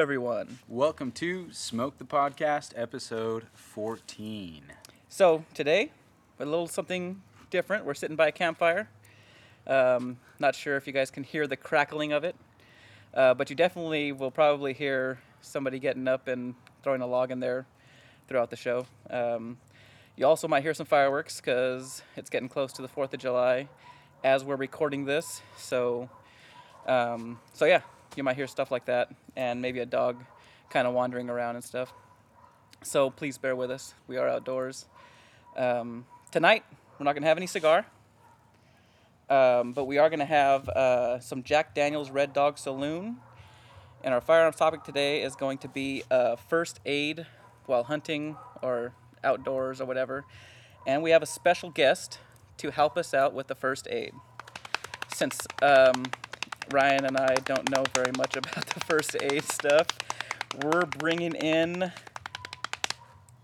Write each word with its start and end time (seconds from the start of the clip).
Everyone. 0.00 0.60
Welcome 0.66 1.12
to 1.12 1.52
Smoke 1.52 1.98
the 1.98 2.06
Podcast, 2.06 2.72
episode 2.74 3.48
14. 3.52 4.62
So, 5.10 5.44
today, 5.52 5.92
a 6.38 6.46
little 6.46 6.66
something 6.66 7.20
different. 7.50 7.84
We're 7.84 7.92
sitting 7.92 8.16
by 8.16 8.28
a 8.28 8.32
campfire. 8.32 8.88
Um, 9.66 10.16
not 10.38 10.54
sure 10.54 10.78
if 10.78 10.86
you 10.86 10.94
guys 10.94 11.10
can 11.10 11.22
hear 11.22 11.46
the 11.46 11.58
crackling 11.58 12.14
of 12.14 12.24
it, 12.24 12.34
uh, 13.12 13.34
but 13.34 13.50
you 13.50 13.56
definitely 13.56 14.10
will 14.12 14.30
probably 14.30 14.72
hear 14.72 15.18
somebody 15.42 15.78
getting 15.78 16.08
up 16.08 16.28
and 16.28 16.54
throwing 16.82 17.02
a 17.02 17.06
log 17.06 17.30
in 17.30 17.38
there 17.38 17.66
throughout 18.26 18.48
the 18.48 18.56
show. 18.56 18.86
Um, 19.10 19.58
you 20.16 20.26
also 20.26 20.48
might 20.48 20.62
hear 20.62 20.72
some 20.72 20.86
fireworks 20.86 21.42
because 21.42 22.00
it's 22.16 22.30
getting 22.30 22.48
close 22.48 22.72
to 22.72 22.80
the 22.80 22.88
4th 22.88 23.12
of 23.12 23.20
July 23.20 23.68
as 24.24 24.44
we're 24.44 24.56
recording 24.56 25.04
this. 25.04 25.42
So, 25.58 26.08
um, 26.86 27.38
so 27.52 27.66
yeah, 27.66 27.82
you 28.20 28.24
might 28.24 28.36
hear 28.36 28.46
stuff 28.46 28.70
like 28.70 28.84
that 28.84 29.08
and 29.34 29.62
maybe 29.62 29.78
a 29.78 29.86
dog 29.86 30.22
kind 30.68 30.86
of 30.86 30.92
wandering 30.92 31.30
around 31.30 31.54
and 31.54 31.64
stuff. 31.64 31.90
So 32.82 33.08
please 33.08 33.38
bear 33.38 33.56
with 33.56 33.70
us. 33.70 33.94
We 34.08 34.18
are 34.18 34.28
outdoors. 34.28 34.84
Um, 35.56 36.04
tonight, 36.30 36.62
we're 36.98 37.04
not 37.04 37.14
going 37.14 37.22
to 37.22 37.28
have 37.28 37.38
any 37.38 37.46
cigar, 37.46 37.86
um, 39.30 39.72
but 39.72 39.86
we 39.86 39.96
are 39.96 40.10
going 40.10 40.18
to 40.18 40.26
have 40.26 40.68
uh, 40.68 41.18
some 41.20 41.42
Jack 41.42 41.74
Daniels 41.74 42.10
Red 42.10 42.34
Dog 42.34 42.58
Saloon. 42.58 43.16
And 44.04 44.12
our 44.12 44.20
firearms 44.20 44.56
topic 44.56 44.84
today 44.84 45.22
is 45.22 45.34
going 45.34 45.56
to 45.56 45.68
be 45.68 46.02
uh, 46.10 46.36
first 46.36 46.78
aid 46.84 47.26
while 47.64 47.84
hunting 47.84 48.36
or 48.60 48.92
outdoors 49.24 49.80
or 49.80 49.86
whatever. 49.86 50.26
And 50.86 51.02
we 51.02 51.12
have 51.12 51.22
a 51.22 51.26
special 51.26 51.70
guest 51.70 52.18
to 52.58 52.70
help 52.70 52.98
us 52.98 53.14
out 53.14 53.32
with 53.32 53.46
the 53.46 53.54
first 53.54 53.88
aid. 53.90 54.12
Since 55.08 55.38
um, 55.62 56.04
Ryan 56.72 57.04
and 57.06 57.16
I 57.16 57.34
don't 57.44 57.68
know 57.70 57.82
very 57.94 58.12
much 58.16 58.36
about 58.36 58.66
the 58.66 58.80
first 58.80 59.16
aid 59.20 59.42
stuff, 59.44 59.88
we're 60.62 60.86
bringing 60.86 61.34
in 61.34 61.90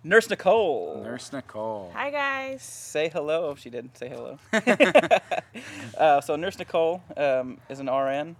Nurse 0.05 0.31
Nicole. 0.31 1.01
Nurse 1.03 1.33
Nicole. 1.33 1.91
Hi 1.95 2.11
guys. 2.11 2.63
Say 2.63 3.09
hello. 3.09 3.49
Oh, 3.51 3.55
she 3.57 3.71
didn't 3.71 3.99
say 3.99 4.09
hello. 4.09 4.39
uh, 5.99 6.21
so 6.21 6.37
Nurse 6.37 6.59
Nicole 6.59 7.03
um, 7.17 7.59
is 7.69 7.81
an 7.81 7.91
RN, 7.91 8.37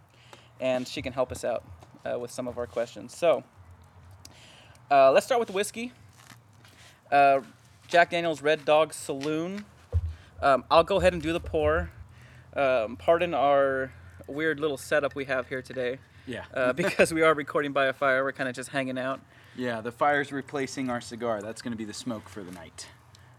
and 0.61 0.87
she 0.87 1.03
can 1.03 1.13
help 1.13 1.33
us 1.33 1.45
out 1.45 1.65
uh, 2.05 2.19
with 2.19 2.31
some 2.31 2.47
of 2.47 2.57
our 2.57 2.69
questions. 2.69 3.17
So 3.17 3.43
uh, 4.91 5.11
let's 5.11 5.27
start 5.27 5.41
with 5.41 5.51
whiskey. 5.51 5.93
Uh, 7.11 7.41
Jack 7.89 8.11
Daniel's 8.11 8.43
Red 8.43 8.65
Dog 8.65 8.93
Saloon. 8.93 9.65
Um, 10.41 10.65
I'll 10.71 10.85
go 10.85 10.99
ahead 10.99 11.13
and 11.13 11.23
do 11.23 11.33
the 11.33 11.41
pour. 11.41 11.91
Um, 12.55 12.97
pardon 12.97 13.35
our 13.35 13.91
weird 14.27 14.61
little 14.61 14.77
setup 14.77 15.15
we 15.15 15.25
have 15.27 15.49
here 15.49 15.63
today. 15.63 15.99
Yeah. 16.27 16.45
Uh, 16.53 16.73
because 16.83 17.13
we 17.13 17.23
are 17.23 17.35
recording 17.35 17.73
by 17.73 17.87
a 17.87 17.93
fire, 17.93 18.25
we're 18.25 18.33
kind 18.33 18.49
of 18.49 18.55
just 18.55 18.71
hanging 18.71 18.99
out. 18.99 19.21
yeah, 19.57 19.81
the 19.81 19.93
fire's 19.93 20.33
replacing 20.33 20.91
our 20.91 21.01
cigar. 21.01 21.41
That's 21.41 21.63
going 21.63 21.73
to 21.73 21.79
be 21.79 21.85
the 21.85 21.95
smoke 21.95 22.29
for 22.29 22.43
the 22.43 22.53
night. 22.53 22.87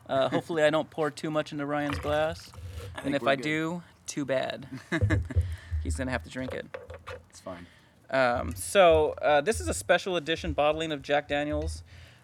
Uh, 0.08 0.30
hopefully, 0.30 0.64
I 0.64 0.70
don't 0.70 0.90
pour 0.90 1.12
too 1.12 1.30
much 1.30 1.52
into 1.52 1.66
Ryan's 1.66 2.00
glass. 2.00 2.52
And 3.04 3.14
if 3.16 3.28
I 3.28 3.36
good. 3.36 3.44
do, 3.44 3.84
too 4.06 4.24
bad. 4.26 4.68
He's 5.84 5.96
gonna 5.96 6.12
have 6.12 6.24
to 6.24 6.30
drink 6.30 6.54
it. 6.54 6.66
It's 7.30 7.40
fine. 7.42 7.66
Um, 8.10 8.56
so 8.56 9.16
uh, 9.22 9.42
this 9.42 9.60
is 9.60 9.68
a 9.68 9.74
special 9.74 10.16
edition 10.16 10.54
bottling 10.54 10.92
of 10.94 11.02
Jack 11.02 11.28
Daniel's, 11.28 11.84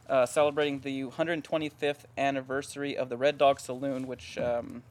uh, 0.09 0.25
celebrating 0.25 0.79
the 0.79 1.03
125th 1.03 2.05
anniversary 2.17 2.95
of 2.95 3.09
the 3.09 3.17
Red 3.17 3.37
Dog 3.37 3.59
Saloon, 3.59 4.07
which 4.07 4.37
um, 4.37 4.83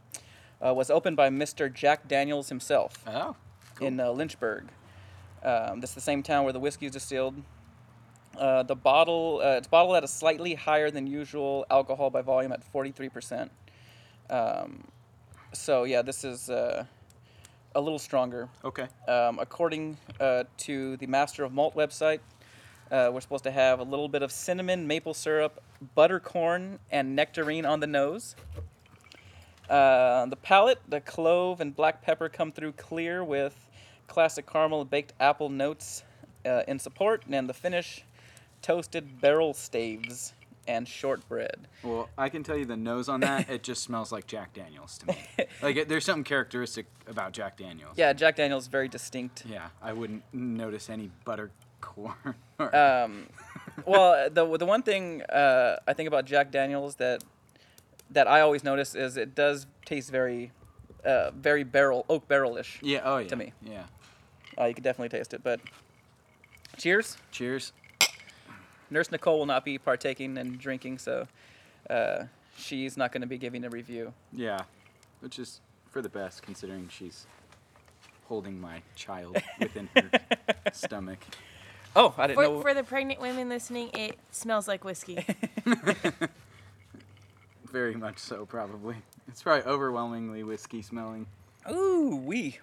uh, 0.65 0.75
was 0.75 0.91
opened 0.91 1.17
by 1.17 1.31
Mr. 1.31 1.73
Jack 1.73 2.09
Daniels 2.09 2.51
himself 2.51 3.03
Oh, 3.07 3.37
cool. 3.75 3.89
in 3.89 4.01
uh, 4.01 4.11
Lynchburg. 4.11 4.69
Um, 5.43 5.81
this 5.81 5.91
is 5.91 5.95
the 5.95 6.01
same 6.01 6.23
town 6.23 6.45
where 6.45 6.53
the 6.53 6.61
whiskey 6.61 6.87
is 6.87 6.93
distilled. 6.93 7.35
Uh, 8.37 8.63
the 8.63 8.75
bottle, 8.75 9.41
uh, 9.45 9.57
it's 9.57 9.69
bottled 9.69 9.97
at 9.97 10.05
a 10.05 10.09
slightly 10.09 10.55
higher 10.55 10.91
than 10.91 11.07
usual 11.07 11.67
alcohol 11.71 12.11
by 12.11 12.23
volume 12.23 12.53
at 12.53 12.63
43%. 12.73 13.51
Um, 14.31 14.85
so 15.53 15.85
yeah, 15.85 16.03
this 16.03 16.25
is 16.25 16.49
uh, 16.49 16.85
a 17.75 17.81
little 17.81 17.99
stronger. 17.99 18.49
okay. 18.65 18.89
Um, 19.07 19.39
according 19.39 19.99
uh, 20.21 20.45
to 20.59 20.97
the 20.97 21.07
Master 21.07 21.45
of 21.45 21.53
Malt 21.53 21.75
website, 21.75 22.21
uh, 22.91 23.11
we're 23.13 23.21
supposed 23.21 23.45
to 23.45 23.51
have 23.51 23.81
a 23.81 23.85
little 23.85 24.09
bit 24.09 24.23
of 24.23 24.31
cinnamon, 24.31 24.87
maple 24.87 25.15
syrup, 25.15 25.63
buttercorn, 25.97 26.79
and 26.91 27.17
nectarine 27.17 27.65
on 27.65 27.81
the 27.81 27.87
nose. 27.87 28.37
Uh, 29.73 30.27
the 30.27 30.37
palate, 30.37 30.79
the 30.87 31.01
clove 31.01 31.61
and 31.61 31.75
black 31.75 32.03
pepper 32.03 32.29
come 32.29 32.53
through 32.53 32.73
clear 32.73 33.25
with 33.25 33.71
classic 34.07 34.47
caramel 34.47 34.85
baked 34.85 35.15
apple 35.19 35.49
notes 35.49 36.03
uh, 36.45 36.63
in 36.69 36.79
support, 36.79 37.23
and 37.31 37.49
the 37.49 37.55
finish, 37.55 38.05
toasted 38.61 39.21
barrel 39.21 39.55
staves 39.55 40.35
and 40.69 40.87
shortbread. 40.87 41.67
Well, 41.83 42.09
I 42.19 42.29
can 42.29 42.43
tell 42.45 42.57
you 42.57 42.65
the 42.67 42.77
nose 42.77 43.09
on 43.09 43.21
that, 43.21 43.49
it 43.51 43.63
just 43.63 43.83
smells 43.83 44.13
like 44.13 44.27
Jack 44.27 44.53
Daniels 44.53 44.99
to 44.99 45.07
me. 45.07 45.17
like, 45.63 45.77
it, 45.77 45.89
there's 45.89 46.05
something 46.05 46.23
characteristic 46.25 46.87
about 47.09 47.33
Jack 47.33 47.57
Daniels. 47.57 47.95
Yeah, 47.97 48.13
Jack 48.13 48.37
Daniel's 48.37 48.65
is 48.65 48.69
very 48.69 48.89
distinct. 48.89 49.45
Yeah, 49.49 49.69
I 49.83 49.93
wouldn't 49.95 50.23
notice 50.35 50.91
any 50.91 51.11
buttercorn. 51.27 52.35
or- 52.59 52.77
Um, 52.77 53.27
well, 53.87 54.29
the 54.31 54.57
the 54.59 54.67
one 54.67 54.83
thing 54.83 55.23
uh, 55.23 55.79
I 55.89 55.95
think 55.95 56.07
about 56.09 56.27
Jack 56.27 56.51
Daniels 56.53 56.97
that 56.97 57.25
that 58.13 58.29
I 58.29 58.41
always 58.41 58.63
notice 58.65 58.95
is 58.95 59.17
it 59.17 59.35
does 59.35 59.67
taste 59.85 60.11
very, 60.11 60.53
uh, 61.05 61.31
very 61.33 61.65
barrel 61.65 62.05
oak 62.09 62.29
barrelish. 62.29 62.79
yeah, 62.83 63.01
oh 63.05 63.19
yeah. 63.19 63.29
to 63.29 63.37
me. 63.37 63.53
Yeah. 63.63 63.85
Uh, 64.59 64.65
you 64.67 64.75
can 64.75 64.85
definitely 64.85 65.17
taste 65.17 65.33
it. 65.35 65.43
But 65.43 65.61
cheers, 66.77 67.17
Cheers. 67.31 67.73
Nurse 68.91 69.11
Nicole 69.11 69.39
will 69.39 69.47
not 69.47 69.65
be 69.65 69.79
partaking 69.79 70.37
and 70.37 70.59
drinking, 70.59 70.99
so 70.99 71.27
uh, 71.89 72.25
she's 72.59 72.97
not 72.99 73.11
going 73.13 73.23
to 73.23 73.27
be 73.27 73.39
giving 73.39 73.65
a 73.65 73.71
review. 73.71 74.13
Yeah, 74.33 74.61
which 75.21 75.39
is 75.39 75.61
for 75.91 76.03
the 76.03 76.11
best 76.11 76.43
considering 76.43 76.89
she's 76.91 77.27
holding 78.29 78.61
my 78.61 78.83
child 78.95 79.39
within 79.59 79.89
her 79.97 80.11
stomach. 80.75 81.19
Oh, 81.97 82.15
I 82.19 82.27
didn't 82.27 82.37
For, 82.37 82.43
know. 82.45 82.61
for 82.61 82.75
the 82.75 82.83
pregnant 82.85 83.21
women 83.21 83.49
listening, 83.49 83.89
it 83.95 84.19
smells 84.31 84.69
like 84.69 84.85
whiskey. 84.85 85.25
Very 87.73 87.95
much 87.95 88.19
so, 88.19 88.45
probably. 88.45 88.97
It's 89.29 89.43
probably 89.43 89.65
overwhelmingly 89.65 90.43
whiskey 90.45 90.83
smelling. 90.83 91.27
Ooh, 91.71 92.21
wee. 92.25 92.59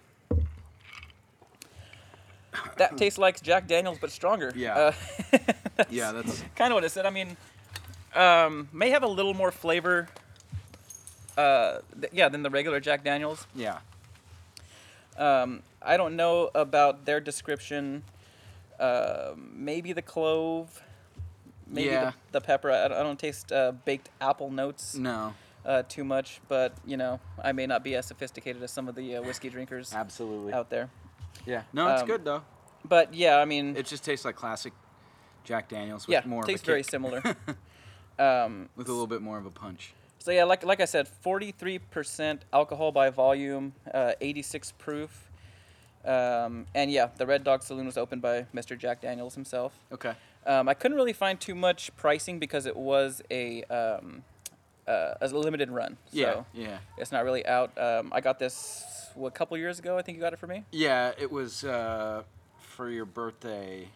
That 2.78 2.97
tastes 2.97 3.18
like 3.18 3.42
Jack 3.42 3.68
Daniels, 3.68 3.98
but 4.00 4.12
stronger. 4.12 4.52
Yeah. 4.56 4.75
Uh, 4.78 4.92
Yeah, 5.90 6.12
that's 6.12 6.44
kind 6.56 6.72
of 6.74 6.75
what 6.75 6.84
it 6.84 6.90
said. 6.92 7.06
I 7.06 7.09
mean, 7.09 7.38
um, 8.14 8.68
may 8.74 8.90
have 8.90 9.02
a 9.03 9.08
little 9.08 9.34
more 9.34 9.50
flavor. 9.52 10.09
Uh, 11.38 11.80
th- 12.00 12.12
yeah, 12.12 12.28
than 12.28 12.44
the 12.44 12.50
regular 12.50 12.80
Jack 12.81 13.03
Daniels. 13.03 13.48
yeah. 13.56 13.80
Um, 15.18 15.64
I 15.81 15.96
don't 15.98 16.16
know 16.18 16.50
about 16.53 17.06
their 17.06 17.19
description. 17.22 18.03
Uh, 18.80 19.31
maybe 19.38 19.92
the 19.94 20.02
clove, 20.02 20.81
maybe 21.69 21.90
Yeah. 21.90 22.06
the, 22.31 22.40
the 22.40 22.41
pepper. 22.41 22.72
I, 22.72 22.85
I 22.85 22.88
don't 22.90 23.19
taste 23.19 23.52
uh, 23.52 23.72
baked 23.85 24.09
apple 24.19 24.50
notes 24.52 24.96
No, 24.96 25.34
uh, 25.66 25.84
too 25.88 26.03
much, 26.03 26.41
but 26.47 26.74
you 26.85 26.97
know, 26.97 27.19
I 27.44 27.52
may 27.52 27.68
not 27.68 27.84
be 27.84 27.96
as 27.96 28.06
sophisticated 28.06 28.62
as 28.63 28.72
some 28.72 28.88
of 28.88 28.96
the 28.96 29.18
uh, 29.18 29.22
whiskey 29.22 29.50
drinkers 29.50 29.94
absolutely. 29.94 30.53
out 30.53 30.69
there. 30.69 30.90
Yeah. 31.46 31.63
No, 31.74 31.88
it's 31.94 32.02
Um, 32.02 32.07
good 32.07 32.25
though. 32.25 32.41
But 32.85 33.13
yeah, 33.13 33.38
I 33.38 33.46
mean, 33.46 33.75
It 33.75 33.85
just 33.85 34.03
tastes 34.03 34.25
like 34.25 34.35
classic 34.35 34.74
Jack 35.44 35.68
Daniels 35.69 36.07
with 36.07 36.13
yeah, 36.13 36.21
more 36.25 36.44
tastes 36.44 36.62
of 36.63 36.68
a 36.68 36.71
very 36.71 36.83
similar. 36.83 37.21
um, 38.19 38.69
with 38.75 38.88
a 38.88 38.92
little 38.92 39.07
bit 39.07 39.21
more 39.21 39.38
of 39.38 39.45
a 39.45 39.51
punch. 39.51 39.94
So 40.19 40.31
yeah, 40.31 40.44
like 40.44 40.63
like 40.66 40.81
I 40.81 40.86
said, 40.86 41.07
43% 41.25 42.39
alcohol 42.51 42.92
by 42.92 43.10
volume, 43.10 43.74
uh, 43.94 44.13
86 44.19 44.74
proof, 44.74 45.30
um, 46.06 46.66
and 46.75 46.92
yeah, 46.92 47.10
the 47.18 47.25
Red 47.25 47.44
Dog 47.44 47.63
Saloon 47.63 47.86
was 47.86 47.98
opened 47.98 48.21
by 48.21 48.45
Mr. 48.54 48.77
Jack 48.77 49.01
Daniels 49.01 49.36
himself. 49.36 49.74
Okay. 49.92 50.13
Um, 50.45 50.69
I 50.69 50.74
couldn't 50.74 50.97
really 50.97 51.13
find 51.13 51.39
too 51.39 51.56
much 51.56 51.95
pricing 51.95 52.39
because 52.39 52.65
it 52.65 52.75
was 52.75 53.21
a 53.30 53.63
um, 53.65 54.24
uh, 54.88 55.13
a 55.21 55.27
limited 55.27 55.69
run. 55.69 55.97
So 56.12 56.18
Yeah. 56.18 56.44
Yeah. 56.53 56.77
it's 56.97 57.12
not 57.12 57.24
really 57.24 57.45
out. 57.45 57.77
Um, 57.77 58.12
I 58.13 58.21
got 58.21 58.39
this 58.39 58.83
what, 59.15 59.27
a 59.27 59.31
couple 59.31 59.57
years 59.57 59.80
ago. 59.80 59.97
I 59.97 60.01
think 60.01 60.18
you 60.18 60.21
got 60.21 60.33
it 60.33 60.39
for 60.39 60.47
me. 60.47 60.65
Yeah. 60.71 61.12
It 61.18 61.31
was 61.31 61.63
uh, 61.63 62.24
for 62.57 62.89
your 62.89 63.06
birthday. 63.06 63.89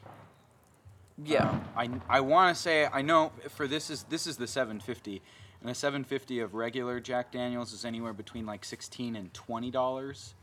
Yeah. 1.24 1.50
Um, 1.50 2.02
I 2.10 2.18
I 2.18 2.20
want 2.22 2.56
to 2.56 2.62
say 2.62 2.88
I 2.92 3.02
know 3.02 3.32
for 3.50 3.68
this 3.68 3.90
is 3.90 4.04
this 4.04 4.28
is 4.28 4.38
the 4.38 4.48
750, 4.48 5.22
and 5.62 5.70
the 5.70 5.76
750 5.76 6.40
of 6.40 6.54
regular 6.54 7.00
Jack 7.00 7.32
Daniels 7.32 7.72
is 7.74 7.86
anywhere 7.86 8.14
between 8.14 8.46
like 8.46 8.66
16 8.66 9.16
and 9.16 9.34
20 9.34 9.72
dollars. 9.72 10.36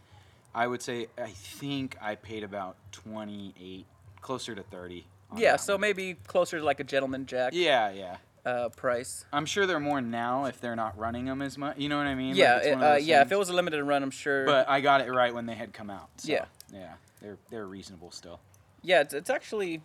I 0.54 0.66
would 0.66 0.82
say 0.82 1.06
I 1.16 1.28
think 1.30 1.96
I 2.02 2.16
paid 2.16 2.42
about 2.42 2.76
28, 2.90 3.86
closer 4.20 4.54
to 4.56 4.62
30. 4.64 5.06
Yeah. 5.36 5.56
So 5.56 5.74
one. 5.74 5.80
maybe 5.82 6.14
closer 6.26 6.58
to 6.58 6.64
like 6.64 6.80
a 6.80 6.84
gentleman 6.84 7.26
Jack 7.26 7.52
Yeah, 7.54 7.90
yeah. 7.90 8.16
uh, 8.44 8.68
price. 8.70 9.24
I'm 9.32 9.46
sure 9.46 9.66
they're 9.66 9.80
more 9.80 10.00
now 10.00 10.44
if 10.46 10.60
they're 10.60 10.76
not 10.76 10.98
running 10.98 11.26
them 11.26 11.42
as 11.42 11.56
much. 11.58 11.78
You 11.78 11.88
know 11.88 11.98
what 11.98 12.06
I 12.06 12.14
mean? 12.14 12.34
Yeah. 12.36 12.56
it's 12.58 12.66
it- 12.66 12.82
uh, 12.82 12.96
yeah. 12.96 13.22
If 13.22 13.32
it 13.32 13.38
was 13.38 13.48
a 13.48 13.54
limited 13.54 13.82
run, 13.84 14.02
I'm 14.02 14.10
sure. 14.10 14.44
But 14.46 14.68
I 14.68 14.80
got 14.80 15.00
it 15.00 15.10
right 15.12 15.34
when 15.34 15.46
they 15.46 15.54
had 15.54 15.72
come 15.72 15.90
out. 15.90 16.08
so, 16.18 16.32
Yeah. 16.32 16.44
Yeah. 16.72 16.94
They're 17.20 17.36
they're 17.50 17.66
reasonable 17.66 18.10
still. 18.12 18.40
Yeah, 18.82 19.00
it's, 19.02 19.12
it's 19.14 19.28
actually 19.30 19.82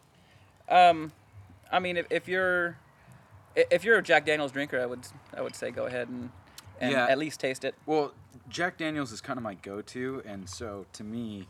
Um, 0.70 1.12
I 1.72 1.80
mean, 1.80 1.98
if, 1.98 2.06
if 2.10 2.28
you're 2.28 2.78
if 3.56 3.84
you're 3.84 3.98
a 3.98 4.04
Jack 4.04 4.26
Daniel's 4.26 4.52
drinker, 4.52 4.80
I 4.80 4.86
would 4.86 5.06
I 5.36 5.42
would 5.42 5.56
say 5.56 5.72
go 5.72 5.86
ahead 5.86 6.08
and, 6.10 6.30
and 6.80 6.92
Yeah. 6.92 7.08
at 7.08 7.18
least 7.18 7.40
taste 7.40 7.64
it. 7.66 7.76
Well, 7.86 8.14
Jack 8.50 8.78
Daniels 8.78 9.12
is 9.12 9.22
kind 9.22 9.38
of 9.38 9.44
my 9.44 9.54
go-to, 9.56 10.22
and 10.26 10.48
so 10.50 10.86
to 10.94 11.04
me, 11.04 11.48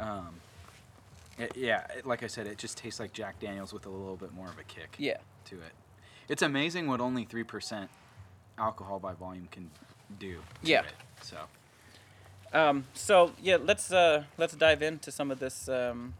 um, 0.00 0.40
it, 1.38 1.56
yeah, 1.56 1.86
it- 1.96 2.06
like 2.06 2.22
I 2.22 2.26
said, 2.26 2.46
it 2.46 2.58
just 2.58 2.76
tastes 2.78 3.00
like 3.00 3.12
Jack 3.12 3.38
Daniels 3.40 3.72
with 3.72 3.86
a 3.86 3.90
little 3.90 4.16
bit 4.16 4.32
more 4.32 4.48
of 4.48 4.58
a 4.58 4.64
kick 4.64 4.94
Yeah. 4.98 5.18
to 5.46 5.56
it. 5.56 5.72
It's 6.28 6.42
amazing 6.42 6.86
what 6.88 7.00
only 7.00 7.24
three 7.24 7.44
percent 7.44 7.90
alcohol 8.58 8.98
by 8.98 9.12
volume 9.14 9.48
can 9.50 9.70
do. 10.18 10.34
To 10.34 10.40
Yeah. 10.62 10.80
It, 10.80 10.86
so 11.22 11.36
Um, 12.52 12.86
so 12.94 13.32
yeah, 13.42 13.56
let's 13.60 13.92
uh, 13.92 14.24
let's 14.38 14.54
dive 14.54 14.80
into 14.82 15.10
some 15.10 15.30
of 15.30 15.38
this 15.40 15.68
um, 15.68 16.14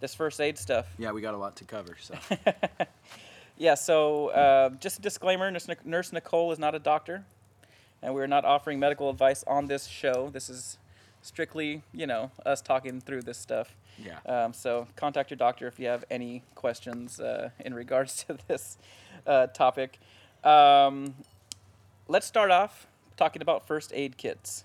this 0.00 0.14
first 0.14 0.40
aid 0.40 0.56
stuff. 0.58 0.86
yeah, 0.98 1.10
we 1.12 1.20
got 1.20 1.34
a 1.34 1.36
lot 1.36 1.56
to 1.56 1.64
cover. 1.64 1.96
So 2.00 2.14
Yeah. 3.58 3.74
So 3.74 4.28
uh, 4.28 4.70
just 4.80 4.98
a 4.98 5.02
disclaimer: 5.02 5.50
Nurse, 5.50 5.68
Nic- 5.68 5.84
Nurse 5.86 6.12
Nicole 6.12 6.52
is 6.52 6.58
not 6.58 6.74
a 6.74 6.78
doctor, 6.78 7.24
and 8.02 8.14
we're 8.14 8.26
not 8.26 8.44
offering 8.44 8.78
medical 8.80 9.10
advice 9.10 9.44
on 9.46 9.66
this 9.66 9.86
show. 9.86 10.30
This 10.32 10.48
is 10.48 10.78
strictly, 11.22 11.82
you 11.92 12.06
know, 12.06 12.30
us 12.46 12.60
talking 12.62 13.00
through 13.00 13.22
this 13.22 13.38
stuff. 13.38 13.76
Yeah, 14.04 14.44
Um, 14.44 14.52
so 14.52 14.86
contact 14.96 15.30
your 15.30 15.36
doctor 15.36 15.66
if 15.66 15.78
you 15.78 15.86
have 15.88 16.04
any 16.10 16.42
questions 16.54 17.20
uh, 17.20 17.50
in 17.60 17.74
regards 17.74 18.24
to 18.28 18.38
this 18.48 18.78
uh, 19.26 19.46
topic. 19.48 19.98
Um, 20.44 21.14
let's 22.08 22.26
start 22.26 22.50
off 22.50 22.86
talking 23.16 23.42
about 23.42 23.66
first 23.66 23.92
aid 23.94 24.16
kits. 24.16 24.64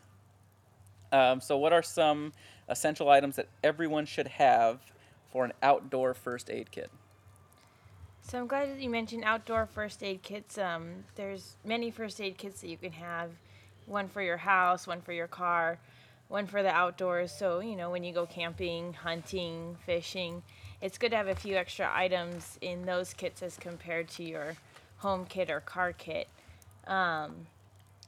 Um, 1.12 1.40
so, 1.40 1.58
what 1.58 1.72
are 1.72 1.84
some 1.84 2.34
essential 2.68 3.10
items 3.10 3.38
that 3.38 3.48
everyone 3.64 4.06
should 4.06 4.28
have 4.28 4.80
for 5.32 5.46
an 5.46 5.54
outdoor 5.62 6.14
first 6.14 6.50
aid 6.50 6.72
kit? 6.72 6.90
So 8.28 8.38
I'm 8.38 8.48
glad 8.48 8.70
that 8.70 8.82
you 8.82 8.90
mentioned 8.90 9.24
outdoor 9.24 9.66
first 9.68 10.04
aid 10.04 10.22
kits. 10.22 10.58
Um, 10.58 11.06
there's 11.16 11.56
many 11.64 11.92
first 11.92 12.20
aid 12.20 12.38
kits 12.38 12.60
that 12.60 12.68
you 12.68 12.76
can 12.76 12.92
have. 12.92 13.32
One 13.86 14.10
for 14.10 14.22
your 14.22 14.36
house, 14.36 14.86
one 14.86 15.00
for 15.00 15.14
your 15.14 15.28
car, 15.28 15.80
one 16.28 16.48
for 16.48 16.64
the 16.64 16.70
outdoors. 16.70 17.32
So 17.32 17.60
you 17.60 17.76
know 17.76 17.90
when 17.90 18.04
you 18.04 18.14
go 18.14 18.26
camping, 18.26 18.94
hunting, 18.94 19.78
fishing, 19.86 20.44
it's 20.82 20.98
good 20.98 21.12
to 21.12 21.18
have 21.18 21.28
a 21.28 21.36
few 21.36 21.56
extra 21.56 21.90
items 21.94 22.58
in 22.62 22.86
those 22.86 23.14
kits 23.14 23.42
as 23.42 23.58
compared 23.58 24.10
to 24.10 24.24
your 24.24 24.56
home 24.98 25.26
kit 25.26 25.50
or 25.50 25.60
car 25.60 25.94
kit. 25.94 26.28
Um, 26.86 27.48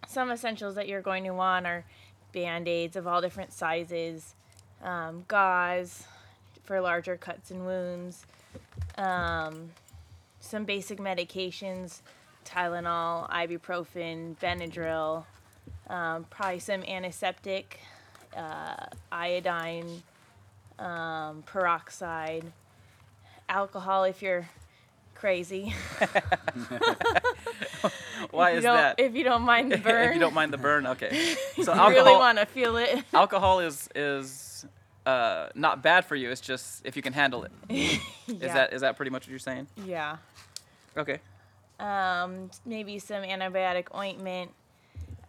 some 0.07 0.31
essentials 0.31 0.75
that 0.75 0.87
you're 0.87 1.01
going 1.01 1.23
to 1.25 1.31
want 1.31 1.65
are 1.65 1.85
band-aids 2.31 2.95
of 2.95 3.07
all 3.07 3.21
different 3.21 3.51
sizes, 3.53 4.35
um, 4.83 5.25
gauze 5.27 6.03
for 6.63 6.79
larger 6.79 7.17
cuts 7.17 7.51
and 7.51 7.65
wounds. 7.65 8.25
Um, 8.97 9.71
some 10.39 10.65
basic 10.65 10.99
medications 10.99 12.01
Tylenol, 12.49 13.29
ibuprofen, 13.29 14.35
Benadryl, 14.37 15.25
um, 15.87 16.25
probably 16.29 16.59
some 16.59 16.83
antiseptic, 16.83 17.79
uh, 18.35 18.85
iodine, 19.11 20.03
um, 20.77 21.43
peroxide, 21.45 22.51
alcohol 23.47 24.03
if 24.03 24.21
you're 24.21 24.47
crazy. 25.15 25.73
Why 28.31 28.51
is 28.51 28.63
that? 28.63 28.99
If 28.99 29.15
you 29.15 29.23
don't 29.23 29.41
mind 29.43 29.71
the 29.71 29.77
burn. 29.77 30.09
if 30.09 30.13
you 30.15 30.19
don't 30.19 30.33
mind 30.33 30.53
the 30.53 30.57
burn, 30.57 30.85
okay. 30.87 31.35
So 31.55 31.73
you 31.73 31.79
alcohol, 31.79 31.89
really 31.89 32.11
want 32.17 32.37
to 32.37 32.45
feel 32.45 32.77
it. 32.77 33.03
alcohol 33.13 33.59
is 33.59 33.89
is 33.95 34.65
uh, 35.05 35.49
not 35.55 35.81
bad 35.83 36.05
for 36.05 36.15
you. 36.15 36.29
It's 36.29 36.41
just 36.41 36.85
if 36.85 36.95
you 36.95 37.01
can 37.01 37.13
handle 37.13 37.43
it. 37.43 37.51
Is 37.69 37.99
yeah. 38.27 38.53
that 38.53 38.73
is 38.73 38.81
that 38.81 38.95
pretty 38.95 39.11
much 39.11 39.23
what 39.23 39.29
you're 39.29 39.39
saying? 39.39 39.67
Yeah. 39.85 40.17
Okay. 40.97 41.19
um, 41.79 42.49
maybe 42.65 42.99
some 42.99 43.23
antibiotic 43.23 43.93
ointment, 43.95 44.51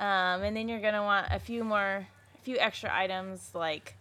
um, 0.01 0.43
and 0.43 0.57
then 0.57 0.69
you're 0.69 0.81
gonna 0.81 1.03
want 1.03 1.27
a 1.31 1.39
few 1.39 1.63
more, 1.65 2.07
few 2.43 2.59
extra 2.59 2.91
items 2.93 3.51
like 3.55 3.97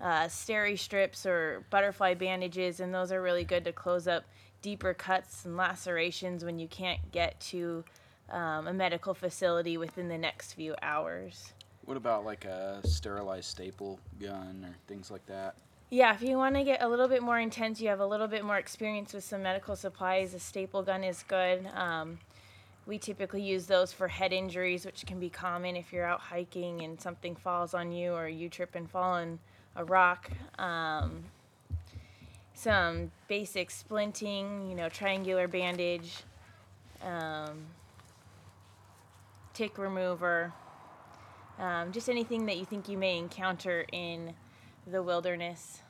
uh, 0.00 0.24
steri 0.24 0.78
strips 0.78 1.24
or 1.26 1.64
butterfly 1.70 2.14
bandages, 2.14 2.80
and 2.80 2.92
those 2.92 3.12
are 3.12 3.22
really 3.22 3.44
good 3.44 3.64
to 3.64 3.72
close 3.72 4.06
up 4.06 4.24
deeper 4.62 4.94
cuts 4.94 5.44
and 5.44 5.56
lacerations 5.56 6.44
when 6.44 6.58
you 6.58 6.66
can't 6.66 7.12
get 7.12 7.38
to 7.38 7.84
um, 8.30 8.66
a 8.66 8.72
medical 8.72 9.14
facility 9.14 9.76
within 9.76 10.08
the 10.08 10.18
next 10.18 10.54
few 10.54 10.74
hours. 10.82 11.52
what 11.84 11.96
about 11.96 12.24
like 12.24 12.44
a 12.44 12.80
sterilized 12.84 13.44
staple 13.44 14.00
gun 14.20 14.64
or 14.66 14.74
things 14.86 15.10
like 15.10 15.24
that? 15.26 15.54
Yeah, 15.90 16.14
if 16.14 16.22
you 16.22 16.36
want 16.38 16.56
to 16.56 16.64
get 16.64 16.82
a 16.82 16.88
little 16.88 17.08
bit 17.08 17.22
more 17.22 17.38
intense, 17.38 17.80
you 17.80 17.88
have 17.88 18.00
a 18.00 18.06
little 18.06 18.26
bit 18.26 18.44
more 18.44 18.56
experience 18.56 19.12
with 19.12 19.22
some 19.22 19.42
medical 19.42 19.76
supplies, 19.76 20.34
a 20.34 20.40
staple 20.40 20.82
gun 20.82 21.04
is 21.04 21.22
good. 21.28 21.68
Um, 21.74 22.18
we 22.86 22.98
typically 22.98 23.42
use 23.42 23.66
those 23.66 23.92
for 23.92 24.08
head 24.08 24.32
injuries, 24.32 24.84
which 24.84 25.06
can 25.06 25.18
be 25.18 25.30
common 25.30 25.76
if 25.76 25.92
you're 25.92 26.04
out 26.04 26.20
hiking 26.20 26.82
and 26.82 27.00
something 27.00 27.34
falls 27.34 27.72
on 27.74 27.92
you 27.92 28.12
or 28.12 28.28
you 28.28 28.48
trip 28.48 28.74
and 28.74 28.90
fall 28.90 29.14
on 29.14 29.38
a 29.76 29.84
rock. 29.84 30.30
Um, 30.58 31.24
some 32.52 33.10
basic 33.26 33.70
splinting, 33.70 34.68
you 34.68 34.74
know, 34.74 34.88
triangular 34.88 35.48
bandage, 35.48 36.22
um, 37.02 37.66
tick 39.54 39.78
remover, 39.78 40.52
um, 41.58 41.90
just 41.92 42.08
anything 42.08 42.46
that 42.46 42.58
you 42.58 42.64
think 42.64 42.88
you 42.88 42.98
may 42.98 43.18
encounter 43.18 43.86
in 43.92 44.34
the 44.86 45.02
wilderness. 45.02 45.80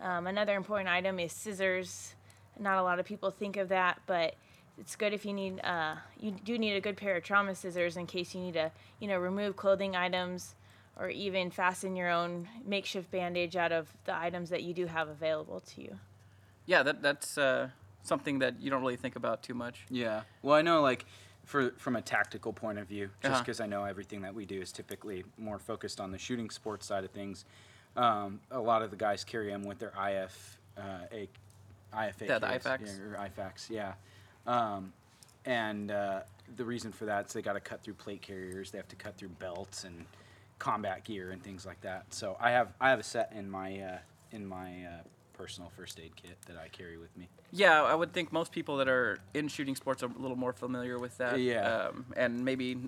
Um, 0.00 0.26
another 0.26 0.56
important 0.56 0.88
item 0.88 1.18
is 1.18 1.32
scissors. 1.32 2.14
Not 2.58 2.78
a 2.78 2.82
lot 2.82 2.98
of 2.98 3.06
people 3.06 3.30
think 3.30 3.56
of 3.56 3.68
that, 3.68 4.00
but 4.06 4.34
it's 4.78 4.96
good 4.96 5.12
if 5.12 5.24
you 5.24 5.32
need. 5.32 5.60
Uh, 5.64 5.96
you 6.18 6.32
do 6.32 6.58
need 6.58 6.74
a 6.74 6.80
good 6.80 6.96
pair 6.96 7.16
of 7.16 7.22
trauma 7.22 7.54
scissors 7.54 7.96
in 7.96 8.06
case 8.06 8.34
you 8.34 8.40
need 8.40 8.54
to, 8.54 8.70
you 9.00 9.08
know, 9.08 9.18
remove 9.18 9.56
clothing 9.56 9.94
items, 9.96 10.54
or 10.98 11.08
even 11.08 11.50
fasten 11.50 11.96
your 11.96 12.10
own 12.10 12.48
makeshift 12.64 13.10
bandage 13.10 13.56
out 13.56 13.72
of 13.72 13.88
the 14.04 14.16
items 14.16 14.50
that 14.50 14.62
you 14.62 14.74
do 14.74 14.86
have 14.86 15.08
available 15.08 15.60
to 15.60 15.82
you. 15.82 15.98
Yeah, 16.66 16.82
that 16.82 17.02
that's 17.02 17.36
uh, 17.38 17.68
something 18.02 18.38
that 18.40 18.60
you 18.60 18.70
don't 18.70 18.80
really 18.80 18.96
think 18.96 19.16
about 19.16 19.42
too 19.42 19.54
much. 19.54 19.84
Yeah. 19.90 20.22
Well, 20.42 20.56
I 20.56 20.62
know 20.62 20.80
like 20.82 21.04
for 21.44 21.70
from 21.76 21.96
a 21.96 22.02
tactical 22.02 22.52
point 22.52 22.78
of 22.78 22.88
view, 22.88 23.10
just 23.22 23.32
Uh-huh. 23.34 23.42
because 23.42 23.60
I 23.60 23.66
know 23.66 23.84
everything 23.84 24.22
that 24.22 24.34
we 24.34 24.44
do 24.46 24.60
is 24.60 24.72
typically 24.72 25.24
more 25.38 25.58
focused 25.58 26.00
on 26.00 26.10
the 26.10 26.18
shooting 26.18 26.50
sports 26.50 26.86
side 26.86 27.04
of 27.04 27.10
things. 27.10 27.44
Um, 27.96 28.40
a 28.50 28.58
lot 28.58 28.82
of 28.82 28.90
the 28.90 28.96
guys 28.96 29.22
carry 29.22 29.50
them 29.50 29.62
with 29.62 29.78
their 29.78 29.92
IF, 29.96 30.58
uh, 30.76 30.80
a, 31.12 31.28
IFA. 31.92 32.26
Yeah, 32.26 32.38
the 32.40 32.46
kits, 32.48 32.66
Yeah, 32.98 33.04
or 33.04 33.30
IFAKs, 33.30 33.70
yeah. 33.70 33.92
Um, 34.46 34.92
and 35.44 35.90
uh, 35.90 36.20
the 36.56 36.64
reason 36.64 36.92
for 36.92 37.06
that 37.06 37.26
is 37.26 37.32
they 37.32 37.42
got 37.42 37.54
to 37.54 37.60
cut 37.60 37.82
through 37.82 37.94
plate 37.94 38.22
carriers. 38.22 38.70
They 38.70 38.78
have 38.78 38.88
to 38.88 38.96
cut 38.96 39.16
through 39.16 39.28
belts 39.28 39.84
and 39.84 40.04
combat 40.58 41.04
gear 41.04 41.30
and 41.30 41.42
things 41.42 41.66
like 41.66 41.80
that. 41.82 42.06
So 42.10 42.36
I 42.40 42.50
have 42.50 42.72
I 42.80 42.90
have 42.90 43.00
a 43.00 43.04
set 43.04 43.32
in 43.34 43.50
my 43.50 43.80
uh, 43.80 43.98
in 44.32 44.46
my 44.46 44.84
uh, 44.84 45.02
personal 45.34 45.70
first 45.76 46.00
aid 46.00 46.12
kit 46.16 46.36
that 46.46 46.56
I 46.56 46.68
carry 46.68 46.96
with 46.96 47.16
me. 47.16 47.28
Yeah, 47.52 47.82
I 47.82 47.94
would 47.94 48.12
think 48.12 48.32
most 48.32 48.52
people 48.52 48.78
that 48.78 48.88
are 48.88 49.18
in 49.34 49.48
shooting 49.48 49.76
sports 49.76 50.02
are 50.02 50.06
a 50.06 50.20
little 50.20 50.36
more 50.36 50.52
familiar 50.52 50.98
with 50.98 51.18
that. 51.18 51.38
Yeah. 51.40 51.88
Um, 51.88 52.06
and 52.16 52.44
maybe 52.44 52.78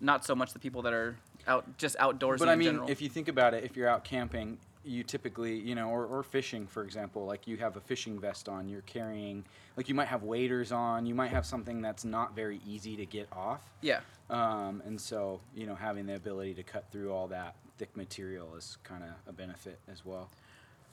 not 0.00 0.24
so 0.24 0.34
much 0.34 0.52
the 0.52 0.58
people 0.58 0.82
that 0.82 0.92
are 0.92 1.16
out 1.46 1.78
just 1.78 1.96
outdoors. 1.98 2.40
But 2.40 2.48
I 2.48 2.56
mean, 2.56 2.68
general. 2.68 2.90
if 2.90 3.00
you 3.00 3.08
think 3.08 3.28
about 3.28 3.54
it, 3.54 3.64
if 3.64 3.76
you're 3.76 3.88
out 3.88 4.04
camping, 4.04 4.58
you 4.84 5.02
typically, 5.02 5.58
you 5.58 5.74
know, 5.74 5.88
or, 5.88 6.06
or 6.06 6.22
fishing, 6.22 6.66
for 6.66 6.82
example, 6.84 7.26
like 7.26 7.46
you 7.46 7.56
have 7.58 7.76
a 7.76 7.80
fishing 7.80 8.18
vest 8.18 8.48
on, 8.48 8.68
you're 8.68 8.80
carrying, 8.82 9.44
like 9.76 9.88
you 9.88 9.94
might 9.94 10.08
have 10.08 10.22
waders 10.22 10.72
on, 10.72 11.04
you 11.06 11.14
might 11.14 11.30
have 11.30 11.44
something 11.44 11.82
that's 11.82 12.04
not 12.04 12.34
very 12.34 12.60
easy 12.66 12.96
to 12.96 13.06
get 13.06 13.28
off. 13.32 13.62
yeah. 13.82 14.00
Um, 14.30 14.80
and 14.86 15.00
so, 15.00 15.40
you 15.56 15.66
know, 15.66 15.74
having 15.74 16.06
the 16.06 16.14
ability 16.14 16.54
to 16.54 16.62
cut 16.62 16.84
through 16.92 17.12
all 17.12 17.26
that 17.28 17.56
thick 17.78 17.96
material 17.96 18.54
is 18.56 18.78
kind 18.84 19.02
of 19.02 19.10
a 19.28 19.32
benefit 19.32 19.78
as 19.90 20.04
well. 20.04 20.28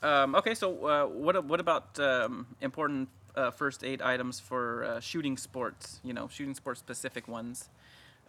Um, 0.01 0.35
okay, 0.35 0.55
so 0.55 0.85
uh, 0.85 1.05
what 1.05 1.43
what 1.45 1.59
about 1.59 1.99
um, 1.99 2.47
important 2.61 3.09
uh, 3.35 3.51
first 3.51 3.83
aid 3.83 4.01
items 4.01 4.39
for 4.39 4.83
uh, 4.83 4.99
shooting 4.99 5.37
sports? 5.37 5.99
You 6.03 6.13
know, 6.13 6.27
shooting 6.27 6.55
sport 6.55 6.77
specific 6.77 7.27
ones. 7.27 7.69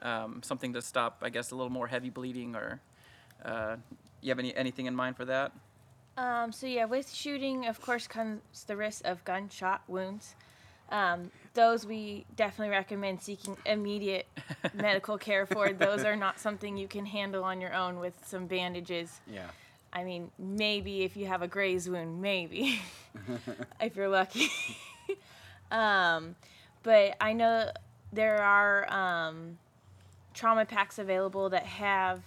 Um, 0.00 0.42
something 0.42 0.72
to 0.74 0.82
stop, 0.82 1.18
I 1.22 1.30
guess, 1.30 1.50
a 1.50 1.56
little 1.56 1.72
more 1.72 1.86
heavy 1.86 2.10
bleeding, 2.10 2.54
or 2.54 2.80
uh, 3.44 3.76
you 4.22 4.30
have 4.30 4.38
any 4.38 4.54
anything 4.56 4.87
in 4.87 4.94
mind 4.94 5.16
for 5.16 5.25
that? 5.25 5.52
Um, 6.16 6.50
so 6.50 6.66
yeah, 6.66 6.84
with 6.84 7.12
shooting, 7.12 7.66
of 7.66 7.80
course, 7.80 8.06
comes 8.06 8.40
the 8.66 8.76
risk 8.76 9.06
of 9.06 9.25
gunshot 9.25 9.82
wounds. 9.87 10.34
Um, 10.90 11.30
those 11.54 11.87
we 11.87 12.25
definitely 12.34 12.70
recommend 12.70 13.22
seeking 13.22 13.56
immediate 13.66 14.26
medical 14.75 15.18
care 15.18 15.46
for. 15.46 15.72
Those 15.72 16.04
are 16.04 16.16
not 16.16 16.40
something 16.40 16.76
you 16.76 16.88
can 16.88 17.06
handle 17.06 17.44
on 17.44 17.60
your 17.60 17.75
own 17.75 18.00
with 18.00 18.14
some 18.26 18.46
bandages. 18.46 19.20
Yeah. 19.30 19.46
I 19.92 20.04
mean, 20.04 20.30
maybe 20.38 21.02
if 21.02 21.16
you 21.16 21.26
have 21.26 21.42
a 21.42 21.48
graze 21.48 21.88
wound, 21.88 22.20
maybe 22.20 22.80
if 23.80 23.96
you're 23.96 24.08
lucky. 24.08 24.50
um, 25.70 26.34
but 26.82 27.16
I 27.20 27.32
know 27.32 27.70
there 28.12 28.42
are 28.42 28.92
um, 28.92 29.58
trauma 30.34 30.64
packs 30.64 30.98
available 30.98 31.50
that 31.50 31.64
have 31.64 32.20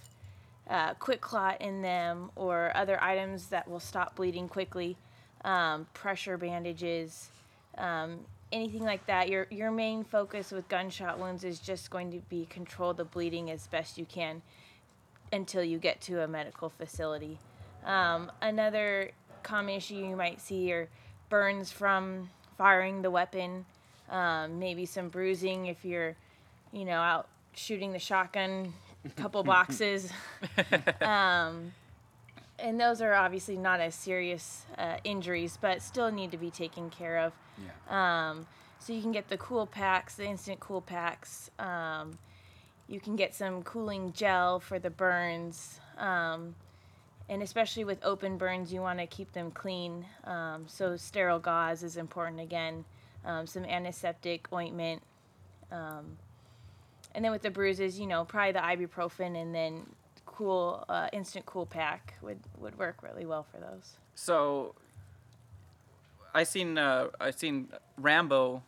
uh, 0.72 0.96
quick 0.96 1.22
clot 1.22 1.62
in 1.62 1.84
them 1.84 2.32
or 2.36 2.72
other 2.76 2.98
items 3.04 3.50
that 3.50 3.70
will 3.70 3.80
stop 3.80 4.16
bleeding 4.16 4.48
quickly. 4.50 4.98
um, 5.44 5.88
pressure 5.94 6.38
bandages, 6.38 7.30
um, 7.78 8.20
anything 8.52 8.84
like 8.84 9.06
that. 9.08 9.30
Your 9.30 9.48
your 9.50 9.72
main 9.72 10.04
focus 10.04 10.52
with 10.52 10.68
gunshot 10.68 11.20
wounds 11.20 11.44
is 11.44 11.60
just 11.60 11.90
going 11.90 12.12
to 12.12 12.20
be 12.30 12.46
control 12.46 12.94
the 12.94 13.06
bleeding 13.06 13.50
as 13.50 13.68
best 13.68 13.98
you 13.98 14.06
can 14.06 14.42
until 15.32 15.64
you 15.64 15.78
get 15.78 16.02
to 16.02 16.24
a 16.24 16.28
medical 16.28 16.70
facility. 16.70 17.40
Um, 17.86 18.32
another 18.42 19.12
common 19.44 19.76
issue 19.76 19.96
you 19.96 20.16
might 20.16 20.42
see 20.42 20.72
are 20.72 20.90
burns 21.30 21.72
from 21.72 22.30
firing 22.58 23.02
the 23.02 23.10
weapon, 23.10 23.66
um, 24.10 24.60
maybe 24.60 24.86
some 24.86 25.08
bruising 25.10 25.68
if 25.68 25.84
you're, 25.84 26.16
you 26.72 26.86
know, 26.86 27.00
out 27.00 27.28
shooting 27.54 27.94
the 27.94 28.00
shotgun, 28.00 28.74
couple 29.10 29.44
boxes. 29.44 30.12
um, 31.02 31.74
and 32.60 32.80
those 32.80 33.02
are 33.02 33.14
obviously 33.14 33.58
not 33.58 33.80
as 33.80 33.96
serious 33.96 34.66
uh, 34.78 34.98
injuries, 35.04 35.58
but 35.60 35.82
still 35.82 36.12
need 36.12 36.32
to 36.32 36.38
be 36.38 36.52
taken 36.52 36.90
care 36.90 37.18
of. 37.18 37.34
Yeah. 37.58 38.30
Um, 38.30 38.48
so 38.80 38.94
you 38.94 39.02
can 39.02 39.12
get 39.12 39.30
the 39.30 39.38
cool 39.38 39.66
packs, 39.66 40.16
the 40.16 40.26
instant 40.26 40.60
cool 40.60 40.82
packs. 40.82 41.52
Um, 41.60 42.18
you 42.88 43.00
can 43.00 43.16
get 43.16 43.34
some 43.34 43.64
cooling 43.64 44.12
gel 44.14 44.60
for 44.60 44.80
the 44.80 44.90
burns. 44.90 45.80
Um, 45.98 46.56
and 47.30 47.42
especially 47.42 47.84
with 47.84 48.04
open 48.04 48.38
burns, 48.38 48.74
you 48.74 48.82
want 48.82 49.00
to 49.00 49.08
keep 49.08 49.32
them 49.34 49.52
clean. 49.52 50.06
Um, 50.26 50.66
so 50.68 50.98
sterile 50.98 51.40
gauze 51.40 51.84
is 51.84 51.96
important 51.96 52.42
again. 52.42 52.84
Um, 53.24 53.48
some 53.48 53.64
antiseptic 53.66 54.52
ointment. 54.52 55.02
Um, 55.72 56.18
and 57.14 57.24
then 57.24 57.32
with 57.32 57.42
the 57.42 57.52
bruises, 57.52 58.00
you 58.00 58.08
know, 58.08 58.26
probably 58.26 58.54
the 58.54 58.60
ibuprofen 58.60 59.42
and 59.42 59.54
then 59.54 59.86
cool, 60.26 60.86
uh, 60.90 61.08
instant 61.14 61.46
cool 61.46 61.66
pack 61.66 62.16
would, 62.22 62.40
would 62.60 62.78
work 62.78 63.04
really 63.04 63.26
well 63.26 63.46
for 63.52 63.60
those. 63.60 63.98
So, 64.16 64.76
I 66.34 66.44
seen 66.44 66.78
uh, 66.78 67.08
I 67.20 67.32
seen 67.32 67.70
Rambo 67.98 68.64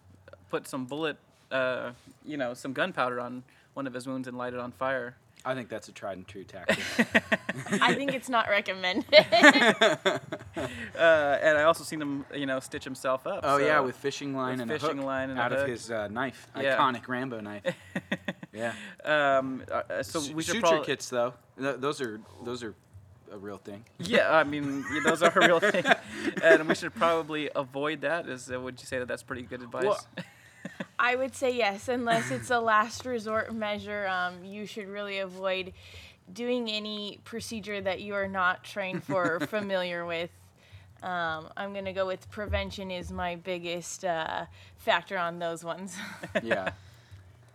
put 0.50 0.68
some 0.68 0.86
bullet, 0.86 1.18
uh, 1.52 1.92
you 2.26 2.38
know, 2.38 2.54
some 2.54 2.74
gunpowder 2.74 3.20
on 3.20 3.44
one 3.74 3.88
of 3.88 3.94
his 3.94 4.08
wounds 4.08 4.28
and 4.28 4.38
light 4.38 4.54
it 4.54 4.60
on 4.60 4.72
fire. 4.72 5.16
I 5.46 5.56
think 5.56 5.68
that's 5.70 5.90
a 5.90 5.92
tried 5.92 6.18
and 6.18 6.28
true 6.28 6.44
tactic. 6.46 6.80
I 7.82 7.94
think 7.96 8.14
it's 8.14 8.30
not 8.30 8.48
recommended. 8.50 9.06
Uh, 10.96 11.40
and 11.42 11.58
I 11.58 11.64
also 11.64 11.84
seen 11.84 12.00
him, 12.02 12.26
you 12.34 12.46
know, 12.46 12.60
stitch 12.60 12.84
himself 12.84 13.26
up. 13.26 13.40
oh 13.44 13.58
yeah, 13.58 13.80
with 13.80 13.96
fishing 13.96 14.36
line 14.36 14.54
with 14.54 14.62
and 14.62 14.72
fishing 14.72 14.90
a 14.92 15.02
hook 15.02 15.06
line 15.06 15.30
and 15.32 15.40
a 15.40 15.42
out 15.42 15.52
of 15.52 15.68
his 15.68 15.90
uh, 15.90 16.08
knife, 16.08 16.48
Yeah. 16.56 16.78
iconic 16.78 17.08
Rambo 17.08 17.40
knife. 17.40 17.64
yeah. 18.54 18.74
Um, 19.04 19.64
uh, 19.72 20.04
so 20.04 20.20
Su- 20.20 20.34
we 20.36 20.44
should 20.44 20.56
suture 20.56 20.62
probably. 20.68 20.86
kits 20.86 21.10
though. 21.10 21.34
Th- 21.60 21.78
those 21.78 22.00
are 22.02 22.22
those 22.44 22.64
are 22.64 22.76
a 23.32 23.38
real 23.38 23.58
thing. 23.58 23.84
Yeah, 24.00 24.32
I 24.32 24.44
mean, 24.44 24.86
yeah, 24.94 25.02
those 25.04 25.24
are 25.24 25.32
a 25.38 25.48
real 25.48 25.60
thing, 25.60 25.84
and 26.44 26.70
we 26.70 26.76
should 26.76 26.94
probably 26.94 27.50
avoid 27.56 28.02
that. 28.02 28.30
Is 28.30 28.52
uh, 28.52 28.60
would 28.62 28.80
you 28.80 28.86
say 28.86 29.00
that 29.00 29.08
that's 29.08 29.24
pretty 29.24 29.42
good 29.42 29.64
advice? 29.64 29.84
Well, 29.86 30.06
I 31.00 31.16
would 31.16 31.36
say 31.36 31.56
yes, 31.56 31.88
unless 31.88 32.32
it's 32.32 32.50
a 32.50 32.60
last 32.60 33.06
resort 33.06 33.54
measure. 33.54 34.08
Um, 34.08 34.44
you 34.44 34.66
should 34.66 34.88
really 34.88 35.20
avoid 35.20 35.74
doing 36.32 36.70
any 36.70 37.20
procedure 37.26 37.82
that 37.82 38.02
you 38.02 38.16
are 38.16 38.28
not 38.28 38.64
trained 38.64 39.04
for 39.04 39.36
or 39.36 39.40
familiar 39.48 40.06
with. 40.14 40.30
Um, 41.02 41.50
I'm 41.58 41.74
gonna 41.74 41.92
go 41.92 42.08
with 42.08 42.30
prevention 42.32 42.90
is 42.90 43.12
my 43.12 43.36
biggest 43.36 44.06
uh, 44.06 44.46
factor 44.78 45.18
on 45.18 45.38
those 45.40 45.64
ones. 45.64 45.98
yeah, 46.44 46.72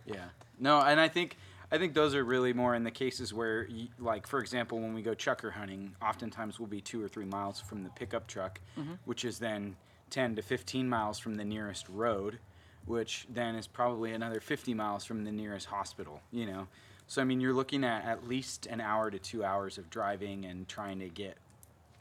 yeah. 0.05 0.25
No, 0.59 0.79
and 0.81 0.99
I 0.99 1.07
think 1.07 1.35
I 1.71 1.77
think 1.77 1.93
those 1.93 2.13
are 2.13 2.23
really 2.23 2.53
more 2.53 2.75
in 2.75 2.83
the 2.83 2.91
cases 2.91 3.33
where, 3.33 3.67
y 3.69 3.87
like 3.99 4.27
for 4.27 4.39
example, 4.39 4.79
when 4.79 4.93
we 4.93 5.01
go 5.01 5.15
chukar 5.15 5.51
hunting, 5.51 5.95
oftentimes 6.01 6.59
we'll 6.59 6.67
be 6.67 6.81
two 6.81 7.03
or 7.03 7.07
three 7.07 7.25
miles 7.25 7.59
from 7.59 7.83
the 7.83 7.89
pickup 7.89 8.27
truck, 8.27 8.59
which 9.05 9.25
is 9.25 9.39
then 9.39 9.75
ten 10.11 10.35
to 10.35 10.41
fifteen 10.43 10.87
miles 10.87 11.17
from 11.17 11.35
the 11.35 11.45
nearest 11.45 11.89
road, 11.89 12.37
which 12.85 13.27
then 13.29 13.55
is 13.55 13.67
probably 13.67 14.13
another 14.13 14.39
fifty 14.39 14.73
miles 14.73 15.05
from 15.05 15.23
the 15.23 15.31
nearest 15.31 15.67
hospital. 15.67 16.21
You 16.31 16.45
know, 16.45 16.67
so 17.07 17.21
I 17.21 17.25
mean, 17.25 17.41
you're 17.41 17.53
looking 17.53 17.83
at 17.83 18.05
at 18.05 18.27
least 18.27 18.65
an 18.67 18.81
hour 18.81 19.09
to 19.09 19.19
two 19.19 19.43
hours 19.43 19.77
of 19.77 19.89
driving 19.89 20.45
and 20.45 20.67
trying 20.67 20.99
to 20.99 21.09
get 21.09 21.37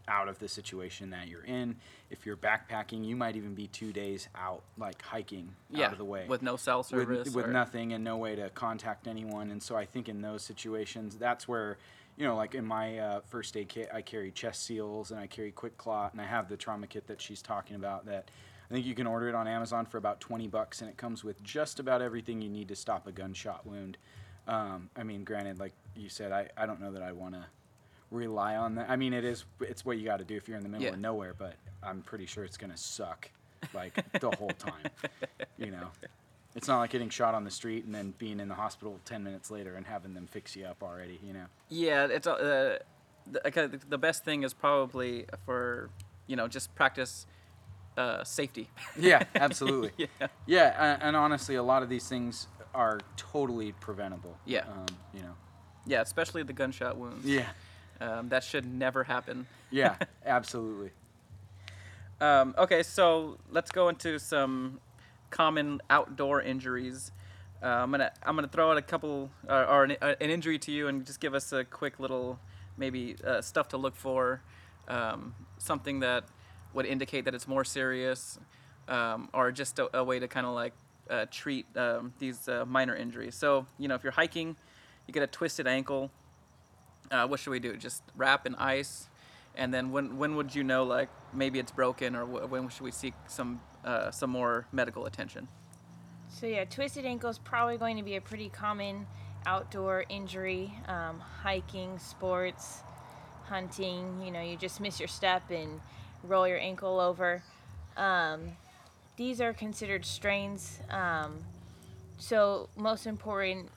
out 0.09 0.29
of 0.29 0.39
the 0.39 0.49
situation 0.49 1.11
that 1.11 1.29
you're 1.29 1.45
in. 1.45 1.77
If 2.11 2.25
you're 2.25 2.37
backpacking, 2.37 3.05
you 3.05 3.15
might 3.15 3.37
even 3.37 3.55
be 3.55 3.67
two 3.67 3.93
days 3.93 4.29
out, 4.35 4.63
like 4.79 5.03
hiking 5.03 5.55
yeah, 5.71 5.87
out 5.87 5.93
of 5.93 5.99
the 5.99 6.05
way 6.05 6.27
with 6.27 6.43
no 6.43 6.57
cell 6.57 6.83
service. 6.83 7.27
with, 7.27 7.35
with 7.35 7.47
or- 7.47 7.53
nothing 7.53 7.93
and 7.93 8.03
no 8.03 8.17
way 8.17 8.35
to 8.35 8.49
contact 8.51 9.07
anyone. 9.07 9.51
And 9.51 9.63
so 9.63 9.77
I 9.77 9.85
think 9.85 10.09
in 10.09 10.23
those 10.23 10.43
situations, 10.43 11.17
that's 11.17 11.47
where, 11.47 11.77
you 12.17 12.25
know, 12.25 12.37
like 12.37 12.55
in 12.55 12.65
my 12.65 12.99
uh, 12.99 13.21
first 13.29 13.57
aid 13.57 13.69
kit, 13.69 13.91
I 13.93 14.01
carry 14.01 14.31
chest 14.31 14.65
seals 14.65 15.11
and 15.11 15.21
I 15.21 15.27
carry 15.27 15.51
quick 15.53 15.77
clot 15.77 16.13
and 16.13 16.21
I 16.21 16.27
have 16.27 16.49
the 16.49 16.57
trauma 16.57 16.87
kit 16.87 17.07
that 17.07 17.21
she's 17.21 17.43
talking 17.43 17.77
about 17.77 18.07
that 18.07 18.31
I 18.71 18.75
think 18.75 18.85
you 18.87 18.95
can 18.95 19.07
order 19.07 19.29
it 19.29 19.35
on 19.35 19.49
Amazon 19.49 19.87
for 19.87 19.97
about 19.99 20.21
20 20.21 20.47
bucks 20.49 20.81
and 20.83 20.91
it 20.91 20.97
comes 20.97 21.25
with 21.25 21.43
just 21.43 21.81
about 21.81 22.03
everything 22.03 22.43
you 22.43 22.51
need 22.51 22.69
to 22.69 22.77
stop 22.77 23.07
a 23.07 23.13
gunshot 23.13 23.67
wound. 23.67 23.97
Um, 24.47 24.91
I 24.97 25.03
mean, 25.05 25.25
granted, 25.25 25.59
like 25.59 25.73
you 25.97 26.09
said, 26.09 26.33
I, 26.33 26.49
I 26.57 26.67
don't 26.67 26.81
know 26.81 26.93
that 26.93 27.03
I 27.03 27.13
want 27.13 27.35
to 27.35 27.47
rely 28.11 28.57
on 28.57 28.75
that. 28.77 28.91
I 28.91 28.97
mean, 28.97 29.15
it 29.15 29.25
is, 29.25 29.45
it's 29.61 29.85
what 29.85 29.99
you 29.99 30.05
got 30.05 30.19
to 30.19 30.25
do 30.25 30.37
if 30.37 30.49
you're 30.49 30.57
in 30.57 30.63
the 30.63 30.69
middle 30.69 30.87
Yeah. 30.87 30.93
of 30.93 30.99
nowhere, 30.99 31.35
but 31.37 31.55
I'm 31.83 32.03
pretty 32.03 32.27
sure 32.27 32.45
it's 32.45 32.57
going 32.59 32.71
to 32.71 32.77
suck 32.77 33.31
like 33.75 33.95
the 34.21 34.31
whole 34.33 34.51
time, 34.51 34.91
you 35.59 35.71
know. 35.71 35.89
It's 36.55 36.69
not 36.69 36.79
like 36.79 36.91
getting 36.91 37.11
shot 37.11 37.35
on 37.35 37.45
the 37.45 37.51
street 37.51 37.85
and 37.85 37.95
then 37.95 38.15
being 38.19 38.41
in 38.41 38.49
the 38.49 38.55
hospital 38.55 38.99
10 39.05 39.23
minutes 39.25 39.51
later 39.51 39.75
and 39.77 39.87
having 39.87 40.13
them 40.15 40.27
fix 40.31 40.57
you 40.57 40.65
up 40.67 40.83
already, 40.83 41.19
you 41.23 41.33
know. 41.33 41.45
Yeah, 41.69 42.07
it's 42.07 42.27
uh, 42.27 42.79
the, 43.31 43.41
the- 43.51 43.81
the 43.89 43.99
best 43.99 44.25
thing 44.25 44.43
is 44.43 44.53
probably 44.55 45.25
for 45.47 45.89
you 46.27 46.37
know 46.37 46.49
just 46.49 46.75
practice 46.75 47.27
uh, 47.99 48.25
safety. 48.25 48.69
Yeah, 48.97 49.25
absolutely. 49.35 49.91
yeah. 50.21 50.29
Yeah, 50.47 50.93
and, 50.95 51.03
and 51.03 51.17
honestly, 51.17 51.57
a 51.57 51.63
lot 51.63 51.83
of 51.83 51.89
these 51.89 52.09
things 52.09 52.47
are 52.75 53.01
totally 53.17 53.73
preventable. 53.73 54.39
Yeah. 54.47 54.61
Um, 54.61 54.87
you 55.13 55.21
know. 55.21 55.35
Yeah, 55.87 56.03
especially 56.03 56.43
the 56.43 56.53
gunshot 56.53 56.97
wounds. 56.97 57.27
Yeah. 57.27 57.47
Um, 58.01 58.29
that 58.29 58.45
should 58.45 58.65
never 58.73 59.05
happen. 59.05 59.47
Yeah, 59.71 59.97
absolutely. 60.27 60.91
Um, 62.21 62.55
okay, 62.57 62.83
so 62.83 63.39
let's 63.51 63.71
go 63.71 63.89
into 63.89 64.19
some 64.19 64.81
common 65.31 65.81
outdoor 65.91 66.43
injuries. 66.43 67.11
Uh, 67.63 67.67
I'm 67.67 67.91
gonna 67.91 68.13
I'm 68.23 68.37
gonna 68.37 68.49
throw 68.49 68.71
out 68.71 68.77
a 68.77 68.83
couple 68.83 69.31
uh, 69.49 69.67
or 69.69 69.85
an, 69.85 69.97
uh, 70.01 70.15
an 70.21 70.31
injury 70.31 70.59
to 70.61 70.71
you 70.71 70.87
and 70.87 71.05
just 71.05 71.19
give 71.21 71.35
us 71.35 71.53
a 71.53 71.65
quick 71.65 71.99
little 71.99 72.39
maybe 72.77 73.17
uh, 73.27 73.41
stuff 73.41 73.69
to 73.69 73.77
look 73.77 73.97
for, 73.97 74.41
um, 74.87 75.35
something 75.59 76.01
that 76.01 76.25
would 76.75 76.87
indicate 76.87 77.25
that 77.25 77.35
it's 77.35 77.49
more 77.49 77.65
serious, 77.65 78.39
um, 78.89 79.29
or 79.33 79.51
just 79.53 79.79
a, 79.79 79.99
a 79.99 80.05
way 80.05 80.19
to 80.19 80.29
kind 80.29 80.47
of 80.47 80.55
like 80.55 80.73
uh, 81.11 81.27
treat 81.31 81.67
um, 81.77 82.13
these 82.19 82.49
uh, 82.49 82.65
minor 82.67 82.95
injuries. 82.95 83.35
So 83.35 83.67
you 83.79 83.89
know 83.89 83.95
if 83.95 84.03
you're 84.03 84.13
hiking, 84.13 84.57
you 85.07 85.15
get 85.15 85.23
a 85.23 85.27
twisted 85.27 85.67
ankle. 85.67 86.11
Uh, 87.11 87.27
what 87.27 87.41
should 87.41 87.51
we 87.51 87.61
do? 87.61 87.77
Just 87.77 88.03
wrap 88.17 88.47
in 88.47 88.55
ice, 88.57 89.09
and 89.55 89.73
then 89.73 89.91
when 89.93 90.19
when 90.19 90.37
would 90.37 90.55
you 90.55 90.65
know 90.65 90.85
like 90.85 91.09
maybe 91.33 91.59
it's 91.59 91.73
broken 91.73 92.15
or 92.15 92.25
wh- 92.27 92.51
when 92.51 92.69
should 92.69 92.83
we 92.83 92.91
seek 92.91 93.15
some 93.27 93.61
uh, 93.85 94.11
some 94.11 94.31
more 94.31 94.67
medical 94.73 95.07
attention? 95.07 95.49
So 96.29 96.47
yeah, 96.47 96.65
twisted 96.65 97.07
ankle 97.07 97.31
is 97.31 97.39
probably 97.39 97.79
going 97.79 97.97
to 97.97 98.03
be 98.03 98.17
a 98.17 98.21
pretty 98.21 98.51
common 98.51 99.07
outdoor 99.47 100.05
injury. 100.09 100.75
Um, 100.87 101.21
hiking, 101.43 101.99
sports, 101.99 102.83
hunting. 103.45 104.21
You 104.23 104.31
know, 104.31 104.43
you 104.43 104.57
just 104.57 104.81
miss 104.81 105.01
your 105.01 105.09
step 105.09 105.51
and 105.51 105.81
roll 106.25 106.47
your 106.47 106.59
ankle 106.59 107.01
over. 107.01 107.43
Um, 107.97 108.57
these 109.17 109.41
are 109.41 109.53
considered 109.53 110.05
strains. 110.05 110.79
Um, 110.91 111.39
so 112.19 112.69
most 112.77 113.07
important 113.07 113.69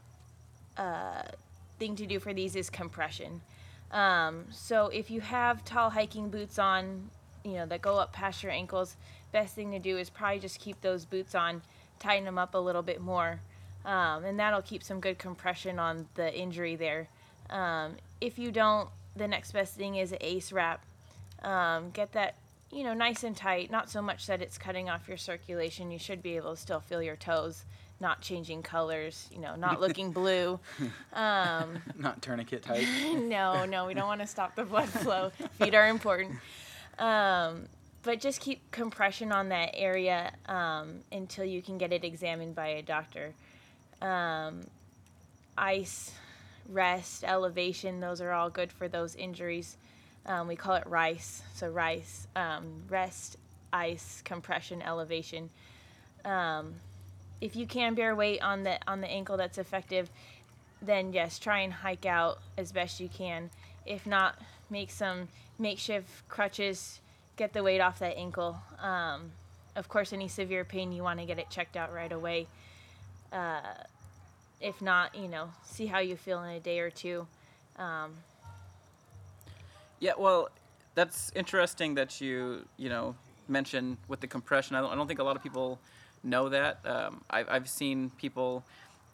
uh, 0.78 1.24
thing 1.80 1.96
to 1.96 2.06
do 2.06 2.20
for 2.20 2.34
these 2.34 2.56
is 2.56 2.70
compression. 2.70 3.42
Um, 3.92 4.46
so 4.52 4.88
if 4.88 5.12
you 5.12 5.22
have 5.22 5.66
tall 5.66 5.90
hiking 5.90 6.30
boots 6.30 6.58
on, 6.58 7.10
you 7.44 7.54
know 7.54 7.66
that 7.66 7.82
go 7.82 7.98
up 7.98 8.14
past 8.14 8.44
your 8.44 8.52
ankles, 8.52 8.96
best 9.32 9.56
thing 9.56 9.72
to 9.72 9.80
do 9.80 9.98
is 9.98 10.10
probably 10.10 10.40
just 10.40 10.60
keep 10.60 10.80
those 10.82 11.06
boots 11.06 11.36
on, 11.36 11.62
tighten 12.00 12.26
them 12.26 12.38
up 12.38 12.54
a 12.54 12.58
little 12.58 12.84
bit 12.84 13.02
more, 13.02 13.40
um, 13.84 14.24
and 14.24 14.40
that'll 14.40 14.62
keep 14.62 14.84
some 14.84 15.00
good 15.00 15.18
compression 15.18 15.80
on 15.80 16.08
the 16.16 16.34
injury 16.34 16.76
there. 16.76 17.08
Um, 17.50 17.96
if 18.22 18.40
you 18.40 18.52
don't, 18.52 18.90
the 19.16 19.28
next 19.28 19.52
best 19.52 19.76
thing 19.76 19.96
is 19.96 20.12
an 20.12 20.20
ace 20.22 20.52
wrap. 20.52 20.86
Um, 21.42 21.90
get 21.92 22.12
that 22.14 22.36
you 22.72 22.84
know 22.84 22.94
nice 22.94 23.24
and 23.24 23.36
tight, 23.36 23.72
not 23.72 23.90
so 23.90 24.02
much 24.02 24.28
that 24.28 24.42
it's 24.42 24.58
cutting 24.58 24.90
off 24.90 25.08
your 25.08 25.18
circulation. 25.18 25.92
You 25.92 26.00
should 26.00 26.22
be 26.22 26.36
able 26.36 26.56
to 26.56 26.62
still 26.62 26.80
feel 26.80 27.02
your 27.02 27.16
toes, 27.16 27.64
not 28.00 28.22
changing 28.22 28.64
colors, 28.64 29.28
you 29.32 29.40
know, 29.40 29.56
not 29.56 29.80
looking 29.86 30.12
blue. 30.12 30.60
Um, 31.14 31.80
Not 31.98 32.22
tourniquet 32.22 32.64
tight. 32.64 32.88
no, 33.16 33.66
no, 33.66 33.86
we 33.86 33.94
don't 33.94 34.08
want 34.08 34.22
to 34.22 34.28
stop 34.28 34.56
the 34.56 34.64
blood 34.64 34.90
flow. 34.90 35.32
Feet 35.60 35.76
are 35.76 35.88
important. 35.88 36.38
Um, 36.98 37.68
but 38.04 38.20
just 38.20 38.42
keep 38.42 38.72
compression 38.72 39.32
on 39.32 39.50
that 39.50 39.72
area 39.74 40.32
um, 40.48 41.02
until 41.12 41.46
you 41.46 41.62
can 41.62 41.78
get 41.78 41.94
it 41.94 42.04
examined 42.04 42.56
by 42.56 42.68
a 42.68 42.82
doctor. 42.82 43.34
Um, 44.02 44.62
ice, 45.58 46.12
rest, 46.68 47.24
elevation, 47.24 48.00
those 48.00 48.20
are 48.20 48.32
all 48.32 48.50
good 48.50 48.72
for 48.72 48.88
those 48.88 49.16
injuries. 49.16 49.78
Um, 50.26 50.48
we 50.48 50.56
call 50.56 50.76
it 50.76 50.86
RICE. 50.86 51.42
So 51.56 51.70
RICE, 51.70 52.28
um, 52.36 52.84
rest, 52.90 53.38
ice, 53.74 54.22
compression, 54.24 54.82
elevation. 54.82 55.50
Um, 56.26 56.76
if 57.40 57.56
you 57.56 57.66
can 57.66 57.96
bear 57.96 58.16
weight 58.16 58.42
on 58.42 58.64
the 58.64 58.78
on 58.88 59.02
the 59.02 59.08
ankle 59.08 59.36
that's 59.36 59.58
effective, 59.58 60.10
then 60.82 61.12
yes, 61.14 61.40
try 61.40 61.62
and 61.62 61.74
hike 61.74 62.06
out 62.06 62.40
as 62.58 62.72
best 62.72 63.00
you 63.00 63.10
can. 63.10 63.50
If 63.86 64.06
not, 64.06 64.40
make 64.70 64.92
some 64.92 65.28
makeshift 65.58 66.28
crutches, 66.30 67.00
get 67.36 67.54
the 67.54 67.64
weight 67.64 67.82
off 67.82 68.00
that 68.00 68.18
ankle. 68.18 68.58
Um, 68.80 69.32
of 69.76 69.90
course, 69.90 70.14
any 70.14 70.28
severe 70.28 70.66
pain, 70.66 70.92
you 70.92 71.02
want 71.02 71.20
to 71.20 71.26
get 71.26 71.40
it 71.40 71.50
checked 71.50 71.78
out 71.78 71.94
right 71.94 72.12
away. 72.12 72.48
Uh, 73.32 73.62
if 74.60 74.82
not, 74.82 75.16
you 75.16 75.28
know, 75.28 75.50
see 75.64 75.88
how 75.88 76.00
you 76.00 76.16
feel 76.16 76.44
in 76.44 76.50
a 76.52 76.60
day 76.60 76.80
or 76.80 76.92
two. 76.92 77.26
Um, 77.78 78.14
Yeah, 80.02 80.14
well, 80.18 80.50
that's 80.96 81.32
interesting 81.36 81.96
that 81.96 82.20
you 82.20 82.66
you 82.76 82.90
know 82.90 83.16
mention 83.48 83.98
with 84.10 84.20
the 84.20 84.28
compression. 84.28 84.76
I 84.76 84.82
don't, 84.82 84.92
I 84.92 84.96
don't 84.96 85.08
think 85.08 85.20
a 85.20 85.24
lot 85.24 85.36
of 85.38 85.44
people 85.44 85.80
know 86.24 86.50
that. 86.50 86.80
Um, 86.84 87.22
I've 87.30 87.48
I've 87.50 87.70
seen 87.70 88.10
people, 88.18 88.64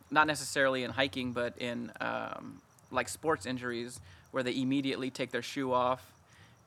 not 0.10 0.26
necessarily 0.28 0.84
in 0.84 0.92
hiking, 0.92 1.34
but 1.34 1.54
in 1.60 1.92
um, 2.02 2.62
like 2.90 3.10
sports 3.10 3.46
injuries, 3.46 4.00
where 4.32 4.44
they 4.44 4.56
immediately 4.60 5.10
take 5.12 5.32
their 5.32 5.42
shoe 5.42 5.74
off 5.74 6.02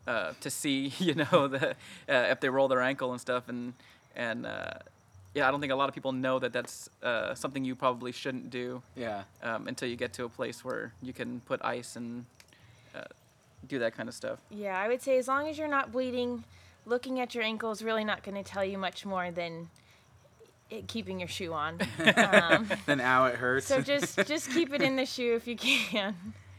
uh, 0.06 0.34
to 0.42 0.50
see 0.50 0.92
you 0.98 1.14
know 1.14 1.48
the 1.48 1.70
uh, 2.08 2.28
if 2.30 2.40
they 2.40 2.50
roll 2.50 2.68
their 2.68 2.82
ankle 2.82 3.12
and 3.12 3.20
stuff, 3.20 3.48
and 3.48 3.72
and 4.14 4.44
uh, 4.44 4.74
yeah, 5.34 5.48
I 5.48 5.50
don't 5.50 5.60
think 5.60 5.72
a 5.72 5.76
lot 5.76 5.88
of 5.88 5.94
people 5.94 6.12
know 6.12 6.38
that 6.40 6.52
that's 6.52 6.90
uh, 7.02 7.34
something 7.34 7.64
you 7.64 7.74
probably 7.74 8.12
shouldn't 8.12 8.50
do 8.50 8.82
Yeah. 8.96 9.22
um, 9.42 9.66
until 9.68 9.88
you 9.88 9.96
get 9.96 10.12
to 10.14 10.24
a 10.24 10.28
place 10.28 10.62
where 10.64 10.92
you 11.00 11.12
can 11.14 11.40
put 11.46 11.64
ice 11.64 11.96
and 11.96 12.26
uh, 12.94 13.02
do 13.66 13.78
that 13.80 13.96
kind 13.96 14.08
of 14.08 14.14
stuff. 14.14 14.38
yeah, 14.50 14.78
I 14.78 14.88
would 14.88 15.02
say 15.02 15.18
as 15.18 15.28
long 15.28 15.48
as 15.48 15.58
you're 15.58 15.68
not 15.68 15.92
bleeding, 15.92 16.44
looking 16.86 17.20
at 17.20 17.34
your 17.34 17.44
ankle 17.44 17.70
is 17.70 17.82
really 17.82 18.04
not 18.04 18.22
going 18.22 18.42
to 18.42 18.48
tell 18.48 18.64
you 18.64 18.78
much 18.78 19.04
more 19.06 19.30
than 19.30 19.68
it, 20.70 20.86
keeping 20.88 21.18
your 21.20 21.28
shoe 21.28 21.52
on. 21.52 21.78
um, 22.16 22.68
Then 22.86 23.00
ow, 23.00 23.26
it 23.26 23.36
hurts. 23.36 23.66
so 23.66 23.80
just 23.80 24.16
just 24.26 24.50
keep 24.50 24.72
it 24.72 24.82
in 24.82 24.96
the 24.96 25.06
shoe 25.06 25.34
if 25.34 25.46
you 25.46 25.56
can. 25.56 26.14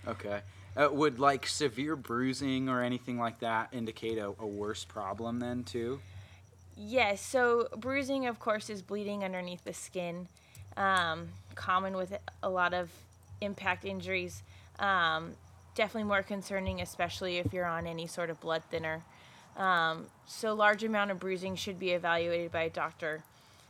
okay. 0.08 0.42
Uh, 0.78 0.88
would 0.90 1.20
like 1.20 1.46
severe 1.46 1.98
bruising 1.98 2.70
or 2.70 2.82
anything 2.82 3.20
like 3.20 3.40
that 3.40 3.68
indicate 3.74 4.18
a, 4.18 4.28
a 4.40 4.46
worse 4.48 4.86
problem 4.86 5.40
then 5.40 5.64
too? 5.66 6.00
Yes, 6.78 7.20
so 7.22 7.68
bruising, 7.78 8.26
of 8.26 8.40
course, 8.40 8.70
is 8.70 8.82
bleeding 8.82 9.24
underneath 9.26 9.64
the 9.66 9.74
skin. 9.74 10.28
Um, 10.78 11.28
common 11.56 11.98
with 11.98 12.18
a 12.42 12.50
lot 12.50 12.74
of 12.74 12.90
impact 13.42 13.84
injuries. 13.84 14.44
Um, 14.80 15.34
definitely 15.76 16.08
more 16.08 16.24
concerning, 16.24 16.82
especially 16.82 17.38
if 17.38 17.54
you're 17.54 17.66
on 17.66 17.88
any 17.88 18.08
sort 18.08 18.30
of 18.30 18.40
blood 18.40 18.64
thinner. 18.70 19.04
Um, 19.58 20.08
so, 20.26 20.54
large 20.54 20.84
amount 20.84 21.12
of 21.12 21.20
bruising 21.20 21.56
should 21.56 21.80
be 21.80 21.92
evaluated 21.92 22.52
by 22.52 22.64
a 22.64 22.70
doctor. 22.70 23.24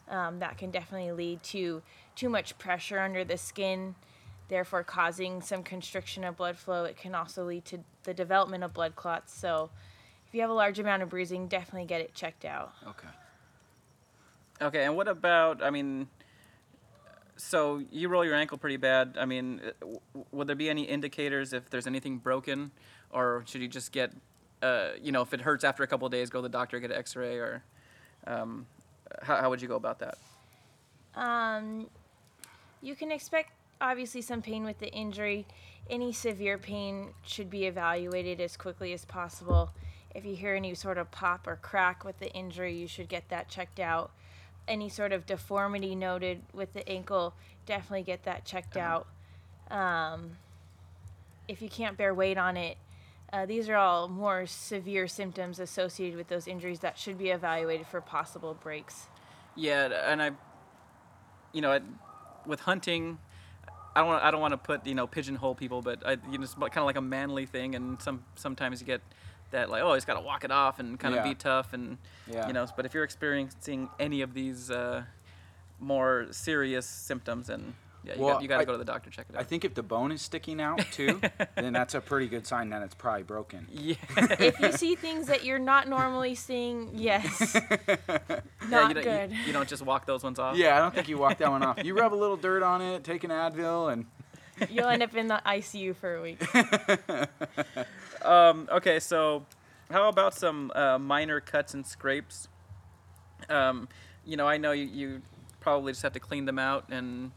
Um, 0.09 0.39
that 0.39 0.57
can 0.57 0.71
definitely 0.71 1.11
lead 1.11 1.43
to 1.43 1.81
too 2.15 2.29
much 2.29 2.57
pressure 2.57 2.99
under 2.99 3.23
the 3.23 3.37
skin, 3.37 3.95
therefore 4.49 4.83
causing 4.83 5.41
some 5.41 5.63
constriction 5.63 6.23
of 6.23 6.37
blood 6.37 6.57
flow. 6.57 6.83
It 6.83 6.97
can 6.97 7.15
also 7.15 7.45
lead 7.45 7.65
to 7.65 7.79
the 8.03 8.13
development 8.13 8.63
of 8.63 8.73
blood 8.73 8.95
clots. 8.95 9.33
So, 9.33 9.69
if 10.27 10.35
you 10.35 10.41
have 10.41 10.49
a 10.49 10.53
large 10.53 10.79
amount 10.79 11.03
of 11.03 11.09
bruising, 11.09 11.47
definitely 11.47 11.87
get 11.87 12.01
it 12.01 12.13
checked 12.13 12.45
out. 12.45 12.73
Okay. 12.87 13.07
Okay, 14.61 14.85
and 14.85 14.95
what 14.95 15.07
about? 15.07 15.63
I 15.63 15.71
mean, 15.71 16.07
so 17.41 17.81
you 17.91 18.07
roll 18.07 18.23
your 18.23 18.35
ankle 18.35 18.57
pretty 18.57 18.77
bad. 18.77 19.17
I 19.19 19.25
mean, 19.25 19.61
uh, 19.63 19.87
would 20.31 20.47
there 20.47 20.55
be 20.55 20.69
any 20.69 20.83
indicators 20.83 21.53
if 21.53 21.69
there's 21.69 21.87
anything 21.87 22.17
broken, 22.17 22.71
or 23.09 23.43
should 23.47 23.61
you 23.61 23.67
just 23.67 23.91
get, 23.91 24.11
uh, 24.61 24.89
you 25.01 25.11
know, 25.11 25.21
if 25.21 25.33
it 25.33 25.41
hurts 25.41 25.63
after 25.63 25.83
a 25.83 25.87
couple 25.87 26.07
days, 26.09 26.29
go 26.29 26.39
to 26.39 26.43
the 26.43 26.49
doctor, 26.49 26.79
get 26.79 26.91
an 26.91 26.97
X-ray, 26.97 27.37
or 27.37 27.63
um, 28.27 28.65
how, 29.21 29.37
how 29.37 29.49
would 29.49 29.61
you 29.61 29.67
go 29.67 29.75
about 29.75 29.99
that? 29.99 30.17
Um, 31.15 31.87
you 32.81 32.95
can 32.95 33.11
expect 33.11 33.51
obviously 33.81 34.21
some 34.21 34.41
pain 34.41 34.63
with 34.63 34.79
the 34.79 34.91
injury. 34.93 35.45
Any 35.89 36.13
severe 36.13 36.57
pain 36.57 37.09
should 37.23 37.49
be 37.49 37.65
evaluated 37.65 38.39
as 38.39 38.55
quickly 38.55 38.93
as 38.93 39.03
possible. 39.03 39.71
If 40.13 40.25
you 40.25 40.35
hear 40.35 40.55
any 40.55 40.75
sort 40.75 40.97
of 40.97 41.09
pop 41.11 41.47
or 41.47 41.55
crack 41.55 42.05
with 42.05 42.19
the 42.19 42.31
injury, 42.33 42.75
you 42.75 42.87
should 42.87 43.09
get 43.09 43.29
that 43.29 43.49
checked 43.49 43.79
out. 43.79 44.11
Any 44.67 44.89
sort 44.89 45.11
of 45.11 45.25
deformity 45.25 45.95
noted 45.95 46.41
with 46.53 46.73
the 46.73 46.87
ankle, 46.87 47.33
definitely 47.65 48.03
get 48.03 48.23
that 48.23 48.45
checked 48.45 48.77
out. 48.77 49.07
Um, 49.69 50.37
if 51.47 51.61
you 51.61 51.69
can't 51.69 51.97
bear 51.97 52.13
weight 52.13 52.37
on 52.37 52.57
it, 52.57 52.77
uh, 53.33 53.45
these 53.45 53.69
are 53.69 53.75
all 53.75 54.07
more 54.07 54.45
severe 54.45 55.07
symptoms 55.07 55.59
associated 55.59 56.17
with 56.17 56.27
those 56.27 56.47
injuries 56.47 56.79
that 56.79 56.97
should 56.97 57.17
be 57.17 57.29
evaluated 57.29 57.87
for 57.87 58.01
possible 58.01 58.53
breaks. 58.53 59.07
Yeah, 59.55 60.11
and 60.11 60.21
I, 60.21 60.31
you 61.53 61.61
know, 61.61 61.71
I, 61.71 61.79
with 62.45 62.59
hunting, 62.61 63.19
I 63.95 63.99
don't 63.99 64.07
want, 64.07 64.23
I 64.23 64.31
don't 64.31 64.41
want 64.41 64.53
to 64.53 64.57
put 64.57 64.85
you 64.85 64.95
know 64.95 65.07
pigeonhole 65.07 65.55
people, 65.55 65.81
but 65.81 66.05
I 66.05 66.17
you 66.29 66.37
know 66.37 66.43
it's 66.43 66.53
kind 66.53 66.77
of 66.77 66.85
like 66.85 66.97
a 66.97 67.01
manly 67.01 67.45
thing, 67.45 67.75
and 67.75 68.01
some 68.01 68.23
sometimes 68.35 68.81
you 68.81 68.87
get 68.87 69.01
that 69.51 69.69
like 69.69 69.81
oh 69.83 69.93
he's 69.93 70.05
got 70.05 70.15
to 70.15 70.21
walk 70.21 70.43
it 70.43 70.51
off 70.51 70.79
and 70.79 70.99
kind 70.99 71.13
of 71.15 71.23
Yeah. 71.25 71.29
be 71.31 71.35
tough 71.35 71.73
and 71.73 71.97
Yeah. 72.27 72.47
you 72.47 72.53
know. 72.53 72.65
But 72.75 72.85
if 72.85 72.93
you're 72.93 73.03
experiencing 73.03 73.89
any 73.99 74.21
of 74.21 74.33
these 74.33 74.69
uh, 74.71 75.03
more 75.79 76.27
serious 76.31 76.85
symptoms, 76.85 77.47
then 77.47 77.75
yeah, 78.03 78.15
you 78.15 78.21
Well, 78.21 78.33
got 78.35 78.41
you 78.41 78.47
got 78.47 78.57
to 78.57 78.65
go 78.65 78.71
to 78.71 78.77
the 78.79 78.85
doctor 78.85 79.11
check 79.11 79.27
it 79.29 79.35
out. 79.35 79.41
I 79.41 79.43
think 79.43 79.63
if 79.63 79.75
the 79.75 79.83
bone 79.83 80.11
is 80.11 80.21
sticking 80.23 80.59
out 80.59 80.79
too, 80.91 81.21
then 81.55 81.71
that's 81.73 81.93
a 81.93 82.01
pretty 82.01 82.27
good 82.27 82.47
sign 82.47 82.69
that 82.71 82.81
it's 82.81 82.95
probably 82.95 83.21
broken. 83.23 83.67
yeah. 83.71 83.93
if 84.17 84.59
you 84.59 84.71
see 84.71 84.95
things 84.95 85.27
that 85.27 85.45
you're 85.45 85.59
not 85.59 85.87
normally 85.87 86.33
seeing, 86.33 86.89
yes, 86.95 87.55
yeah, 87.87 88.39
not 88.69 88.95
you 88.95 89.03
good. 89.03 89.31
You, 89.31 89.37
you 89.47 89.53
don't 89.53 89.69
just 89.69 89.83
walk 89.85 90.07
those 90.07 90.23
ones 90.23 90.39
off. 90.39 90.55
Yeah, 90.57 90.75
I 90.77 90.79
don't 90.79 90.95
think 90.95 91.09
you 91.09 91.17
walk 91.19 91.37
that 91.37 91.49
one 91.51 91.61
off. 91.61 91.83
You 91.83 91.93
rub 91.93 92.11
a 92.13 92.15
little 92.15 92.37
dirt 92.37 92.63
on 92.63 92.81
it, 92.81 93.03
take 93.03 93.23
an 93.23 93.29
Advil, 93.29 93.93
and 93.93 94.05
You'll 94.69 94.87
end 94.89 95.01
up 95.01 95.15
in 95.15 95.27
the 95.27 95.41
ICU 95.43 95.95
for 95.95 96.15
a 96.17 96.21
week. 96.21 96.39
Um, 98.23 98.67
okay, 98.71 98.99
so 98.99 99.45
how 99.89 100.09
about 100.09 100.33
some 100.33 100.71
uh, 100.75 100.97
minor 100.97 101.39
cuts 101.39 101.73
and 101.73 101.85
scrapes? 101.85 102.47
Um, 103.49 103.87
you 104.25 104.37
know, 104.37 104.47
I 104.47 104.57
know 104.57 104.71
you, 104.71 104.85
you 104.85 105.21
probably 105.59 105.91
just 105.93 106.03
have 106.03 106.13
to 106.13 106.19
clean 106.19 106.45
them 106.45 106.59
out 106.59 106.85
and 106.89 107.31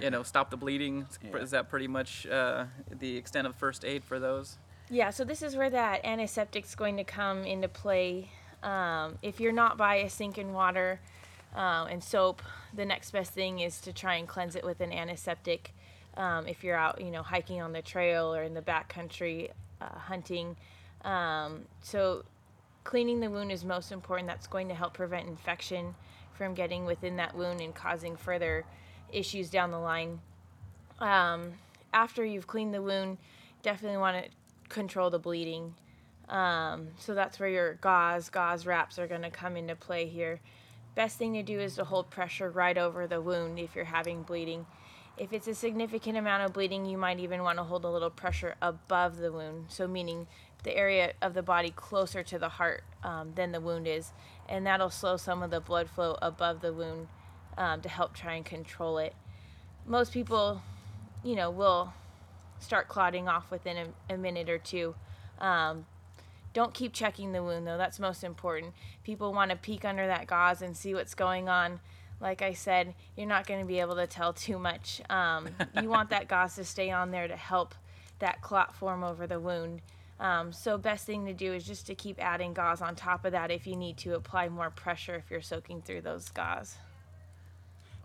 you 0.00 0.10
know 0.10 0.22
stop 0.22 0.50
the 0.50 0.56
bleeding. 0.56 1.06
Yeah. 1.22 1.38
Is 1.38 1.50
that 1.50 1.68
pretty 1.68 1.88
much 1.88 2.26
uh, 2.26 2.64
the 2.90 3.16
extent 3.16 3.46
of 3.46 3.54
first 3.54 3.84
aid 3.84 4.04
for 4.04 4.18
those? 4.18 4.58
Yeah, 4.90 5.10
so 5.10 5.24
this 5.24 5.42
is 5.42 5.56
where 5.56 5.70
that 5.70 6.04
antiseptic's 6.04 6.74
going 6.74 6.96
to 6.98 7.04
come 7.04 7.44
into 7.44 7.68
play. 7.68 8.30
Um, 8.62 9.18
if 9.22 9.40
you're 9.40 9.52
not 9.52 9.76
by 9.76 9.96
a 9.96 10.10
sink 10.10 10.38
in 10.38 10.52
water 10.52 11.00
um, 11.54 11.88
and 11.88 12.02
soap, 12.02 12.42
the 12.74 12.84
next 12.84 13.10
best 13.10 13.32
thing 13.32 13.60
is 13.60 13.80
to 13.80 13.92
try 13.92 14.16
and 14.16 14.28
cleanse 14.28 14.54
it 14.54 14.64
with 14.64 14.80
an 14.80 14.92
antiseptic. 14.92 15.72
Um, 16.16 16.46
if 16.46 16.62
you're 16.62 16.76
out, 16.76 17.00
you 17.00 17.10
know, 17.10 17.22
hiking 17.22 17.62
on 17.62 17.72
the 17.72 17.80
trail 17.80 18.34
or 18.34 18.42
in 18.42 18.52
the 18.52 18.60
backcountry 18.60 19.50
uh, 19.82 19.98
hunting, 19.98 20.56
um, 21.04 21.62
so 21.82 22.24
cleaning 22.84 23.20
the 23.20 23.30
wound 23.30 23.50
is 23.52 23.64
most 23.64 23.92
important. 23.92 24.28
That's 24.28 24.46
going 24.46 24.68
to 24.68 24.74
help 24.74 24.94
prevent 24.94 25.28
infection 25.28 25.94
from 26.34 26.54
getting 26.54 26.84
within 26.84 27.16
that 27.16 27.36
wound 27.36 27.60
and 27.60 27.74
causing 27.74 28.16
further 28.16 28.64
issues 29.12 29.50
down 29.50 29.70
the 29.70 29.78
line. 29.78 30.20
Um, 30.98 31.52
after 31.92 32.24
you've 32.24 32.46
cleaned 32.46 32.74
the 32.74 32.82
wound, 32.82 33.18
definitely 33.62 33.98
want 33.98 34.24
to 34.24 34.30
control 34.68 35.10
the 35.10 35.18
bleeding. 35.18 35.74
Um, 36.28 36.88
so 36.98 37.14
that's 37.14 37.38
where 37.38 37.48
your 37.48 37.74
gauze, 37.74 38.30
gauze 38.30 38.64
wraps 38.64 38.98
are 38.98 39.06
going 39.06 39.22
to 39.22 39.30
come 39.30 39.56
into 39.56 39.76
play 39.76 40.06
here. 40.06 40.40
Best 40.94 41.18
thing 41.18 41.34
to 41.34 41.42
do 41.42 41.60
is 41.60 41.76
to 41.76 41.84
hold 41.84 42.10
pressure 42.10 42.50
right 42.50 42.76
over 42.76 43.06
the 43.06 43.20
wound 43.20 43.58
if 43.58 43.74
you're 43.74 43.84
having 43.84 44.22
bleeding. 44.22 44.66
If 45.18 45.32
it's 45.32 45.46
a 45.46 45.54
significant 45.54 46.16
amount 46.16 46.42
of 46.42 46.52
bleeding, 46.52 46.86
you 46.86 46.96
might 46.96 47.20
even 47.20 47.42
want 47.42 47.58
to 47.58 47.64
hold 47.64 47.84
a 47.84 47.90
little 47.90 48.10
pressure 48.10 48.54
above 48.62 49.18
the 49.18 49.30
wound. 49.30 49.66
So, 49.68 49.86
meaning 49.86 50.26
the 50.62 50.76
area 50.76 51.12
of 51.20 51.34
the 51.34 51.42
body 51.42 51.70
closer 51.70 52.22
to 52.22 52.38
the 52.38 52.48
heart 52.48 52.84
um, 53.02 53.32
than 53.34 53.52
the 53.52 53.60
wound 53.60 53.86
is. 53.86 54.12
And 54.48 54.66
that'll 54.66 54.90
slow 54.90 55.16
some 55.16 55.42
of 55.42 55.50
the 55.50 55.60
blood 55.60 55.90
flow 55.90 56.16
above 56.22 56.60
the 56.60 56.72
wound 56.72 57.08
um, 57.58 57.80
to 57.82 57.88
help 57.88 58.14
try 58.14 58.34
and 58.34 58.44
control 58.44 58.98
it. 58.98 59.14
Most 59.86 60.12
people, 60.12 60.62
you 61.24 61.34
know, 61.34 61.50
will 61.50 61.92
start 62.58 62.88
clotting 62.88 63.28
off 63.28 63.50
within 63.50 63.76
a, 63.76 64.14
a 64.14 64.16
minute 64.16 64.48
or 64.48 64.58
two. 64.58 64.94
Um, 65.40 65.86
don't 66.52 66.74
keep 66.74 66.92
checking 66.92 67.32
the 67.32 67.42
wound 67.42 67.66
though, 67.66 67.78
that's 67.78 67.98
most 67.98 68.22
important. 68.22 68.74
People 69.04 69.32
want 69.32 69.50
to 69.50 69.56
peek 69.56 69.84
under 69.84 70.06
that 70.06 70.26
gauze 70.26 70.62
and 70.62 70.76
see 70.76 70.94
what's 70.94 71.14
going 71.14 71.48
on. 71.48 71.80
Like 72.22 72.40
I 72.40 72.52
said, 72.54 72.94
you're 73.16 73.26
not 73.26 73.46
going 73.46 73.60
to 73.60 73.66
be 73.66 73.80
able 73.80 73.96
to 73.96 74.06
tell 74.06 74.32
too 74.32 74.58
much. 74.58 75.02
Um, 75.10 75.48
you 75.82 75.88
want 75.88 76.08
that 76.10 76.28
gauze 76.28 76.54
to 76.54 76.64
stay 76.64 76.90
on 76.90 77.10
there 77.10 77.26
to 77.28 77.36
help 77.36 77.74
that 78.20 78.40
clot 78.40 78.74
form 78.74 79.02
over 79.02 79.26
the 79.26 79.40
wound. 79.40 79.82
Um, 80.20 80.52
so 80.52 80.78
best 80.78 81.04
thing 81.04 81.26
to 81.26 81.32
do 81.32 81.52
is 81.52 81.64
just 81.64 81.86
to 81.88 81.96
keep 81.96 82.22
adding 82.24 82.54
gauze 82.54 82.80
on 82.80 82.94
top 82.94 83.24
of 83.24 83.32
that 83.32 83.50
if 83.50 83.66
you 83.66 83.74
need 83.74 83.96
to 83.98 84.14
apply 84.14 84.48
more 84.48 84.70
pressure 84.70 85.16
if 85.16 85.30
you're 85.30 85.42
soaking 85.42 85.82
through 85.82 86.02
those 86.02 86.28
gauze. 86.28 86.76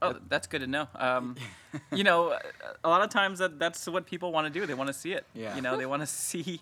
Oh, 0.02 0.16
that's 0.28 0.48
good 0.48 0.62
to 0.62 0.68
know. 0.68 0.88
Um, 0.96 1.36
you 1.92 2.04
know, 2.04 2.32
a- 2.32 2.40
a 2.84 2.90
lot 2.90 3.04
of 3.04 3.10
times 3.12 3.38
that 3.40 3.60
that's 3.60 3.88
what 3.88 4.08
people 4.08 4.32
want 4.32 4.52
to 4.52 4.60
do. 4.60 4.66
They 4.66 4.74
want 4.74 4.88
to 4.88 4.94
see 4.94 5.14
it. 5.14 5.26
Yeah. 5.36 5.56
You 5.56 5.62
know, 5.62 5.78
they 5.78 5.86
want 5.86 6.02
to 6.02 6.08
see. 6.30 6.60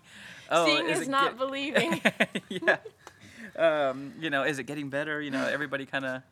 Oh, 0.50 0.66
Seeing 0.66 0.86
is 0.88 1.00
is 1.00 1.08
not 1.08 1.30
get- 1.30 1.38
believing. 1.38 2.02
yeah. 2.50 2.76
Um, 3.56 4.12
you 4.20 4.28
know, 4.28 4.42
is 4.42 4.58
it 4.58 4.64
getting 4.64 4.90
better? 4.90 5.22
You 5.22 5.30
know, 5.30 5.46
everybody 5.46 5.86
kind 5.86 6.04
of, 6.04 6.22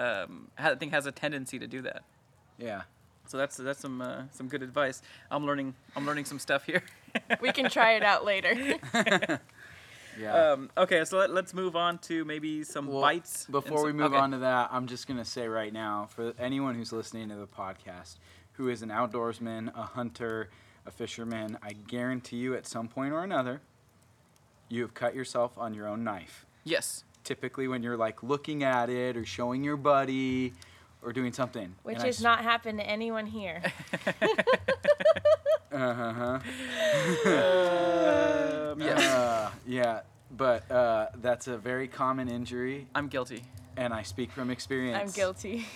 um, 0.00 0.48
I 0.58 0.74
think 0.74 0.92
has 0.92 1.06
a 1.06 1.12
tendency 1.12 1.58
to 1.58 1.66
do 1.66 1.82
that. 1.82 2.02
Yeah. 2.58 2.82
So 3.26 3.36
that's 3.36 3.56
that's 3.56 3.78
some 3.80 4.00
uh, 4.00 4.22
some 4.32 4.48
good 4.48 4.62
advice. 4.62 5.02
I'm 5.30 5.46
learning 5.46 5.74
I'm 5.94 6.06
learning 6.06 6.24
some 6.24 6.38
stuff 6.38 6.64
here. 6.64 6.82
we 7.40 7.52
can 7.52 7.70
try 7.70 7.92
it 7.92 8.02
out 8.02 8.24
later. 8.24 8.78
Yeah. 10.18 10.52
um, 10.52 10.70
okay, 10.76 11.04
so 11.04 11.18
let, 11.18 11.30
let's 11.30 11.54
move 11.54 11.76
on 11.76 11.98
to 11.98 12.24
maybe 12.24 12.64
some 12.64 12.88
Well, 12.88 13.00
bites. 13.00 13.46
Before 13.46 13.78
some- 13.78 13.86
we 13.86 13.92
move 13.92 14.12
okay. 14.12 14.20
on 14.20 14.32
to 14.32 14.38
that, 14.38 14.68
I'm 14.72 14.86
just 14.88 15.06
gonna 15.06 15.24
say 15.24 15.46
right 15.46 15.72
now, 15.72 16.08
for 16.10 16.34
anyone 16.38 16.74
who's 16.74 16.92
listening 16.92 17.28
to 17.28 17.36
the 17.36 17.46
podcast, 17.46 18.16
who 18.54 18.68
is 18.68 18.82
an 18.82 18.88
outdoorsman, 18.90 19.68
a 19.74 19.82
hunter, 19.82 20.50
a 20.84 20.90
fisherman, 20.90 21.56
I 21.62 21.72
guarantee 21.72 22.36
you, 22.38 22.54
at 22.54 22.66
some 22.66 22.88
point 22.88 23.12
or 23.14 23.22
another, 23.22 23.60
you 24.68 24.82
have 24.82 24.94
cut 24.94 25.14
yourself 25.14 25.56
on 25.56 25.74
your 25.74 25.86
own 25.86 26.02
knife. 26.04 26.44
Yes. 26.64 27.04
Typically, 27.34 27.68
when 27.68 27.80
you're 27.84 27.96
like 27.96 28.24
looking 28.24 28.64
at 28.64 28.90
it 28.90 29.16
or 29.16 29.24
showing 29.24 29.62
your 29.62 29.76
buddy 29.76 30.52
or 31.00 31.12
doing 31.12 31.32
something, 31.32 31.72
Which 31.84 31.94
And 31.98 32.06
has 32.06 32.16
s- 32.16 32.22
not 32.24 32.40
happened 32.40 32.80
to 32.80 32.84
anyone 32.84 33.24
here. 33.26 33.62
Uh-huh. 35.72 36.40
Um, 38.70 38.80
yes. 38.80 39.00
Uh, 39.00 39.50
yeah, 39.66 40.00
but 40.36 40.68
uh, 40.70 41.06
that's 41.22 41.46
a 41.46 41.56
very 41.56 41.86
common 41.86 42.28
injury, 42.28 42.88
I'm 42.96 43.06
guilty. 43.06 43.44
and 43.76 43.92
I 43.94 44.02
speak 44.02 44.32
from 44.32 44.50
experience. 44.50 44.98
I'm 45.00 45.10
guilty. 45.14 45.66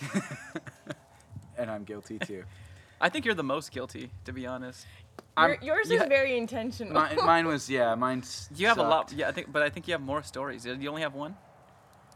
and 1.58 1.70
I'm 1.70 1.84
guilty 1.84 2.18
too. 2.18 2.42
I 3.04 3.10
think 3.10 3.26
you're 3.26 3.34
the 3.34 3.42
most 3.42 3.70
guilty, 3.70 4.10
to 4.24 4.32
be 4.32 4.46
honest. 4.46 4.86
Your, 5.36 5.58
yours 5.60 5.90
you 5.90 5.96
is 5.96 6.02
ha- 6.02 6.08
very 6.08 6.38
intentional. 6.38 6.94
Mine, 6.94 7.16
mine 7.22 7.46
was 7.46 7.68
yeah, 7.68 7.94
mine's. 7.94 8.48
You 8.56 8.66
have 8.68 8.78
a 8.78 8.82
lot. 8.82 9.12
Yeah, 9.12 9.28
I 9.28 9.32
think, 9.32 9.52
but 9.52 9.62
I 9.62 9.68
think 9.68 9.86
you 9.86 9.92
have 9.92 10.00
more 10.00 10.22
stories. 10.22 10.64
You 10.64 10.88
only 10.88 11.02
have 11.02 11.14
one. 11.14 11.36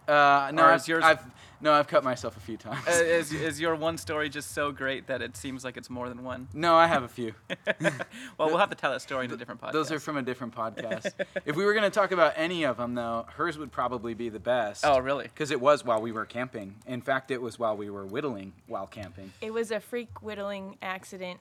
Uh, 0.08 0.50
no, 0.54 0.62
Or 0.62 0.72
I've, 0.72 0.88
yours- 0.88 1.04
I've 1.04 1.22
no, 1.60 1.72
I've 1.72 1.88
cut 1.88 2.04
myself 2.04 2.36
a 2.36 2.40
few 2.40 2.56
times. 2.56 2.86
Uh, 2.86 2.92
is 2.92 3.32
is 3.32 3.60
your 3.60 3.74
one 3.74 3.98
story 3.98 4.28
just 4.28 4.52
so 4.52 4.70
great 4.70 5.08
that 5.08 5.20
it 5.22 5.36
seems 5.36 5.64
like 5.64 5.76
it's 5.76 5.90
more 5.90 6.08
than 6.08 6.22
one? 6.22 6.46
no, 6.54 6.76
I 6.76 6.86
have 6.86 7.02
a 7.02 7.08
few. 7.08 7.34
well, 7.80 8.48
we'll 8.48 8.58
have 8.58 8.70
to 8.70 8.76
tell 8.76 8.92
that 8.92 9.02
story 9.02 9.24
in 9.24 9.32
a 9.32 9.36
different 9.36 9.60
podcast. 9.60 9.72
Those 9.72 9.90
are 9.90 9.98
from 9.98 10.16
a 10.16 10.22
different 10.22 10.54
podcast. 10.54 11.12
if 11.44 11.56
we 11.56 11.64
were 11.64 11.74
gonna 11.74 11.90
talk 11.90 12.12
about 12.12 12.34
any 12.36 12.62
of 12.62 12.76
them, 12.76 12.94
though, 12.94 13.26
hers 13.36 13.58
would 13.58 13.72
probably 13.72 14.14
be 14.14 14.28
the 14.28 14.38
best. 14.38 14.84
Oh, 14.86 14.98
really? 15.00 15.24
Because 15.24 15.50
it 15.50 15.60
was 15.60 15.84
while 15.84 16.00
we 16.00 16.12
were 16.12 16.26
camping. 16.26 16.76
In 16.86 17.00
fact, 17.00 17.30
it 17.32 17.42
was 17.42 17.58
while 17.58 17.76
we 17.76 17.90
were 17.90 18.06
whittling 18.06 18.52
while 18.68 18.86
camping. 18.86 19.32
It 19.40 19.52
was 19.52 19.72
a 19.72 19.80
freak 19.80 20.22
whittling 20.22 20.78
accident. 20.80 21.40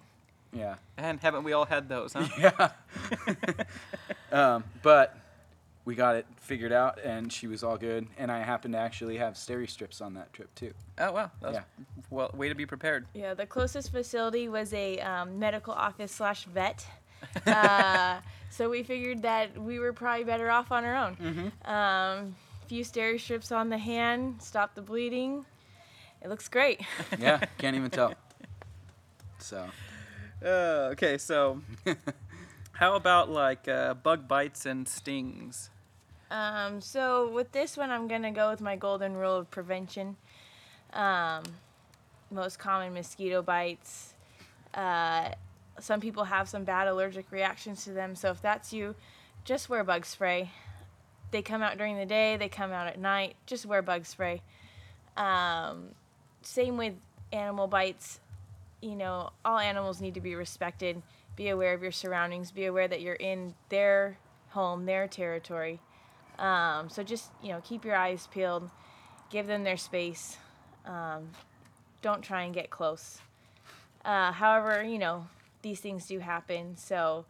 Yeah. 0.51 0.75
And 0.97 1.19
haven't 1.19 1.43
we 1.43 1.53
all 1.53 1.65
had 1.65 1.89
those, 1.89 2.13
huh? 2.13 2.27
Yeah. 2.39 2.69
um, 4.31 4.63
but 4.81 5.15
we 5.87 5.95
got 5.95 6.17
it 6.17 6.25
figured 6.35 6.73
out, 6.73 6.99
and 7.01 7.31
she 7.31 7.47
was 7.47 7.63
all 7.63 7.77
good. 7.77 8.07
And 8.17 8.29
I 8.29 8.39
happened 8.39 8.73
to 8.73 8.77
actually 8.77 9.17
have 9.19 9.35
steri 9.35 9.69
strips 9.69 10.01
on 10.01 10.15
that 10.15 10.33
trip 10.33 10.53
too. 10.53 10.73
Oh 10.99 11.13
wow. 11.13 11.31
That's, 11.41 11.55
Yeah. 11.55 11.63
Well, 12.09 12.29
way 12.35 12.49
to 12.49 12.55
be 12.55 12.65
prepared. 12.65 13.05
Yeah, 13.13 13.33
the 13.33 13.45
closest 13.45 13.93
facility 13.93 14.49
was 14.49 14.73
a 14.73 14.99
um, 14.99 15.39
medical 15.39 15.73
office 15.73 16.11
slash 16.11 16.43
vet. 16.43 16.85
Uh, 17.47 18.19
so 18.51 18.69
we 18.69 18.83
figured 18.83 19.23
that 19.23 19.57
we 19.59 19.79
were 19.79 19.91
probably 19.91 20.23
better 20.23 20.51
off 20.51 20.71
on 20.71 20.85
our 20.85 20.95
own. 20.95 21.15
Mm-hmm. 21.15 21.71
Um, 21.71 22.35
few 22.67 22.83
steri 22.83 23.19
strips 23.19 23.51
on 23.51 23.69
the 23.69 23.77
hand, 23.77 24.35
stop 24.39 24.75
the 24.75 24.83
bleeding. 24.83 25.43
It 26.21 26.29
looks 26.29 26.47
great. 26.47 26.81
Yeah, 27.19 27.39
can't 27.57 27.75
even 27.75 27.89
tell. 27.89 28.13
So. 29.39 29.65
Uh, 30.43 30.91
okay, 30.91 31.17
so 31.17 31.61
how 32.73 32.95
about 32.95 33.29
like 33.31 33.67
uh, 33.67 33.95
bug 33.95 34.27
bites 34.27 34.67
and 34.67 34.87
stings? 34.87 35.71
Um, 36.29 36.81
so 36.81 37.29
with 37.29 37.51
this 37.51 37.77
one, 37.77 37.89
I'm 37.89 38.07
gonna 38.07 38.31
go 38.31 38.49
with 38.49 38.61
my 38.61 38.75
golden 38.75 39.15
rule 39.15 39.35
of 39.35 39.49
prevention. 39.49 40.17
Um, 40.93 41.43
most 42.31 42.59
common 42.59 42.93
mosquito 42.93 43.41
bites. 43.41 44.13
Uh, 44.73 45.29
some 45.79 46.01
people 46.01 46.25
have 46.25 46.49
some 46.49 46.63
bad 46.63 46.87
allergic 46.87 47.31
reactions 47.31 47.83
to 47.85 47.91
them, 47.91 48.15
so 48.15 48.31
if 48.31 48.41
that's 48.41 48.73
you, 48.73 48.95
just 49.45 49.69
wear 49.69 49.83
bug 49.83 50.05
spray. 50.05 50.51
They 51.31 51.41
come 51.41 51.61
out 51.61 51.77
during 51.77 51.97
the 51.97 52.05
day, 52.05 52.37
they 52.37 52.49
come 52.49 52.71
out 52.71 52.87
at 52.87 52.99
night. 52.99 53.35
Just 53.45 53.65
wear 53.65 53.81
bug 53.81 54.05
spray. 54.05 54.41
Um, 55.15 55.89
same 56.41 56.77
with 56.77 56.93
animal 57.31 57.67
bites. 57.67 58.19
You 58.81 58.95
know, 58.95 59.31
all 59.43 59.59
animals 59.59 59.99
need 59.99 60.13
to 60.13 60.21
be 60.21 60.35
respected. 60.35 61.01
Be 61.35 61.49
aware 61.49 61.73
of 61.73 61.81
your 61.81 61.91
surroundings. 61.91 62.51
Be 62.51 62.65
aware 62.65 62.87
that 62.87 63.01
you're 63.01 63.15
in 63.15 63.53
their 63.69 64.17
home, 64.49 64.85
their 64.85 65.07
territory. 65.07 65.79
Um, 66.39 66.89
so 66.89 67.03
just 67.03 67.31
you 67.41 67.49
know, 67.49 67.61
keep 67.63 67.85
your 67.85 67.95
eyes 67.95 68.27
peeled. 68.31 68.69
Give 69.29 69.47
them 69.47 69.63
their 69.63 69.77
space. 69.77 70.37
Um, 70.85 71.29
don't 72.01 72.21
try 72.21 72.43
and 72.43 72.53
get 72.53 72.69
close. 72.69 73.19
Uh, 74.05 74.31
however, 74.31 74.83
you 74.83 74.99
know 74.99 75.27
these 75.61 75.79
things 75.79 76.05
do 76.07 76.19
happen. 76.19 76.77
So 76.77 77.25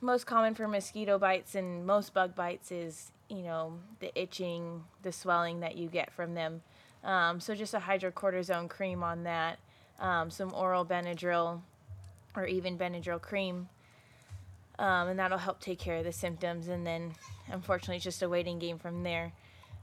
most 0.00 0.26
common 0.26 0.54
for 0.54 0.68
mosquito 0.68 1.18
bites 1.18 1.54
and 1.54 1.84
most 1.84 2.14
bug 2.14 2.34
bites 2.34 2.70
is 2.70 3.10
you 3.28 3.42
know 3.42 3.78
the 4.00 4.16
itching, 4.20 4.84
the 5.02 5.12
swelling 5.12 5.60
that 5.60 5.76
you 5.76 5.88
get 5.88 6.12
from 6.12 6.34
them. 6.34 6.62
Um, 7.04 7.40
so 7.40 7.54
just 7.54 7.74
a 7.74 7.78
hydrocortisone 7.78 8.68
cream 8.68 9.02
on 9.02 9.24
that, 9.24 9.58
um, 10.00 10.30
some 10.30 10.52
oral 10.52 10.84
Benadryl, 10.84 11.60
or 12.34 12.46
even 12.46 12.76
Benadryl 12.76 13.20
cream, 13.20 13.68
um, 14.78 15.08
and 15.08 15.18
that'll 15.18 15.38
help 15.38 15.60
take 15.60 15.78
care 15.78 15.96
of 15.96 16.04
the 16.04 16.12
symptoms. 16.12 16.68
And 16.68 16.86
then, 16.86 17.14
unfortunately, 17.50 17.96
it's 17.96 18.04
just 18.04 18.22
a 18.22 18.28
waiting 18.28 18.58
game 18.58 18.78
from 18.78 19.02
there. 19.02 19.32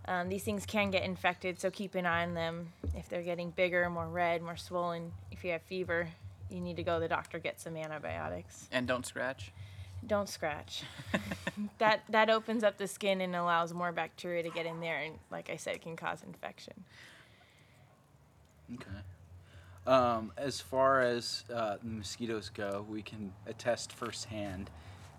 Um, 0.07 0.29
these 0.29 0.43
things 0.43 0.65
can 0.65 0.91
get 0.91 1.03
infected, 1.03 1.59
so 1.59 1.71
keep 1.71 1.95
an 1.95 2.05
eye 2.05 2.23
on 2.23 2.35
them. 2.35 2.71
If 2.95 3.09
they're 3.09 3.23
getting 3.23 3.49
bigger, 3.49 3.89
more 3.89 4.07
red, 4.07 4.41
more 4.41 4.57
swollen, 4.57 5.11
if 5.31 5.43
you 5.43 5.51
have 5.51 5.63
fever, 5.63 6.07
you 6.49 6.61
need 6.61 6.75
to 6.77 6.83
go 6.83 6.95
to 6.95 6.99
the 6.99 7.07
doctor 7.07 7.39
get 7.39 7.59
some 7.59 7.75
antibiotics. 7.75 8.69
And 8.71 8.87
don't 8.87 9.05
scratch. 9.05 9.51
Don't 10.05 10.29
scratch. 10.29 10.83
that 11.79 12.03
that 12.09 12.29
opens 12.29 12.63
up 12.63 12.77
the 12.77 12.87
skin 12.87 13.21
and 13.21 13.35
allows 13.35 13.73
more 13.73 13.91
bacteria 13.91 14.43
to 14.43 14.49
get 14.51 14.67
in 14.67 14.79
there, 14.79 14.99
and 14.99 15.15
like 15.31 15.49
I 15.49 15.55
said, 15.55 15.81
can 15.81 15.95
cause 15.95 16.21
infection. 16.21 16.83
Okay. 18.75 18.91
Um, 19.87 20.31
as 20.37 20.61
far 20.61 21.01
as 21.01 21.43
uh, 21.53 21.77
the 21.81 21.89
mosquitoes 21.89 22.49
go, 22.49 22.85
we 22.89 23.01
can 23.01 23.31
attest 23.47 23.91
firsthand 23.91 24.69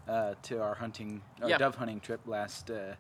uh, 0.09 0.35
to 0.43 0.61
our 0.63 0.75
hunting, 0.75 1.21
our 1.43 1.49
Yeah. 1.51 1.59
dove 1.59 1.75
hunting 1.77 2.01
trip 2.01 2.21
last 2.27 2.71
uh, 2.71 2.95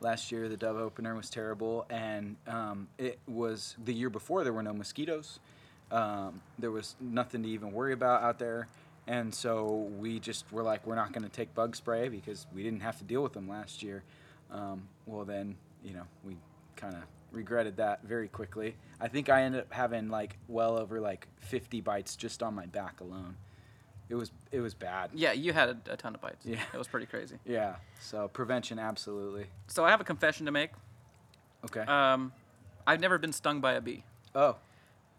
last 0.00 0.32
year. 0.32 0.48
The 0.48 0.56
dove 0.56 0.76
opener 0.76 1.14
was 1.14 1.30
terrible, 1.30 1.86
and 1.90 2.36
um, 2.46 2.88
it 2.98 3.18
was 3.26 3.76
the 3.84 3.94
year 3.94 4.10
before. 4.10 4.44
There 4.44 4.52
were 4.52 4.62
no 4.62 4.72
mosquitoes. 4.74 5.38
Um, 5.90 6.40
there 6.58 6.70
was 6.70 6.96
nothing 7.00 7.42
to 7.42 7.48
even 7.48 7.72
worry 7.72 7.92
about 7.92 8.22
out 8.22 8.38
there, 8.38 8.66
and 9.06 9.34
so 9.34 9.90
we 9.98 10.18
just 10.18 10.50
were 10.52 10.62
like, 10.62 10.86
we're 10.86 10.94
not 10.94 11.12
going 11.12 11.24
to 11.24 11.28
take 11.28 11.54
bug 11.54 11.76
spray 11.76 12.08
because 12.08 12.46
we 12.54 12.62
didn't 12.62 12.80
have 12.80 12.96
to 12.98 13.04
deal 13.04 13.22
with 13.22 13.32
them 13.34 13.48
last 13.48 13.82
year. 13.82 14.02
Um, 14.50 14.88
well, 15.06 15.24
then 15.24 15.56
you 15.84 15.94
know 15.94 16.04
we 16.24 16.36
kind 16.76 16.94
of 16.94 17.02
regretted 17.30 17.76
that 17.78 18.02
very 18.04 18.28
quickly. 18.28 18.74
I 19.00 19.08
think 19.08 19.28
I 19.30 19.42
ended 19.42 19.62
up 19.62 19.72
having 19.72 20.08
like 20.08 20.36
well 20.48 20.76
over 20.78 21.00
like 21.00 21.28
50 21.40 21.80
bites 21.80 22.14
just 22.16 22.42
on 22.42 22.54
my 22.54 22.66
back 22.66 23.00
alone. 23.00 23.36
It 24.12 24.16
was 24.16 24.30
it 24.50 24.60
was 24.60 24.74
bad. 24.74 25.08
Yeah, 25.14 25.32
you 25.32 25.54
had 25.54 25.70
a, 25.70 25.94
a 25.94 25.96
ton 25.96 26.14
of 26.14 26.20
bites. 26.20 26.44
Yeah. 26.44 26.60
It 26.74 26.76
was 26.76 26.86
pretty 26.86 27.06
crazy. 27.06 27.36
Yeah. 27.46 27.76
So 27.98 28.28
prevention 28.28 28.78
absolutely. 28.78 29.46
So 29.68 29.86
I 29.86 29.90
have 29.90 30.02
a 30.02 30.04
confession 30.04 30.44
to 30.44 30.52
make. 30.52 30.70
Okay. 31.64 31.80
Um, 31.80 32.32
I've 32.86 33.00
never 33.00 33.16
been 33.16 33.32
stung 33.32 33.60
by 33.62 33.72
a 33.72 33.80
bee. 33.80 34.04
oh, 34.34 34.56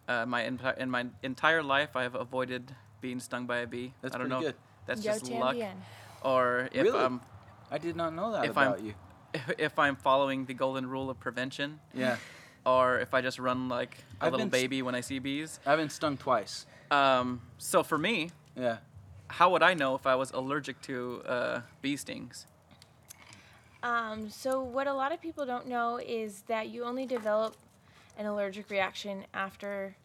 Uh, 0.07 0.25
my 0.27 0.43
enti- 0.43 0.77
in 0.77 0.89
my 0.91 1.07
entire 1.23 1.63
life, 1.63 1.95
I 1.95 2.03
have 2.03 2.13
avoided 2.13 2.75
being 3.01 3.19
stung 3.19 3.47
by 3.47 3.59
a 3.65 3.67
bee. 3.67 3.93
That's 4.01 4.13
I 4.13 4.19
don't 4.19 4.29
pretty 4.29 4.41
know. 4.45 4.47
good. 4.51 4.55
If 4.81 4.85
that's 4.85 5.03
Yo 5.05 5.11
just 5.13 5.31
luck, 5.31 5.55
también. 5.55 5.73
or 6.21 6.69
if 6.71 6.83
Really? 6.83 6.99
I'm 6.99 7.19
I 7.71 7.79
did 7.79 7.95
not 7.95 8.13
know 8.13 8.31
that 8.33 8.45
If 8.45 8.57
I'm- 8.57 8.67
about 8.73 8.83
you. 8.83 8.93
if 9.57 9.79
I'm 9.79 9.95
following 9.95 10.45
the 10.45 10.53
golden 10.53 10.85
rule 10.87 11.09
of 11.09 11.17
prevention, 11.19 11.79
Yeah. 11.95 12.17
or 12.65 12.99
if 12.99 13.11
I 13.15 13.21
just 13.21 13.39
run 13.39 13.69
like 13.69 13.97
a 14.21 14.25
I've 14.25 14.31
little 14.33 14.45
been 14.45 14.53
s- 14.53 14.61
baby 14.61 14.83
when 14.83 14.93
I 14.93 15.01
see 15.01 15.17
bees. 15.17 15.59
I've 15.65 15.79
been 15.79 15.89
stung 15.89 16.15
twice. 16.17 16.67
Um, 16.91 17.41
so 17.57 17.81
for 17.81 17.97
me, 17.97 18.29
Yeah. 18.55 18.77
how 19.27 19.49
would 19.51 19.63
I 19.63 19.73
know 19.73 19.95
if 19.95 20.05
I 20.05 20.15
was 20.15 20.31
allergic 20.31 20.81
to 20.83 21.23
uh, 21.25 21.61
bee 21.81 21.97
stings? 21.97 22.45
Um, 23.81 24.29
so 24.29 24.61
what 24.61 24.87
a 24.87 24.93
lot 24.93 25.11
of 25.11 25.21
people 25.21 25.45
don't 25.45 25.67
know 25.67 25.97
is 25.97 26.43
that 26.47 26.69
you 26.69 26.83
only 26.85 27.05
develop 27.05 27.55
an 28.17 28.25
allergic 28.25 28.69
reaction 28.69 29.25
after 29.33 29.95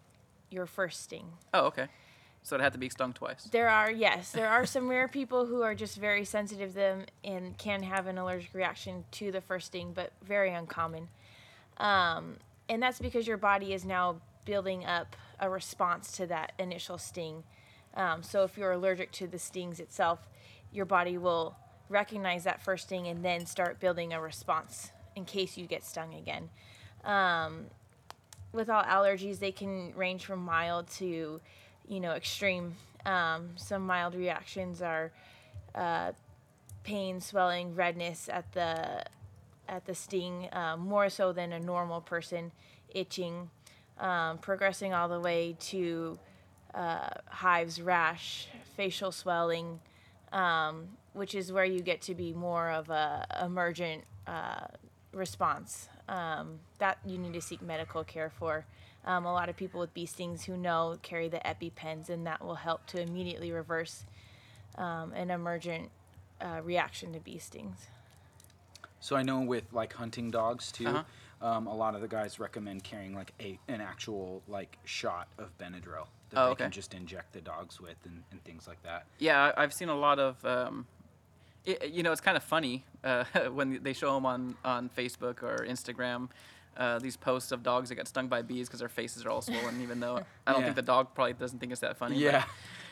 your 0.51 0.67
first 0.67 1.03
sting. 1.03 1.27
Oh, 1.55 1.67
okay. 1.67 1.87
So 2.43 2.57
it 2.57 2.63
had 2.63 2.73
to 2.73 2.79
be 2.79 2.89
stung 2.89 3.13
twice. 3.13 3.45
There 3.45 3.69
are 3.69 3.91
yes, 3.91 4.33
there 4.33 4.49
are 4.49 4.65
some 4.65 4.89
rare 4.89 5.07
people 5.07 5.47
who 5.47 5.63
are 5.63 5.75
just 5.75 5.99
very 5.99 6.25
sensitive 6.25 6.71
to 6.71 6.75
them 6.75 7.05
and 7.23 7.57
can 7.59 7.83
have 7.83 8.07
an 8.07 8.17
allergic 8.17 8.55
reaction 8.55 9.05
to 9.13 9.31
the 9.31 9.41
first 9.41 9.67
sting, 9.67 9.93
but 9.95 10.13
very 10.23 10.53
uncommon. 10.53 11.09
Um, 11.77 12.37
and 12.69 12.83
that's 12.83 12.99
because 12.99 13.27
your 13.27 13.37
body 13.37 13.75
is 13.75 13.85
now 13.85 14.17
building 14.45 14.85
up 14.87 15.15
a 15.41 15.51
response 15.51 16.11
to 16.13 16.27
that 16.27 16.53
initial 16.59 16.97
sting. 16.99 17.45
Um, 17.95 18.23
so 18.23 18.45
if 18.45 18.57
you're 18.57 18.73
allergic 18.73 19.13
to 19.13 19.27
the 19.27 19.39
stings 19.39 19.81
itself, 19.81 20.21
your 20.73 20.85
body 20.85 21.19
will 21.19 21.57
recognize 21.89 22.45
that 22.45 22.61
first 22.61 22.85
sting 22.85 23.07
and 23.07 23.25
then 23.25 23.47
start 23.47 23.81
building 23.81 24.13
a 24.13 24.21
response 24.21 24.93
in 25.17 25.25
case 25.25 25.57
you 25.57 25.67
get 25.67 25.85
stung 25.85 26.15
again. 26.15 26.51
Um, 27.05 27.67
with 28.53 28.69
all 28.71 28.83
allergies, 28.83 29.39
they 29.39 29.53
can 29.53 29.93
range 29.95 30.25
from 30.25 30.41
mild 30.41 30.89
to, 30.99 31.41
you 31.89 32.01
know, 32.01 32.13
extreme. 32.13 32.77
Um, 33.05 33.51
some 33.57 33.87
mild 33.87 34.15
reactions 34.15 34.83
are 34.83 35.13
uh, 35.75 36.13
pain, 36.85 37.21
swelling, 37.21 37.75
redness 37.75 38.29
at 38.29 38.53
the 38.53 39.05
at 39.69 39.85
the 39.85 39.95
sting, 39.95 40.49
uh, 40.53 40.77
more 40.79 41.11
so 41.11 41.31
than 41.31 41.53
a 41.53 41.61
normal 41.61 42.01
person, 42.01 42.51
itching, 42.95 43.51
um, 43.99 44.39
progressing 44.39 44.95
all 44.95 45.09
the 45.09 45.21
way 45.21 45.55
to 45.61 46.19
uh, 46.75 47.11
hives, 47.27 47.81
rash, 47.81 48.49
facial 48.77 49.13
swelling, 49.13 49.81
um, 50.33 50.89
which 51.13 51.35
is 51.35 51.53
where 51.53 51.65
you 51.65 51.81
get 51.81 52.01
to 52.03 52.15
be 52.15 52.33
more 52.33 52.71
of 52.71 52.91
a 52.91 53.27
emergent 53.45 54.05
uh, 54.27 54.67
response. 55.13 55.89
Um, 56.09 56.61
that 56.79 56.99
you 57.05 57.19
need 57.19 57.35
to 57.35 57.41
seek 57.43 57.61
medical 57.61 58.03
care 58.03 58.31
for. 58.31 58.65
Um, 59.05 59.27
a 59.27 59.33
lot 59.33 59.49
of 59.49 59.57
people 59.57 59.81
with 59.81 59.93
bee 59.93 60.07
stings 60.07 60.45
who 60.45 60.57
know 60.57 60.99
carry 61.03 61.29
the 61.29 61.39
EpiPens, 61.39 62.09
and 62.09 62.27
that 62.27 62.43
will 62.43 62.55
help 62.57 62.87
to 62.89 63.01
immediately 63.01 63.53
reverse 63.53 64.05
um, 64.77 65.13
an 65.13 65.31
emergent 65.31 65.91
uh, 66.41 66.61
reaction 66.63 67.13
to 67.13 67.21
bee 67.21 67.39
stings. 67.39 67.89
So 69.01 69.17
I 69.17 69.23
know 69.23 69.41
with 69.41 69.65
like 69.73 69.95
hunting 69.95 70.31
dogs 70.31 70.73
too, 70.73 70.87
Uh-huh. 70.89 71.03
Um, 71.41 71.67
a 71.67 71.75
lot 71.75 71.95
of 71.95 72.01
the 72.01 72.09
guys 72.09 72.39
recommend 72.41 72.83
carrying 72.85 73.15
like 73.15 73.33
a 73.41 73.59
an 73.69 73.81
actual 73.81 74.43
like 74.49 74.77
shot 74.85 75.29
of 75.39 75.57
Benadryl 75.59 76.07
that 76.31 76.39
Oh, 76.41 76.47
they 76.47 76.51
okay. 76.53 76.65
can 76.65 76.71
just 76.73 76.95
inject 76.95 77.33
the 77.33 77.41
dogs 77.41 77.81
with 77.81 77.97
and, 78.05 78.23
and 78.31 78.43
things 78.45 78.67
like 78.69 78.83
that. 78.83 79.07
Yeah, 79.19 79.53
I- 79.57 79.63
I've 79.63 79.73
seen 79.73 79.89
a 79.89 79.97
lot 79.97 80.19
of. 80.19 80.45
Um, 80.45 80.87
it, 81.65 81.91
you 81.91 82.03
know, 82.03 82.13
it's 82.13 82.21
kind 82.21 82.37
of 82.37 82.43
funny 82.43 82.85
uh, 83.05 83.25
when 83.53 83.83
they 83.83 83.93
show 83.93 84.15
them 84.15 84.27
on 84.27 84.57
on 84.65 84.91
Facebook 84.97 85.43
or 85.43 85.65
Instagram. 85.69 86.29
Uh, 86.77 86.99
these 87.01 87.17
posts 87.17 87.51
of 87.51 87.63
dogs 87.65 87.89
that 87.89 87.97
got 87.97 88.07
stung 88.07 88.29
by 88.29 88.41
bees 88.41 88.69
because 88.69 88.79
their 88.81 88.89
faces 88.89 89.25
are 89.27 89.31
all 89.31 89.43
swollen, 89.43 89.81
even 89.83 89.99
though 89.99 90.17
I 90.47 90.53
don't 90.53 90.61
Yeah. 90.61 90.67
think 90.67 90.77
the 90.77 90.83
dog 90.83 91.13
probably 91.15 91.33
doesn't 91.33 91.59
think 91.59 91.73
it's 91.73 91.81
that 91.81 91.97
funny. 91.97 92.15
but, 92.15 92.21
Yeah, 92.23 92.45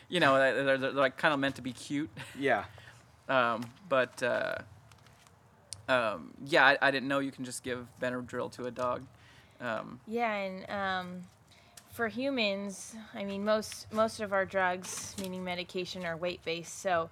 you 0.09 0.19
know, 0.19 0.35
they're, 0.37 0.65
they're, 0.65 0.79
they're 0.79 0.91
like 0.93 1.17
kind 1.17 1.33
of 1.33 1.39
meant 1.39 1.55
to 1.57 1.63
be 1.63 1.73
cute. 1.73 2.11
yeah. 2.39 2.65
Um, 3.29 3.65
but 3.89 4.23
uh, 4.23 4.59
um, 5.89 6.33
yeah, 6.45 6.65
I, 6.65 6.79
I 6.83 6.91
didn't 6.91 7.09
know 7.09 7.21
you 7.21 7.33
can 7.33 7.45
just 7.45 7.63
give 7.63 7.87
Benadryl 8.01 8.51
to 8.53 8.67
a 8.67 8.71
dog. 8.71 9.05
Um, 9.61 10.01
Yeah, 10.07 10.33
and 10.33 10.71
um, 10.71 11.23
for 11.91 12.09
humans, 12.09 12.95
I 13.15 13.25
mean, 13.25 13.45
most 13.45 13.93
most 13.93 14.21
of 14.21 14.33
our 14.33 14.45
drugs, 14.45 15.15
meaning 15.21 15.45
medication, 15.45 16.05
are 16.05 16.17
weight 16.17 16.45
based. 16.45 16.81
So, 16.81 17.09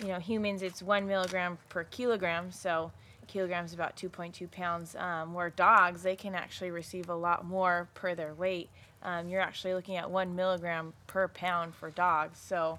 you 0.00 0.08
know, 0.08 0.18
humans, 0.18 0.62
it's 0.62 0.82
one 0.82 1.06
milligram 1.06 1.58
per 1.68 1.84
kilogram. 1.84 2.50
So, 2.50 2.92
kilograms 3.26 3.72
about 3.72 3.96
2.2 3.96 4.50
pounds. 4.50 4.96
Um, 4.96 5.32
where 5.32 5.50
dogs, 5.50 6.02
they 6.02 6.16
can 6.16 6.34
actually 6.34 6.70
receive 6.70 7.08
a 7.08 7.14
lot 7.14 7.44
more 7.44 7.88
per 7.94 8.14
their 8.14 8.34
weight. 8.34 8.68
Um, 9.02 9.28
you're 9.28 9.40
actually 9.40 9.74
looking 9.74 9.96
at 9.96 10.10
one 10.10 10.36
milligram 10.36 10.92
per 11.06 11.28
pound 11.28 11.74
for 11.74 11.90
dogs. 11.90 12.38
So, 12.38 12.78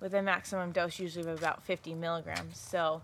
with 0.00 0.14
a 0.14 0.22
maximum 0.22 0.72
dose 0.72 0.98
usually 0.98 1.28
of 1.28 1.38
about 1.38 1.62
50 1.62 1.94
milligrams. 1.94 2.58
So, 2.58 3.02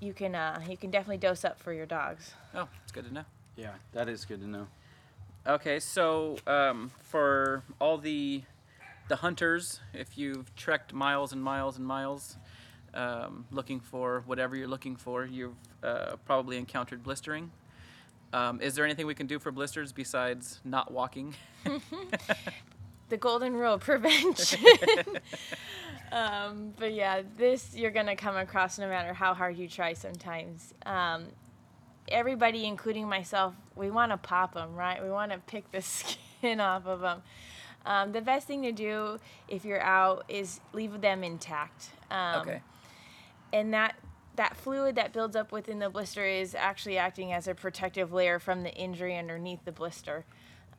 you 0.00 0.12
can 0.12 0.34
uh, 0.34 0.60
you 0.68 0.76
can 0.76 0.90
definitely 0.90 1.18
dose 1.18 1.44
up 1.44 1.60
for 1.60 1.72
your 1.72 1.86
dogs. 1.86 2.32
oh, 2.54 2.68
it's 2.82 2.92
good 2.92 3.06
to 3.06 3.12
know. 3.12 3.24
Yeah, 3.56 3.72
that 3.92 4.08
is 4.08 4.24
good 4.24 4.40
to 4.40 4.46
know. 4.46 4.66
Okay, 5.46 5.80
so 5.80 6.36
um, 6.46 6.90
for 7.02 7.62
all 7.80 7.98
the 7.98 8.42
the 9.08 9.16
hunters, 9.16 9.80
if 9.94 10.18
you've 10.18 10.54
trekked 10.54 10.92
miles 10.92 11.32
and 11.32 11.42
miles 11.42 11.78
and 11.78 11.86
miles 11.86 12.36
um, 12.94 13.46
looking 13.50 13.80
for 13.80 14.22
whatever 14.26 14.56
you're 14.56 14.68
looking 14.68 14.96
for, 14.96 15.24
you've 15.24 15.54
uh, 15.82 16.16
probably 16.26 16.56
encountered 16.58 17.02
blistering. 17.02 17.50
Um, 18.32 18.60
is 18.60 18.74
there 18.74 18.84
anything 18.84 19.06
we 19.06 19.14
can 19.14 19.26
do 19.26 19.38
for 19.38 19.50
blisters 19.50 19.92
besides 19.92 20.60
not 20.64 20.92
walking? 20.92 21.34
the 23.08 23.16
golden 23.16 23.54
rule 23.54 23.74
of 23.74 23.80
prevention. 23.80 24.64
um, 26.12 26.72
but 26.78 26.92
yeah, 26.92 27.22
this 27.36 27.74
you're 27.74 27.90
gonna 27.90 28.16
come 28.16 28.36
across 28.36 28.78
no 28.78 28.88
matter 28.88 29.12
how 29.12 29.34
hard 29.34 29.56
you 29.56 29.68
try. 29.68 29.92
Sometimes, 29.92 30.74
um, 30.86 31.26
everybody, 32.08 32.64
including 32.64 33.08
myself, 33.08 33.54
we 33.76 33.90
want 33.90 34.12
to 34.12 34.16
pop 34.16 34.54
them, 34.54 34.74
right? 34.74 35.02
We 35.02 35.10
want 35.10 35.32
to 35.32 35.38
pick 35.38 35.70
the 35.72 35.82
skin 36.40 36.60
off 36.60 36.86
of 36.86 37.00
them. 37.00 37.22
Um, 37.86 38.12
the 38.12 38.20
best 38.20 38.46
thing 38.46 38.62
to 38.62 38.72
do 38.72 39.18
if 39.48 39.64
you're 39.64 39.80
out 39.80 40.24
is 40.28 40.60
leave 40.72 41.00
them 41.00 41.24
intact. 41.24 41.90
Um, 42.10 42.40
okay. 42.42 42.60
and 43.52 43.72
that 43.72 43.96
that 44.36 44.56
fluid 44.56 44.94
that 44.94 45.12
builds 45.12 45.34
up 45.34 45.50
within 45.50 45.80
the 45.80 45.90
blister 45.90 46.24
is 46.24 46.54
actually 46.54 46.96
acting 46.96 47.32
as 47.32 47.48
a 47.48 47.54
protective 47.54 48.12
layer 48.12 48.38
from 48.38 48.62
the 48.62 48.72
injury 48.72 49.16
underneath 49.16 49.64
the 49.64 49.72
blister. 49.72 50.24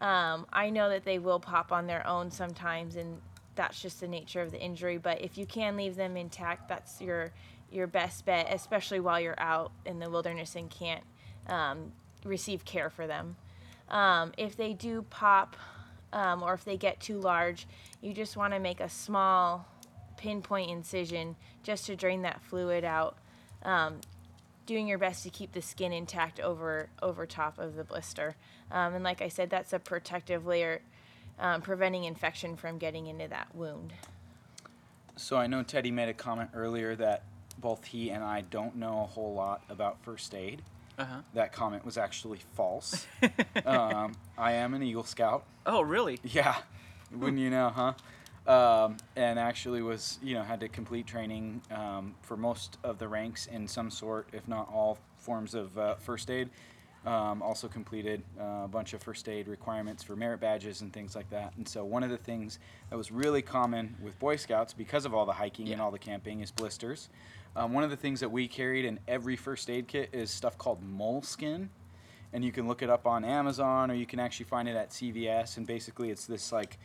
Um, 0.02 0.46
I 0.54 0.70
know 0.70 0.90
that 0.90 1.04
they 1.04 1.20
will 1.20 1.40
pop 1.40 1.72
on 1.72 1.88
their 1.88 2.06
own 2.08 2.32
sometimes, 2.32 2.96
and 2.96 3.20
that's 3.56 3.82
just 3.82 4.00
the 4.00 4.08
nature 4.08 4.42
of 4.42 4.52
the 4.52 4.60
injury. 4.60 4.98
But 4.98 5.22
if 5.22 5.38
you 5.38 5.46
can 5.46 5.76
leave 5.76 5.96
them 5.96 6.16
intact, 6.16 6.70
that's 6.70 7.02
your 7.02 7.32
your 7.72 7.88
best 7.88 8.26
bet, 8.26 8.48
especially 8.52 9.00
while 9.00 9.20
you're 9.20 9.40
out 9.40 9.72
in 9.86 10.00
the 10.00 10.10
wilderness 10.10 10.56
and 10.56 10.70
can't 10.72 11.04
um, 11.48 11.92
receive 12.26 12.66
care 12.66 12.90
for 12.90 13.06
them. 13.06 13.36
Um, 13.90 14.32
if 14.38 14.56
they 14.56 14.74
do 14.74 15.04
pop, 15.10 15.56
um, 16.14 16.42
or 16.42 16.54
if 16.54 16.66
they 16.66 16.78
get 16.78 17.00
too 17.00 17.20
large, 17.20 17.68
you 18.02 18.14
just 18.14 18.38
want 18.38 18.54
to 18.54 18.60
make 18.60 18.80
a 18.80 18.90
small 18.90 19.68
pinpoint 20.18 20.72
incision 20.72 21.36
just 21.64 21.86
to 21.86 21.96
drain 21.96 22.24
that 22.24 22.42
fluid 22.42 22.84
out. 22.84 23.18
Doing 24.70 24.88
your 24.88 25.00
best 25.00 25.24
to 25.24 25.32
keep 25.32 25.54
the 25.54 25.64
skin 25.64 25.92
intact 25.92 26.40
over 26.40 26.90
over 27.02 27.26
top 27.26 27.58
of 27.58 27.76
the 27.76 27.84
blister. 27.84 28.36
Um, 28.70 28.94
and 28.94 29.04
like 29.04 29.20
I 29.20 29.28
said, 29.28 29.50
that's 29.50 29.74
a 29.74 29.80
protective 29.80 30.46
layer, 30.46 30.82
um, 31.40 31.64
preventing 31.64 32.04
infection 32.04 32.56
from 32.56 32.78
getting 32.78 33.08
into 33.08 33.28
that 33.30 33.48
wound. 33.56 33.94
So 35.16 35.38
I 35.38 35.48
know 35.48 35.64
Teddy 35.64 35.90
made 35.90 36.08
a 36.08 36.14
comment 36.14 36.52
earlier 36.54 36.96
that 36.98 37.24
both 37.58 37.84
he 37.84 38.12
and 38.12 38.24
I 38.24 38.42
don't 38.42 38.76
know 38.76 39.02
a 39.02 39.08
whole 39.08 39.34
lot 39.34 39.64
about 39.70 40.04
first 40.04 40.36
aid. 40.36 40.62
Uh 41.00 41.06
huh. 41.06 41.22
That 41.34 41.52
comment 41.52 41.84
was 41.84 41.98
actually 41.98 42.38
false. 42.54 43.08
um, 43.66 44.14
I 44.38 44.52
am 44.52 44.76
an 44.76 44.84
Eagle 44.84 45.04
Scout. 45.04 45.46
Oh, 45.66 45.82
really? 45.82 46.20
Yeah, 46.24 46.58
wouldn't 47.12 47.40
you 47.40 47.50
know, 47.50 47.70
huh? 47.70 47.94
Um, 48.50 48.98
and 49.16 49.38
actually 49.38 49.84
was, 49.84 50.18
you 50.24 50.34
know, 50.34 50.42
had 50.42 50.60
to 50.62 50.68
complete 50.68 51.06
training 51.06 51.62
um, 51.70 52.16
for 52.24 52.36
most 52.36 52.80
of 52.84 52.98
the 52.98 53.08
ranks 53.08 53.46
in 53.46 53.68
some 53.68 53.92
sort, 53.92 54.28
if 54.34 54.48
not 54.48 54.68
all 54.74 54.98
forms 55.18 55.54
of 55.54 55.78
uh, 55.78 55.96
first 55.98 56.32
aid. 56.32 56.50
Um, 57.06 57.44
also 57.44 57.68
completed 57.68 58.24
uh, 58.40 58.64
a 58.64 58.68
bunch 58.68 58.94
of 58.94 59.04
first 59.04 59.30
aid 59.30 59.48
requirements 59.48 60.02
for 60.04 60.16
merit 60.16 60.42
badges 60.42 60.82
and 60.82 60.92
things 60.92 61.16
like 61.16 61.30
that. 61.30 61.54
And 61.58 61.68
so 61.68 61.86
one 61.86 62.02
of 62.02 62.10
the 62.10 62.18
things 62.18 62.58
that 62.90 62.98
was 62.98 63.12
really 63.12 63.44
common 63.44 63.96
with 64.02 64.18
Boy 64.18 64.36
Scouts 64.36 64.74
because 64.74 65.06
of 65.06 65.14
all 65.14 65.28
the 65.28 65.34
hiking 65.34 65.68
and 65.68 65.78
Yeah. 65.78 65.84
all 65.84 65.92
the 65.92 66.00
camping 66.00 66.42
is 66.42 66.50
blisters. 66.52 67.08
Um, 67.56 67.72
one 67.72 67.84
of 67.84 67.92
the 67.92 67.98
things 67.98 68.20
that 68.20 68.32
we 68.32 68.48
carried 68.48 68.84
in 68.84 69.00
every 69.08 69.36
first 69.36 69.70
aid 69.70 69.88
kit 69.88 70.10
is 70.12 70.32
stuff 70.32 70.58
called 70.58 70.82
moleskin 70.82 71.70
and 72.34 72.44
you 72.44 72.52
can 72.52 72.68
look 72.68 72.82
it 72.82 72.90
up 72.90 73.08
on 73.08 73.24
Amazon 73.24 73.92
or 73.92 73.94
you 73.94 74.06
can 74.06 74.20
actually 74.20 74.46
find 74.46 74.68
it 74.68 74.76
at 74.76 74.90
CVS. 74.90 75.58
And 75.58 75.66
basically, 75.66 76.10
it's 76.10 76.26
this 76.26 76.52
like 76.52 76.78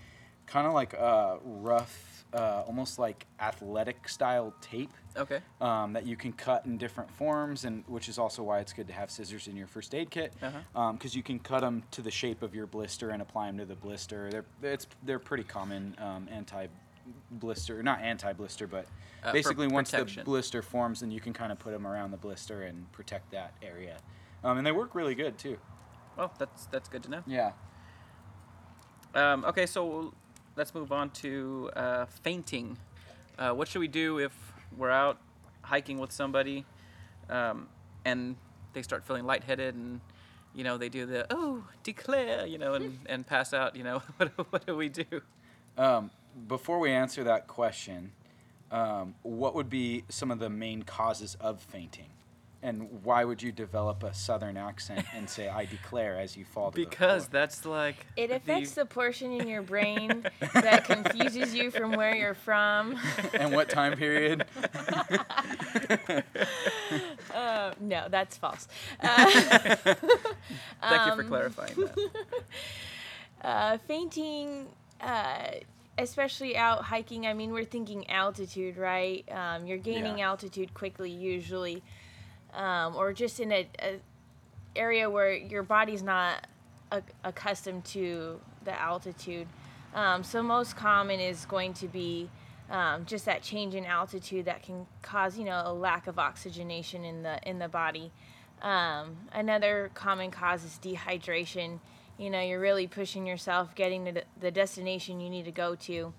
kind 0.46 0.66
of 0.66 0.72
like 0.72 0.94
uh, 0.94 1.36
rough, 1.42 2.24
uh, 2.32 2.62
almost 2.66 2.98
like 2.98 3.26
athletic 3.40 4.08
style 4.08 4.52
tape 4.60 4.90
Okay. 5.16 5.40
um, 5.60 5.92
that 5.92 6.04
you 6.06 6.16
can 6.16 6.32
cut 6.32 6.66
in 6.66 6.76
different 6.76 7.10
forms, 7.10 7.64
and 7.64 7.84
which 7.86 8.08
is 8.08 8.18
also 8.18 8.42
why 8.42 8.58
it's 8.58 8.72
good 8.72 8.88
to 8.88 8.92
have 8.92 9.10
scissors 9.10 9.46
in 9.46 9.56
your 9.56 9.66
first 9.68 9.94
aid 9.94 10.10
kit 10.10 10.32
because 10.40 10.54
Uh-huh. 10.74 10.92
you 11.12 11.22
can 11.22 11.38
cut 11.38 11.60
them 11.60 11.82
to 11.92 12.02
the 12.02 12.10
shape 12.10 12.42
of 12.42 12.54
your 12.54 12.66
blister 12.66 13.10
and 13.10 13.22
apply 13.22 13.46
them 13.46 13.58
to 13.58 13.64
the 13.64 13.76
blister. 13.76 14.30
They're 14.30 14.72
it's 14.72 14.86
they're 15.04 15.20
pretty 15.20 15.44
common 15.44 15.94
um, 15.98 16.28
anti 16.30 16.66
blister, 17.30 17.82
not 17.82 18.00
anti 18.00 18.32
blister, 18.32 18.66
but 18.66 18.86
Uh, 19.22 19.32
basically 19.32 19.66
once 19.68 19.90
the 19.90 20.04
blister 20.24 20.60
forms, 20.62 21.00
then 21.00 21.10
you 21.10 21.20
can 21.20 21.32
kind 21.32 21.50
of 21.52 21.58
put 21.58 21.72
them 21.72 21.86
around 21.86 22.10
the 22.10 22.16
blister 22.16 22.62
and 22.64 22.90
protect 22.92 23.30
that 23.30 23.52
area. 23.62 23.96
Um, 24.42 24.58
and 24.58 24.66
they 24.66 24.72
work 24.72 24.94
really 24.94 25.14
good 25.14 25.38
too. 25.38 25.58
Well, 26.16 26.32
that's 26.38 26.66
that's 26.66 26.88
good 26.88 27.02
to 27.04 27.10
know. 27.10 27.22
Yeah. 27.26 27.52
Um, 29.14 29.44
okay, 29.44 29.66
so 29.66 30.12
let's 30.56 30.74
move 30.74 30.92
on 30.92 31.10
to 31.10 31.70
uh, 31.76 32.06
fainting. 32.06 32.76
Uh, 33.38 33.50
what 33.52 33.68
should 33.68 33.80
we 33.80 33.88
do 33.88 34.18
if 34.18 34.32
we're 34.76 34.90
out 34.90 35.18
hiking 35.62 35.98
with 35.98 36.12
somebody 36.12 36.64
um, 37.30 37.68
and 38.04 38.36
they 38.72 38.82
start 38.82 39.04
feeling 39.04 39.24
lightheaded 39.24 39.74
and 39.74 40.00
you 40.54 40.62
know 40.62 40.76
they 40.76 40.88
do 40.88 41.06
the 41.06 41.26
oh 41.30 41.64
declare 41.82 42.46
you 42.46 42.58
know 42.58 42.74
and, 42.74 42.98
and 43.06 43.26
pass 43.26 43.54
out 43.54 43.74
you 43.74 43.82
know 43.82 44.02
what, 44.18 44.28
what 44.50 44.66
do 44.66 44.76
we 44.76 44.88
do 44.88 45.04
Um, 45.76 46.10
before 46.46 46.78
we 46.78 46.90
answer 46.90 47.24
that 47.24 47.46
question, 47.46 48.12
um, 48.70 49.14
what 49.22 49.54
would 49.54 49.70
be 49.70 50.04
some 50.08 50.30
of 50.30 50.38
the 50.38 50.50
main 50.50 50.82
causes 50.82 51.36
of 51.40 51.60
fainting? 51.60 52.10
And 52.64 53.04
why 53.04 53.24
would 53.24 53.42
you 53.42 53.52
develop 53.52 54.02
a 54.02 54.14
southern 54.14 54.56
accent 54.56 55.04
and 55.14 55.28
say 55.28 55.50
"I 55.50 55.66
declare" 55.66 56.18
as 56.18 56.34
you 56.34 56.46
fall 56.46 56.70
to 56.70 56.74
Because 56.74 57.26
the 57.26 57.30
floor? 57.30 57.40
that's 57.42 57.64
like. 57.66 58.06
It 58.16 58.30
affects 58.30 58.72
the 58.72 58.86
portion 58.86 59.32
in 59.32 59.46
your 59.46 59.60
brain 59.60 60.24
that 60.54 60.84
confuses 60.86 61.54
you 61.54 61.70
from 61.70 61.94
where 61.94 62.14
you're 62.16 62.32
from. 62.32 62.96
and 63.34 63.52
what 63.52 63.68
time 63.68 63.96
period? 63.98 64.46
Uh, 67.34 67.72
no, 67.80 68.06
that's 68.08 68.36
false. 68.36 68.68
Uh, 69.00 69.24
Thank 69.26 71.06
you 71.06 71.12
for 71.14 71.22
um, 71.22 71.28
clarifying 71.28 71.74
that. 71.76 71.98
uh, 73.42 73.78
fainting, 73.88 74.68
uh, 75.00 75.46
especially 75.98 76.56
out 76.56 76.82
hiking. 76.84 77.26
I 77.26 77.34
mean, 77.34 77.52
we're 77.52 77.64
thinking 77.64 78.08
altitude, 78.08 78.76
right? 78.76 79.24
Um, 79.32 79.66
you're 79.66 79.78
gaining 79.78 80.18
Yeah. 80.18 80.28
altitude 80.30 80.74
quickly, 80.74 81.10
usually, 81.10 81.82
um, 82.54 82.96
or 82.96 83.12
just 83.12 83.40
in 83.40 83.52
a, 83.52 83.68
a 83.80 84.00
area 84.76 85.08
where 85.08 85.32
your 85.32 85.62
body's 85.62 86.02
not 86.02 86.46
a- 86.92 87.02
accustomed 87.22 87.84
to 87.84 88.40
the 88.64 88.80
altitude. 88.80 89.46
Um, 89.94 90.24
so 90.24 90.42
most 90.42 90.76
common 90.76 91.20
is 91.20 91.44
going 91.46 91.74
to 91.74 91.88
be 91.88 92.28
um, 92.70 93.04
just 93.04 93.26
that 93.26 93.42
change 93.42 93.74
in 93.74 93.84
altitude 93.84 94.46
that 94.46 94.62
can 94.62 94.86
cause, 95.02 95.38
you 95.38 95.44
know, 95.44 95.62
a 95.64 95.72
lack 95.72 96.06
of 96.06 96.18
oxygenation 96.18 97.04
in 97.04 97.22
the 97.22 97.38
in 97.48 97.58
the 97.58 97.68
body. 97.68 98.10
Um, 98.62 99.16
another 99.32 99.90
common 99.94 100.30
cause 100.30 100.64
is 100.64 100.78
dehydration. 100.82 101.78
You 102.18 102.30
know, 102.30 102.40
you're 102.40 102.60
really 102.60 102.86
pushing 102.86 103.26
yourself 103.26 103.74
getting 103.74 104.04
to 104.06 104.22
the- 104.40 104.50
destination 104.50 105.20
you 105.20 105.28
need 105.28 105.44
to 105.44 105.52
go 105.52 105.74
to. 105.74 106.12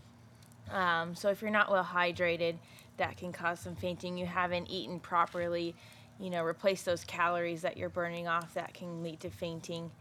Um, 0.71 1.15
so 1.15 1.29
if 1.29 1.41
you're 1.41 1.51
not 1.51 1.71
well 1.71 1.83
hydrated, 1.83 2.55
that 2.97 3.17
can 3.17 3.31
cause 3.31 3.59
some 3.59 3.75
fainting. 3.75 4.17
You 4.17 4.25
haven't 4.25 4.69
eaten 4.69 4.99
properly. 4.99 5.75
You 6.19 6.29
know, 6.29 6.43
replace 6.43 6.83
those 6.83 7.03
calories 7.03 7.61
that 7.63 7.77
you're 7.77 7.89
burning 7.89 8.27
off. 8.27 8.53
That 8.53 8.73
can 8.73 9.03
lead 9.03 9.19
to 9.21 9.29
fainting. 9.29 9.91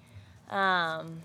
Um, 0.49 1.23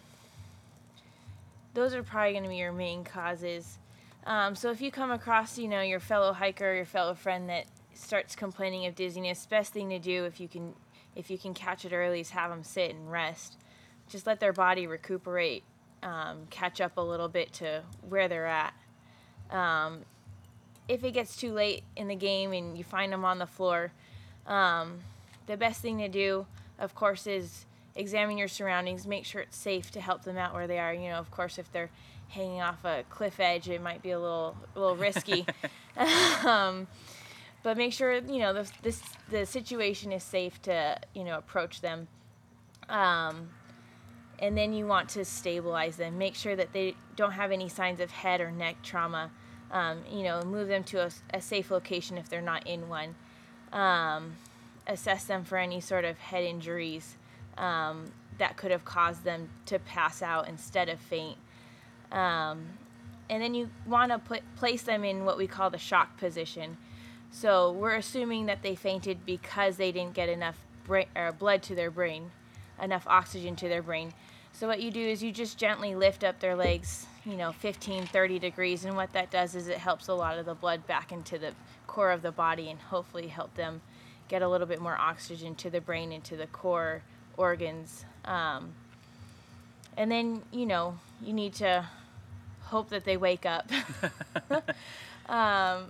those 1.73 1.93
are 1.93 2.03
probably 2.03 2.31
going 2.31 2.43
to 2.43 2.49
be 2.49 2.57
your 2.57 2.71
main 2.71 3.03
causes. 3.03 3.77
Um, 4.25 4.55
so 4.55 4.71
if 4.71 4.81
you 4.81 4.91
come 4.91 5.11
across, 5.11 5.57
you 5.57 5.67
know, 5.67 5.81
your 5.81 5.99
fellow 5.99 6.33
hiker, 6.33 6.73
your 6.73 6.85
fellow 6.85 7.13
friend 7.13 7.49
that 7.49 7.65
starts 7.93 8.35
complaining 8.35 8.85
of 8.85 8.95
dizziness, 8.95 9.45
best 9.45 9.73
thing 9.73 9.89
to 9.89 9.99
do 9.99 10.25
if 10.25 10.39
you 10.39 10.47
can, 10.47 10.73
if 11.15 11.29
you 11.29 11.37
can 11.37 11.53
catch 11.53 11.85
it 11.85 11.93
early, 11.93 12.19
is 12.21 12.31
have 12.31 12.49
them 12.49 12.63
sit 12.63 12.91
and 12.91 13.11
rest. 13.11 13.57
Just 14.09 14.25
let 14.25 14.39
their 14.39 14.53
body 14.53 14.87
recuperate, 14.87 15.63
um, 16.03 16.47
catch 16.49 16.81
up 16.81 16.97
a 16.97 17.01
little 17.01 17.29
bit 17.29 17.53
to 17.53 17.83
where 18.07 18.27
they're 18.27 18.47
at. 18.47 18.73
Um, 19.51 20.01
if 20.87 21.03
it 21.03 21.11
gets 21.11 21.35
too 21.35 21.53
late 21.53 21.83
in 21.95 22.07
the 22.07 22.15
game 22.15 22.51
and 22.51 22.77
you 22.77 22.83
find 22.83 23.13
them 23.13 23.23
on 23.23 23.37
the 23.39 23.45
floor, 23.45 23.91
um, 24.49 24.99
the 25.45 25.55
best 25.55 25.81
thing 25.81 25.99
to 25.99 26.09
do, 26.09 26.45
of 26.77 26.93
course, 26.95 27.27
is 27.27 27.65
examine 27.95 28.37
your 28.37 28.47
surroundings, 28.47 29.07
make 29.07 29.25
sure 29.25 29.41
it's 29.41 29.57
safe 29.57 29.91
to 29.91 30.01
help 30.01 30.23
them 30.23 30.37
out 30.37 30.53
where 30.53 30.67
they 30.67 30.79
are. 30.79 30.93
You 30.93 31.09
know, 31.09 31.17
of 31.17 31.31
course, 31.31 31.57
if 31.57 31.71
they're 31.71 31.89
hanging 32.29 32.61
off 32.61 32.83
a 32.83 33.03
cliff 33.09 33.39
edge, 33.39 33.69
it 33.69 33.81
might 33.81 34.01
be 34.01 34.11
a 34.11 34.19
little, 34.19 34.57
a 34.75 34.79
little 34.79 34.95
risky. 34.95 35.45
um, 36.45 36.87
but 37.63 37.77
make 37.77 37.93
sure 37.93 38.13
you 38.13 38.39
know 38.39 38.53
the 38.53 38.71
this 38.81 39.01
the 39.29 39.45
situation 39.45 40.11
is 40.11 40.23
safe 40.23 40.61
to 40.63 40.97
you 41.13 41.23
know 41.23 41.37
approach 41.37 41.81
them. 41.81 42.07
Um, 42.87 43.49
and 44.39 44.57
then 44.57 44.73
you 44.73 44.87
want 44.87 45.09
to 45.09 45.25
stabilize 45.25 45.97
them. 45.97 46.17
Make 46.17 46.33
sure 46.35 46.55
that 46.55 46.71
they 46.71 46.95
don't 47.17 47.33
have 47.33 47.51
any 47.51 47.67
signs 47.67 47.99
of 47.99 48.09
head 48.09 48.39
or 48.39 48.51
neck 48.51 48.77
trauma. 48.81 49.31
Um, 49.71 49.99
you 50.09 50.23
know, 50.23 50.41
move 50.43 50.69
them 50.69 50.83
to 50.85 51.05
a, 51.05 51.11
a 51.33 51.41
safe 51.41 51.69
location 51.69 52.17
if 52.17 52.29
they're 52.29 52.41
not 52.41 52.65
in 52.65 52.87
one. 52.87 53.15
Um, 53.71 54.33
assess 54.87 55.25
them 55.25 55.43
for 55.43 55.57
any 55.57 55.79
sort 55.79 56.03
of 56.03 56.17
head 56.17 56.43
injuries 56.43 57.15
um, 57.57 58.11
that 58.39 58.57
could 58.57 58.71
have 58.71 58.83
caused 58.83 59.23
them 59.23 59.49
to 59.67 59.79
pass 59.79 60.21
out 60.21 60.49
instead 60.49 60.89
of 60.89 60.99
faint. 60.99 61.37
Um, 62.11 62.65
and 63.29 63.43
then 63.43 63.53
you 63.53 63.69
want 63.85 64.11
to 64.11 64.17
put 64.17 64.41
place 64.55 64.81
them 64.81 65.03
in 65.03 65.23
what 65.23 65.37
we 65.37 65.45
call 65.45 65.69
the 65.69 65.77
shock 65.77 66.17
position. 66.17 66.77
So 67.31 67.71
we're 67.71 67.95
assuming 67.95 68.47
that 68.47 68.63
they 68.63 68.73
fainted 68.73 69.25
because 69.25 69.77
they 69.77 69.91
didn't 69.91 70.15
get 70.15 70.29
enough 70.29 70.57
or 70.89 71.31
blood 71.37 71.61
to 71.61 71.75
their 71.75 71.91
brain, 71.91 72.31
enough 72.81 73.05
oxygen 73.05 73.55
to 73.57 73.69
their 73.69 73.83
brain. 73.83 74.11
So 74.53 74.67
what 74.67 74.81
you 74.81 74.89
do 74.89 74.99
is 74.99 75.21
you 75.21 75.31
just 75.31 75.59
gently 75.59 75.93
lift 75.93 76.23
up 76.23 76.39
their 76.39 76.55
legs, 76.55 77.05
you 77.23 77.37
know, 77.37 77.51
15, 77.51 78.07
30 78.07 78.39
degrees, 78.39 78.85
and 78.85 78.95
what 78.95 79.13
that 79.13 79.29
does 79.29 79.53
is 79.53 79.67
it 79.67 79.77
helps 79.77 80.07
a 80.07 80.13
lot 80.15 80.39
of 80.39 80.47
the 80.47 80.55
blood 80.55 80.87
back 80.87 81.11
into 81.11 81.37
the 81.37 81.53
core 81.89 82.11
of 82.11 82.21
the 82.21 82.31
body 82.31 82.69
and 82.69 82.79
hopefully 82.79 83.29
help 83.29 83.55
them 83.55 83.81
get 84.27 84.43
a 84.43 84.47
little 84.47 84.67
bit 84.67 84.79
more 84.79 84.95
oxygen 84.95 85.55
to 85.55 85.71
the 85.71 85.81
brain 85.81 86.11
and 86.11 86.23
to 86.23 86.37
the 86.37 86.45
core 86.45 87.01
organs. 87.35 88.05
Um, 88.25 88.73
and 89.97 90.11
then, 90.11 90.43
you 90.51 90.67
know, 90.67 90.99
you 91.19 91.33
need 91.33 91.55
to 91.55 91.87
hope 92.61 92.89
that 92.89 93.05
they 93.05 93.17
wake 93.17 93.43
up. 93.43 93.71
um, 95.29 95.85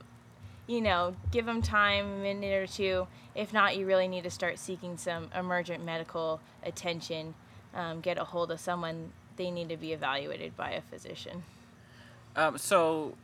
you 0.67 0.79
know, 0.79 1.15
give 1.31 1.45
them 1.45 1.61
time, 1.61 2.05
a 2.05 2.23
minute 2.23 2.53
or 2.53 2.65
two. 2.65 3.05
If 3.35 3.51
not, 3.51 3.75
you 3.75 3.85
really 3.85 4.07
need 4.07 4.23
to 4.23 4.31
start 4.31 4.57
seeking 4.57 4.97
some 4.97 5.29
emergent 5.35 5.83
medical 5.83 6.39
attention. 6.63 7.33
Um, 7.75 7.99
get 7.99 8.17
a 8.17 8.23
hold 8.23 8.51
of 8.51 8.61
someone. 8.61 9.11
They 9.35 9.51
need 9.51 9.67
to 9.67 9.77
be 9.77 9.91
evaluated 9.91 10.55
by 10.55 10.71
a 10.71 10.81
physician. 10.81 11.43
Um, 12.37 12.57
so, 12.57 13.15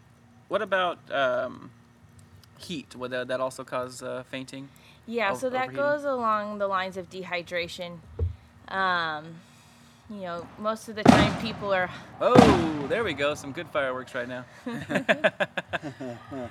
what 0.49 0.61
about 0.61 0.99
um, 1.11 1.71
heat? 2.59 2.95
Would 2.95 3.11
that, 3.11 3.27
that 3.27 3.39
also 3.39 3.63
cause 3.63 4.01
uh, 4.01 4.23
fainting? 4.29 4.69
Yeah, 5.05 5.31
Ov- 5.31 5.39
so 5.39 5.49
that 5.49 5.69
overheating? 5.69 5.75
goes 5.83 6.03
along 6.03 6.57
the 6.57 6.67
lines 6.67 6.97
of 6.97 7.09
dehydration. 7.09 7.97
Um, 8.69 9.25
you 10.09 10.21
know, 10.21 10.47
most 10.59 10.87
of 10.89 10.95
the 10.95 11.03
time 11.03 11.39
people 11.41 11.73
are 11.73 11.89
Oh, 12.21 12.85
there 12.87 13.03
we 13.03 13.13
go. 13.13 13.33
Some 13.35 13.51
good 13.51 13.67
fireworks 13.69 14.13
right 14.15 14.27
now. 14.27 14.45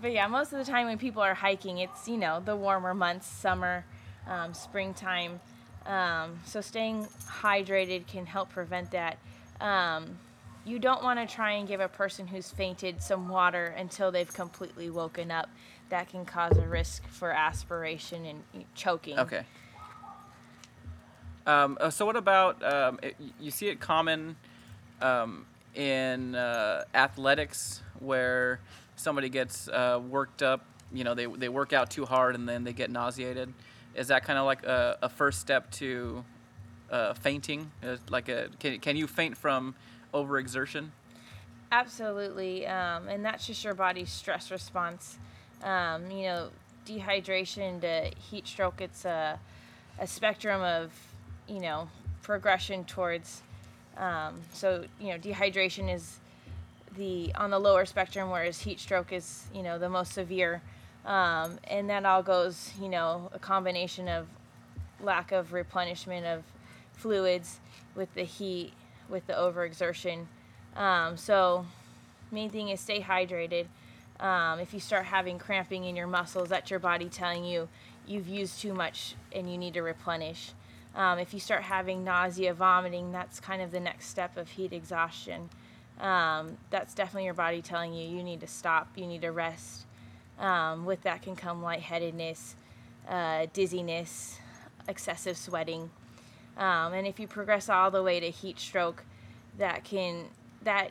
But 0.00 0.12
yeah, 0.12 0.28
most 0.28 0.52
of 0.52 0.64
the 0.64 0.70
time 0.70 0.86
when 0.86 0.98
people 0.98 1.20
are 1.22 1.34
hiking, 1.34 1.78
it's 1.78 2.06
you 2.06 2.16
know 2.16 2.40
the 2.44 2.54
warmer 2.54 2.94
months, 2.94 3.26
summer, 3.26 3.84
um, 4.28 4.54
springtime. 4.54 5.40
Um, 5.84 6.38
so 6.44 6.60
staying 6.60 7.08
hydrated 7.26 8.06
can 8.06 8.26
help 8.26 8.50
prevent 8.50 8.92
that. 8.92 9.18
Um, 9.60 10.18
you 10.64 10.78
don't 10.78 11.02
want 11.02 11.18
to 11.18 11.32
try 11.32 11.52
and 11.52 11.66
give 11.66 11.80
a 11.80 11.88
person 11.88 12.26
who's 12.26 12.50
fainted 12.50 13.02
some 13.02 13.28
water 13.28 13.74
until 13.78 14.12
they've 14.12 14.32
completely 14.32 14.90
woken 14.90 15.30
up. 15.30 15.48
That 15.88 16.08
can 16.08 16.24
cause 16.24 16.56
a 16.56 16.66
risk 16.66 17.06
for 17.08 17.30
aspiration 17.30 18.24
and 18.26 18.64
choking. 18.74 19.18
Okay. 19.18 19.42
Um, 21.46 21.78
uh, 21.80 21.90
so 21.90 22.06
what 22.06 22.16
about 22.16 22.62
um, 22.62 23.00
it, 23.02 23.16
you 23.40 23.50
see 23.50 23.68
it 23.68 23.80
common 23.80 24.36
um, 25.00 25.46
in 25.74 26.34
uh, 26.34 26.84
athletics 26.94 27.82
where 27.98 28.60
somebody 28.96 29.28
gets 29.28 29.66
uh, 29.68 30.00
worked 30.08 30.42
up, 30.42 30.64
you 30.92 31.02
know, 31.02 31.14
they, 31.14 31.26
they 31.26 31.48
work 31.48 31.72
out 31.72 31.90
too 31.90 32.04
hard 32.04 32.34
and 32.34 32.48
then 32.48 32.64
they 32.64 32.72
get 32.72 32.90
nauseated. 32.90 33.52
Is 33.94 34.08
that 34.08 34.24
kind 34.24 34.38
of 34.38 34.44
like 34.44 34.64
a, 34.64 34.98
a 35.02 35.08
first 35.08 35.40
step 35.40 35.70
to 35.72 36.24
uh, 36.90 37.14
fainting? 37.14 37.70
Like 38.08 38.28
a 38.28 38.48
can, 38.60 38.78
can 38.78 38.96
you 38.96 39.06
faint 39.06 39.36
from 39.36 39.74
overexertion? 40.12 40.88
Absolutely, 41.72 42.66
um, 42.66 43.08
and 43.08 43.24
that's 43.24 43.46
just 43.46 43.62
your 43.64 43.74
body's 43.74 44.10
stress 44.10 44.50
response. 44.50 45.18
Um, 45.62 46.10
you 46.10 46.24
know, 46.24 46.48
dehydration 46.86 47.80
to 47.82 48.10
heat 48.18 48.46
stroke. 48.46 48.80
It's 48.80 49.04
a, 49.04 49.38
a 49.98 50.06
spectrum 50.06 50.62
of, 50.62 50.90
you 51.46 51.60
know, 51.60 51.88
progression 52.22 52.84
towards. 52.84 53.42
Um, 53.96 54.40
so 54.52 54.84
you 55.00 55.08
know, 55.08 55.18
dehydration 55.18 55.92
is 55.92 56.18
the 56.96 57.32
on 57.34 57.50
the 57.50 57.58
lower 57.58 57.84
spectrum, 57.84 58.30
whereas 58.30 58.60
heat 58.60 58.80
stroke 58.80 59.12
is 59.12 59.44
you 59.54 59.62
know 59.62 59.78
the 59.78 59.88
most 59.88 60.12
severe, 60.12 60.62
um, 61.04 61.58
and 61.64 61.88
that 61.90 62.04
all 62.04 62.22
goes 62.22 62.72
you 62.80 62.88
know 62.88 63.30
a 63.32 63.38
combination 63.38 64.08
of 64.08 64.26
lack 65.00 65.32
of 65.32 65.52
replenishment 65.52 66.26
of 66.26 66.42
fluids 66.92 67.60
with 67.94 68.12
the 68.14 68.24
heat, 68.24 68.72
with 69.10 69.26
the 69.26 69.32
overexertion. 69.32 70.26
Um, 70.76 71.16
so, 71.16 71.66
main 72.30 72.50
thing 72.50 72.68
is 72.68 72.80
stay 72.80 73.00
hydrated. 73.00 73.66
Um, 74.20 74.60
if 74.60 74.74
you 74.74 74.80
start 74.80 75.06
having 75.06 75.38
cramping 75.38 75.84
in 75.84 75.96
your 75.96 76.06
muscles, 76.06 76.50
that's 76.50 76.70
your 76.70 76.78
body 76.78 77.08
telling 77.08 77.44
you 77.44 77.68
you've 78.06 78.28
used 78.28 78.60
too 78.60 78.74
much 78.74 79.14
and 79.32 79.50
you 79.50 79.56
need 79.56 79.74
to 79.74 79.82
replenish. 79.82 80.52
Um, 80.94 81.18
if 81.18 81.32
you 81.32 81.40
start 81.40 81.62
having 81.62 82.04
nausea, 82.04 82.52
vomiting, 82.52 83.12
that's 83.12 83.40
kind 83.40 83.62
of 83.62 83.70
the 83.70 83.80
next 83.80 84.08
step 84.08 84.36
of 84.36 84.48
heat 84.48 84.72
exhaustion. 84.72 85.48
Um, 86.00 86.56
that's 86.70 86.94
definitely 86.94 87.26
your 87.26 87.34
body 87.34 87.62
telling 87.62 87.92
you 87.92 88.06
you 88.08 88.22
need 88.22 88.40
to 88.40 88.46
stop, 88.46 88.88
you 88.96 89.06
need 89.06 89.22
to 89.22 89.30
rest. 89.30 89.86
Um, 90.38 90.84
with 90.84 91.02
that 91.02 91.22
can 91.22 91.36
come 91.36 91.62
lightheadedness, 91.62 92.54
uh, 93.08 93.46
dizziness, 93.52 94.38
excessive 94.88 95.36
sweating. 95.36 95.90
Um, 96.56 96.92
and 96.92 97.06
if 97.06 97.18
you 97.18 97.26
progress 97.26 97.68
all 97.68 97.90
the 97.90 98.02
way 98.02 98.20
to 98.20 98.30
heat 98.30 98.58
stroke, 98.58 99.04
that 99.58 99.84
can 99.84 100.26
that 100.62 100.90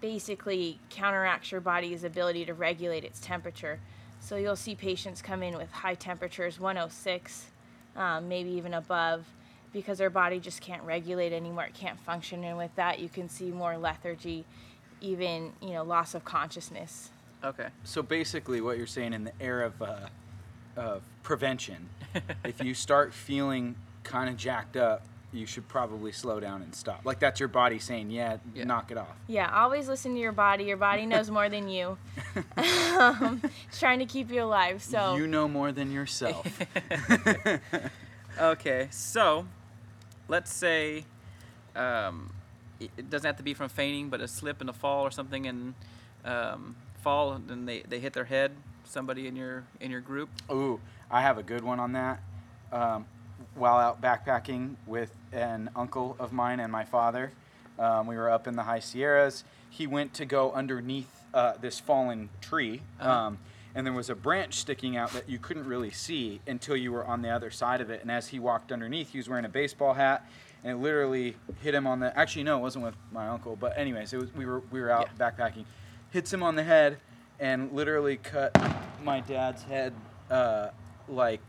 basically 0.00 0.78
counteracts 0.90 1.52
your 1.52 1.60
body's 1.60 2.04
ability 2.04 2.44
to 2.44 2.54
regulate 2.54 3.04
its 3.04 3.20
temperature. 3.20 3.78
So 4.20 4.36
you'll 4.36 4.56
see 4.56 4.74
patients 4.74 5.22
come 5.22 5.42
in 5.42 5.56
with 5.56 5.70
high 5.70 5.94
temperatures, 5.94 6.60
106, 6.60 7.46
um, 7.96 8.28
maybe 8.28 8.50
even 8.50 8.74
above, 8.74 9.24
because 9.72 9.98
their 9.98 10.10
body 10.10 10.38
just 10.38 10.60
can't 10.60 10.82
regulate 10.82 11.32
anymore. 11.32 11.64
It 11.64 11.74
can't 11.74 11.98
function, 12.00 12.44
and 12.44 12.58
with 12.58 12.74
that, 12.76 12.98
you 12.98 13.08
can 13.08 13.28
see 13.28 13.50
more 13.50 13.76
lethargy, 13.78 14.44
even 15.00 15.52
you 15.60 15.70
know 15.70 15.82
loss 15.82 16.14
of 16.14 16.24
consciousness. 16.24 17.10
Okay. 17.44 17.68
So 17.84 18.02
basically, 18.02 18.60
what 18.60 18.78
you're 18.78 18.86
saying 18.86 19.12
in 19.12 19.24
the 19.24 19.32
era 19.40 19.66
of, 19.66 19.82
uh, 19.82 19.96
of 20.76 21.02
prevention, 21.22 21.88
if 22.44 22.62
you 22.62 22.74
start 22.74 23.12
feeling 23.12 23.74
kind 24.04 24.28
of 24.30 24.36
jacked 24.36 24.76
up, 24.76 25.02
you 25.32 25.46
should 25.46 25.66
probably 25.66 26.12
slow 26.12 26.40
down 26.40 26.60
and 26.62 26.74
stop. 26.74 27.02
Like 27.04 27.18
that's 27.18 27.40
your 27.40 27.48
body 27.48 27.78
saying, 27.78 28.10
"Yeah, 28.10 28.36
Yeah. 28.54 28.64
knock 28.64 28.90
it 28.90 28.98
off." 28.98 29.16
Yeah, 29.28 29.50
always 29.50 29.88
listen 29.88 30.14
to 30.14 30.20
your 30.20 30.32
body. 30.32 30.64
Your 30.64 30.76
body 30.76 31.06
knows 31.06 31.30
more 31.30 31.48
than 31.48 31.68
you. 31.68 31.96
um, 32.56 33.40
it's 33.68 33.78
trying 33.80 33.98
to 34.00 34.04
keep 34.06 34.30
you 34.30 34.42
alive. 34.42 34.82
So 34.82 35.16
You 35.16 35.26
know 35.26 35.48
more 35.48 35.72
than 35.72 35.90
yourself. 35.90 36.46
Okay, 38.40 38.88
so 38.90 39.46
let's 40.26 40.50
say 40.52 41.04
um, 41.76 42.32
it 42.80 42.90
it 42.96 43.10
doesn't 43.10 43.26
have 43.26 43.36
to 43.36 43.42
be 43.42 43.52
from 43.52 43.68
fainting, 43.68 44.08
but 44.08 44.22
a 44.22 44.28
slip 44.28 44.62
and 44.62 44.70
a 44.70 44.72
fall 44.72 45.04
or 45.06 45.10
something, 45.10 45.46
and 45.46 45.74
um, 46.24 46.76
fall, 47.02 47.32
and 47.32 47.46
then 47.46 47.66
they, 47.66 47.82
they 47.82 48.00
hit 48.00 48.14
their 48.14 48.24
head. 48.24 48.52
Somebody 48.84 49.26
in 49.26 49.36
your 49.36 49.64
in 49.80 49.90
your 49.90 50.00
group. 50.00 50.30
Ooh, 50.50 50.80
I 51.10 51.20
have 51.20 51.36
a 51.36 51.42
good 51.42 51.62
one 51.62 51.78
on 51.78 51.92
that. 51.92 52.20
Um, 52.72 53.04
while 53.54 53.76
out 53.76 54.00
backpacking 54.00 54.76
with 54.86 55.12
an 55.32 55.70
uncle 55.76 56.16
of 56.18 56.32
mine 56.32 56.60
and 56.60 56.70
my 56.72 56.84
father, 56.84 57.32
um, 57.78 58.06
we 58.06 58.16
were 58.16 58.30
up 58.30 58.46
in 58.46 58.54
the 58.56 58.62
high 58.62 58.80
Sierras. 58.80 59.44
He 59.70 59.86
went 59.86 60.14
to 60.14 60.24
go 60.26 60.52
underneath 60.52 61.08
uh, 61.34 61.54
this 61.60 61.80
fallen 61.80 62.28
tree, 62.40 62.82
Uh-huh. 63.00 63.10
um, 63.10 63.38
and 63.74 63.86
there 63.86 63.94
was 63.94 64.10
a 64.10 64.14
branch 64.14 64.54
sticking 64.58 64.98
out 64.98 65.12
that 65.12 65.28
you 65.30 65.38
couldn't 65.38 65.66
really 65.66 65.90
see 65.90 66.40
until 66.46 66.76
you 66.76 66.92
were 66.92 67.06
on 67.06 67.22
the 67.22 67.30
other 67.30 67.50
side 67.50 67.80
of 67.80 67.88
it. 67.88 68.02
And 68.02 68.10
as 68.10 68.28
he 68.28 68.38
walked 68.38 68.70
underneath, 68.70 69.10
he 69.12 69.18
was 69.18 69.30
wearing 69.30 69.46
a 69.46 69.48
baseball 69.48 69.94
hat, 69.94 70.26
and 70.62 70.72
it 70.72 70.76
literally 70.82 71.36
hit 71.62 71.74
him 71.74 71.86
on 71.86 71.98
the. 72.00 72.14
Actually, 72.18 72.42
no, 72.44 72.58
it 72.58 72.60
wasn't 72.60 72.84
with 72.84 72.94
my 73.12 73.28
uncle, 73.28 73.56
but 73.56 73.76
anyways, 73.78 74.12
it 74.12 74.18
was. 74.18 74.34
We 74.34 74.44
were 74.44 74.60
we 74.70 74.80
were 74.82 74.90
out 74.90 75.08
backpacking, 75.18 75.64
hits 76.10 76.30
him 76.30 76.42
on 76.42 76.54
the 76.54 76.62
head, 76.62 76.98
and 77.40 77.72
literally 77.72 78.18
cut 78.18 78.54
my 79.02 79.20
dad's 79.20 79.62
head 79.62 79.94
uh, 80.30 80.68
like 81.08 81.40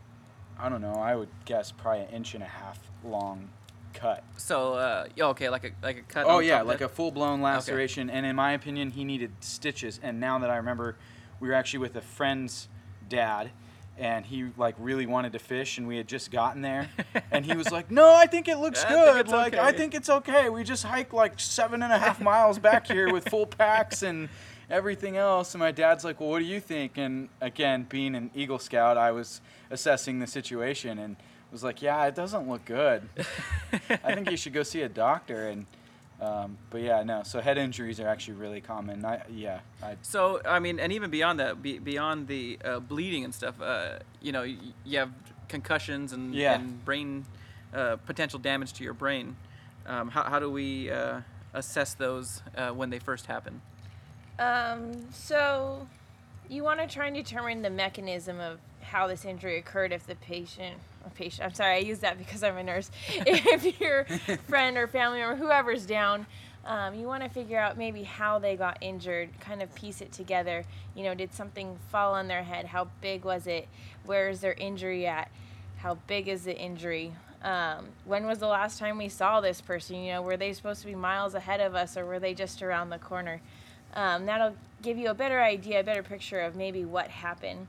I 0.58 0.68
don't 0.68 0.80
know. 0.80 0.94
I 0.94 1.14
would 1.16 1.28
guess 1.44 1.72
probably 1.72 2.02
an 2.02 2.08
inch 2.10 2.34
and 2.34 2.42
a 2.42 2.46
half 2.46 2.78
long 3.04 3.48
cut. 3.92 4.24
So 4.36 4.74
uh, 4.74 5.06
yeah, 5.16 5.26
okay, 5.26 5.48
like 5.48 5.64
a 5.64 5.70
like 5.82 5.98
a 5.98 6.02
cut. 6.02 6.26
Oh 6.26 6.40
yeah, 6.40 6.62
like 6.62 6.80
a 6.80 6.88
full 6.88 7.10
blown 7.10 7.40
laceration. 7.40 8.10
And 8.10 8.26
in 8.26 8.36
my 8.36 8.52
opinion, 8.52 8.90
he 8.90 9.04
needed 9.04 9.32
stitches. 9.40 10.00
And 10.02 10.20
now 10.20 10.38
that 10.40 10.50
I 10.50 10.56
remember, 10.56 10.96
we 11.40 11.48
were 11.48 11.54
actually 11.54 11.80
with 11.80 11.96
a 11.96 12.02
friend's 12.02 12.68
dad. 13.08 13.50
And 13.96 14.26
he 14.26 14.46
like 14.56 14.74
really 14.80 15.06
wanted 15.06 15.34
to 15.34 15.38
fish, 15.38 15.78
and 15.78 15.86
we 15.86 15.96
had 15.96 16.08
just 16.08 16.32
gotten 16.32 16.62
there, 16.62 16.88
and 17.30 17.46
he 17.46 17.54
was 17.54 17.70
like, 17.70 17.92
"No, 17.92 18.12
I 18.12 18.26
think 18.26 18.48
it 18.48 18.58
looks 18.58 18.84
I 18.84 18.88
good. 18.88 19.28
like 19.28 19.54
I 19.54 19.70
think 19.70 19.94
it's 19.94 20.10
okay. 20.10 20.48
We 20.48 20.64
just 20.64 20.82
hiked 20.82 21.14
like 21.14 21.38
seven 21.38 21.80
and 21.80 21.92
a 21.92 21.98
half 21.98 22.20
miles 22.20 22.58
back 22.58 22.88
here 22.88 23.12
with 23.12 23.28
full 23.28 23.46
packs 23.46 24.02
and 24.02 24.28
everything 24.70 25.16
else." 25.16 25.54
And 25.54 25.60
my 25.60 25.72
dad's 25.72 26.04
like, 26.04 26.20
"Well, 26.20 26.30
what 26.30 26.38
do 26.40 26.44
you 26.44 26.60
think?" 26.60 26.98
And 26.98 27.28
again, 27.40 27.86
being 27.88 28.14
an 28.14 28.30
Eagle 28.34 28.58
Scout, 28.58 28.96
I 28.96 29.10
was 29.12 29.40
assessing 29.70 30.18
the 30.18 30.26
situation 30.26 30.98
and 30.98 31.16
was 31.52 31.62
like, 31.64 31.82
"Yeah, 31.82 32.04
it 32.06 32.14
doesn't 32.14 32.48
look 32.48 32.64
good. 32.64 33.08
I 33.90 34.14
think 34.14 34.30
you 34.30 34.36
should 34.42 34.52
go 34.52 34.62
see 34.62 34.82
a 34.82 34.88
doctor." 34.88 35.48
And 35.48 35.66
um, 36.20 36.56
but 36.70 36.80
yeah, 36.80 37.02
no. 37.02 37.22
So 37.24 37.40
head 37.40 37.58
injuries 37.58 37.98
are 38.00 38.06
actually 38.08 38.34
really 38.34 38.60
common. 38.60 39.04
I, 39.04 39.22
yeah, 39.30 39.60
I, 39.82 39.96
So 40.02 40.40
I 40.44 40.58
mean, 40.60 40.78
and 40.78 40.92
even 40.92 41.10
beyond 41.10 41.40
that, 41.40 41.60
be, 41.60 41.78
beyond 41.78 42.28
the 42.28 42.58
uh, 42.64 42.78
bleeding 42.80 43.24
and 43.24 43.34
stuff, 43.34 43.60
uh, 43.60 43.98
you 44.22 44.30
know, 44.32 44.42
you 44.42 44.98
have 44.98 45.10
concussions 45.48 46.12
and, 46.12 46.32
Yeah. 46.34 46.54
and 46.54 46.82
brain 46.84 47.26
uh, 47.74 47.96
potential 48.06 48.38
damage 48.38 48.72
to 48.74 48.84
your 48.84 48.94
brain. 48.94 49.36
Um, 49.86 50.08
how, 50.08 50.22
how 50.22 50.38
do 50.38 50.48
we 50.50 50.88
uh, 50.90 51.20
assess 51.52 51.94
those 51.94 52.42
uh, 52.56 52.70
when 52.70 52.90
they 52.90 53.00
first 53.00 53.26
happen? 53.26 53.60
Um, 54.38 55.12
so 55.12 55.86
you 56.48 56.62
want 56.62 56.80
to 56.80 56.86
try 56.86 57.06
and 57.06 57.16
determine 57.16 57.62
the 57.62 57.70
mechanism 57.70 58.40
of 58.40 58.58
how 58.82 59.06
this 59.06 59.24
injury 59.24 59.58
occurred 59.58 59.92
if 59.92 60.06
the 60.06 60.14
patient 60.16 60.76
patient 61.14 61.46
I'm 61.46 61.54
sorry, 61.54 61.76
I 61.76 61.78
use 61.78 61.98
that 62.00 62.18
because 62.18 62.42
I'm 62.42 62.56
a 62.56 62.62
nurse. 62.62 62.90
if 63.10 63.80
your 63.80 64.04
friend 64.48 64.76
or 64.76 64.86
family 64.86 65.18
member, 65.18 65.36
whoever's 65.36 65.86
down, 65.86 66.26
um, 66.64 66.94
you 66.94 67.06
want 67.06 67.22
to 67.22 67.28
figure 67.28 67.58
out 67.58 67.76
maybe 67.76 68.02
how 68.02 68.38
they 68.38 68.56
got 68.56 68.78
injured, 68.80 69.28
kind 69.40 69.62
of 69.62 69.74
piece 69.74 70.00
it 70.00 70.12
together. 70.12 70.64
You 70.94 71.04
know, 71.04 71.14
did 71.14 71.34
something 71.34 71.78
fall 71.90 72.14
on 72.14 72.28
their 72.28 72.42
head? 72.42 72.66
How 72.66 72.88
big 73.00 73.24
was 73.24 73.46
it? 73.46 73.68
Where 74.06 74.30
is 74.30 74.40
their 74.40 74.54
injury 74.54 75.06
at? 75.06 75.30
How 75.76 75.96
big 76.06 76.28
is 76.28 76.44
the 76.44 76.56
injury? 76.56 77.12
Um, 77.42 77.88
when 78.06 78.24
was 78.24 78.38
the 78.38 78.46
last 78.46 78.78
time 78.78 78.96
we 78.96 79.10
saw 79.10 79.42
this 79.42 79.60
person? 79.60 79.96
You 79.96 80.14
know, 80.14 80.22
were 80.22 80.38
they 80.38 80.54
supposed 80.54 80.80
to 80.80 80.86
be 80.86 80.94
miles 80.94 81.34
ahead 81.34 81.60
of 81.60 81.74
us 81.74 81.98
or 81.98 82.06
were 82.06 82.18
they 82.18 82.32
just 82.32 82.62
around 82.62 82.88
the 82.88 82.98
corner? 82.98 83.42
Um, 83.94 84.26
that'll 84.26 84.54
give 84.82 84.98
you 84.98 85.08
a 85.08 85.14
better 85.14 85.40
idea, 85.40 85.80
a 85.80 85.84
better 85.84 86.02
picture 86.02 86.40
of 86.40 86.56
maybe 86.56 86.84
what 86.84 87.08
happened. 87.08 87.66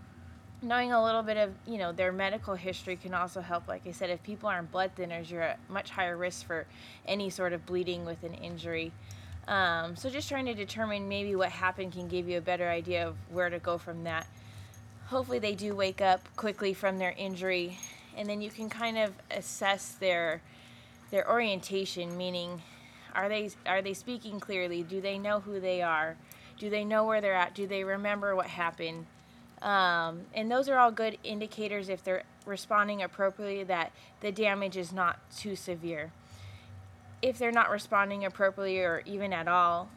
Knowing 0.61 0.91
a 0.91 1.03
little 1.03 1.21
bit 1.21 1.38
of, 1.38 1.51
you 1.67 1.78
know, 1.78 1.91
their 1.91 2.11
medical 2.11 2.55
history 2.55 2.95
can 2.95 3.13
also 3.13 3.41
help. 3.41 3.67
Like 3.67 3.86
I 3.86 3.91
said, 3.91 4.09
if 4.09 4.23
people 4.23 4.49
aren't 4.49 4.71
blood 4.71 4.91
thinners, 4.97 5.30
you're 5.30 5.43
at 5.43 5.59
much 5.69 5.91
higher 5.91 6.17
risk 6.17 6.47
for 6.47 6.65
any 7.07 7.30
sort 7.30 7.53
of 7.53 7.65
bleeding 7.65 8.05
with 8.05 8.23
an 8.23 8.34
injury. 8.34 8.91
Um, 9.47 9.95
so 9.95 10.09
just 10.09 10.28
trying 10.28 10.45
to 10.45 10.55
determine 10.55 11.07
maybe 11.07 11.36
what 11.36 11.49
happened 11.49 11.93
can 11.93 12.07
give 12.07 12.28
you 12.28 12.39
a 12.39 12.41
better 12.41 12.67
idea 12.67 13.07
of 13.07 13.15
where 13.30 13.49
to 13.49 13.59
go 13.59 13.78
from 13.78 14.03
that. 14.05 14.26
Hopefully 15.07 15.38
they 15.38 15.53
do 15.53 15.76
wake 15.76 16.01
up 16.01 16.28
quickly 16.36 16.73
from 16.73 16.97
their 16.97 17.13
injury, 17.15 17.78
and 18.17 18.28
then 18.28 18.41
you 18.41 18.49
can 18.49 18.69
kind 18.69 18.97
of 18.97 19.13
assess 19.30 19.91
their 19.99 20.41
their 21.11 21.30
orientation, 21.30 22.17
meaning 22.17 22.63
are 23.16 23.30
they 23.30 23.49
are 23.66 23.82
they 23.82 23.93
speaking 23.93 24.39
clearly? 24.39 24.84
Do 24.84 25.01
they 25.01 25.18
know 25.18 25.39
who 25.39 25.59
they 25.59 25.82
are? 25.82 26.18
Do 26.59 26.70
they 26.70 26.84
know 26.84 27.05
where 27.05 27.22
they're 27.22 27.34
at? 27.34 27.55
Do 27.55 27.68
they 27.68 27.84
remember 27.84 28.36
what 28.36 28.47
happened? 28.47 29.05
Um, 29.61 30.22
and 30.34 30.51
those 30.51 30.70
are 30.70 30.78
all 30.78 30.91
good 30.91 31.18
indicators 31.24 31.89
if 31.89 32.03
they're 32.03 32.24
responding 32.45 33.01
appropriately 33.01 33.63
that 33.63 33.91
the 34.22 34.32
damage 34.32 34.78
is 34.78 34.91
not 34.91 35.20
too 35.36 35.55
severe. 35.55 36.11
If 37.22 37.38
they're 37.38 37.51
not 37.51 37.72
responding 37.72 38.26
appropriately 38.26 38.80
or 38.80 39.01
even 39.05 39.34
at 39.34 39.47
all, 39.47 39.89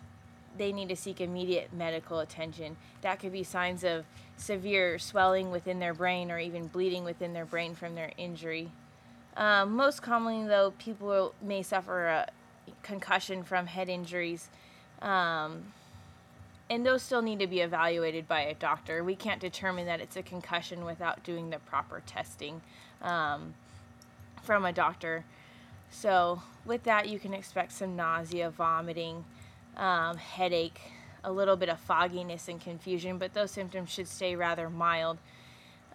they 0.56 0.72
need 0.72 0.88
to 0.88 0.96
seek 0.96 1.20
immediate 1.20 1.72
medical 1.72 2.20
attention. 2.20 2.76
That 3.02 3.20
could 3.20 3.32
be 3.32 3.42
signs 3.42 3.84
of 3.84 4.06
severe 4.36 4.98
swelling 4.98 5.50
within 5.50 5.78
their 5.78 5.94
brain 5.94 6.30
or 6.30 6.38
even 6.38 6.68
bleeding 6.68 7.04
within 7.04 7.32
their 7.32 7.44
brain 7.44 7.74
from 7.74 7.94
their 7.94 8.12
injury. 8.16 8.70
Um, 9.36 9.76
most 9.76 10.02
commonly, 10.02 10.48
though, 10.48 10.72
people 10.78 11.34
may 11.40 11.62
suffer 11.62 12.06
a 12.06 12.28
concussion 12.82 13.42
from 13.42 13.66
head 13.66 13.88
injuries, 13.88 14.48
um, 15.02 15.72
and 16.70 16.84
those 16.84 17.02
still 17.02 17.22
need 17.22 17.38
to 17.38 17.46
be 17.46 17.60
evaluated 17.60 18.28
by 18.28 18.40
a 18.42 18.54
doctor. 18.54 19.02
We 19.02 19.16
can't 19.16 19.40
determine 19.40 19.86
that 19.86 20.00
it's 20.00 20.16
a 20.16 20.22
concussion 20.22 20.84
without 20.84 21.24
doing 21.24 21.50
the 21.50 21.58
proper 21.58 22.02
testing 22.06 22.60
um, 23.02 23.54
from 24.42 24.64
a 24.64 24.72
doctor. 24.72 25.24
So, 25.90 26.42
with 26.66 26.84
that, 26.84 27.08
you 27.08 27.18
can 27.18 27.32
expect 27.32 27.72
some 27.72 27.96
nausea, 27.96 28.50
vomiting, 28.50 29.24
um, 29.76 30.18
headache, 30.18 30.80
a 31.24 31.32
little 31.32 31.56
bit 31.56 31.68
of 31.68 31.80
fogginess 31.80 32.48
and 32.48 32.60
confusion, 32.60 33.18
but 33.18 33.34
those 33.34 33.50
symptoms 33.50 33.90
should 33.90 34.08
stay 34.08 34.36
rather 34.36 34.68
mild. 34.68 35.18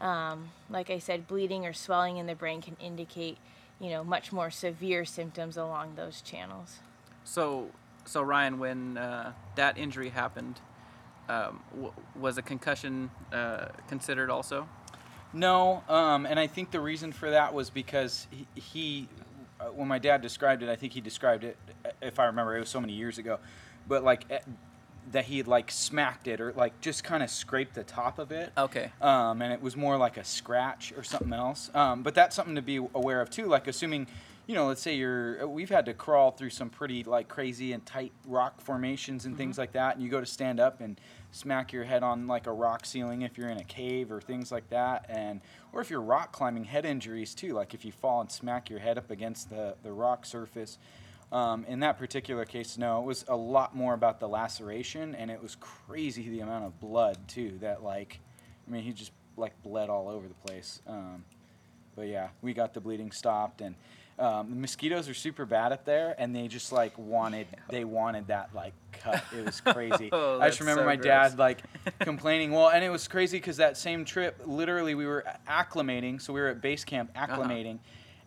Um, 0.01 0.49
like 0.69 0.89
I 0.89 0.99
said, 0.99 1.28
bleeding 1.28 1.65
or 1.65 1.74
swelling 1.74 2.17
in 2.17 2.26
the 2.26 2.36
brain 2.36 2.61
can 2.61 2.76
indicate, 2.80 3.38
you 3.84 3.89
know, 3.89 4.01
much 4.01 4.31
more 4.31 4.49
severe 4.49 5.03
symptoms 5.03 5.57
along 5.57 5.95
those 5.95 6.21
channels. 6.21 6.79
So, 7.25 7.67
so 8.05 8.21
Ryan, 8.21 8.57
when 8.57 8.97
uh, 8.97 9.34
that 9.55 9.77
injury 9.77 10.07
happened, 10.07 10.61
um, 11.27 11.59
w- 11.71 11.93
was 12.15 12.38
a 12.38 12.41
concussion 12.41 13.11
uh, 13.34 13.67
considered 13.89 14.29
also? 14.29 14.69
No, 15.34 15.84
um, 15.89 16.25
and 16.25 16.39
I 16.39 16.47
think 16.47 16.71
the 16.71 16.79
reason 16.79 17.11
for 17.11 17.29
that 17.31 17.53
was 17.53 17.69
because 17.69 18.27
he, 18.31 18.47
he 18.55 19.09
uh, 19.59 19.65
when 19.65 19.89
my 19.89 19.99
dad 19.99 20.21
described 20.21 20.63
it, 20.63 20.69
I 20.69 20.77
think 20.77 20.93
he 20.93 21.01
described 21.01 21.43
it, 21.43 21.57
uh, 21.86 21.89
if 22.01 22.19
I 22.19 22.25
remember, 22.25 22.55
it 22.55 22.61
was 22.61 22.69
so 22.69 22.79
many 22.79 22.93
years 22.93 23.17
ago, 23.17 23.39
but 23.86 24.03
like 24.03 24.25
eh, 24.29 24.39
that 25.12 25.26
he 25.26 25.38
had 25.38 25.47
like 25.47 25.70
smacked 25.72 26.28
it 26.28 26.39
or 26.41 26.54
like 26.54 26.80
just 26.82 27.04
kind 27.04 27.24
of 27.24 27.30
scraped 27.30 27.76
the 27.76 27.84
top 27.84 28.20
of 28.20 28.32
it. 28.32 28.51
Okay. 28.58 28.91
Um, 29.01 29.41
and 29.41 29.51
it 29.54 29.62
was 29.62 29.76
more 29.76 29.97
like 29.97 30.18
a 30.18 30.24
scratch 30.24 30.93
or 30.95 31.04
something 31.04 31.34
else. 31.34 31.70
Um, 31.74 32.04
but 32.04 32.16
that's 32.16 32.36
something 32.36 32.56
to 32.56 32.62
be 32.62 32.78
aware 32.78 33.22
of 33.22 33.30
too. 33.30 33.45
Like 33.45 33.68
assuming, 33.68 34.08
you 34.47 34.56
know, 34.56 34.68
let's 34.68 34.82
say 34.82 34.95
you're, 34.95 35.47
we've 35.47 35.70
had 35.70 35.86
to 35.86 35.93
crawl 35.93 36.32
through 36.32 36.49
some 36.49 36.70
pretty 36.70 37.04
like 37.04 37.28
crazy 37.28 37.74
and 37.74 37.86
tight 37.86 38.12
rock 38.26 38.62
formations 38.62 39.26
and 39.26 39.38
things 39.38 39.58
like 39.58 39.74
that, 39.74 39.95
and 39.95 40.04
you 40.04 40.10
go 40.10 40.20
to 40.20 40.26
stand 40.26 40.60
up 40.60 40.82
and 40.82 40.99
smack 41.32 41.74
your 41.74 41.84
head 41.84 42.04
on 42.04 42.28
like 42.28 42.45
a 42.45 42.51
rock 42.51 42.86
ceiling 42.86 43.22
if 43.24 43.38
you're 43.38 43.49
in 43.49 43.58
a 43.58 43.64
cave 43.64 44.12
or 44.12 44.22
things 44.22 44.51
like 44.51 44.70
that, 44.70 45.06
and 45.10 45.41
or 45.72 45.82
if 45.82 45.89
you're 45.89 46.01
rock 46.01 46.32
climbing, 46.32 46.66
head 46.66 46.86
injuries 46.86 47.34
too. 47.34 47.54
Like 47.54 47.74
if 47.74 47.86
you 47.86 47.91
fall 47.91 48.22
and 48.22 48.32
smack 48.32 48.70
your 48.70 48.80
head 48.80 48.97
up 48.97 49.12
against 49.12 49.49
the 49.49 49.76
the 49.84 49.91
rock 49.91 50.26
surface. 50.26 50.78
Um, 51.34 51.65
in 51.67 51.79
that 51.79 51.97
particular 51.97 52.45
case, 52.45 52.77
no, 52.77 52.99
it 52.99 53.05
was 53.05 53.25
a 53.27 53.36
lot 53.36 53.75
more 53.75 53.95
about 53.95 54.19
the 54.19 54.29
laceration, 54.29 55.15
and 55.15 55.31
it 55.31 55.41
was 55.41 55.57
crazy 55.59 56.29
the 56.29 56.41
amount 56.41 56.65
of 56.65 56.79
blood 56.79 57.17
too 57.27 57.57
that 57.61 57.84
like 57.84 58.19
I 58.67 58.71
mean, 58.71 58.84
he 58.84 58.93
just 58.93 59.11
like 59.36 59.59
bled 59.63 59.89
all 59.89 60.09
over 60.09 60.27
the 60.27 60.36
place. 60.36 60.79
Um, 60.88 61.25
but 61.95 62.07
yeah, 62.07 62.29
we 62.43 62.53
got 62.53 62.75
the 62.75 62.79
bleeding 62.81 63.11
stopped, 63.11 63.61
and 63.61 63.73
um, 64.19 64.51
the 64.51 64.55
mosquitoes 64.55 65.09
are 65.09 65.13
super 65.15 65.45
bad 65.45 65.71
up 65.71 65.86
there, 65.86 66.15
and 66.19 66.36
they 66.36 66.47
just 66.47 66.71
like 66.71 66.95
wanted 66.99 67.47
they 67.69 67.84
wanted 67.84 68.27
that 68.27 68.53
like 68.53 68.73
cut. 68.91 69.23
It 69.36 69.43
was 69.43 69.59
crazy. 69.65 70.09
Oh, 70.11 70.39
I 70.39 70.49
just 70.49 70.59
remember 70.59 70.84
so 70.84 70.86
my 70.86 70.95
gross. 70.95 71.05
dad 71.05 71.39
like 71.39 71.63
complaining. 71.99 72.51
Well, 72.51 72.69
and 72.69 72.86
it 72.86 72.89
was 72.89 73.07
crazy 73.07 73.38
because 73.38 73.57
that 73.57 73.75
same 73.75 74.05
trip, 74.05 74.39
literally, 74.45 74.93
we 74.93 75.07
were 75.07 75.25
acclimating. 75.49 76.21
So 76.21 76.31
we 76.31 76.41
were 76.41 76.49
at 76.49 76.61
base 76.61 76.84
camp 76.86 77.11
Uh-huh. 77.15 77.41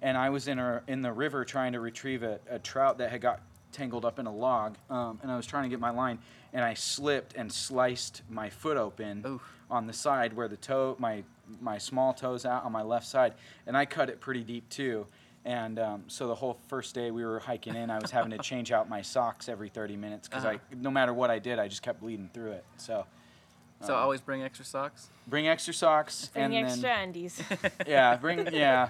Acclimating, 0.01 0.09
and 0.09 0.17
I 0.19 0.31
was 0.31 0.49
in 0.49 0.59
a 0.59 0.83
in 0.87 1.03
the 1.03 1.13
river 1.13 1.45
trying 1.45 1.73
to 1.73 1.81
retrieve 1.81 2.23
a, 2.23 2.39
a 2.51 2.59
trout 2.59 2.99
that 2.99 3.11
had 3.11 3.21
got 3.21 3.41
tangled 3.73 4.05
up 4.05 4.19
in 4.19 4.27
a 4.27 4.33
log, 4.35 4.77
um, 4.91 5.19
and 5.23 5.31
I 5.31 5.37
was 5.37 5.47
trying 5.47 5.65
to 5.65 5.69
get 5.69 5.81
my 5.81 5.91
line, 5.91 6.19
and 6.53 6.65
I 6.65 6.75
slipped 6.75 7.35
and 7.35 7.53
sliced 7.53 8.23
my 8.31 8.49
foot 8.49 8.77
open 8.77 9.23
Oof. 9.27 9.43
on 9.71 9.87
the 9.87 9.93
side 9.93 10.33
where 10.35 10.49
the 10.49 10.57
toe 10.57 10.97
my 10.99 11.23
my 11.61 11.79
small 11.79 12.13
toes 12.15 12.45
out 12.45 12.65
on 12.65 12.73
my 12.73 12.83
left 12.83 13.07
side, 13.07 13.35
and 13.67 13.77
I 13.77 13.85
cut 13.85 14.09
it 14.11 14.21
pretty 14.21 14.43
deep 14.43 14.69
too. 14.69 15.07
And 15.45 15.79
um, 15.79 16.03
so 16.09 16.27
the 16.27 16.35
whole 16.35 16.59
first 16.67 16.93
day 16.93 17.13
we 17.13 17.25
were 17.25 17.39
hiking 17.39 17.77
in, 17.77 17.89
I 17.89 18.01
was 18.01 18.11
having 18.11 18.33
to 18.33 18.39
change 18.43 18.73
out 18.73 18.89
my 18.89 19.01
socks 19.03 19.49
every 19.49 19.69
30 19.69 19.97
minutes 19.97 20.27
because 20.27 20.45
Uh-huh. 20.45 20.59
I, 20.73 20.75
no 20.75 20.91
matter 20.91 21.15
what 21.15 21.31
I 21.31 21.39
did, 21.39 21.61
I 21.61 21.69
just 21.69 21.83
kept 21.83 22.01
bleeding 22.01 22.29
through 22.35 22.51
it. 22.51 22.65
So 22.79 23.07
So 23.81 23.95
Um, 23.95 24.03
always 24.03 24.21
bring 24.21 24.43
extra 24.43 24.65
socks. 24.65 25.09
bring 25.29 25.47
extra 25.47 25.73
socks 25.73 26.31
Bring 26.35 26.47
and 26.57 26.67
extra 26.67 26.83
then 26.83 26.99
undies. 27.05 27.41
yeah, 27.87 28.17
bring 28.17 28.53
yeah. 28.53 28.89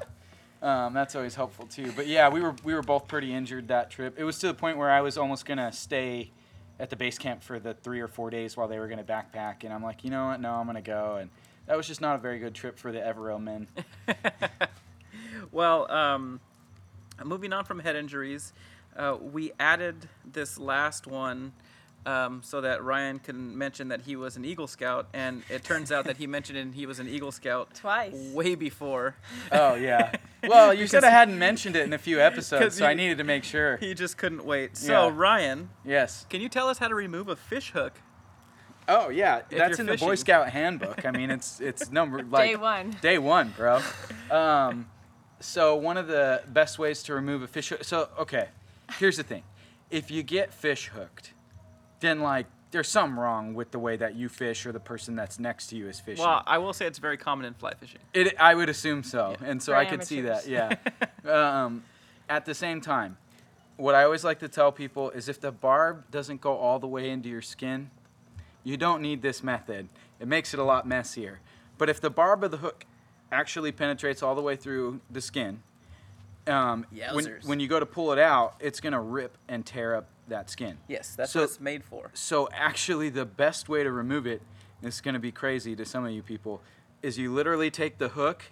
Um, 0.67 0.95
that's 0.95 1.15
always 1.15 1.37
helpful 1.37 1.65
too. 1.69 1.93
But 1.95 2.09
yeah, 2.09 2.29
we 2.29 2.41
were 2.41 2.57
we 2.65 2.75
were 2.75 2.83
both 2.83 3.07
pretty 3.07 3.33
injured 3.33 3.69
that 3.69 3.89
trip. 3.89 4.19
It 4.19 4.25
was 4.25 4.41
to 4.41 4.49
the 4.49 4.55
point 4.55 4.77
where 4.79 4.91
I 4.91 5.01
was 5.01 5.17
almost 5.17 5.47
gonna 5.47 5.71
stay 5.71 6.33
at 6.81 6.91
the 6.91 6.97
base 6.97 7.19
camp 7.19 7.45
for 7.45 7.61
the 7.61 7.75
three 7.75 8.01
or 8.01 8.09
four 8.09 8.31
days 8.31 8.57
while 8.57 8.67
they 8.67 8.81
were 8.81 8.89
gonna 8.89 9.05
backpack, 9.05 9.63
and 9.63 9.73
I'm 9.73 9.85
like, 9.85 10.03
you 10.03 10.11
know 10.11 10.27
what? 10.27 10.41
No, 10.41 10.55
I'm 10.55 10.67
gonna 10.67 10.83
go. 10.83 11.19
And 11.21 11.31
that 11.67 11.77
was 11.77 11.87
just 11.87 12.01
not 12.01 12.17
a 12.17 12.19
very 12.19 12.41
good 12.41 12.53
trip 12.53 12.81
for 12.81 12.91
the 12.91 12.99
Evero 12.99 13.41
men. 13.41 13.69
well, 15.53 15.89
um, 15.89 16.41
moving 17.25 17.53
on 17.53 17.65
from 17.65 17.79
head 17.79 17.95
injuries, 17.95 18.53
uh, 18.97 19.17
we 19.21 19.53
added 19.61 20.09
this 20.25 20.59
last 20.59 21.07
one 21.07 21.53
um, 22.07 22.41
so 22.43 22.61
that 22.63 22.83
Ryan 22.85 23.19
can 23.19 23.57
mention 23.59 23.89
that 23.89 24.03
he 24.03 24.17
was 24.17 24.37
an 24.37 24.45
Eagle 24.45 24.67
Scout, 24.67 25.09
and 25.13 25.43
it 25.51 25.65
turns 25.65 25.91
out 25.93 26.05
that 26.07 26.17
he 26.17 26.27
mentioned 26.27 26.57
it, 26.59 26.69
he 26.75 26.87
was 26.87 26.99
an 27.01 27.09
Eagle 27.09 27.33
Scout 27.33 27.75
Twice. 27.75 28.15
way 28.33 28.55
before. 28.55 29.17
Oh 29.53 29.75
yeah. 29.75 30.13
Well, 30.49 30.73
you 30.73 30.87
said 30.87 31.03
I 31.03 31.11
hadn't 31.11 31.41
mentioned 31.41 31.75
it 31.75 31.83
in 31.83 31.93
a 31.93 31.99
few 31.99 32.21
episodes, 32.21 32.77
so 32.77 32.87
I 32.87 32.95
needed 32.95 33.19
to 33.19 33.25
make 33.25 33.43
sure. 33.43 33.79
He 33.79 33.95
just 33.95 34.17
couldn't 34.17 34.45
wait. 34.45 34.77
So, 34.77 35.09
Yeah. 35.09 35.13
Ryan, 35.13 35.71
Yes. 35.85 36.25
can 36.31 36.41
you 36.41 36.49
tell 36.49 36.69
us 36.69 36.79
how 36.79 36.87
to 36.87 36.95
remove 36.95 37.29
a 37.29 37.35
fish 37.35 37.73
hook? 37.73 37.95
Oh 38.89 39.09
yeah, 39.09 39.41
that's 39.51 39.79
you're 39.79 39.81
in 39.81 39.87
the 39.87 39.97
Boy. 39.97 40.15
Scout 40.15 40.51
handbook. 40.51 41.05
I 41.05 41.11
mean, 41.11 41.33
it's 41.33 41.61
it's 41.61 41.91
number 41.99 42.23
like 42.23 42.51
Day 42.51 42.55
one. 42.57 42.97
Day 43.03 43.19
one, 43.19 43.53
bro. 43.57 43.81
Um, 44.31 44.89
so 45.41 45.75
one 45.75 45.97
of 45.97 46.07
the 46.07 46.43
best 46.49 46.79
ways 46.79 47.03
to 47.05 47.15
remove 47.15 47.43
a 47.43 47.49
fish 47.49 47.71
hook. 47.71 47.83
So 47.83 48.09
okay, 48.19 48.49
here's 49.01 49.17
the 49.17 49.23
thing: 49.25 49.43
if 49.91 50.11
you 50.13 50.23
get 50.23 50.53
fish 50.55 50.87
hooked, 50.95 51.33
then 52.01 52.21
like 52.21 52.47
there's 52.71 52.89
something 52.89 53.19
wrong 53.19 53.55
with 53.55 53.71
the 53.71 53.79
way 53.79 53.97
that 53.97 54.17
you 54.17 54.29
fish 54.29 54.67
or 54.67 54.73
the 54.73 54.81
person 54.81 55.15
that's 55.15 55.39
next 55.39 55.69
to 55.69 55.77
you 55.77 55.89
is 55.89 56.01
fishing. 56.01 56.25
Well, 56.25 56.43
I 56.47 56.59
will 56.59 56.73
say 56.73 56.87
it's 56.87 56.99
very 56.99 57.17
common 57.17 57.47
in 57.47 57.55
fly 57.55 57.75
fishing. 57.75 58.01
It, 58.13 58.35
I 58.39 58.55
would 58.55 58.69
assume 58.69 59.03
so, 59.03 59.37
Yeah. 59.41 59.49
and 59.49 59.63
so 59.63 59.73
For 59.73 59.77
I 59.77 59.85
could 59.85 60.05
see 60.05 60.23
that. 60.23 60.47
Yeah. 60.47 60.77
um, 61.25 61.85
at 62.29 62.45
the 62.45 62.55
same 62.55 62.81
time, 62.81 63.17
what 63.77 63.95
I 63.95 64.05
always 64.05 64.25
like 64.25 64.41
to 64.41 64.49
tell 64.49 64.73
people 64.73 65.11
is 65.11 65.29
if 65.29 65.41
the 65.41 65.53
barb 65.53 66.11
doesn't 66.11 66.41
go 66.41 66.57
all 66.57 66.79
the 66.79 66.87
way 66.87 67.11
into 67.11 67.29
your 67.29 67.43
skin, 67.43 67.91
you 68.65 68.77
don't 68.77 69.01
need 69.01 69.23
this 69.23 69.43
method. 69.43 69.89
It 70.19 70.27
makes 70.27 70.53
it 70.53 70.61
a 70.61 70.65
lot 70.65 70.87
messier. 70.87 71.41
But 71.79 71.89
if 71.89 72.01
the 72.01 72.11
barb 72.11 72.43
of 72.43 72.51
the 72.51 72.57
hook 72.57 72.85
actually 73.31 73.71
penetrates 73.71 74.23
all 74.23 74.35
the 74.35 74.43
way 74.43 74.57
through 74.57 75.01
the 75.11 75.21
skin, 75.21 75.63
um, 76.47 76.87
when, 77.13 77.39
when 77.45 77.61
you 77.61 77.69
go 77.69 77.79
to 77.79 77.87
pull 77.87 78.13
it 78.13 78.19
out, 78.19 78.55
it's 78.61 78.81
gonna 78.81 79.01
rip 79.01 79.37
and 79.49 79.65
tear 79.65 79.95
up 79.95 80.09
that 80.29 80.51
skin. 80.51 80.79
Yes, 80.89 81.15
that's 81.15 81.33
So- 81.33 81.41
what 81.41 81.45
it's 81.51 81.61
made 81.61 81.85
for. 81.85 82.11
So 82.15 82.49
actually, 82.53 83.09
the 83.09 83.25
best 83.25 83.69
way 83.69 83.83
to 83.83 83.91
remove 83.93 84.27
it, 84.27 84.43
this 84.83 84.97
is 84.97 85.01
going 85.01 85.15
to 85.15 85.21
be 85.21 85.33
crazy 85.33 85.75
to 85.77 85.85
some 85.85 86.05
of 86.05 86.13
you 86.13 86.23
people, 86.23 86.63
is 87.03 87.19
you 87.19 87.33
literally 87.33 87.71
take 87.71 87.99
the 87.99 88.09
hook 88.09 88.45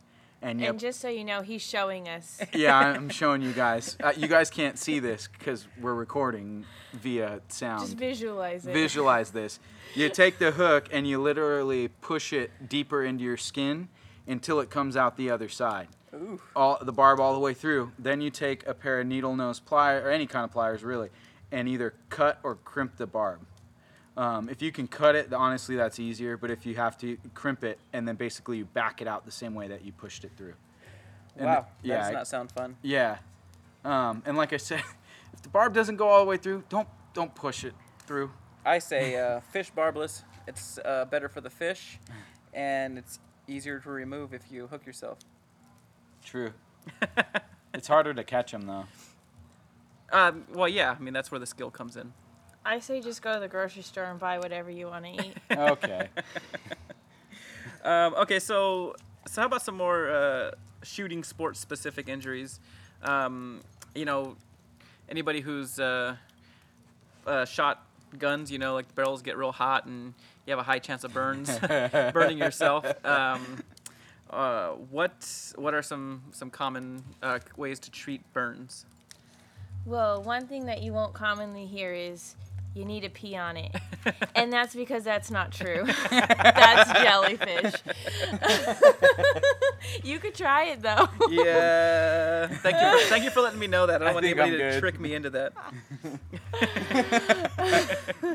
and 0.43 0.61
you. 0.61 0.69
And 0.69 0.79
just 0.79 1.01
so 1.01 1.09
you 1.09 1.25
know, 1.25 1.41
he's 1.43 1.63
showing 1.63 2.09
us. 2.09 2.41
yeah, 2.53 2.77
I'm 2.77 3.09
showing 3.21 3.43
you 3.43 3.53
guys. 3.53 3.97
Uh, 4.03 4.13
you 4.17 4.29
guys 4.29 4.51
can't 4.51 4.79
see 4.79 4.99
this 4.99 5.29
because 5.29 5.67
we're 5.81 5.95
recording 5.95 6.65
via 6.93 7.41
sound. 7.49 7.81
Just 7.87 7.97
visualize 7.97 8.67
it. 8.67 8.73
Visualize 8.73 9.31
this. 9.31 9.59
You 9.95 10.09
take 10.11 10.39
the 10.39 10.53
hook 10.53 10.89
and 10.93 11.07
you 11.09 11.21
literally 11.21 11.89
push 11.89 12.33
it 12.33 12.69
deeper 12.69 13.03
into 13.05 13.25
your 13.25 13.37
skin 13.37 13.89
until 14.27 14.61
it 14.61 14.71
comes 14.71 14.97
out 14.97 15.17
the 15.17 15.31
other 15.31 15.49
side. 15.49 15.89
Ooh. 16.15 16.41
All 16.55 16.79
the 16.81 16.93
barb 16.93 17.19
all 17.21 17.33
the 17.35 17.41
way 17.41 17.55
through. 17.55 17.93
Then 17.99 18.21
you 18.21 18.31
take 18.31 18.67
a 18.67 18.75
pair 18.75 19.01
of 19.01 19.07
needle 19.07 19.35
nose 19.35 19.59
pliers 19.61 20.05
or 20.05 20.11
any 20.11 20.27
kind 20.27 20.45
of 20.45 20.53
pliers 20.53 20.85
really, 20.85 21.09
and 21.55 21.69
either 21.69 21.95
cut 22.11 22.39
or 22.43 22.57
crimp 22.57 22.97
the 22.97 23.07
barb. 23.07 23.41
Um, 24.17 24.49
if 24.49 24.61
you 24.63 24.71
can 24.73 24.87
cut 24.87 25.15
it, 25.15 25.33
honestly, 25.33 25.77
that's 25.77 25.99
easier. 25.99 26.37
But 26.37 26.51
if 26.51 26.67
you 26.67 26.75
have 26.77 26.99
to 26.99 27.17
crimp 27.35 27.65
it, 27.65 27.79
and 27.93 28.07
then 28.07 28.17
basically 28.17 28.59
you 28.59 28.65
back 28.65 29.01
it 29.01 29.09
out 29.09 29.25
the 29.25 29.33
same 29.33 29.55
way 29.55 29.69
that 29.69 29.85
you 29.85 29.93
pushed 29.93 30.25
it 30.25 30.33
through. 30.37 30.55
And 31.37 31.47
wow, 31.47 31.67
the- 31.83 31.89
that 31.89 31.95
yeah, 31.95 31.99
does 31.99 32.09
I- 32.09 32.13
not 32.13 32.27
sound 32.29 32.53
fun. 32.53 32.77
yeah. 32.83 33.19
Um, 33.85 34.23
and 34.27 34.37
like 34.37 34.53
I 34.53 34.57
said, 34.57 34.83
if 35.33 35.43
the 35.43 35.49
barb 35.49 35.75
doesn't 35.75 35.97
go 35.97 36.09
all 36.09 36.19
the 36.21 36.29
way 36.29 36.37
through, 36.39 36.65
don't 36.69 36.89
don't 37.13 37.35
push 37.35 37.65
it 37.65 37.75
through. 38.07 38.31
I 38.65 38.79
say 38.79 39.17
uh, 39.17 39.41
fish 39.53 39.71
barbless. 39.71 40.25
It's 40.49 40.79
uh, 40.85 41.05
better 41.07 41.29
for 41.29 41.41
the 41.41 41.51
fish, 41.51 41.99
and 42.53 42.97
it's 42.99 43.19
easier 43.47 43.79
to 43.81 43.91
remove 43.91 44.33
if 44.35 44.51
you 44.51 44.67
hook 44.69 44.87
yourself. 44.87 45.19
True. 46.25 46.53
It's 47.75 47.89
harder 47.89 48.15
to 48.15 48.23
catch 48.23 48.53
them 48.53 48.67
though. 48.67 48.85
Um, 50.13 50.45
well, 50.53 50.69
yeah. 50.69 50.95
I 50.99 51.03
mean, 51.03 51.15
that's 51.15 51.31
where 51.31 51.39
the 51.39 51.47
skill 51.47 51.71
comes 51.71 51.97
in. 51.97 52.13
I 52.65 52.79
say 52.79 53.01
just 53.01 53.21
go 53.21 53.35
to 53.35 53.41
the 53.41 53.49
grocery 53.49 53.83
store 53.83 54.05
and 54.05 54.19
buy 54.19 54.39
whatever 54.39 54.71
you 54.71 54.87
want 54.87 55.05
to 55.05 55.11
eat. 55.11 55.37
Okay. 55.57 56.09
Um, 57.85 58.15
okay, 58.15 58.39
so 58.39 58.95
so 59.27 59.43
how 59.43 59.47
about 59.47 59.61
some 59.61 59.77
more 59.77 60.09
uh, 60.11 60.53
shooting 60.83 61.23
sports 61.23 61.61
specific 61.61 62.09
injuries? 62.09 62.59
Um, 63.03 63.61
you 63.95 64.07
know, 64.07 64.37
anybody 65.07 65.43
who's 65.43 65.79
uh, 65.79 66.17
uh, 67.27 67.45
shot 67.45 67.87
guns, 68.19 68.51
you 68.51 68.59
know, 68.59 68.73
like 68.73 68.89
the 68.89 68.95
barrels 68.95 69.21
get 69.21 69.37
real 69.37 69.53
hot 69.53 69.85
and 69.85 70.15
you 70.47 70.53
have 70.53 70.59
a 70.59 70.63
high 70.63 70.79
chance 70.79 71.05
of 71.05 71.13
burns, 71.13 71.59
burning 72.15 72.39
yourself. 72.39 72.87
Um, 73.05 73.63
uh, 74.31 74.69
what 74.91 75.53
what 75.57 75.75
are 75.75 75.83
some 75.83 76.23
some 76.33 76.49
common 76.49 77.05
uh, 77.23 77.39
ways 77.57 77.79
to 77.81 77.91
treat 77.91 78.21
burns? 78.33 78.87
Well, 79.85 80.23
one 80.23 80.47
thing 80.47 80.67
that 80.67 80.83
you 80.83 80.93
won't 80.93 81.15
commonly 81.15 81.67
hear 81.67 81.93
is 81.93 82.37
you 82.75 82.85
need 82.85 83.03
to 83.03 83.09
pee 83.09 83.37
on 83.37 83.57
it. 83.57 83.75
and 84.35 84.53
that's 84.53 84.75
because 84.75 85.05
that's 85.05 85.31
not 85.31 85.53
true. 85.53 85.85
that's 86.11 86.93
jellyfish. 87.01 87.75
you 90.05 90.19
could 90.19 90.35
try 90.35 90.65
it 90.65 90.83
though. 90.83 91.09
Yeah, 91.31 92.49
thank 92.49 92.77
you. 92.77 93.01
For, 93.01 93.09
thank 93.11 93.25
you 93.25 93.31
for 93.31 93.41
letting 93.41 93.61
me 93.61 93.69
know 93.69 93.87
that. 93.87 93.97
I 94.03 94.07
don't 94.07 94.09
I 94.09 94.15
want 94.15 94.27
anybody 94.27 94.53
I'm 94.53 94.59
to 94.59 94.65
good. 94.71 94.81
trick 94.81 95.01
me 95.01 95.15
into 95.15 95.31
that. 95.31 95.53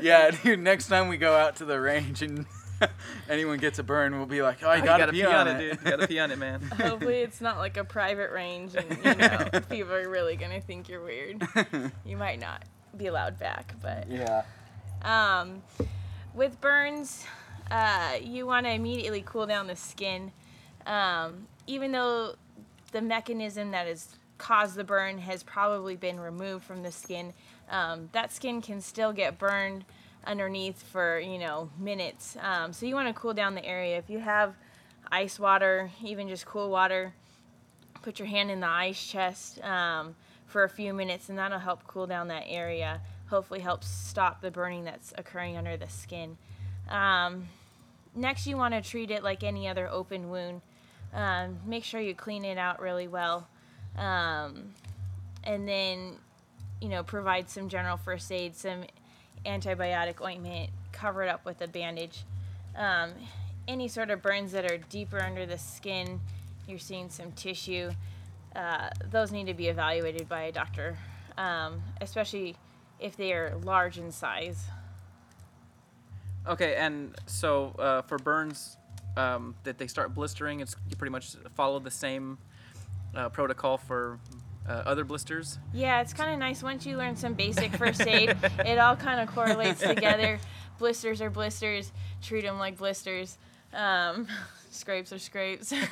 yeah, 0.02 0.30
dude. 0.30 0.60
Next 0.60 0.88
time 0.88 1.08
we 1.08 1.18
go 1.18 1.36
out 1.36 1.56
to 1.56 1.64
the 1.64 1.78
range 1.78 2.22
and 2.22 2.46
anyone 3.28 3.58
gets 3.58 3.78
a 3.78 3.82
burn, 3.82 4.16
we'll 4.16 4.26
be 4.26 4.42
like, 4.42 4.62
"Oh, 4.62 4.72
you 4.72 4.78
You 4.80 4.84
gotta, 4.84 5.00
gotta 5.00 5.12
pee, 5.12 5.20
pee 5.20 5.26
on, 5.26 5.48
it, 5.48 5.58
dude. 5.58 5.78
You 5.84 5.90
gotta 5.90 6.06
pee 6.06 6.18
on 6.18 6.30
it, 6.30 6.38
man. 6.38 6.60
Hopefully 6.80 7.18
it's 7.18 7.40
not 7.40 7.58
like 7.58 7.76
a 7.76 7.84
private 7.84 8.30
range 8.32 8.74
and 8.74 8.90
you 9.04 9.14
know 9.14 9.60
people 9.68 9.92
are 9.92 10.08
really 10.08 10.36
gonna 10.36 10.60
think 10.60 10.88
you're 10.88 11.02
weird. 11.02 11.42
You 12.04 12.16
might 12.16 12.40
not 12.40 12.64
be 12.96 13.06
allowed 13.06 13.38
back, 13.38 13.74
but 13.80 14.10
yeah. 14.10 14.42
Um, 15.02 15.62
with 16.34 16.60
burns, 16.60 17.26
uh, 17.70 18.16
you 18.20 18.46
want 18.46 18.66
to 18.66 18.72
immediately 18.72 19.22
cool 19.24 19.46
down 19.46 19.66
the 19.66 19.76
skin. 19.76 20.32
Um, 20.86 21.46
even 21.66 21.92
though 21.92 22.34
the 22.92 23.00
mechanism 23.00 23.70
that 23.70 23.86
has 23.86 24.16
caused 24.38 24.74
the 24.74 24.84
burn 24.84 25.18
has 25.18 25.42
probably 25.42 25.96
been 25.96 26.18
removed 26.18 26.64
from 26.64 26.82
the 26.82 26.92
skin, 26.92 27.32
um, 27.70 28.08
that 28.12 28.32
skin 28.32 28.60
can 28.60 28.80
still 28.80 29.12
get 29.12 29.38
burned 29.38 29.84
underneath 30.24 30.82
for 30.82 31.18
you 31.18 31.38
know 31.38 31.70
minutes. 31.78 32.36
Um, 32.40 32.72
so 32.72 32.86
you 32.86 32.94
want 32.94 33.08
to 33.08 33.14
cool 33.14 33.34
down 33.34 33.54
the 33.54 33.64
area. 33.64 33.98
If 33.98 34.10
you 34.10 34.18
have 34.18 34.54
ice 35.10 35.38
water, 35.38 35.90
even 36.02 36.28
just 36.28 36.46
cool 36.46 36.70
water, 36.70 37.12
put 38.02 38.18
your 38.18 38.28
hand 38.28 38.50
in 38.50 38.60
the 38.60 38.68
ice 38.68 39.04
chest 39.04 39.62
um, 39.62 40.14
for 40.46 40.64
a 40.64 40.68
few 40.68 40.92
minutes, 40.92 41.28
and 41.28 41.38
that'll 41.38 41.58
help 41.58 41.86
cool 41.86 42.06
down 42.06 42.28
that 42.28 42.44
area. 42.46 43.00
Hopefully, 43.28 43.60
helps 43.60 43.88
stop 43.88 44.40
the 44.40 44.50
burning 44.50 44.84
that's 44.84 45.12
occurring 45.16 45.56
under 45.56 45.76
the 45.76 45.88
skin. 45.88 46.36
Um, 46.88 47.48
next, 48.14 48.46
you 48.46 48.56
want 48.56 48.74
to 48.74 48.82
treat 48.82 49.10
it 49.10 49.22
like 49.22 49.42
any 49.42 49.68
other 49.68 49.88
open 49.88 50.30
wound. 50.30 50.62
Um, 51.12 51.58
make 51.66 51.84
sure 51.84 52.00
you 52.00 52.14
clean 52.14 52.44
it 52.44 52.58
out 52.58 52.80
really 52.80 53.08
well, 53.08 53.48
um, 53.96 54.74
and 55.42 55.66
then 55.66 56.16
you 56.80 56.88
know 56.88 57.02
provide 57.02 57.50
some 57.50 57.68
general 57.68 57.96
first 57.96 58.30
aid, 58.30 58.54
some 58.54 58.84
antibiotic 59.44 60.20
ointment, 60.20 60.70
cover 60.92 61.22
it 61.22 61.28
up 61.28 61.44
with 61.44 61.60
a 61.60 61.68
bandage. 61.68 62.24
Um, 62.76 63.12
any 63.68 63.88
sort 63.88 64.10
of 64.10 64.22
burns 64.22 64.52
that 64.52 64.70
are 64.70 64.78
deeper 64.78 65.20
under 65.20 65.46
the 65.46 65.58
skin, 65.58 66.20
you're 66.66 66.78
seeing 66.78 67.08
some 67.08 67.32
tissue, 67.32 67.90
uh, 68.56 68.88
those 69.10 69.30
need 69.30 69.46
to 69.46 69.54
be 69.54 69.68
evaluated 69.68 70.28
by 70.28 70.42
a 70.42 70.52
doctor, 70.52 70.98
um, 71.38 71.80
especially 72.00 72.56
if 72.98 73.16
they 73.16 73.32
are 73.32 73.56
large 73.62 73.98
in 73.98 74.10
size. 74.10 74.64
Okay, 76.46 76.74
and 76.74 77.14
so 77.26 77.74
uh, 77.78 78.02
for 78.02 78.18
burns 78.18 78.76
um, 79.16 79.54
that 79.64 79.78
they 79.78 79.86
start 79.86 80.14
blistering, 80.14 80.60
it's 80.60 80.74
you 80.88 80.96
pretty 80.96 81.12
much 81.12 81.36
follow 81.54 81.78
the 81.78 81.90
same 81.90 82.38
uh, 83.14 83.28
protocol 83.28 83.76
for 83.76 84.18
uh, 84.70 84.82
other 84.86 85.04
blisters. 85.04 85.58
Yeah, 85.74 86.00
it's 86.00 86.12
kind 86.12 86.32
of 86.32 86.38
nice 86.38 86.62
once 86.62 86.86
you 86.86 86.96
learn 86.96 87.16
some 87.16 87.34
basic 87.34 87.74
first 87.74 88.06
aid. 88.06 88.36
it 88.64 88.78
all 88.78 88.96
kind 88.96 89.20
of 89.20 89.34
correlates 89.34 89.80
together. 89.80 90.38
Blisters 90.78 91.20
are 91.20 91.28
blisters. 91.28 91.92
Treat 92.22 92.42
them 92.42 92.58
like 92.58 92.78
blisters. 92.78 93.36
Um, 93.74 94.26
scrapes 94.70 95.12
are 95.12 95.18
scrapes. 95.18 95.74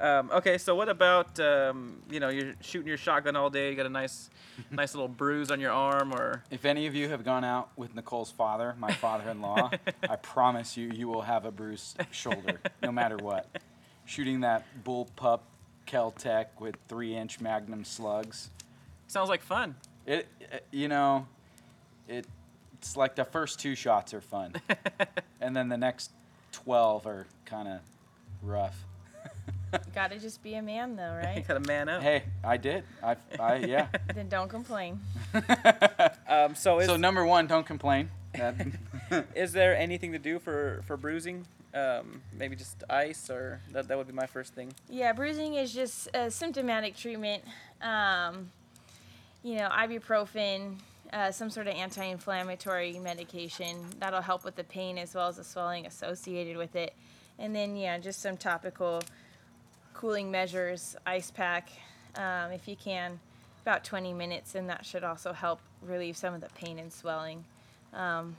Um, 0.00 0.32
okay, 0.32 0.58
so 0.58 0.74
what 0.74 0.88
about 0.88 1.38
um, 1.38 2.02
you 2.10 2.18
know 2.18 2.28
you're 2.28 2.54
shooting 2.60 2.88
your 2.88 2.96
shotgun 2.96 3.36
all 3.36 3.50
day, 3.50 3.70
you 3.70 3.76
got 3.76 3.86
a 3.86 3.88
nice, 3.88 4.30
nice 4.68 4.96
little 4.96 5.06
bruise 5.06 5.52
on 5.52 5.60
your 5.60 5.70
arm, 5.70 6.12
or 6.12 6.42
If 6.50 6.64
any 6.64 6.88
of 6.88 6.96
you 6.96 7.08
have 7.08 7.24
gone 7.24 7.44
out 7.44 7.70
with 7.76 7.94
Nicole's 7.94 8.32
father, 8.32 8.74
my 8.80 8.92
father-in-law, 8.92 9.70
I 10.10 10.16
promise 10.16 10.76
you, 10.76 10.90
you 10.92 11.06
will 11.06 11.22
have 11.22 11.44
a 11.44 11.52
bruised 11.52 11.98
shoulder, 12.10 12.58
no 12.82 12.90
matter 12.90 13.16
what. 13.16 13.48
Shooting 14.04 14.40
that 14.40 14.66
bull 14.82 15.08
pup 15.14 15.44
Keltec 15.86 16.46
with 16.58 16.76
three-inch 16.88 17.40
Magnum 17.40 17.84
slugs, 17.84 18.50
sounds 19.06 19.28
like 19.28 19.42
fun. 19.42 19.74
it, 20.06 20.26
it 20.40 20.66
you 20.70 20.88
know, 20.88 21.26
it, 22.08 22.26
it's 22.78 22.96
like 22.96 23.14
the 23.14 23.24
first 23.24 23.60
two 23.60 23.74
shots 23.74 24.14
are 24.14 24.20
fun, 24.20 24.54
and 25.40 25.54
then 25.54 25.68
the 25.68 25.76
next 25.76 26.10
twelve 26.52 27.06
are 27.06 27.26
kind 27.44 27.68
of 27.68 27.80
rough. 28.42 28.84
Gotta 29.94 30.18
just 30.18 30.42
be 30.42 30.54
a 30.54 30.62
man, 30.62 30.96
though, 30.96 31.14
right? 31.24 31.38
You 31.38 31.42
got 31.42 31.62
to 31.62 31.68
man 31.68 31.88
up. 31.88 32.02
Hey, 32.02 32.24
I 32.44 32.56
did. 32.56 32.84
I, 33.02 33.16
I 33.38 33.56
yeah. 33.56 33.88
then 34.14 34.28
don't 34.28 34.48
complain. 34.48 35.00
Um, 36.28 36.54
so 36.54 36.80
is, 36.80 36.86
so 36.86 36.96
number 36.96 37.24
one, 37.24 37.46
don't 37.46 37.66
complain. 37.66 38.10
That, 38.34 38.54
is 39.34 39.52
there 39.52 39.76
anything 39.76 40.12
to 40.12 40.18
do 40.18 40.38
for 40.38 40.82
for 40.86 40.96
bruising? 40.96 41.46
Um, 41.74 42.20
maybe 42.32 42.54
just 42.54 42.84
ice, 42.90 43.30
or 43.30 43.60
that 43.72 43.88
that 43.88 43.96
would 43.96 44.06
be 44.06 44.12
my 44.12 44.26
first 44.26 44.54
thing. 44.54 44.72
Yeah, 44.88 45.12
bruising 45.12 45.54
is 45.54 45.72
just 45.72 46.08
a 46.14 46.30
symptomatic 46.30 46.96
treatment. 46.96 47.42
Um, 47.80 48.50
you 49.42 49.56
know, 49.56 49.68
ibuprofen, 49.70 50.76
uh, 51.12 51.30
some 51.30 51.50
sort 51.50 51.66
of 51.66 51.74
anti-inflammatory 51.74 52.98
medication 52.98 53.84
that'll 53.98 54.22
help 54.22 54.44
with 54.44 54.54
the 54.54 54.64
pain 54.64 54.98
as 54.98 55.14
well 55.14 55.28
as 55.28 55.36
the 55.36 55.44
swelling 55.44 55.86
associated 55.86 56.56
with 56.56 56.76
it. 56.76 56.94
And 57.38 57.54
then 57.54 57.76
yeah, 57.76 57.98
just 57.98 58.20
some 58.20 58.36
topical 58.36 59.02
cooling 59.94 60.30
measures, 60.30 60.96
ice 61.06 61.30
pack, 61.30 61.70
um, 62.16 62.52
if 62.52 62.68
you 62.68 62.76
can, 62.76 63.18
about 63.62 63.84
20 63.84 64.12
minutes, 64.12 64.54
and 64.54 64.68
that 64.68 64.84
should 64.86 65.04
also 65.04 65.32
help 65.32 65.60
relieve 65.82 66.16
some 66.16 66.34
of 66.34 66.40
the 66.40 66.48
pain 66.54 66.78
and 66.78 66.92
swelling. 66.92 67.44
Um, 67.92 68.36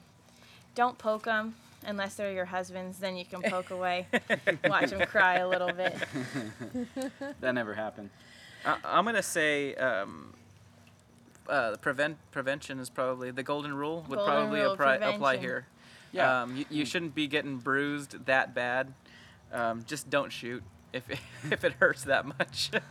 don't 0.76 0.98
poke 0.98 1.24
them 1.24 1.56
unless 1.86 2.16
they're 2.16 2.32
your 2.32 2.46
husband's. 2.46 2.98
Then 2.98 3.16
you 3.16 3.26
can 3.26 3.42
poke 3.42 3.70
away, 3.72 4.08
watch 4.66 4.90
them 4.90 5.06
cry 5.08 5.36
a 5.36 5.48
little 5.48 5.72
bit. 5.72 5.96
that 7.42 7.54
never 7.54 7.74
happened. 7.74 8.10
I, 8.66 8.78
I'm 8.84 9.06
gonna 9.06 9.22
say 9.24 9.76
um, 9.76 10.34
uh, 11.48 11.76
prevent 11.82 12.18
prevention 12.32 12.80
is 12.80 12.90
probably 12.90 13.32
the 13.32 13.44
golden 13.44 13.74
rule 13.74 14.06
would 14.10 14.18
Golden 14.18 14.34
probably 14.34 14.62
rule, 14.62 14.74
apply, 14.74 14.96
apply 14.96 15.38
here. 15.38 15.68
Yeah. 16.12 16.44
Um, 16.44 16.56
you, 16.56 16.66
you 16.70 16.86
shouldn't 16.86 17.16
be 17.16 17.28
getting 17.28 17.58
bruised 17.58 18.26
that 18.26 18.54
bad. 18.54 18.94
Um, 19.52 19.84
just 19.86 20.10
don't 20.10 20.32
shoot 20.32 20.64
if 20.94 21.10
it, 21.10 21.20
if 21.52 21.64
it 21.64 21.74
hurts 21.74 22.04
that 22.06 22.26
much. 22.26 22.72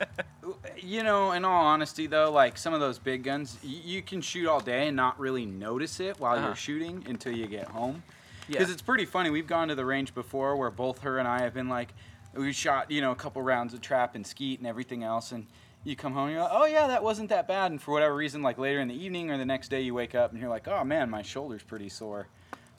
You 0.84 1.05
know, 1.05 1.30
in 1.32 1.44
all 1.44 1.64
honesty, 1.64 2.07
though, 2.09 2.30
like 2.32 2.59
some 2.59 2.74
of 2.74 2.80
those 2.80 2.98
big 2.98 3.22
guns, 3.22 3.57
y- 3.62 3.70
you 3.84 4.03
can 4.03 4.20
shoot 4.20 4.48
all 4.48 4.59
day 4.61 4.88
and 4.88 4.96
not 4.96 5.18
really 5.18 5.46
notice 5.46 6.00
it 6.00 6.18
while 6.18 6.36
Uh-huh. 6.36 6.48
you're 6.48 6.57
shooting 6.57 7.05
until 7.09 7.32
you 7.32 7.46
get 7.46 7.68
home. 7.68 8.03
yeah. 8.48 8.59
Because 8.59 8.70
it's 8.72 8.82
pretty 8.82 9.05
funny. 9.05 9.30
We've 9.30 9.46
gone 9.46 9.68
to 9.68 9.76
the 9.76 9.84
range 9.84 10.12
before 10.14 10.57
where 10.57 10.70
both 10.72 11.03
her 11.03 11.18
and 11.18 11.28
I 11.28 11.42
have 11.42 11.55
been 11.55 11.68
like, 11.68 11.94
we 12.34 12.53
shot, 12.53 12.90
you 12.90 13.00
know, 13.00 13.12
a 13.12 13.14
couple 13.14 13.40
rounds 13.42 13.74
of 13.74 13.80
trap 13.80 14.16
and 14.16 14.26
skeet 14.26 14.59
and 14.59 14.66
everything 14.66 15.05
else, 15.05 15.30
and 15.30 15.46
you 15.84 15.94
come 15.94 16.12
home 16.14 16.24
and 16.26 16.32
you're 16.32 16.42
like, 16.42 16.53
oh 16.53 16.64
yeah, 16.66 16.88
that 16.88 17.05
wasn't 17.05 17.28
that 17.28 17.46
bad. 17.46 17.70
And 17.70 17.80
for 17.80 17.92
whatever 17.92 18.14
reason, 18.14 18.42
like 18.42 18.59
later 18.59 18.80
in 18.80 18.88
the 18.88 18.94
evening 19.00 19.30
or 19.30 19.38
the 19.38 19.46
next 19.46 19.68
day, 19.68 19.82
you 19.82 19.94
wake 19.94 20.14
up 20.16 20.32
and 20.32 20.40
you're 20.40 20.50
like, 20.50 20.66
oh 20.66 20.82
man, 20.82 21.09
my 21.11 21.22
shoulder's 21.22 21.62
pretty 21.62 21.88
sore. 21.88 22.26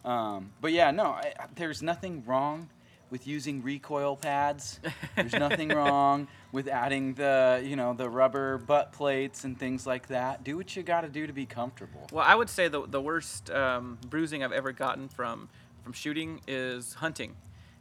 Um, 0.04 0.52
but 0.60 0.74
yeah, 0.74 0.92
no, 0.92 1.06
I, 1.06 1.34
there's 1.56 1.82
nothing 1.82 2.24
wrong 2.26 2.68
with 3.14 3.28
using 3.28 3.62
recoil 3.62 4.16
pads. 4.16 4.80
There's 5.16 5.34
nothing 5.48 5.70
wrong 5.70 6.28
with 6.52 6.68
adding 6.68 7.14
the, 7.14 7.62
you 7.64 7.76
know, 7.76 7.94
the 7.94 8.10
rubber 8.10 8.58
butt 8.58 8.92
plates 8.92 9.44
and 9.44 9.58
things 9.58 9.86
like 9.86 10.08
that. 10.08 10.44
Do 10.44 10.58
what 10.58 10.76
you 10.76 10.82
got 10.82 11.02
to 11.02 11.10
do 11.10 11.28
to 11.28 11.32
be 11.32 11.46
comfortable. 11.46 12.08
Well, 12.12 12.26
I 12.28 12.34
would 12.34 12.50
say 12.50 12.70
the 12.70 12.88
the 12.88 13.00
worst 13.00 13.52
um, 13.52 14.00
bruising 14.10 14.44
I've 14.44 14.52
ever 14.52 14.72
gotten 14.72 15.10
from 15.10 15.48
from 15.84 15.94
shooting 15.94 16.42
is 16.48 16.96
hunting, 16.96 17.36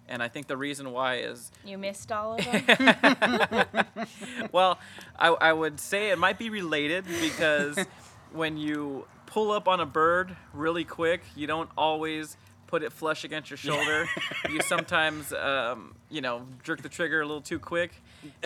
and 0.07 0.23
I 0.23 0.29
think 0.29 0.49
the 0.49 0.57
reason 0.59 0.93
why 0.93 1.21
is 1.21 1.51
You 1.65 1.79
missed 1.79 2.13
all 2.13 2.35
of 2.35 2.45
them. 2.45 3.65
well, 4.53 4.79
I, 5.19 5.29
I 5.29 5.53
would 5.55 5.81
say 5.81 6.11
it 6.11 6.19
might 6.19 6.39
be 6.39 6.51
related 6.51 7.07
because 7.23 7.79
when 8.33 8.59
you 8.59 9.07
pull 9.25 9.51
up 9.51 9.67
on 9.67 9.81
a 9.81 9.87
bird 9.87 10.37
really 10.53 10.85
quick, 10.85 11.23
you 11.35 11.47
don't 11.47 11.71
always 11.79 12.37
put 12.73 12.83
it 12.83 12.91
flush 12.91 13.23
against 13.23 13.51
your 13.51 13.57
shoulder. 13.69 14.09
you 14.49 14.63
sometimes, 14.63 15.31
um, 15.35 15.95
you 16.09 16.23
know, 16.23 16.47
jerk 16.63 16.81
the 16.81 16.89
trigger 16.89 17.21
a 17.21 17.27
little 17.27 17.43
too 17.43 17.59
quick. 17.59 17.93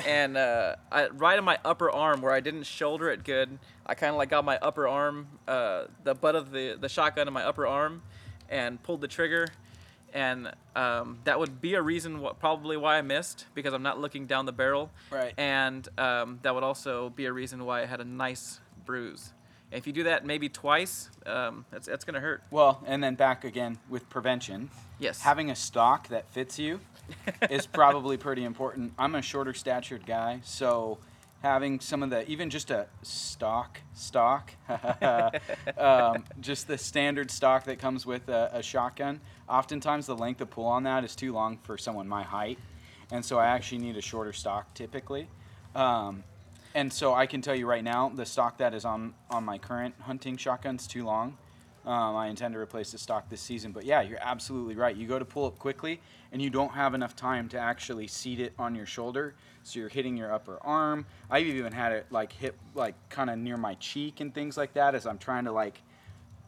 And 0.04 0.36
uh, 0.36 0.74
I, 0.90 1.06
right 1.10 1.38
on 1.38 1.44
my 1.44 1.58
upper 1.64 1.88
arm, 1.92 2.22
where 2.22 2.32
I 2.32 2.40
didn't 2.40 2.64
shoulder 2.64 3.08
it 3.08 3.22
good, 3.22 3.56
I 3.86 3.94
kind 3.94 4.10
of 4.10 4.16
like 4.16 4.30
got 4.30 4.44
my 4.44 4.58
upper 4.58 4.88
arm, 4.88 5.28
uh, 5.46 5.84
the 6.02 6.12
butt 6.16 6.34
of 6.34 6.50
the, 6.50 6.76
the 6.80 6.88
shotgun 6.88 7.28
in 7.28 7.34
my 7.34 7.44
upper 7.44 7.68
arm, 7.68 8.02
and 8.48 8.82
pulled 8.82 9.00
the 9.00 9.06
trigger. 9.06 9.46
And 10.12 10.50
um, 10.74 11.18
that 11.22 11.38
would 11.38 11.60
be 11.60 11.74
a 11.74 11.82
reason 11.82 12.20
wh- 12.24 12.36
probably 12.40 12.76
why 12.76 12.98
I 12.98 13.02
missed 13.02 13.46
because 13.54 13.72
I'm 13.74 13.82
not 13.84 14.00
looking 14.00 14.26
down 14.26 14.44
the 14.46 14.52
barrel 14.52 14.90
Right. 15.12 15.34
and 15.36 15.86
um, 15.98 16.40
that 16.42 16.52
would 16.52 16.64
also 16.64 17.10
be 17.10 17.26
a 17.26 17.32
reason 17.32 17.64
why 17.64 17.82
I 17.82 17.86
had 17.86 18.00
a 18.00 18.04
nice 18.04 18.58
bruise. 18.84 19.32
If 19.72 19.86
you 19.86 19.92
do 19.92 20.04
that 20.04 20.24
maybe 20.24 20.48
twice, 20.48 21.10
um, 21.26 21.64
that's 21.70 21.86
that's 21.86 22.04
gonna 22.04 22.20
hurt. 22.20 22.42
Well, 22.50 22.82
and 22.86 23.02
then 23.02 23.14
back 23.14 23.44
again 23.44 23.78
with 23.88 24.08
prevention. 24.08 24.70
Yes. 24.98 25.20
Having 25.20 25.50
a 25.50 25.56
stock 25.56 26.08
that 26.08 26.30
fits 26.30 26.58
you 26.58 26.80
is 27.50 27.66
probably 27.66 28.16
pretty 28.16 28.44
important. 28.44 28.92
I'm 28.98 29.14
a 29.14 29.22
shorter 29.22 29.52
statured 29.54 30.06
guy, 30.06 30.40
so 30.44 30.98
having 31.42 31.80
some 31.80 32.02
of 32.02 32.10
the 32.10 32.28
even 32.30 32.50
just 32.50 32.70
a 32.70 32.86
stock 33.02 33.80
stock 33.94 34.52
um, 35.78 36.24
just 36.40 36.66
the 36.66 36.78
standard 36.78 37.30
stock 37.30 37.64
that 37.64 37.78
comes 37.78 38.06
with 38.06 38.28
a, 38.28 38.50
a 38.54 38.62
shotgun 38.62 39.20
oftentimes 39.48 40.06
the 40.06 40.16
length 40.16 40.40
of 40.40 40.50
pull 40.50 40.66
on 40.66 40.82
that 40.84 41.04
is 41.04 41.14
too 41.14 41.32
long 41.32 41.58
for 41.58 41.76
someone 41.76 42.08
my 42.08 42.22
height 42.22 42.58
and 43.12 43.24
so 43.24 43.38
i 43.38 43.46
actually 43.46 43.78
need 43.78 43.96
a 43.96 44.00
shorter 44.00 44.32
stock 44.32 44.72
typically 44.74 45.28
um, 45.74 46.24
and 46.76 46.92
so 46.92 47.12
i 47.14 47.26
can 47.26 47.40
tell 47.42 47.56
you 47.56 47.66
right 47.66 47.82
now 47.82 48.08
the 48.14 48.24
stock 48.24 48.58
that 48.58 48.72
is 48.72 48.84
on 48.84 49.14
on 49.30 49.44
my 49.44 49.58
current 49.58 49.94
hunting 50.02 50.36
shotgun's 50.36 50.86
too 50.86 51.04
long 51.04 51.36
um, 51.86 52.16
I 52.16 52.26
intend 52.26 52.52
to 52.54 52.58
replace 52.58 52.90
the 52.90 52.98
stock 52.98 53.28
this 53.28 53.40
season. 53.40 53.70
But 53.70 53.84
yeah, 53.84 54.02
you're 54.02 54.18
absolutely 54.20 54.74
right. 54.74 54.96
You 54.96 55.06
go 55.06 55.20
to 55.20 55.24
pull 55.24 55.46
up 55.46 55.58
quickly, 55.58 56.00
and 56.32 56.42
you 56.42 56.50
don't 56.50 56.72
have 56.72 56.94
enough 56.94 57.14
time 57.14 57.48
to 57.50 57.58
actually 57.58 58.08
seat 58.08 58.40
it 58.40 58.52
on 58.58 58.74
your 58.74 58.86
shoulder, 58.86 59.36
so 59.62 59.78
you're 59.78 59.88
hitting 59.88 60.16
your 60.16 60.32
upper 60.32 60.58
arm. 60.62 61.06
I've 61.30 61.46
even 61.46 61.72
had 61.72 61.92
it 61.92 62.06
like 62.10 62.32
hit 62.32 62.56
like 62.74 62.96
kind 63.08 63.30
of 63.30 63.38
near 63.38 63.56
my 63.56 63.74
cheek 63.74 64.20
and 64.20 64.34
things 64.34 64.56
like 64.56 64.74
that 64.74 64.96
as 64.96 65.06
I'm 65.06 65.18
trying 65.18 65.44
to 65.44 65.52
like 65.52 65.80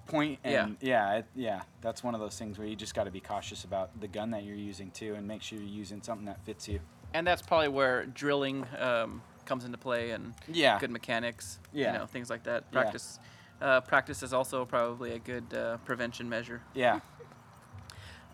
point 0.06 0.40
and 0.42 0.76
yeah, 0.80 1.18
it, 1.18 1.26
yeah. 1.36 1.62
That's 1.82 2.02
one 2.02 2.14
of 2.14 2.20
those 2.20 2.36
things 2.36 2.58
where 2.58 2.66
you 2.66 2.74
just 2.74 2.96
got 2.96 3.04
to 3.04 3.10
be 3.12 3.20
cautious 3.20 3.62
about 3.62 4.00
the 4.00 4.08
gun 4.08 4.32
that 4.32 4.42
you're 4.42 4.56
using 4.56 4.90
too, 4.90 5.14
and 5.14 5.28
make 5.28 5.42
sure 5.42 5.56
you're 5.58 5.68
using 5.68 6.02
something 6.02 6.26
that 6.26 6.44
fits 6.44 6.66
you. 6.66 6.80
and 7.14 7.24
that's 7.24 7.42
probably 7.42 7.68
where 7.68 8.06
drilling 8.06 8.66
um, 8.78 9.22
comes 9.48 9.64
into 9.64 9.78
play 9.78 10.10
and 10.10 10.34
Yeah. 10.46 10.78
good 10.78 10.90
mechanics. 10.90 11.58
Yeah. 11.72 11.92
You 11.92 11.98
know 12.00 12.06
things 12.06 12.30
like 12.30 12.44
that. 12.44 12.64
Yeah. 12.70 12.82
Practice. 12.82 13.18
Uh, 13.60 13.80
practice 13.80 14.22
is 14.22 14.32
also 14.32 14.64
probably 14.64 15.12
a 15.14 15.18
good 15.18 15.52
uh, 15.52 15.78
prevention 15.78 16.28
measure. 16.28 16.60
Yeah. 16.74 17.00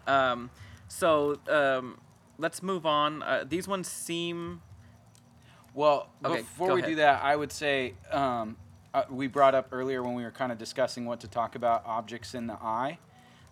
Um, 0.06 0.50
so 0.86 1.38
um, 1.48 1.98
let's 2.36 2.62
move 2.62 2.84
on. 2.84 3.22
Uh, 3.22 3.42
these 3.48 3.66
ones 3.66 3.88
seem 3.88 4.60
Well, 5.72 6.10
Okay, 6.22 6.42
before 6.42 6.74
we 6.74 6.80
ahead. 6.80 6.90
do 6.90 6.96
that, 6.96 7.22
I 7.24 7.34
would 7.34 7.50
say 7.50 7.94
um, 8.10 8.58
uh, 8.92 9.04
we 9.08 9.26
brought 9.28 9.54
up 9.54 9.68
earlier 9.72 10.02
when 10.02 10.12
we 10.12 10.22
were 10.22 10.30
kind 10.30 10.52
of 10.52 10.58
discussing 10.58 11.06
what 11.06 11.20
to 11.20 11.28
talk 11.28 11.54
about 11.54 11.86
objects 11.86 12.34
in 12.34 12.46
the 12.46 12.52
eye. 12.60 12.98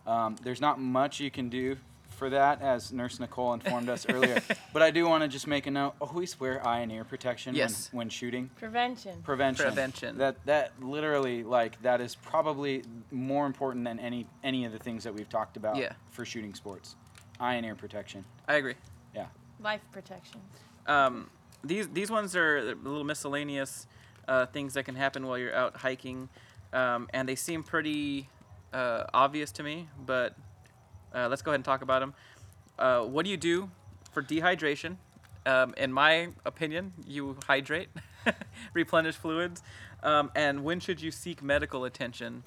Um, 0.06 0.36
there's 0.42 0.60
not 0.60 0.78
much 0.78 1.20
you 1.20 1.30
can 1.30 1.48
do 1.48 1.78
for 2.12 2.30
that, 2.30 2.62
as 2.62 2.92
Nurse 2.92 3.18
Nicole 3.18 3.52
informed 3.54 3.88
us 3.88 4.06
earlier. 4.08 4.40
But 4.72 4.80
I 4.82 4.90
do 4.90 5.06
want 5.06 5.22
to 5.22 5.28
just 5.28 5.46
make 5.46 5.66
a 5.66 5.70
note. 5.70 5.94
Always 6.00 6.38
wear 6.40 6.66
eye 6.66 6.80
and 6.80 6.90
ear 6.92 7.04
protection 7.04 7.54
Yes. 7.54 7.88
when, 7.92 7.98
when 7.98 8.08
shooting. 8.08 8.50
Prevention. 8.56 9.20
Prevention. 9.22 9.66
Prevention. 9.66 10.18
That 10.18 10.36
that 10.46 10.72
literally 10.80 11.42
like 11.44 11.80
that 11.82 12.00
is 12.00 12.14
probably 12.14 12.84
more 13.10 13.44
important 13.46 13.84
than 13.84 13.98
any 13.98 14.26
any 14.42 14.64
of 14.64 14.72
the 14.72 14.78
things 14.78 15.04
that 15.04 15.12
we've 15.14 15.28
talked 15.28 15.56
about 15.58 15.76
Yeah. 15.76 15.92
for 16.10 16.24
shooting 16.24 16.54
sports. 16.54 16.96
Eye 17.38 17.54
and 17.56 17.66
ear 17.66 17.74
protection. 17.74 18.24
I 18.48 18.54
agree. 18.54 18.74
Yeah. 19.14 19.26
Life 19.60 19.82
protection. 19.92 20.40
Um, 20.86 21.28
these 21.62 21.88
these 21.88 22.10
ones 22.10 22.34
are 22.34 22.56
a 22.58 22.62
little 22.74 23.04
miscellaneous 23.04 23.86
uh, 24.28 24.46
things 24.46 24.72
that 24.74 24.84
can 24.84 24.94
happen 24.94 25.26
while 25.26 25.36
you're 25.36 25.54
out 25.54 25.76
hiking, 25.76 26.28
um, 26.72 27.08
and 27.12 27.28
they 27.28 27.34
seem 27.36 27.62
pretty 27.62 28.28
uh, 28.72 29.04
obvious 29.12 29.52
to 29.52 29.62
me. 29.62 29.88
But 30.06 30.34
uh, 31.14 31.28
let's 31.28 31.42
go 31.42 31.50
ahead 31.50 31.56
and 31.56 31.64
talk 31.64 31.82
about 31.82 32.00
them. 32.00 32.14
Uh, 32.78 33.02
what 33.02 33.24
do 33.24 33.30
you 33.30 33.36
do 33.36 33.70
for 34.12 34.22
dehydration? 34.22 34.96
Um, 35.44 35.74
in 35.76 35.92
my 35.92 36.28
opinion, 36.44 36.92
you 37.06 37.36
hydrate, 37.46 37.88
replenish 38.74 39.16
fluids, 39.16 39.62
um, 40.02 40.30
and 40.34 40.62
when 40.62 40.78
should 40.80 41.00
you 41.00 41.10
seek 41.10 41.42
medical 41.42 41.84
attention? 41.84 42.44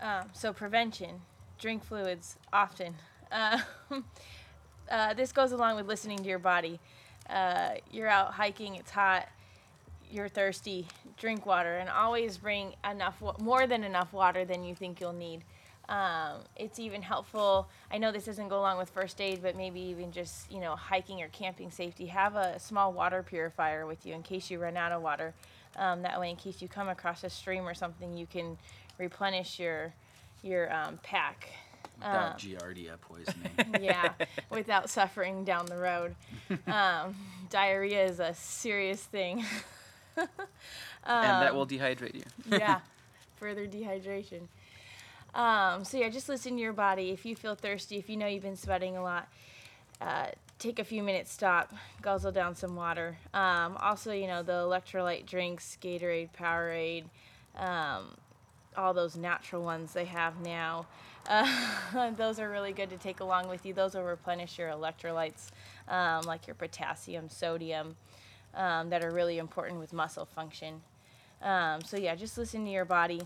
Um, 0.00 0.28
so 0.32 0.52
prevention, 0.52 1.22
drink 1.58 1.82
fluids 1.82 2.36
often. 2.52 2.94
Uh, 3.32 3.60
uh, 4.90 5.14
this 5.14 5.32
goes 5.32 5.52
along 5.52 5.76
with 5.76 5.86
listening 5.86 6.18
to 6.18 6.28
your 6.28 6.38
body. 6.38 6.78
Uh, 7.30 7.70
you're 7.90 8.08
out 8.08 8.34
hiking, 8.34 8.76
it's 8.76 8.90
hot, 8.90 9.26
you're 10.10 10.28
thirsty, 10.28 10.86
drink 11.16 11.46
water, 11.46 11.76
and 11.78 11.88
always 11.88 12.36
bring 12.36 12.74
enough, 12.88 13.22
more 13.40 13.66
than 13.66 13.82
enough 13.82 14.12
water 14.12 14.44
than 14.44 14.62
you 14.62 14.74
think 14.74 15.00
you'll 15.00 15.12
need. 15.12 15.42
Um, 15.88 16.40
it's 16.56 16.78
even 16.80 17.00
helpful. 17.02 17.68
I 17.92 17.98
know 17.98 18.10
this 18.10 18.24
doesn't 18.24 18.48
go 18.48 18.58
along 18.58 18.78
with 18.78 18.90
first 18.90 19.20
aid, 19.20 19.40
but 19.42 19.56
maybe 19.56 19.80
even 19.80 20.10
just 20.12 20.50
you 20.50 20.60
know 20.60 20.74
hiking 20.74 21.22
or 21.22 21.28
camping 21.28 21.70
safety. 21.70 22.06
Have 22.06 22.34
a 22.34 22.58
small 22.58 22.92
water 22.92 23.22
purifier 23.22 23.86
with 23.86 24.04
you 24.04 24.14
in 24.14 24.22
case 24.22 24.50
you 24.50 24.58
run 24.58 24.76
out 24.76 24.90
of 24.92 25.02
water. 25.02 25.32
Um, 25.76 26.02
that 26.02 26.18
way, 26.18 26.30
in 26.30 26.36
case 26.36 26.60
you 26.60 26.68
come 26.68 26.88
across 26.88 27.22
a 27.22 27.30
stream 27.30 27.66
or 27.68 27.74
something, 27.74 28.16
you 28.16 28.26
can 28.26 28.58
replenish 28.98 29.58
your 29.60 29.92
your 30.42 30.72
um, 30.74 30.98
pack. 31.02 31.48
Without 31.98 32.32
Um, 32.32 32.36
Giardia 32.38 33.00
poisoning. 33.00 33.50
yeah, 33.82 34.12
without 34.50 34.90
suffering 34.90 35.44
down 35.44 35.66
the 35.66 35.76
road. 35.76 36.14
Um, 36.66 37.16
diarrhea 37.48 38.04
is 38.04 38.20
a 38.20 38.34
serious 38.34 39.02
thing. 39.02 39.44
and 40.16 40.28
that 41.04 41.50
Um, 41.50 41.56
will 41.56 41.66
dehydrate 41.66 42.14
you. 42.14 42.22
yeah, 42.50 42.80
further 43.36 43.66
dehydration. 43.66 44.42
Um, 45.36 45.84
so 45.84 45.98
yeah, 45.98 46.08
just 46.08 46.30
listen 46.30 46.56
to 46.56 46.62
your 46.62 46.72
body. 46.72 47.10
If 47.10 47.26
you 47.26 47.36
feel 47.36 47.54
thirsty, 47.54 47.98
if 47.98 48.08
you 48.08 48.16
know 48.16 48.26
you've 48.26 48.42
been 48.42 48.56
sweating 48.56 48.96
a 48.96 49.02
lot, 49.02 49.28
uh, 50.00 50.28
take 50.58 50.78
a 50.78 50.84
few 50.84 51.02
minutes, 51.02 51.30
stop, 51.30 51.74
guzzle 52.00 52.32
down 52.32 52.54
some 52.56 52.74
water. 52.74 53.18
Um, 53.34 53.76
also, 53.76 54.12
you 54.12 54.26
know 54.26 54.42
the 54.42 54.52
electrolyte 54.52 55.26
drinks, 55.26 55.76
Gatorade, 55.82 56.30
Powerade, 56.32 57.04
um, 57.54 58.16
all 58.78 58.94
those 58.94 59.14
natural 59.14 59.62
ones 59.62 59.92
they 59.92 60.06
have 60.06 60.40
now. 60.40 60.86
Uh, 61.28 62.10
those 62.16 62.40
are 62.40 62.48
really 62.48 62.72
good 62.72 62.88
to 62.88 62.96
take 62.96 63.20
along 63.20 63.50
with 63.50 63.66
you. 63.66 63.74
Those 63.74 63.94
will 63.94 64.04
replenish 64.04 64.58
your 64.58 64.70
electrolytes, 64.70 65.50
um, 65.88 66.22
like 66.22 66.46
your 66.46 66.54
potassium, 66.54 67.28
sodium, 67.28 67.96
um, 68.54 68.88
that 68.88 69.04
are 69.04 69.10
really 69.10 69.36
important 69.36 69.80
with 69.80 69.92
muscle 69.92 70.24
function. 70.24 70.80
Um, 71.42 71.82
so 71.82 71.98
yeah, 71.98 72.14
just 72.14 72.38
listen 72.38 72.64
to 72.64 72.70
your 72.70 72.86
body. 72.86 73.20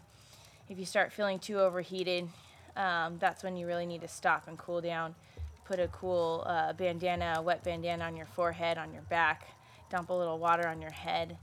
If 0.70 0.78
you 0.78 0.86
start 0.86 1.12
feeling 1.12 1.40
too 1.40 1.58
overheated, 1.58 2.28
um, 2.76 3.18
that's 3.18 3.42
when 3.42 3.56
you 3.56 3.66
really 3.66 3.86
need 3.86 4.02
to 4.02 4.08
stop 4.08 4.46
and 4.46 4.56
cool 4.56 4.80
down. 4.80 5.16
Put 5.64 5.80
a 5.80 5.88
cool 5.88 6.44
uh, 6.46 6.74
bandana, 6.74 7.34
a 7.38 7.42
wet 7.42 7.64
bandana 7.64 8.04
on 8.04 8.16
your 8.16 8.26
forehead, 8.26 8.78
on 8.78 8.92
your 8.92 9.02
back. 9.02 9.48
Dump 9.90 10.10
a 10.10 10.14
little 10.14 10.38
water 10.38 10.68
on 10.68 10.80
your 10.80 10.92
head. 10.92 11.36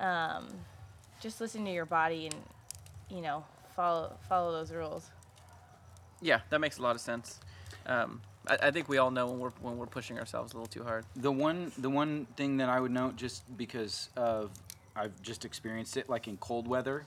Um, 0.00 0.48
just 1.20 1.40
listen 1.40 1.64
to 1.64 1.70
your 1.70 1.86
body 1.86 2.26
and 2.26 2.34
you 3.08 3.22
know 3.22 3.44
follow 3.76 4.16
follow 4.28 4.50
those 4.50 4.72
rules. 4.72 5.10
Yeah, 6.20 6.40
that 6.50 6.60
makes 6.60 6.78
a 6.78 6.82
lot 6.82 6.96
of 6.96 7.00
sense. 7.00 7.38
Um, 7.86 8.20
I, 8.48 8.58
I 8.62 8.70
think 8.72 8.88
we 8.88 8.98
all 8.98 9.12
know 9.12 9.28
when 9.28 9.38
we're 9.38 9.50
when 9.60 9.78
we're 9.78 9.86
pushing 9.86 10.18
ourselves 10.18 10.54
a 10.54 10.56
little 10.56 10.66
too 10.66 10.82
hard. 10.82 11.04
The 11.14 11.30
one 11.30 11.70
the 11.78 11.90
one 11.90 12.26
thing 12.36 12.56
that 12.56 12.68
I 12.68 12.80
would 12.80 12.90
note 12.90 13.14
just 13.14 13.44
because 13.56 14.08
of 14.16 14.50
I've 14.96 15.22
just 15.22 15.44
experienced 15.44 15.96
it 15.96 16.08
like 16.08 16.26
in 16.26 16.36
cold 16.38 16.66
weather, 16.66 17.06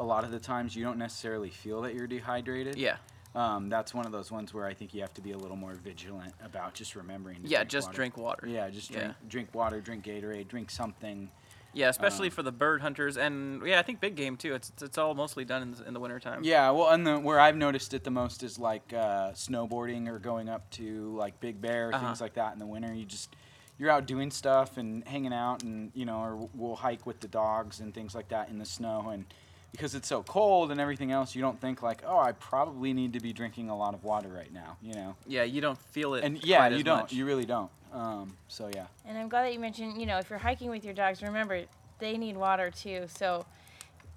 a 0.00 0.04
lot 0.04 0.24
of 0.24 0.30
the 0.30 0.40
times 0.40 0.74
you 0.74 0.82
don't 0.82 0.96
necessarily 0.98 1.50
feel 1.50 1.82
that 1.82 1.94
you're 1.94 2.06
dehydrated. 2.06 2.76
Yeah, 2.76 2.96
Um, 3.34 3.68
that's 3.68 3.92
one 3.94 4.06
of 4.06 4.12
those 4.12 4.32
ones 4.32 4.52
where 4.54 4.66
I 4.66 4.72
think 4.74 4.94
you 4.94 5.02
have 5.02 5.12
to 5.14 5.20
be 5.20 5.32
a 5.32 5.36
little 5.38 5.56
more 5.58 5.74
vigilant 5.74 6.32
about 6.42 6.72
just 6.74 6.96
remembering. 6.96 7.42
To 7.42 7.48
yeah, 7.48 7.58
drink 7.58 7.70
just 7.70 7.86
water. 7.88 7.96
drink 7.96 8.16
water. 8.16 8.46
Yeah, 8.48 8.70
just 8.70 8.90
drink 8.90 9.08
Yeah. 9.08 9.28
drink 9.28 9.54
water, 9.54 9.80
drink 9.80 10.04
Gatorade, 10.04 10.48
drink 10.48 10.70
something. 10.70 11.30
Yeah, 11.74 11.90
especially 11.90 12.28
Um, 12.28 12.32
for 12.32 12.42
the 12.42 12.50
bird 12.50 12.80
hunters 12.80 13.16
and 13.16 13.64
yeah, 13.64 13.78
I 13.78 13.82
think 13.82 14.00
big 14.00 14.16
game 14.16 14.36
too. 14.38 14.54
It's 14.54 14.72
it's 14.82 14.96
all 14.98 15.14
mostly 15.14 15.44
done 15.44 15.62
in, 15.62 15.70
the- 15.72 15.86
in 15.86 15.94
the 15.94 16.00
wintertime. 16.00 16.42
Yeah, 16.42 16.70
well, 16.70 16.88
and 16.88 17.06
the 17.06 17.20
where 17.20 17.38
I've 17.38 17.54
noticed 17.56 17.92
it 17.94 18.02
the 18.02 18.10
most 18.10 18.42
is 18.42 18.58
like 18.58 18.92
uh, 18.92 19.30
snowboarding 19.32 20.08
or 20.08 20.18
going 20.18 20.48
up 20.48 20.68
to 20.70 21.14
like 21.16 21.38
Big 21.40 21.60
Bear, 21.60 21.94
Uh-huh. 21.94 22.04
things 22.06 22.20
like 22.22 22.34
that 22.34 22.54
in 22.54 22.58
the 22.58 22.66
winter. 22.66 22.92
You 22.92 23.04
just 23.04 23.36
you're 23.78 23.90
out 23.90 24.06
doing 24.06 24.30
stuff 24.32 24.76
and 24.78 25.06
hanging 25.06 25.32
out, 25.32 25.62
and 25.62 25.92
you 25.94 26.04
know, 26.06 26.18
or 26.20 26.48
we'll 26.54 26.74
hike 26.76 27.06
with 27.06 27.20
the 27.20 27.28
dogs 27.28 27.78
and 27.80 27.94
things 27.94 28.14
like 28.16 28.28
that 28.30 28.48
in 28.48 28.58
the 28.58 28.64
snow, 28.66 29.10
and 29.10 29.26
because 29.72 29.94
it's 29.94 30.08
so 30.08 30.22
cold 30.22 30.70
and 30.70 30.80
everything 30.80 31.12
else, 31.12 31.34
you 31.34 31.42
don't 31.42 31.60
think 31.60 31.82
like, 31.82 32.02
oh, 32.06 32.18
I 32.18 32.32
probably 32.32 32.92
need 32.92 33.12
to 33.12 33.20
be 33.20 33.32
drinking 33.32 33.68
a 33.68 33.76
lot 33.76 33.94
of 33.94 34.04
water 34.04 34.28
right 34.28 34.52
now, 34.52 34.76
you 34.82 34.94
know. 34.94 35.16
Yeah, 35.26 35.44
you 35.44 35.60
don't 35.60 35.78
feel 35.78 36.14
it. 36.14 36.24
And 36.24 36.42
yeah, 36.44 36.58
quite 36.58 36.72
you 36.72 36.78
as 36.78 36.84
don't. 36.84 36.98
much. 37.00 37.12
You 37.12 37.24
really 37.24 37.44
don't. 37.44 37.70
Um, 37.92 38.36
so 38.48 38.70
yeah. 38.74 38.86
And 39.06 39.16
I'm 39.16 39.28
glad 39.28 39.44
that 39.44 39.52
you 39.52 39.60
mentioned, 39.60 40.00
you 40.00 40.06
know, 40.06 40.18
if 40.18 40.30
you're 40.30 40.38
hiking 40.38 40.70
with 40.70 40.84
your 40.84 40.94
dogs, 40.94 41.22
remember 41.22 41.64
they 41.98 42.16
need 42.16 42.36
water 42.36 42.70
too. 42.70 43.04
So, 43.08 43.46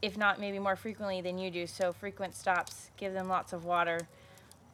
if 0.02 0.18
not 0.18 0.40
maybe 0.40 0.60
more 0.60 0.76
frequently 0.76 1.22
than 1.22 1.38
you 1.38 1.50
do, 1.50 1.66
so 1.66 1.94
frequent 1.94 2.36
stops, 2.36 2.90
give 2.98 3.14
them 3.14 3.30
lots 3.30 3.54
of 3.54 3.66
water. 3.66 4.00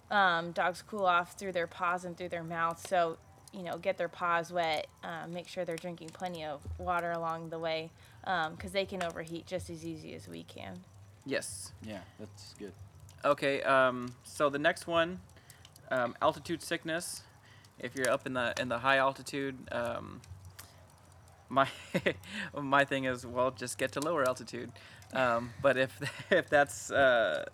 Um, 0.10 0.52
dogs 0.52 0.82
cool 0.82 1.06
off 1.06 1.34
through 1.38 1.52
their 1.52 1.68
paws 1.68 2.04
and 2.04 2.18
through 2.18 2.30
their 2.30 2.44
mouths, 2.44 2.84
so 2.90 3.18
you 3.54 3.64
know, 3.64 3.78
get 3.78 3.98
their 3.98 4.08
paws 4.08 4.52
wet. 4.52 4.88
Um, 5.04 5.34
make 5.34 5.48
sure 5.48 5.66
they're 5.66 5.76
drinking 5.76 6.10
plenty 6.10 6.44
of 6.46 6.62
water 6.78 7.12
along 7.12 7.50
the 7.50 7.60
way, 7.60 7.90
because 8.24 8.72
they 8.72 8.86
can 8.86 9.04
overheat 9.04 9.46
just 9.46 9.70
as 9.70 9.86
easy 9.86 10.14
as 10.14 10.28
we 10.28 10.44
can. 10.44 10.80
Yes. 11.26 11.74
Yeah, 11.86 12.00
that's 12.20 12.56
good. 12.58 12.74
Okay. 13.24 13.62
Um, 13.64 14.14
so 14.24 14.50
the 14.50 14.60
next 14.60 14.88
one, 14.88 15.20
um, 15.92 16.16
altitude 16.22 16.62
sickness. 16.62 17.24
If 17.80 17.96
you're 17.96 18.10
up 18.10 18.26
in 18.26 18.34
the 18.34 18.54
in 18.60 18.68
the 18.68 18.80
high 18.80 18.98
altitude, 18.98 19.56
um, 19.72 20.22
my 21.48 21.68
my 22.62 22.86
thing 22.86 23.06
is 23.06 23.26
well, 23.26 23.52
just 23.52 23.78
get 23.78 23.92
to 23.94 24.00
lower 24.00 24.28
altitude. 24.28 24.72
Um, 25.14 25.52
but 25.62 25.78
if 25.78 26.00
if 26.32 26.50
that's 26.50 26.92
uh, 26.92 27.46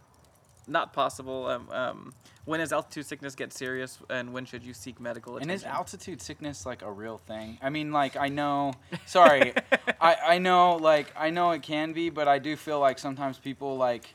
not 0.67 0.93
possible, 0.93 1.47
um, 1.47 1.69
um, 1.71 2.13
when 2.45 2.59
does 2.59 2.71
altitude 2.71 3.05
sickness 3.05 3.35
get 3.35 3.51
serious, 3.51 3.97
and 4.09 4.33
when 4.33 4.45
should 4.45 4.63
you 4.63 4.73
seek 4.73 4.99
medical 4.99 5.37
And 5.37 5.51
is 5.51 5.63
altitude 5.63 6.21
sickness 6.21 6.65
like 6.65 6.81
a 6.81 6.91
real 6.91 7.17
thing? 7.17 7.57
I 7.61 7.69
mean, 7.69 7.91
like 7.91 8.15
I 8.15 8.29
know. 8.29 8.73
Sorry, 9.05 9.53
I 9.99 10.15
I 10.23 10.37
know 10.37 10.75
like 10.75 11.11
I 11.17 11.29
know 11.29 11.51
it 11.51 11.61
can 11.61 11.93
be, 11.93 12.09
but 12.09 12.27
I 12.27 12.39
do 12.39 12.55
feel 12.55 12.79
like 12.79 12.99
sometimes 12.99 13.37
people 13.37 13.77
like 13.77 14.13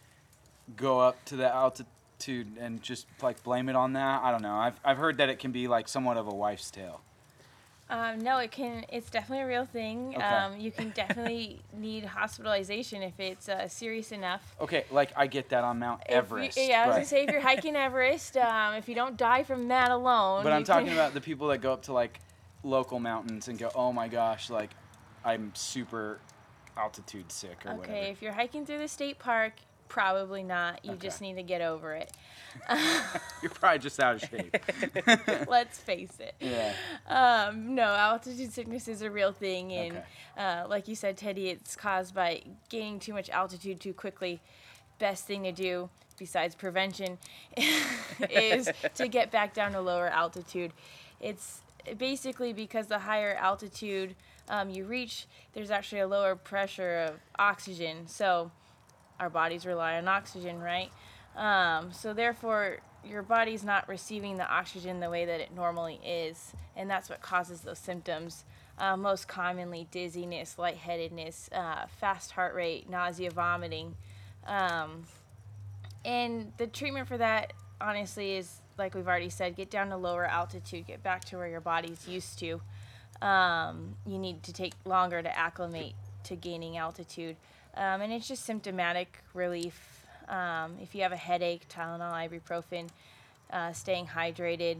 go 0.77 1.01
up 1.01 1.25
to 1.27 1.37
the 1.37 1.53
altitude 1.53 2.57
and 2.59 2.83
just 2.83 3.07
like 3.23 3.43
blame 3.43 3.69
it 3.69 3.77
on 3.77 3.95
that. 3.95 4.23
I 4.23 4.31
don't 4.31 4.43
know. 4.43 4.55
I've 4.55 4.79
I've 4.85 4.99
heard 4.99 5.19
that 5.19 5.29
it 5.29 5.39
can 5.39 5.53
be 5.53 5.69
like 5.69 5.89
somewhat 5.89 6.17
of 6.17 6.29
a 6.29 6.35
wife's 6.35 6.71
tale. 6.71 7.01
Um, 7.91 8.21
no, 8.21 8.39
it 8.39 8.53
can. 8.53 8.85
It's 8.89 9.11
definitely 9.11 9.43
a 9.45 9.49
real 9.49 9.65
thing. 9.67 10.15
Okay. 10.17 10.25
Um, 10.25 10.59
you 10.61 10.71
can 10.71 10.91
definitely 10.91 11.61
need 11.77 12.05
hospitalization 12.05 13.03
if 13.03 13.19
it's 13.19 13.49
uh, 13.49 13.67
serious 13.69 14.13
enough. 14.13 14.55
Okay, 14.61 14.85
like 14.91 15.11
I 15.17 15.27
get 15.27 15.49
that 15.51 15.65
on 15.65 15.79
Mount 15.81 16.03
If 16.07 16.11
you- 16.13 16.17
Everest. 16.17 16.57
yeah, 16.59 16.83
I 16.85 16.87
was 16.87 16.95
but, 16.95 16.97
gonna 16.99 17.07
say 17.07 17.25
if 17.25 17.31
you're 17.33 17.41
hiking 17.41 17.75
Everest, 17.87 18.37
um, 18.37 18.75
if 18.75 18.89
you 18.89 18.95
don't 18.95 19.17
die 19.17 19.43
from 19.43 19.69
that 19.69 19.91
alone. 19.91 20.45
but 20.45 20.53
I'm 20.53 20.65
talking 20.65 20.87
can- 20.87 20.95
about 20.95 21.15
the 21.15 21.21
people 21.21 21.49
that 21.49 21.59
go 21.59 21.73
up 21.73 21.83
to 21.83 21.93
like 21.93 22.21
local 22.63 23.01
mountains 23.01 23.49
and 23.49 23.59
go, 23.59 23.71
oh 23.75 23.93
my 23.93 24.07
gosh, 24.07 24.51
like 24.51 24.71
I'm 25.25 25.53
super 25.55 26.21
altitude 26.77 27.31
sick 27.33 27.67
or 27.67 27.71
Okay, 27.71 27.79
whatever. 27.79 27.97
Okay, 27.99 28.11
if 28.11 28.23
you're 28.23 28.33
hiking 28.33 28.65
through 28.65 28.79
the 28.79 28.89
state 28.89 29.19
park, 29.19 29.55
probably 29.91 30.43
not. 30.43 30.83
You 30.85 30.95
just 30.95 31.21
need 31.21 31.35
to 31.35 31.43
get 31.43 31.61
over 31.61 31.93
it. 31.95 32.11
You're 33.43 33.51
probably 33.51 33.79
just 33.81 34.01
out 34.01 34.23
of 34.23 34.29
shape. 34.31 34.57
Let's 35.49 35.79
face 35.79 36.17
it. 36.19 36.35
yeah. 36.41 36.73
Um, 37.07 37.75
no, 37.75 37.83
altitude 37.85 38.53
sickness 38.53 38.89
is 38.89 39.03
a 39.03 39.11
real 39.11 39.33
thing, 39.33 39.73
and 39.73 39.97
Okay. 39.99 40.05
uh, 40.39 40.67
like 40.69 40.89
you 40.89 40.95
said, 40.95 41.17
Teddy, 41.19 41.51
it's 41.51 41.77
caused 41.77 42.15
by 42.15 42.41
gaining 42.71 42.99
too 42.99 43.13
much 43.13 43.29
altitude 43.29 43.81
too 43.81 43.93
quickly. 43.93 44.41
Best 44.99 45.27
thing 45.27 45.43
to 45.45 45.53
do, 45.53 45.91
besides 46.19 46.55
prevention, 46.55 47.19
is 48.31 48.71
to 48.95 49.09
get 49.09 49.31
back 49.31 49.53
down 49.55 49.73
to 49.73 49.81
lower 49.81 50.09
altitude. 50.09 50.73
It's 51.21 51.61
basically 51.99 52.53
because 52.53 52.87
the 52.87 53.01
higher 53.01 53.35
altitude 53.35 54.15
um, 54.49 54.71
you 54.71 54.85
reach, 54.85 55.27
there's 55.53 55.71
actually 55.71 56.01
a 56.01 56.09
lower 56.09 56.35
pressure 56.37 56.99
of 57.09 57.21
oxygen. 57.39 58.07
So 58.09 58.51
our 59.21 59.31
bodies 59.31 59.67
rely 59.67 59.99
on 59.99 60.09
oxygen, 60.09 60.61
right? 60.61 60.91
Um, 61.37 61.93
so 61.93 62.13
therefore, 62.13 62.79
your 63.05 63.23
body's 63.23 63.63
not 63.63 63.89
receiving 63.89 64.37
the 64.37 64.49
oxygen 64.49 64.99
the 64.99 65.11
way 65.11 65.25
that 65.25 65.41
it 65.41 65.55
normally 65.55 66.01
is, 66.05 66.53
and 66.77 66.91
that's 66.91 67.09
what 67.09 67.21
causes 67.21 67.61
those 67.61 67.79
symptoms. 67.79 68.45
Uh, 68.79 68.97
most 68.97 69.29
commonly, 69.29 69.87
dizziness, 69.91 70.59
lightheadedness, 70.59 71.51
uh, 71.53 71.87
fast 72.01 72.33
heart 72.33 72.55
rate, 72.55 72.89
nausea, 72.89 73.31
vomiting. 73.31 73.95
Um, 74.47 75.05
and 76.05 76.53
the 76.57 76.67
treatment 76.67 77.07
for 77.07 77.19
that, 77.19 77.53
honestly, 77.81 78.37
is 78.37 78.63
like 78.79 78.95
we've 78.95 79.07
already 79.07 79.29
said 79.29 79.55
get 79.55 79.71
down 79.71 79.91
to 79.91 79.97
lower 79.97 80.25
altitude, 80.25 80.87
get 80.87 81.03
back 81.03 81.25
to 81.27 81.37
where 81.37 81.49
your 81.49 81.61
body's 81.61 82.09
used 82.09 82.39
to. 82.39 82.61
Um, 83.21 83.97
you 84.07 84.19
need 84.19 84.43
to 84.45 84.53
take 84.53 84.73
longer 84.87 85.23
to 85.23 85.39
acclimate 85.39 85.95
to 86.25 86.37
gaining 86.37 86.79
altitude. 86.79 87.37
Um, 87.77 88.01
and 88.01 88.13
it's 88.13 88.29
just 88.29 88.45
symptomatic 88.45 89.19
relief. 89.35 90.05
Um, 90.29 90.77
if 90.81 90.95
you 90.95 91.03
have 91.03 91.13
a 91.13 91.17
headache, 91.17 91.69
Tylenol, 91.69 92.13
ibuprofen, 92.13 92.89
uh, 93.53 93.73
staying 93.73 94.07
hydrated, 94.07 94.77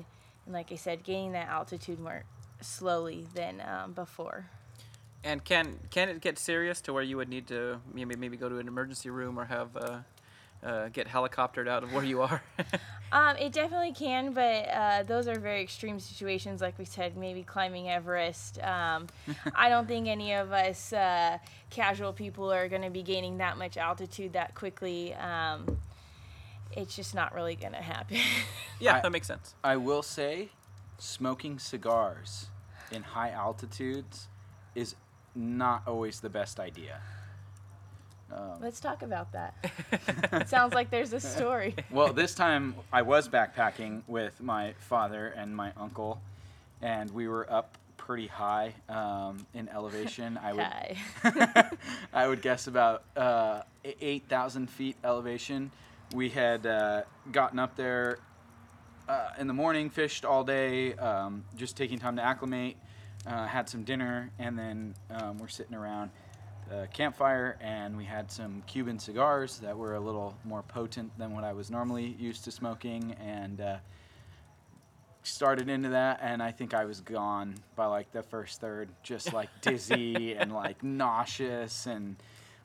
and 0.47 0.55
like 0.55 0.73
I 0.73 0.77
said, 0.77 1.03
gaining 1.03 1.33
that 1.33 1.49
altitude 1.49 1.99
more 1.99 2.25
slowly 2.61 3.27
than 3.35 3.63
um, 3.63 3.93
before. 3.93 4.47
And 5.23 5.45
can 5.45 5.79
can 5.91 6.09
it 6.09 6.21
get 6.21 6.39
serious 6.39 6.81
to 6.83 6.93
where 6.93 7.03
you 7.03 7.17
would 7.19 7.29
need 7.29 7.47
to 7.49 7.81
maybe 7.93 8.17
maybe 8.17 8.37
go 8.37 8.49
to 8.49 8.59
an 8.59 8.69
emergency 8.69 9.11
room 9.11 9.39
or 9.39 9.45
have 9.45 9.77
uh, 9.77 9.99
uh, 10.63 10.89
get 10.89 11.09
helicoptered 11.09 11.69
out 11.69 11.83
of 11.83 11.93
where 11.93 12.05
you 12.05 12.23
are? 12.23 12.43
Um, 13.13 13.37
it 13.39 13.53
definitely 13.53 13.93
can, 13.93 14.33
but 14.35 14.69
uh, 14.69 15.03
those 15.03 15.27
are 15.27 15.37
very 15.37 15.63
extreme 15.63 15.99
situations. 15.99 16.61
Like 16.61 16.79
we 16.79 16.85
said, 16.85 17.17
maybe 17.17 17.43
climbing 17.43 17.91
Everest. 17.91 18.63
Um, 18.63 19.09
I 19.53 19.69
don't 19.69 19.89
think 19.89 20.07
any 20.07 20.33
of 20.35 20.53
us 20.53 20.93
uh, 20.93 21.39
casual 21.71 22.13
people 22.13 22.53
are 22.53 22.69
going 22.69 22.83
to 22.83 22.91
be 22.91 23.03
gaining 23.03 23.39
that 23.39 23.59
much 23.59 23.77
altitude 23.77 24.35
that 24.35 24.55
quickly. 24.55 25.13
Um, 25.15 25.79
it's 26.71 26.95
just 26.95 27.13
not 27.15 27.35
really 27.35 27.57
going 27.57 27.73
to 27.73 27.83
happen. 27.83 28.19
yeah, 28.79 28.99
I- 28.99 29.01
that 29.01 29.11
makes 29.11 29.27
sense. 29.27 29.57
I 29.65 29.77
will 29.77 30.03
say, 30.03 30.51
smoking 30.99 31.59
cigars 31.59 32.47
in 32.93 33.03
high 33.03 33.31
altitudes 33.31 34.29
is 34.77 34.95
not 35.35 35.83
always 35.85 36.21
the 36.21 36.31
best 36.31 36.61
idea. 36.61 37.01
Um, 38.33 38.61
Let's 38.61 38.81
talk 38.81 39.03
about 39.03 39.33
that. 39.33 39.55
it 40.33 40.49
sounds 40.49 40.75
like 40.75 40.91
there's 40.91 41.13
a 41.13 41.21
story. 41.21 41.75
well, 41.91 42.13
this 42.13 42.35
time 42.35 42.75
I 42.93 43.03
was 43.03 43.29
backpacking 43.29 44.03
with 44.07 44.41
my 44.41 44.75
father 44.79 45.29
and 45.29 45.55
my 45.55 45.73
uncle, 45.77 46.21
and 46.81 47.11
we 47.11 47.29
were 47.29 47.51
up 47.53 47.77
pretty 47.97 48.27
high 48.29 48.75
um, 48.89 49.47
in 49.55 49.69
elevation. 49.69 50.39
I 50.43 50.53
would. 51.23 51.79
I 52.13 52.27
would 52.29 52.43
guess 52.43 52.67
about 52.67 53.03
uh, 53.17 53.63
e- 53.85 53.95
8,000 54.01 54.69
feet 54.71 54.97
elevation. 55.05 55.71
We 56.15 56.29
had 56.29 56.67
uh, 56.67 57.03
gotten 57.31 57.59
up 57.59 57.77
there 57.77 58.19
uh, 59.09 59.31
in 59.39 59.47
the 59.47 59.53
morning, 59.53 59.91
fished 59.91 60.25
all 60.25 60.45
day, 60.45 60.95
um, 60.95 61.45
just 61.57 61.77
taking 61.77 61.99
time 61.99 62.17
to 62.17 62.23
acclimate, 62.23 62.77
uh, 63.27 63.47
had 63.47 63.69
some 63.69 63.85
dinner, 63.85 64.31
and 64.39 64.59
then 64.59 64.95
um, 65.11 65.39
we're 65.39 65.49
sitting 65.49 65.75
around 65.77 66.11
the 66.71 66.89
campfire 66.93 67.59
and 67.61 67.97
we 67.97 68.05
had 68.05 68.31
some 68.31 68.63
Cuban 68.67 68.99
cigars 68.99 69.59
that 69.59 69.77
were 69.77 69.97
a 69.97 70.01
little 70.01 70.37
more 70.45 70.63
potent 70.63 71.11
than 71.19 71.35
what 71.35 71.43
I 71.43 71.53
was 71.53 71.71
normally 71.71 72.17
used 72.19 72.45
to 72.45 72.53
smoking. 72.53 73.17
And 73.21 73.61
uh, 73.61 73.77
started 75.25 75.69
into 75.69 75.91
that 75.91 76.21
and 76.23 76.43
I 76.43 76.53
think 76.53 76.73
I 76.73 76.85
was 76.85 77.01
gone 77.01 77.57
by 77.75 77.87
like 77.87 78.13
the 78.13 78.23
first 78.23 78.61
third, 78.61 78.89
just 79.03 79.33
like 79.33 79.49
dizzy 79.61 80.35
and 80.39 80.53
like 80.53 80.83
nauseous 80.83 81.87
and 81.87 82.17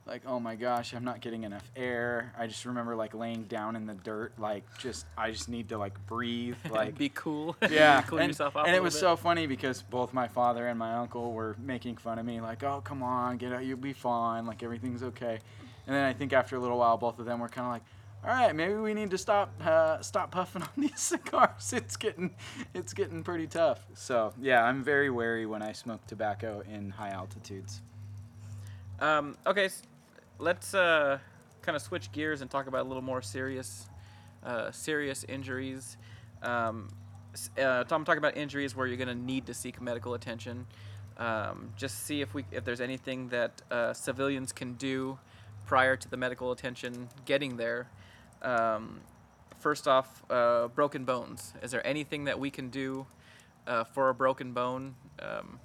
like 0.07 0.21
oh 0.27 0.39
my 0.39 0.55
gosh, 0.55 0.93
I'm 0.93 1.03
not 1.03 1.19
getting 1.19 1.43
enough 1.43 1.69
air. 1.75 2.31
I 2.37 2.45
just 2.45 2.65
remember 2.65 2.95
like 2.95 3.15
laying 3.15 3.43
down 3.43 3.75
in 3.75 3.87
the 3.87 3.95
dirt, 3.95 4.33
like 4.37 4.63
just 4.77 5.05
I 5.17 5.31
just 5.31 5.49
need 5.49 5.69
to 5.69 5.77
like 5.77 5.93
breathe, 6.05 6.57
like 6.69 6.97
be 6.97 7.09
cool. 7.09 7.55
yeah, 7.69 8.01
cool 8.07 8.19
and, 8.19 8.39
and 8.39 8.75
it 8.75 8.83
was 8.83 8.93
little 8.93 9.17
so 9.17 9.21
funny 9.21 9.47
because 9.47 9.81
both 9.81 10.13
my 10.13 10.27
father 10.27 10.67
and 10.67 10.77
my 10.77 10.93
uncle 10.93 11.33
were 11.33 11.55
making 11.59 11.97
fun 11.97 12.19
of 12.19 12.25
me, 12.25 12.39
like, 12.39 12.63
"Oh, 12.63 12.81
come 12.81 13.01
on, 13.01 13.37
get 13.37 13.51
out, 13.51 13.65
you'll 13.65 13.77
be 13.77 13.93
fine, 13.93 14.45
like 14.45 14.61
everything's 14.61 15.01
okay." 15.01 15.39
And 15.87 15.95
then 15.95 16.05
I 16.05 16.13
think 16.13 16.33
after 16.33 16.55
a 16.55 16.59
little 16.59 16.77
while, 16.77 16.97
both 16.97 17.19
of 17.19 17.25
them 17.25 17.39
were 17.39 17.49
kind 17.49 17.65
of 17.65 17.71
like, 17.73 17.83
"All 18.23 18.29
right, 18.29 18.55
maybe 18.55 18.75
we 18.75 18.93
need 18.93 19.09
to 19.09 19.17
stop, 19.17 19.53
uh, 19.63 20.01
stop 20.01 20.29
puffing 20.29 20.61
on 20.61 20.69
these 20.77 20.99
cigars. 20.99 21.73
It's 21.73 21.97
getting, 21.97 22.35
it's 22.75 22.93
getting 22.93 23.23
pretty 23.23 23.47
tough." 23.47 23.83
So 23.95 24.33
yeah, 24.39 24.63
I'm 24.63 24.83
very 24.83 25.09
wary 25.09 25.47
when 25.47 25.63
I 25.63 25.71
smoke 25.71 26.05
tobacco 26.05 26.61
in 26.71 26.91
high 26.91 27.09
altitudes. 27.09 27.81
Um, 28.99 29.37
okay, 29.45 29.69
let's 30.39 30.73
uh, 30.73 31.19
kind 31.61 31.75
of 31.75 31.81
switch 31.81 32.11
gears 32.11 32.41
and 32.41 32.49
talk 32.49 32.67
about 32.67 32.81
a 32.81 32.87
little 32.87 33.03
more 33.03 33.21
serious, 33.21 33.87
uh, 34.43 34.71
serious 34.71 35.23
injuries. 35.25 35.97
Um, 36.41 36.89
uh, 37.57 37.83
I'm 37.89 38.05
talking 38.05 38.17
about 38.17 38.37
injuries 38.37 38.75
where 38.75 38.87
you're 38.87 38.97
going 38.97 39.07
to 39.07 39.15
need 39.15 39.45
to 39.47 39.53
seek 39.53 39.81
medical 39.81 40.13
attention. 40.13 40.65
Um, 41.17 41.71
just 41.77 42.05
see 42.05 42.21
if 42.21 42.33
we 42.33 42.45
if 42.51 42.65
there's 42.65 42.81
anything 42.81 43.29
that 43.29 43.61
uh, 43.71 43.93
civilians 43.93 44.51
can 44.51 44.73
do 44.73 45.17
prior 45.65 45.95
to 45.95 46.09
the 46.09 46.17
medical 46.17 46.51
attention 46.51 47.09
getting 47.25 47.57
there. 47.57 47.87
Um, 48.41 48.99
first 49.59 49.87
off, 49.87 50.23
uh, 50.29 50.67
broken 50.67 51.05
bones. 51.05 51.53
Is 51.63 51.71
there 51.71 51.85
anything 51.87 52.25
that 52.25 52.39
we 52.39 52.51
can 52.51 52.69
do 52.69 53.07
uh, 53.65 53.85
for 53.85 54.09
a 54.09 54.13
broken 54.13 54.51
bone 54.51 54.95
um, 55.19 55.59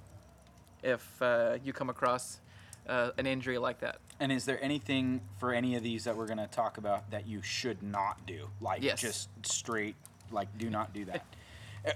if 0.83 1.21
uh, 1.21 1.59
you 1.65 1.73
come 1.73 1.91
across 1.91 2.41
uh, 2.91 3.13
an 3.17 3.27
injury 3.27 3.57
like 3.59 3.81
that? 3.81 3.99
And 4.19 4.31
is 4.31 4.45
there 4.45 4.63
anything 4.63 5.23
for 5.39 5.55
any 5.55 5.77
of 5.77 5.83
these 5.83 6.05
that 6.05 6.15
we're 6.17 6.27
going 6.27 6.39
to 6.39 6.47
talk 6.49 6.77
about 6.77 7.11
that 7.11 7.27
you 7.27 7.41
should 7.41 7.83
not 7.83 8.27
do? 8.27 8.49
Like 8.61 8.83
Yes. 8.83 9.01
just 9.01 9.29
straight, 9.47 9.95
like 10.31 10.49
do 10.59 10.69
not 10.69 10.93
do 10.93 11.07
that. 11.07 11.25
Uh, 11.87 11.93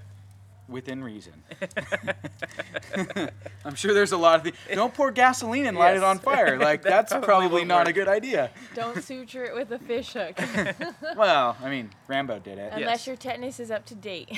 Within 0.67 1.05
reason. 1.05 1.35
I'm 3.67 3.75
sure 3.75 3.93
there's 3.93 4.13
a 4.13 4.17
lot 4.17 4.37
of 4.37 4.43
things. 4.45 4.57
Don't 4.75 4.95
pour 4.95 5.11
gasoline 5.11 5.67
and 5.67 5.77
light 5.77 5.97
it 5.97 6.03
on 6.03 6.19
fire. 6.19 6.59
Like 6.65 6.83
That 6.83 6.91
that's 6.91 7.13
probably 7.13 7.27
probably 7.27 7.59
won't 7.61 7.69
not 7.69 7.89
a 7.89 7.93
good 7.93 8.09
idea. 8.09 8.51
Don't 8.75 9.03
suture 9.03 9.45
it 9.45 9.55
with 9.55 9.71
a 9.73 9.79
fish 9.79 10.15
hook. 10.15 10.39
Well, 11.17 11.57
I 11.63 11.69
mean, 11.69 11.91
Rambo 12.09 12.39
did 12.39 12.59
it, 12.59 12.73
Yeah. 12.73 12.79
Unless 12.79 13.07
your 13.07 13.17
tetanus 13.17 13.61
is 13.61 13.71
up 13.71 13.85
to 13.87 13.95
date. 13.95 14.31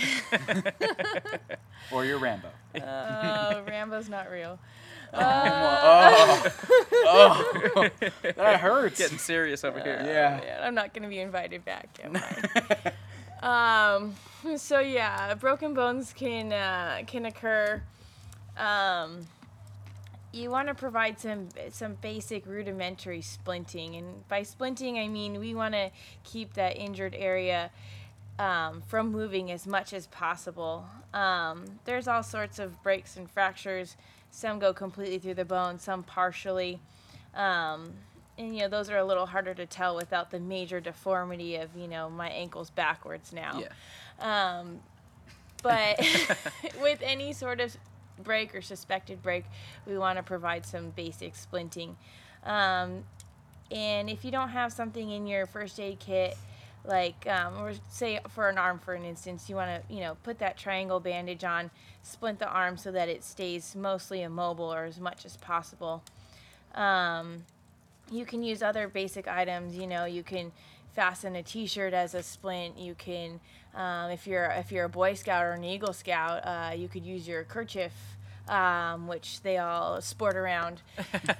or 1.92 2.04
you're 2.04 2.18
Rambo. 2.18 2.48
Oh, 2.74 3.62
Rambo's 3.66 4.08
not 4.08 4.28
real. 4.30 4.58
Oh, 5.12 6.52
oh, 7.06 7.90
that 8.36 8.60
hurts. 8.60 8.98
Getting 8.98 9.18
serious 9.18 9.64
over 9.64 9.80
here. 9.80 10.02
Yeah. 10.04 10.40
Man, 10.44 10.62
I'm 10.62 10.74
not 10.74 10.94
gonna 10.94 11.08
be 11.08 11.20
invited 11.20 11.64
back. 11.64 11.88
am 12.02 12.16
I? 13.42 13.94
um, 13.96 14.14
so 14.56 14.80
yeah, 14.80 15.34
broken 15.34 15.74
bones 15.74 16.12
can 16.12 16.52
uh, 16.52 17.02
can 17.06 17.26
occur. 17.26 17.82
Um, 18.56 19.26
you 20.32 20.50
want 20.50 20.68
to 20.68 20.74
provide 20.74 21.18
some 21.18 21.48
some 21.70 21.94
basic 21.94 22.46
rudimentary 22.46 23.20
splinting, 23.20 23.98
and 23.98 24.28
by 24.28 24.42
splinting 24.42 25.02
I 25.02 25.08
mean 25.08 25.38
we 25.40 25.54
want 25.54 25.74
to 25.74 25.90
keep 26.24 26.54
that 26.54 26.76
injured 26.76 27.14
area 27.14 27.70
um, 28.38 28.82
from 28.86 29.10
moving 29.10 29.50
as 29.50 29.66
much 29.66 29.92
as 29.92 30.06
possible. 30.08 30.86
Um, 31.14 31.64
there's 31.84 32.06
all 32.08 32.22
sorts 32.22 32.58
of 32.58 32.82
breaks 32.82 33.16
and 33.16 33.30
fractures. 33.30 33.96
Some 34.30 34.58
go 34.58 34.72
completely 34.72 35.18
through 35.18 35.34
the 35.34 35.44
bone, 35.44 35.78
some 35.78 36.02
partially. 36.02 36.80
Um, 37.34 37.92
and 38.38 38.54
you 38.54 38.62
know 38.62 38.68
those 38.68 38.90
are 38.90 38.98
a 38.98 39.04
little 39.04 39.26
harder 39.26 39.54
to 39.54 39.66
tell 39.66 39.96
without 39.96 40.30
the 40.30 40.40
major 40.40 40.80
deformity 40.80 41.56
of 41.56 41.74
you 41.76 41.88
know 41.88 42.10
my 42.10 42.28
ankle's 42.28 42.70
backwards 42.70 43.32
now. 43.32 43.62
Yeah. 44.20 44.58
Um, 44.58 44.80
but 45.62 45.98
with 46.80 47.00
any 47.02 47.32
sort 47.32 47.60
of 47.60 47.76
break 48.22 48.54
or 48.54 48.62
suspected 48.62 49.22
break, 49.22 49.44
we 49.86 49.98
want 49.98 50.18
to 50.18 50.22
provide 50.22 50.64
some 50.66 50.90
basic 50.90 51.34
splinting. 51.34 51.94
Um, 52.44 53.04
and 53.70 54.08
if 54.08 54.24
you 54.24 54.30
don't 54.30 54.50
have 54.50 54.72
something 54.72 55.10
in 55.10 55.26
your 55.26 55.46
first 55.46 55.80
aid 55.80 55.98
kit, 55.98 56.36
like 56.86 57.26
um, 57.26 57.58
or 57.58 57.72
say 57.90 58.20
for 58.28 58.48
an 58.48 58.58
arm, 58.58 58.78
for 58.78 58.94
an 58.94 59.04
instance, 59.04 59.48
you 59.48 59.56
want 59.56 59.70
to 59.70 59.94
you 59.94 60.00
know 60.00 60.16
put 60.22 60.38
that 60.38 60.56
triangle 60.56 61.00
bandage 61.00 61.44
on, 61.44 61.70
splint 62.02 62.38
the 62.38 62.48
arm 62.48 62.76
so 62.76 62.90
that 62.92 63.08
it 63.08 63.24
stays 63.24 63.74
mostly 63.74 64.22
immobile 64.22 64.72
or 64.72 64.84
as 64.84 65.00
much 65.00 65.24
as 65.24 65.36
possible. 65.36 66.02
Um, 66.74 67.44
you 68.10 68.24
can 68.24 68.42
use 68.42 68.62
other 68.62 68.88
basic 68.88 69.26
items. 69.26 69.76
You 69.76 69.86
know, 69.86 70.04
you 70.04 70.22
can 70.22 70.52
fasten 70.94 71.36
a 71.36 71.42
T-shirt 71.42 71.92
as 71.92 72.14
a 72.14 72.22
splint. 72.22 72.78
You 72.78 72.94
can, 72.94 73.40
um, 73.74 74.10
if 74.10 74.26
you're 74.26 74.46
if 74.46 74.72
you're 74.72 74.84
a 74.84 74.88
Boy 74.88 75.14
Scout 75.14 75.44
or 75.44 75.52
an 75.52 75.64
Eagle 75.64 75.92
Scout, 75.92 76.40
uh, 76.44 76.74
you 76.74 76.88
could 76.88 77.04
use 77.04 77.26
your 77.28 77.44
kerchief, 77.44 77.92
um, 78.48 79.06
which 79.08 79.40
they 79.42 79.58
all 79.58 80.00
sport 80.00 80.36
around. 80.36 80.82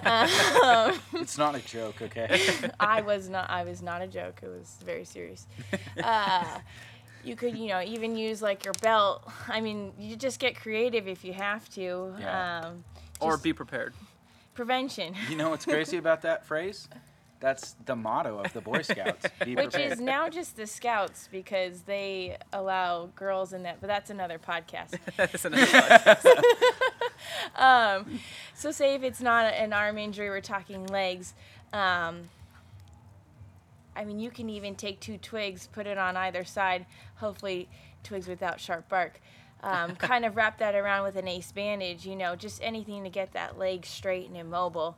um, 0.05 0.99
It's 1.13 1.37
not 1.37 1.55
a 1.55 1.59
joke, 1.59 2.01
okay? 2.01 2.39
I 2.79 3.01
was 3.01 3.29
not. 3.29 3.49
I 3.49 3.63
was 3.63 3.81
not 3.81 4.01
a 4.01 4.07
joke. 4.07 4.39
It 4.43 4.47
was 4.49 4.77
very 4.85 5.05
serious. 5.05 5.47
Uh, 6.03 6.45
you 7.23 7.35
could, 7.35 7.57
you 7.57 7.67
know, 7.67 7.81
even 7.81 8.15
use 8.15 8.41
like 8.41 8.63
your 8.63 8.73
belt. 8.81 9.27
I 9.47 9.59
mean, 9.61 9.91
you 9.99 10.15
just 10.15 10.39
get 10.39 10.55
creative 10.55 11.07
if 11.07 11.25
you 11.25 11.33
have 11.33 11.67
to. 11.71 12.13
Yeah. 12.19 12.61
Um, 12.65 12.83
Or 13.19 13.37
be 13.37 13.51
prepared. 13.53 13.93
prevention. 14.53 15.15
You 15.29 15.35
know 15.35 15.49
what's 15.49 15.65
crazy 15.65 15.97
about 15.97 16.21
that 16.21 16.45
phrase? 16.45 16.87
That's 17.39 17.75
the 17.85 17.95
motto 17.95 18.39
of 18.39 18.51
the 18.53 18.61
Boy 18.61 18.81
Scouts. 18.81 19.27
Be 19.45 19.55
Which 19.55 19.75
is 19.75 19.99
now 19.99 20.27
just 20.27 20.55
the 20.55 20.65
Scouts 20.65 21.29
because 21.31 21.81
they 21.81 22.37
allow 22.51 23.09
girls 23.15 23.53
in 23.53 23.63
that, 23.63 23.79
but 23.79 23.87
that's 23.87 24.09
another 24.09 24.39
podcast. 24.39 24.97
That's 25.17 25.45
another 25.45 25.65
podcast. 25.65 26.43
um, 27.55 28.19
so 28.55 28.71
say 28.71 28.95
if 28.95 29.03
it's 29.03 29.21
not 29.21 29.53
an 29.53 29.71
arm 29.71 29.97
injury, 29.97 30.29
we're 30.29 30.41
talking 30.41 30.87
legs. 30.87 31.33
Um, 31.73 32.29
I 33.95 34.03
mean, 34.03 34.19
you 34.19 34.31
can 34.31 34.49
even 34.49 34.75
take 34.75 34.99
two 34.99 35.17
twigs, 35.17 35.67
put 35.67 35.85
it 35.87 35.97
on 35.97 36.17
either 36.17 36.43
side, 36.43 36.85
hopefully 37.15 37.69
twigs 38.03 38.27
without 38.27 38.59
sharp 38.59 38.89
bark. 38.89 39.19
Um, 39.63 39.95
kind 39.95 40.23
of 40.23 40.35
wrap 40.35 40.59
that 40.59 40.75
around 40.75 41.03
with 41.03 41.15
an 41.15 41.27
ace 41.27 41.51
bandage, 41.51 42.05
you 42.05 42.15
know, 42.15 42.35
just 42.35 42.61
anything 42.63 43.03
to 43.03 43.09
get 43.09 43.33
that 43.33 43.57
leg 43.57 43.85
straight 43.85 44.27
and 44.27 44.37
immobile. 44.37 44.97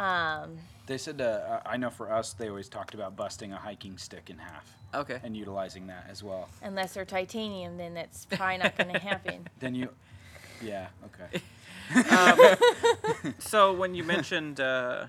Um, 0.00 0.58
They 0.86 0.98
said, 0.98 1.20
uh, 1.20 1.60
I 1.66 1.76
know 1.76 1.90
for 1.90 2.10
us, 2.10 2.32
they 2.32 2.48
always 2.48 2.68
talked 2.68 2.94
about 2.94 3.14
busting 3.16 3.52
a 3.52 3.56
hiking 3.58 3.98
stick 3.98 4.30
in 4.30 4.38
half 4.38 4.74
Okay. 4.94 5.20
and 5.22 5.36
utilizing 5.36 5.86
that 5.88 6.06
as 6.10 6.22
well. 6.22 6.48
unless 6.62 6.94
they're 6.94 7.04
titanium, 7.04 7.76
then 7.76 7.94
that's 7.94 8.24
probably 8.24 8.56
not 8.58 8.76
going 8.76 8.92
to 8.94 8.98
happen. 8.98 9.46
Then 9.60 9.74
you, 9.74 9.90
yeah, 10.62 10.86
okay. 11.06 11.42
So 13.38 13.72
when 13.72 13.94
you 13.94 14.04
mentioned 14.04 14.58
uh, 14.60 15.06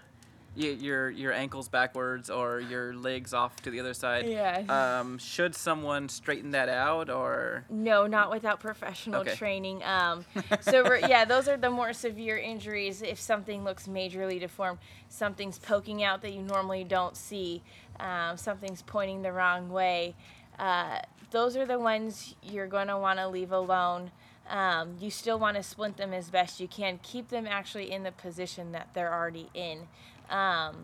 your 0.55 1.09
your 1.09 1.31
ankles 1.31 1.69
backwards 1.69 2.29
or 2.29 2.59
your 2.59 2.93
legs 2.93 3.33
off 3.33 3.55
to 3.61 3.71
the 3.71 3.79
other 3.79 3.93
side, 3.93 4.25
Yeah. 4.27 4.99
um, 4.99 5.17
should 5.17 5.55
someone 5.55 6.09
straighten 6.09 6.51
that 6.51 6.67
out 6.69 7.09
or? 7.09 7.65
No, 7.69 8.05
not 8.07 8.29
without 8.31 8.59
professional 8.59 9.21
Okay. 9.21 9.35
training. 9.35 9.83
Um, 9.83 10.25
so 10.61 10.93
yeah, 10.95 11.23
those 11.25 11.47
are 11.47 11.57
the 11.57 11.69
more 11.69 11.93
severe 11.93 12.37
injuries. 12.37 13.01
If 13.01 13.19
something 13.19 13.63
looks 13.63 13.87
majorly 13.87 14.39
deformed, 14.39 14.79
something's 15.09 15.57
poking 15.57 16.03
out 16.03 16.21
that 16.23 16.33
you 16.33 16.41
normally 16.41 16.83
don't 16.83 17.15
see, 17.15 17.61
um, 17.99 18.35
something's 18.37 18.81
pointing 18.81 19.21
the 19.21 19.31
wrong 19.31 19.69
way. 19.69 20.15
Uh, 20.59 20.99
those 21.31 21.55
are 21.55 21.65
the 21.65 21.79
ones 21.79 22.35
you're 22.43 22.67
going 22.67 22.87
to 22.87 22.97
want 22.97 23.19
to 23.19 23.27
leave 23.27 23.51
alone. 23.53 24.11
Um, 24.49 24.97
you 24.99 25.09
still 25.09 25.39
want 25.39 25.55
to 25.55 25.63
splint 25.63 25.95
them 25.95 26.11
as 26.13 26.29
best 26.29 26.59
you 26.59 26.67
can. 26.67 26.99
Keep 27.03 27.29
them 27.29 27.47
actually 27.47 27.89
in 27.89 28.03
the 28.03 28.11
position 28.11 28.73
that 28.73 28.89
they're 28.93 29.13
already 29.13 29.49
in, 29.53 29.87
um, 30.31 30.75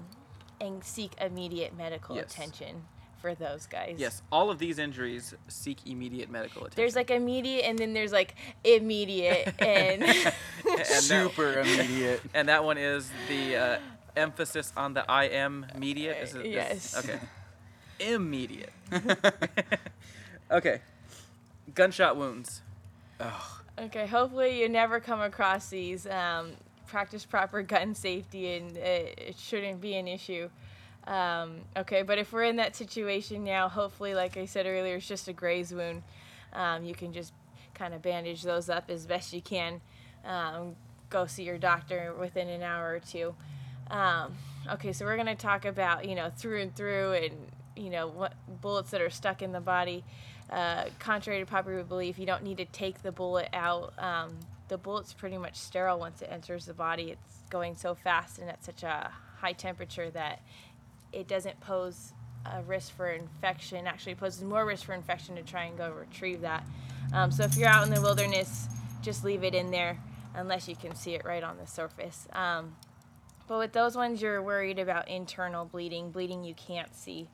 and 0.61 0.83
seek 0.83 1.11
immediate 1.21 1.75
medical 1.77 2.15
Yes. 2.15 2.31
attention 2.33 2.83
for 3.21 3.33
those 3.33 3.65
guys. 3.65 3.95
Yes, 3.97 4.21
all 4.31 4.51
of 4.51 4.59
these 4.59 4.77
injuries 4.77 5.33
seek 5.47 5.79
immediate 5.87 6.29
medical 6.29 6.61
attention. 6.63 6.75
There's 6.75 6.95
like 6.95 7.09
immediate 7.09 7.63
and 7.65 7.79
then 7.79 7.93
there's 7.93 8.11
like 8.11 8.35
immediate 8.63 9.55
and 9.59 10.03
and 10.03 10.33
that, 10.65 10.85
Super 11.01 11.59
immediate. 11.61 12.21
and 12.35 12.47
that 12.49 12.63
one 12.63 12.77
is 12.77 13.09
the 13.27 13.55
uh, 13.55 13.79
emphasis 14.15 14.71
on 14.77 14.93
the 14.93 15.09
I 15.09 15.25
am 15.25 15.65
immediate. 15.73 16.17
Is 16.21 16.35
it, 16.35 16.45
is- 16.45 16.53
Yes. 16.53 16.97
okay. 16.97 17.19
Immediate. 17.99 18.71
okay. 20.51 20.81
Gunshot 21.73 22.17
wounds. 22.17 22.61
Oh. 23.19 23.59
okay. 23.79 24.05
Hopefully 24.07 24.59
you 24.61 24.69
never 24.69 24.99
come 24.99 25.21
across 25.21 25.69
these. 25.69 26.05
Um, 26.07 26.51
practice 26.87 27.25
proper 27.25 27.61
gun 27.61 27.93
safety 27.93 28.55
and 28.55 28.77
it, 28.77 29.19
it 29.29 29.37
shouldn't 29.37 29.81
be 29.81 29.95
an 29.95 30.07
issue. 30.07 30.49
Um, 31.05 31.61
okay, 31.75 32.01
but 32.01 32.17
if 32.17 32.33
we're 32.33 32.43
in 32.43 32.57
that 32.57 32.75
situation 32.75 33.43
now, 33.43 33.69
hopefully, 33.69 34.13
like 34.13 34.35
I 34.35 34.45
said 34.45 34.65
earlier, 34.65 34.95
it's 34.95 35.07
just 35.07 35.27
a 35.27 35.33
graze 35.33 35.73
wound. 35.73 36.03
Um, 36.53 36.83
you 36.83 36.93
can 36.93 37.13
just 37.13 37.33
kind 37.73 37.93
of 37.93 38.01
bandage 38.01 38.43
those 38.43 38.69
up 38.69 38.89
as 38.89 39.05
best 39.05 39.31
you 39.31 39.41
can. 39.41 39.79
Um, 40.25 40.75
go 41.09 41.25
see 41.25 41.43
your 41.43 41.57
doctor 41.57 42.13
within 42.19 42.49
an 42.49 42.61
hour 42.61 42.93
or 42.93 42.99
two. 42.99 43.35
Um, 43.89 44.33
okay, 44.69 44.91
so 44.91 45.05
we're 45.05 45.15
going 45.15 45.27
to 45.27 45.35
talk 45.35 45.63
about, 45.63 46.07
you 46.07 46.15
know, 46.15 46.29
through 46.35 46.61
and 46.61 46.75
through 46.75 47.13
and, 47.13 47.33
you 47.75 47.89
know, 47.89 48.07
what 48.07 48.33
bullets 48.61 48.91
that 48.91 49.01
are 49.01 49.09
stuck 49.09 49.41
in 49.41 49.53
the 49.53 49.61
body. 49.61 50.03
Uh, 50.49 50.85
contrary 50.99 51.39
to 51.39 51.45
popular 51.45 51.83
belief, 51.83 52.19
you 52.19 52.25
don't 52.25 52.43
need 52.43 52.57
to 52.57 52.65
take 52.65 53.01
the 53.01 53.11
bullet 53.11 53.49
out. 53.53 53.93
The 54.67 54.77
bullet's 54.77 55.13
pretty 55.13 55.37
much 55.37 55.55
sterile 55.55 55.99
once 55.99 56.21
it 56.21 56.29
enters 56.31 56.65
the 56.65 56.73
body. 56.73 57.11
It's 57.11 57.43
going 57.49 57.75
so 57.75 57.95
fast 57.95 58.39
and 58.39 58.49
at 58.49 58.63
such 58.63 58.83
a 58.83 59.11
high 59.39 59.53
temperature 59.53 60.09
that 60.11 60.41
it 61.13 61.27
doesn't 61.27 61.59
pose 61.59 62.13
a 62.45 62.61
risk 62.63 62.95
for 62.95 63.09
infection. 63.09 63.87
Actually, 63.87 64.15
poses 64.15 64.43
more 64.43 64.65
risk 64.65 64.85
for 64.85 64.93
infection 64.93 65.35
to 65.35 65.43
try 65.43 65.65
and 65.65 65.77
go 65.77 65.91
retrieve 65.91 66.41
that. 66.41 66.65
Um, 67.13 67.31
so 67.31 67.43
if 67.43 67.55
you're 67.55 67.69
out 67.69 67.85
in 67.87 67.93
the 67.93 68.01
wilderness, 68.01 68.67
just 69.01 69.23
leave 69.23 69.43
it 69.43 69.55
in 69.55 69.71
there 69.71 69.97
unless 70.35 70.67
you 70.67 70.75
can 70.75 70.95
see 70.95 71.15
it 71.15 71.25
right 71.25 71.43
on 71.43 71.57
the 71.57 71.67
surface. 71.67 72.27
Um, 72.33 72.75
but 73.47 73.59
with 73.59 73.71
those 73.71 73.95
ones, 73.95 74.21
you're 74.21 74.41
worried 74.41 74.79
about 74.79 75.07
internal 75.07 75.65
bleeding, 75.65 76.11
bleeding 76.11 76.43
you 76.43 76.53
can't 76.53 76.93
see. 76.93 77.29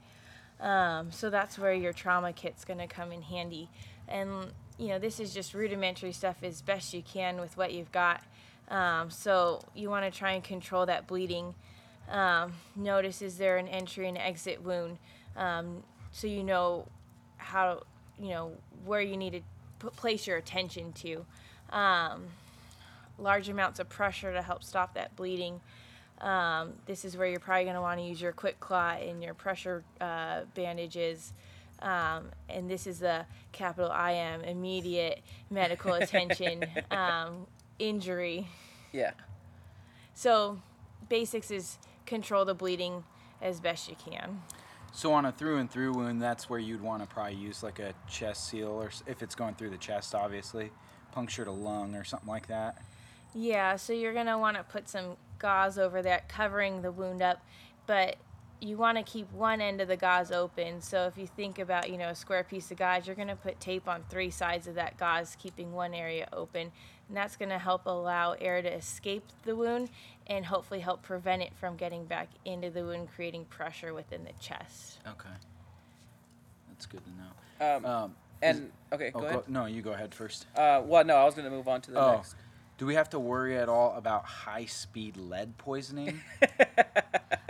Um, 0.60 1.12
so 1.12 1.30
that's 1.30 1.58
where 1.58 1.74
your 1.74 1.92
trauma 1.92 2.32
kit's 2.32 2.64
going 2.64 2.80
to 2.80 2.88
come 2.88 3.12
in 3.12 3.24
handy. 3.24 3.70
And, 4.08 4.52
you 4.84 4.90
know, 4.90 5.00
this 5.00 5.22
is 5.22 5.34
just 5.34 5.54
rudimentary 5.54 6.12
stuff 6.12 6.44
as 6.44 6.62
best 6.62 6.94
you 6.94 7.02
can 7.02 7.40
with 7.40 7.56
what 7.56 7.72
you've 7.72 7.92
got. 7.94 8.22
Um, 8.68 9.10
so 9.10 9.62
you 9.74 9.90
want 9.90 10.12
to 10.12 10.18
try 10.18 10.34
and 10.34 10.44
control 10.44 10.86
that 10.88 11.08
bleeding. 11.08 11.56
Um, 12.10 12.52
notice 12.76 13.22
is 13.22 13.38
there 13.38 13.56
an 13.56 13.70
entry 13.70 14.10
and 14.10 14.18
exit 14.18 14.62
wound, 14.62 14.98
um, 15.38 15.84
so 16.12 16.28
you 16.28 16.44
know 16.44 16.86
how 17.38 17.84
you 18.20 18.32
know 18.32 18.52
where 18.84 19.00
you 19.00 19.16
need 19.16 19.32
to 19.32 19.42
put, 19.80 19.96
place 19.96 20.28
your 20.28 20.36
attention 20.36 20.92
to. 20.94 21.26
Um, 21.70 22.26
large 23.18 23.48
amounts 23.48 23.80
of 23.80 23.88
pressure 23.88 24.34
to 24.34 24.42
help 24.42 24.66
stop 24.66 24.96
that 24.96 25.16
bleeding. 25.16 25.62
Um, 26.20 26.74
this 26.88 27.06
is 27.06 27.16
where 27.16 27.28
you're 27.28 27.40
probably 27.40 27.64
going 27.64 27.76
to 27.76 27.82
want 27.82 28.02
to 28.02 28.06
use 28.06 28.22
your 28.22 28.34
quick 28.34 28.60
clot 28.60 29.02
and 29.02 29.24
your 29.24 29.34
pressure 29.34 29.86
uh, 30.02 30.42
bandages. 30.56 31.32
Um, 31.84 32.32
and 32.50 32.70
this 32.70 32.88
is 32.88 33.00
the 33.00 33.26
capital 33.52 33.92
I 33.92 34.12
am 34.14 34.42
immediate 34.42 35.22
medical 35.52 35.94
attention 36.02 36.66
um, 36.90 37.46
injury. 37.78 38.48
Yeah. 38.92 39.12
So, 40.16 40.62
basics 41.10 41.52
is 41.52 41.78
control 42.06 42.46
the 42.46 42.54
bleeding 42.54 43.04
as 43.42 43.60
best 43.60 43.90
you 43.90 43.96
can. 43.96 44.42
So 44.96 45.12
on 45.12 45.26
a 45.26 45.32
through 45.32 45.58
and 45.58 45.70
through 45.70 45.94
wound, 45.94 46.22
that's 46.22 46.50
where 46.50 46.60
you'd 46.60 46.82
want 46.82 47.02
to 47.02 47.08
probably 47.12 47.36
use 47.36 47.64
like 47.64 47.80
a 47.80 47.94
chest 48.08 48.48
seal, 48.48 48.70
or 48.70 48.92
if 49.08 49.24
it's 49.24 49.34
going 49.34 49.56
through 49.56 49.72
the 49.72 49.78
chest, 49.78 50.14
obviously, 50.14 50.72
punctured 51.12 51.48
a 51.48 51.52
lung 51.52 51.96
or 51.96 52.04
something 52.04 52.30
like 52.30 52.48
that. 52.48 52.78
Yeah, 53.34 53.76
so 53.76 53.92
you're 53.92 54.14
going 54.14 54.28
to 54.28 54.38
want 54.38 54.58
to 54.58 54.64
put 54.64 54.88
some 54.88 55.18
gauze 55.40 55.80
over 55.80 56.04
that, 56.04 56.30
covering 56.30 56.84
the 56.84 56.92
wound 56.92 57.24
up, 57.24 57.44
but 57.88 58.18
you 58.64 58.78
want 58.78 58.98
to 58.98 59.04
keep 59.04 59.30
one 59.34 59.60
end 59.60 59.82
of 59.82 59.90
the 59.90 59.98
gauze 59.98 60.32
open. 60.32 60.82
So 60.82 61.06
if 61.06 61.18
you 61.18 61.28
think 61.28 61.60
about, 61.60 61.90
you 61.90 61.98
know, 61.98 62.08
a 62.10 62.16
square 62.16 62.44
piece 62.46 62.72
of 62.72 62.78
gauze, 62.78 63.06
you're 63.06 63.16
going 63.16 63.28
to 63.28 63.36
put 63.36 63.60
tape 63.60 63.90
on 63.90 64.04
three 64.10 64.30
sides 64.30 64.68
of 64.68 64.76
that 64.76 64.98
gauze, 64.98 65.36
keeping 65.38 65.74
one 65.74 65.94
area 65.94 66.30
open. 66.32 66.72
And 67.10 67.18
that's 67.18 67.36
going 67.36 67.50
to 67.50 67.60
help 67.60 67.86
allow 67.86 68.32
air 68.40 68.62
to 68.62 68.74
escape 68.74 69.26
the 69.44 69.56
wound 69.56 69.90
and 70.28 70.46
hopefully 70.46 70.80
help 70.80 71.02
prevent 71.04 71.42
it 71.42 71.52
from 71.60 71.76
getting 71.76 72.06
back 72.06 72.30
into 72.46 72.70
the 72.70 72.84
wound, 72.86 73.10
creating 73.14 73.46
pressure 73.46 73.94
within 73.94 74.24
the 74.24 74.32
chest. 74.40 75.00
Okay. 75.06 75.30
That's 76.70 76.86
good 76.86 77.02
to 77.04 77.12
know. 77.12 77.76
Um, 77.76 77.86
Um, 77.86 78.16
and 78.42 78.72
okay, 78.94 79.12
oh, 79.14 79.20
go 79.22 79.28
ahead. 79.28 79.50
no, 79.50 79.66
you 79.66 79.82
go 79.82 79.92
ahead 79.92 80.16
first. 80.16 80.48
Uh, 80.56 80.82
well, 80.86 81.04
no, 81.04 81.18
I 81.18 81.26
was 81.26 81.36
going 81.36 81.46
to 81.46 81.52
move 81.52 81.68
on 81.68 81.82
to 81.82 81.92
the 81.92 82.00
Oh. 82.00 82.12
next. 82.16 82.36
Do 82.78 82.86
we 82.86 82.96
have 82.96 83.10
to 83.12 83.20
worry 83.20 83.58
at 83.58 83.70
all 83.70 83.96
about 83.96 84.26
high 84.26 84.66
speed 84.66 85.18
lead 85.18 85.58
poisoning? 85.58 86.22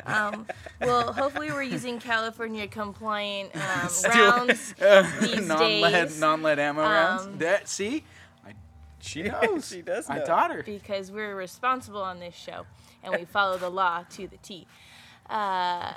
Um, 0.05 0.45
well, 0.81 1.13
hopefully 1.13 1.49
we're 1.49 1.63
using 1.63 1.97
California 1.97 2.67
compliant 2.67 3.55
um, 3.55 3.87
Still- 3.87 4.11
rounds 4.11 4.73
these 5.21 5.47
non-lead, 5.47 5.91
days. 5.91 6.19
non-lead 6.19 6.59
ammo 6.59 6.81
rounds. 6.81 7.25
Um, 7.25 7.37
That 7.37 7.69
see, 7.69 8.03
I, 8.45 8.51
she 8.99 9.23
knows. 9.23 9.69
She 9.69 9.81
does 9.81 10.09
I 10.09 10.17
know. 10.19 10.25
taught 10.25 10.51
her. 10.51 10.61
because 10.63 11.09
we're 11.09 11.35
responsible 11.35 12.01
on 12.01 12.19
this 12.19 12.35
show 12.35 12.65
and 13.01 13.13
we 13.17 13.23
follow 13.23 13.57
the 13.57 13.69
law 13.69 14.03
to 14.11 14.27
the 14.27 14.35
T. 14.37 14.67
Uh, 15.29 15.93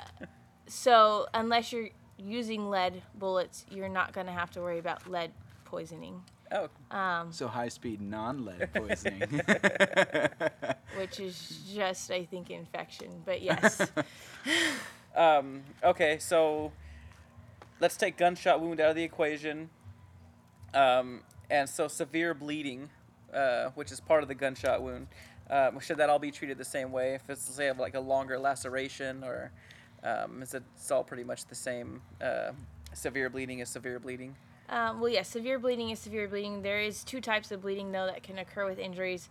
so 0.67 1.27
unless 1.33 1.73
you're 1.73 1.89
using 2.17 2.69
lead 2.69 3.01
bullets, 3.13 3.65
you're 3.69 3.89
not 3.89 4.13
going 4.13 4.27
to 4.27 4.33
have 4.33 4.51
to 4.51 4.61
worry 4.61 4.79
about 4.79 5.11
lead 5.11 5.31
poisoning, 5.65 6.21
Oh, 6.51 6.69
So 7.31 7.47
high 7.47 7.67
speed 7.67 8.01
non-lead 8.01 8.69
poisoning. 8.73 9.41
which 10.97 11.19
is 11.19 11.61
just, 11.73 12.11
I 12.11 12.23
think, 12.25 12.49
infection. 12.49 13.21
But 13.25 13.41
yes, 13.49 13.81
Um, 15.15 15.63
okay, 15.83 16.19
so 16.19 16.71
let's 17.79 17.97
take 17.97 18.17
gunshot 18.17 18.61
wound 18.61 18.79
out 18.79 18.91
of 18.91 18.95
the 18.95 19.03
equation. 19.03 19.69
Um, 20.73 21.21
and 21.49 21.67
so 21.67 21.87
severe 21.87 22.33
bleeding, 22.33 22.89
uh, 23.33 23.69
which 23.75 23.91
is 23.91 23.99
part 23.99 24.21
of 24.21 24.27
the 24.29 24.35
gunshot 24.35 24.81
wound, 24.83 25.07
um, 25.49 25.79
should 25.79 25.97
that 25.97 26.09
all 26.09 26.19
be 26.19 26.29
treated 26.31 26.57
the 26.57 26.65
same 26.65 26.91
way? 26.91 27.15
If 27.15 27.29
it's 27.29 27.41
say 27.41 27.71
like 27.71 27.95
a 27.95 27.99
longer 27.99 28.37
laceration, 28.37 29.23
or 29.23 29.51
um, 30.03 30.41
is 30.43 30.53
it 30.53 30.63
it's 30.75 30.91
all 30.91 31.03
pretty 31.03 31.23
much 31.23 31.45
the 31.45 31.55
same? 31.55 32.01
Uh, 32.21 32.51
severe 32.93 33.29
bleeding 33.29 33.59
is 33.59 33.69
severe 33.69 33.99
bleeding. 33.99 34.35
Um, 34.69 34.99
well, 34.99 35.09
yes, 35.09 35.29
severe 35.29 35.59
bleeding 35.59 35.89
is 35.89 35.99
severe 35.99 36.27
bleeding. 36.27 36.61
There 36.61 36.81
is 36.81 37.03
two 37.03 37.21
types 37.21 37.51
of 37.51 37.61
bleeding 37.61 37.91
though 37.91 38.05
that 38.05 38.23
can 38.23 38.37
occur 38.37 38.65
with 38.65 38.79
injuries: 38.79 39.29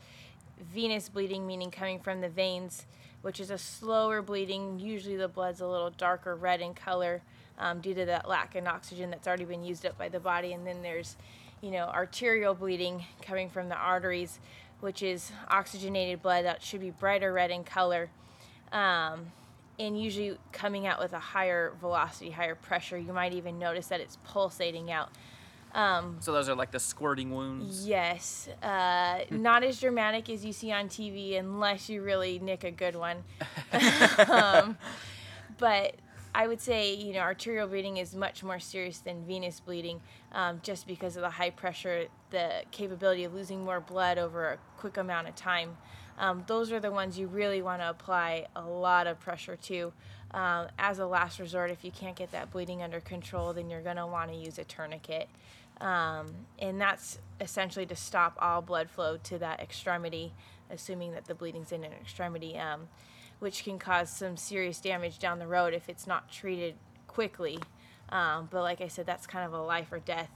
venous 0.75 1.09
bleeding, 1.09 1.47
meaning 1.47 1.71
coming 1.71 2.01
from 2.01 2.21
the 2.21 2.29
veins. 2.29 2.87
which 3.27 3.41
is 3.41 3.51
a 3.51 3.59
slower 3.59 4.23
bleeding. 4.23 4.79
Usually 4.79 5.17
the 5.17 5.27
blood's 5.27 5.61
a 5.61 5.67
little 5.67 5.91
darker 5.91 6.37
red 6.37 6.61
in 6.61 6.75
color 6.75 7.23
um, 7.59 7.81
due 7.81 7.93
to 7.93 8.05
that 8.05 8.29
lack 8.29 8.55
in 8.55 8.69
oxygen 8.69 9.11
that's 9.11 9.27
already 9.27 9.45
been 9.45 9.65
used 9.65 9.85
up 9.85 9.99
by 9.99 10.09
the 10.09 10.21
body. 10.21 10.53
And 10.53 10.65
then 10.65 10.81
there's, 10.83 11.17
you 11.61 11.73
know, 11.73 11.87
arterial 11.87 12.55
bleeding 12.55 13.05
coming 13.23 13.51
from 13.51 13.69
the 13.69 13.75
arteries, 13.75 14.39
which 14.79 15.03
is 15.03 15.33
oxygenated 15.49 16.23
blood 16.23 16.45
that 16.45 16.63
should 16.63 16.81
be 16.81 16.91
brighter 16.91 17.33
red 17.33 17.51
in 17.51 17.65
color. 17.65 18.11
Um, 18.71 19.33
and 19.79 20.01
usually 20.01 20.37
coming 20.53 20.87
out 20.87 20.99
with 20.99 21.13
a 21.13 21.19
higher 21.19 21.73
velocity, 21.81 22.31
higher 22.31 22.55
pressure. 22.55 22.97
You 22.99 23.13
might 23.13 23.35
even 23.35 23.59
notice 23.59 23.89
that 23.89 24.01
it's 24.01 24.17
pulsating 24.25 24.91
out. 24.91 25.11
Um, 25.75 26.17
So 26.21 26.33
those 26.33 26.49
are 26.49 26.55
like 26.55 26.71
the 26.71 26.81
squirting 26.81 27.35
wounds. 27.35 27.87
Yes, 27.87 28.49
uh, 28.63 29.21
not 29.31 29.63
as 29.63 29.79
dramatic 29.79 30.31
as 30.31 30.45
you 30.45 30.53
see 30.53 30.73
on 30.73 30.89
TV, 30.89 31.39
unless 31.39 31.91
you 31.91 32.03
really 32.03 32.39
nick 32.39 32.65
a 32.65 32.71
good 32.71 32.97
one. 32.97 33.25
um, 34.29 34.79
but 35.59 35.97
I 36.35 36.47
would 36.47 36.61
say, 36.61 36.95
you 36.95 37.13
know, 37.13 37.21
arterial 37.21 37.69
bleeding 37.69 37.99
is 37.99 38.15
much 38.15 38.43
more 38.43 38.59
serious 38.59 38.99
than 38.99 39.25
venous 39.27 39.61
bleeding, 39.61 40.01
um, 40.33 40.61
just 40.63 40.87
because 40.87 41.17
of 41.17 41.23
the 41.23 41.31
high 41.31 41.51
pressure, 41.51 42.07
the 42.31 42.63
capability 42.71 43.25
of 43.25 43.35
losing 43.35 43.65
more 43.65 43.81
blood 43.81 44.17
over 44.19 44.53
a 44.53 44.59
quick 44.79 44.97
amount 44.97 45.29
of 45.29 45.35
time. 45.35 45.77
Um, 46.19 46.45
those 46.47 46.73
are 46.73 46.81
the 46.81 46.91
ones 46.91 47.19
you 47.19 47.27
really 47.27 47.63
want 47.63 47.83
to 47.83 47.91
apply 47.91 48.47
a 48.57 48.63
lot 48.63 49.07
of 49.07 49.21
pressure 49.21 49.57
to. 49.57 49.93
Um, 50.33 50.69
as 50.79 50.99
a 50.99 51.07
last 51.07 51.39
resort, 51.39 51.71
if 51.71 51.85
you 51.85 51.91
can't 51.91 52.17
get 52.17 52.33
that 52.33 52.51
bleeding 52.51 52.83
under 52.83 53.01
control, 53.01 53.53
then 53.53 53.71
you're 53.71 53.83
going 53.83 53.97
to 53.97 54.07
want 54.07 54.31
to 54.31 54.37
use 54.37 54.59
a 54.59 54.65
tourniquet. 54.65 55.29
Um, 55.81 56.33
and 56.59 56.81
that's 56.81 57.19
essentially 57.41 57.87
to 57.87 57.97
stop 57.97 58.37
all 58.41 58.63
blood 58.63 58.91
flow 58.91 59.19
to 59.25 59.39
that 59.39 59.61
extremity, 59.61 60.33
assuming 60.71 61.13
that 61.13 61.27
the 61.27 61.35
bleeding's 61.35 61.71
in 61.71 61.85
an 61.85 61.93
extremity, 61.93 62.59
um, 62.59 62.89
which 63.39 63.63
can 63.63 63.79
cause 63.79 64.11
some 64.11 64.37
serious 64.37 64.81
damage 64.81 65.19
down 65.19 65.39
the 65.39 65.47
road 65.47 65.75
if 65.75 65.89
it's 65.89 66.07
not 66.07 66.31
treated 66.31 66.75
quickly. 67.07 67.59
Um, 68.09 68.49
but 68.51 68.63
like 68.63 68.81
I 68.81 68.89
said, 68.89 69.07
that's 69.07 69.27
kind 69.27 69.45
of 69.45 69.53
a 69.53 69.63
life 69.63 69.93
or 69.93 69.99
death, 69.99 70.31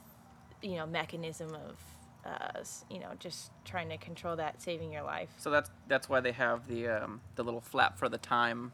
you 0.63 0.77
know, 0.77 0.87
mechanism 0.87 1.55
of, 1.55 1.77
uh, 2.25 2.63
you 2.91 2.99
know, 3.01 3.09
just 3.19 3.51
trying 3.65 3.89
to 3.89 3.97
control 3.97 4.37
that, 4.37 4.61
saving 4.61 4.93
your 4.93 5.03
life. 5.03 5.31
So 5.39 5.51
that's 5.51 5.71
that's 5.89 6.09
why 6.09 6.21
they 6.21 6.33
have 6.33 6.67
the 6.69 6.89
um, 6.89 7.21
the 7.37 7.45
little 7.45 7.61
flap 7.61 7.99
for 7.99 8.09
the 8.09 8.19
time. 8.19 8.73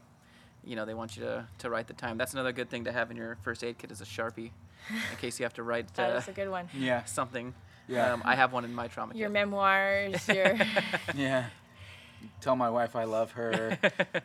You 0.64 0.74
know, 0.74 0.84
they 0.84 0.94
want 0.94 1.16
you 1.16 1.22
to, 1.22 1.46
to 1.58 1.70
write 1.70 1.86
the 1.86 1.94
time. 1.94 2.18
That's 2.18 2.32
another 2.32 2.50
good 2.50 2.68
thing 2.68 2.84
to 2.84 2.92
have 2.92 3.12
in 3.12 3.16
your 3.16 3.36
first 3.42 3.62
aid 3.62 3.78
kit 3.78 3.92
is 3.92 4.00
a 4.00 4.04
sharpie, 4.04 4.50
in 4.90 5.16
case 5.20 5.38
you 5.38 5.44
have 5.44 5.54
to 5.54 5.62
write 5.62 5.86
uh, 5.96 6.14
That's 6.14 6.28
a 6.28 6.32
good 6.32 6.50
one. 6.50 6.68
Yeah. 6.76 7.04
something. 7.04 7.54
Yeah. 7.88 8.12
Um, 8.12 8.22
I 8.24 8.34
have 8.34 8.52
one 8.52 8.64
in 8.64 8.74
my 8.74 8.88
trauma 8.88 9.12
kit. 9.12 9.20
Your 9.20 9.28
kit. 9.28 9.34
memoirs, 9.34 10.26
your 10.34 10.58
Yeah. 11.14 11.46
Tell 12.40 12.56
my 12.56 12.70
wife 12.70 12.96
I 12.96 13.04
love 13.04 13.32
her, 13.32 13.78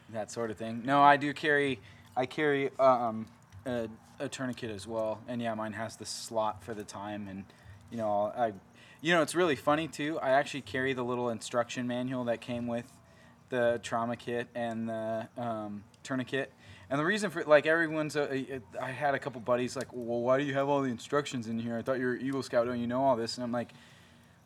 that 0.10 0.32
sort 0.32 0.50
of 0.50 0.58
thing. 0.58 0.82
No, 0.84 1.04
I 1.04 1.18
do 1.18 1.34
carry, 1.34 1.80
I 2.18 2.26
carry 2.26 2.72
um, 2.80 3.28
a, 3.68 3.88
a 4.20 4.28
tourniquet 4.28 4.72
as 4.72 4.88
well, 4.88 5.20
and 5.28 5.40
yeah, 5.40 5.54
mine 5.54 5.74
has 5.74 5.98
the 5.98 6.06
slot 6.06 6.64
for 6.64 6.74
the 6.74 6.84
time, 6.84 7.28
and 7.28 7.44
you 7.92 7.98
know, 7.98 8.34
I, 8.36 8.54
you 9.02 9.14
know, 9.14 9.22
it's 9.22 9.36
really 9.36 9.56
funny 9.56 9.88
too. 9.88 10.20
I 10.20 10.32
actually 10.32 10.62
carry 10.62 10.93
the 10.93 11.04
little 11.04 11.30
instruction 11.30 11.88
manual 11.88 12.26
that 12.26 12.39
came 12.41 12.68
with 12.68 12.86
the 13.49 13.80
trauma 13.84 14.16
kit 14.16 14.47
and 14.56 14.88
the 14.88 15.28
um, 15.38 15.84
tourniquet. 16.04 16.54
And 16.89 16.99
the 16.99 17.06
reason 17.06 17.30
for 17.30 17.43
like 17.45 17.66
everyone's, 17.66 18.16
uh, 18.16 18.43
I 18.82 18.91
had 18.91 19.16
a 19.16 19.20
couple 19.20 19.41
buddies 19.41 19.76
like, 19.76 19.88
well, 19.91 20.22
why 20.22 20.38
do 20.38 20.43
you 20.43 20.54
have 20.54 20.70
all 20.70 20.82
the 20.82 20.89
instructions 20.89 21.47
in 21.47 21.58
here? 21.58 21.78
I 21.78 21.82
thought 21.82 21.99
you 21.99 22.06
were 22.06 22.16
Eagle 22.16 22.43
Scout, 22.43 22.66
don't 22.66 22.80
you 22.80 22.88
know 22.88 23.04
all 23.04 23.16
this? 23.16 23.38
And 23.38 23.43
I'm 23.43 23.52
like, 23.52 23.74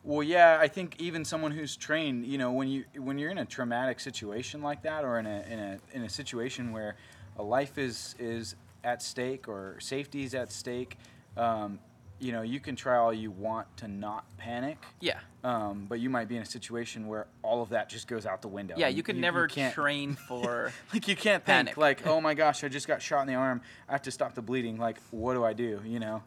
well, 0.05 0.21
yeah, 0.21 0.59
I 0.61 0.67
think 0.67 1.01
even 1.01 1.25
someone 1.25 1.51
who's 1.51 1.75
trained, 1.75 2.27
you 2.27 2.37
know, 2.37 2.51
when 2.51 2.67
you 2.67 2.85
when 2.95 3.17
you're 3.17 3.31
in 3.31 3.39
a 3.39 3.45
traumatic 3.45 3.99
situation 3.99 4.61
like 4.61 4.83
that, 4.83 5.03
or 5.03 5.17
in 5.17 5.25
a 5.25 5.43
in 5.49 5.59
a 5.59 5.79
in 5.93 6.03
a 6.03 6.09
situation 6.09 6.71
where 6.71 6.95
a 7.39 7.43
life 7.43 7.79
is 7.79 8.13
is 8.19 8.55
at 8.83 9.01
stake 9.01 9.47
or 9.47 9.77
safety 9.79 10.23
is 10.23 10.35
at 10.35 10.51
stake, 10.51 10.99
um, 11.35 11.79
you 12.19 12.31
know, 12.31 12.41
you 12.41 12.59
can 12.59 12.75
try 12.75 12.97
all 12.97 13.13
you 13.13 13.29
want 13.29 13.67
to 13.77 13.87
not 13.87 14.25
panic, 14.37 14.77
yeah, 15.01 15.19
um, 15.43 15.85
but 15.89 15.99
you 15.99 16.09
might 16.09 16.27
be 16.27 16.37
in 16.37 16.41
a 16.41 16.45
situation 16.45 17.07
where 17.07 17.27
all 17.41 17.61
of 17.61 17.69
that 17.69 17.89
just 17.89 18.07
goes 18.07 18.25
out 18.25 18.41
the 18.41 18.47
window. 18.47 18.75
yeah. 18.77 18.87
and 18.87 18.95
You 18.95 19.03
could 19.03 19.17
never 19.17 19.47
can't, 19.47 19.73
train 19.73 20.15
for. 20.27 20.71
like 20.93 21.07
you 21.07 21.15
can't 21.15 21.43
panic. 21.43 21.75
think 21.75 21.77
like, 21.77 22.07
oh 22.07 22.21
my 22.27 22.33
gosh, 22.33 22.63
I 22.63 22.69
just 22.69 22.87
got 22.87 23.01
shot 23.01 23.21
in 23.21 23.27
the 23.27 23.35
arm. 23.35 23.61
I 23.89 23.91
have 23.91 24.01
to 24.03 24.11
stop 24.11 24.33
the 24.33 24.41
bleeding. 24.41 24.77
Like, 24.77 24.97
what 25.11 25.33
do 25.33 25.43
I 25.43 25.53
do? 25.53 25.81
You 25.85 25.99
know, 25.99 26.23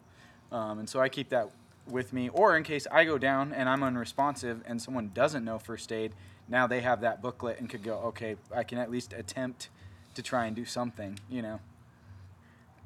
um, 0.51 0.79
and 0.79 0.87
so 0.89 0.99
I 0.99 1.09
keep 1.09 1.29
that 1.29 1.49
with 1.87 2.13
me, 2.13 2.29
or 2.29 2.55
in 2.55 2.63
case 2.63 2.85
I 2.91 3.03
go 3.03 3.17
down 3.17 3.51
and 3.51 3.67
I'm 3.67 3.81
unresponsive 3.83 4.61
and 4.67 4.79
someone 4.79 5.09
doesn't 5.15 5.43
know 5.43 5.57
first 5.57 5.91
aid, 5.91 6.13
now 6.47 6.67
they 6.67 6.81
have 6.81 7.01
that 7.01 7.19
booklet 7.21 7.59
and 7.59 7.67
could 7.67 7.83
go, 7.83 7.95
okay, 8.05 8.35
I 8.55 8.63
can 8.63 8.77
at 8.77 8.91
least 8.91 9.11
attempt 9.13 9.69
to 10.13 10.21
try 10.21 10.45
and 10.45 10.55
do 10.55 10.65
something. 10.65 11.19
You 11.29 11.41
know. 11.41 11.59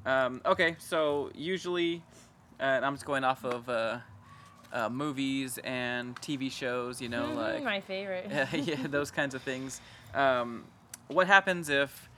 Um, 0.06 0.42
okay, 0.46 0.76
so 0.80 1.32
usually, 1.34 2.02
and 2.64 2.86
I'm 2.86 2.94
just 2.94 3.06
going 3.06 3.26
off 3.26 3.44
of 3.44 3.68
uh, 3.68 3.98
uh, 4.72 4.90
movies 4.90 5.60
and 5.66 6.16
TV 6.22 6.50
shows. 6.50 7.02
You 7.02 7.10
know, 7.10 7.26
Mhm, 7.26 7.36
like 7.36 7.64
my 7.64 7.82
favorite. 7.82 8.32
yeah, 8.54 8.76
those 8.88 9.12
kinds 9.12 9.36
of 9.36 9.42
things. 9.42 9.82
Um, 10.14 10.64
what 11.08 11.28
happens 11.28 11.68
if 11.70 12.10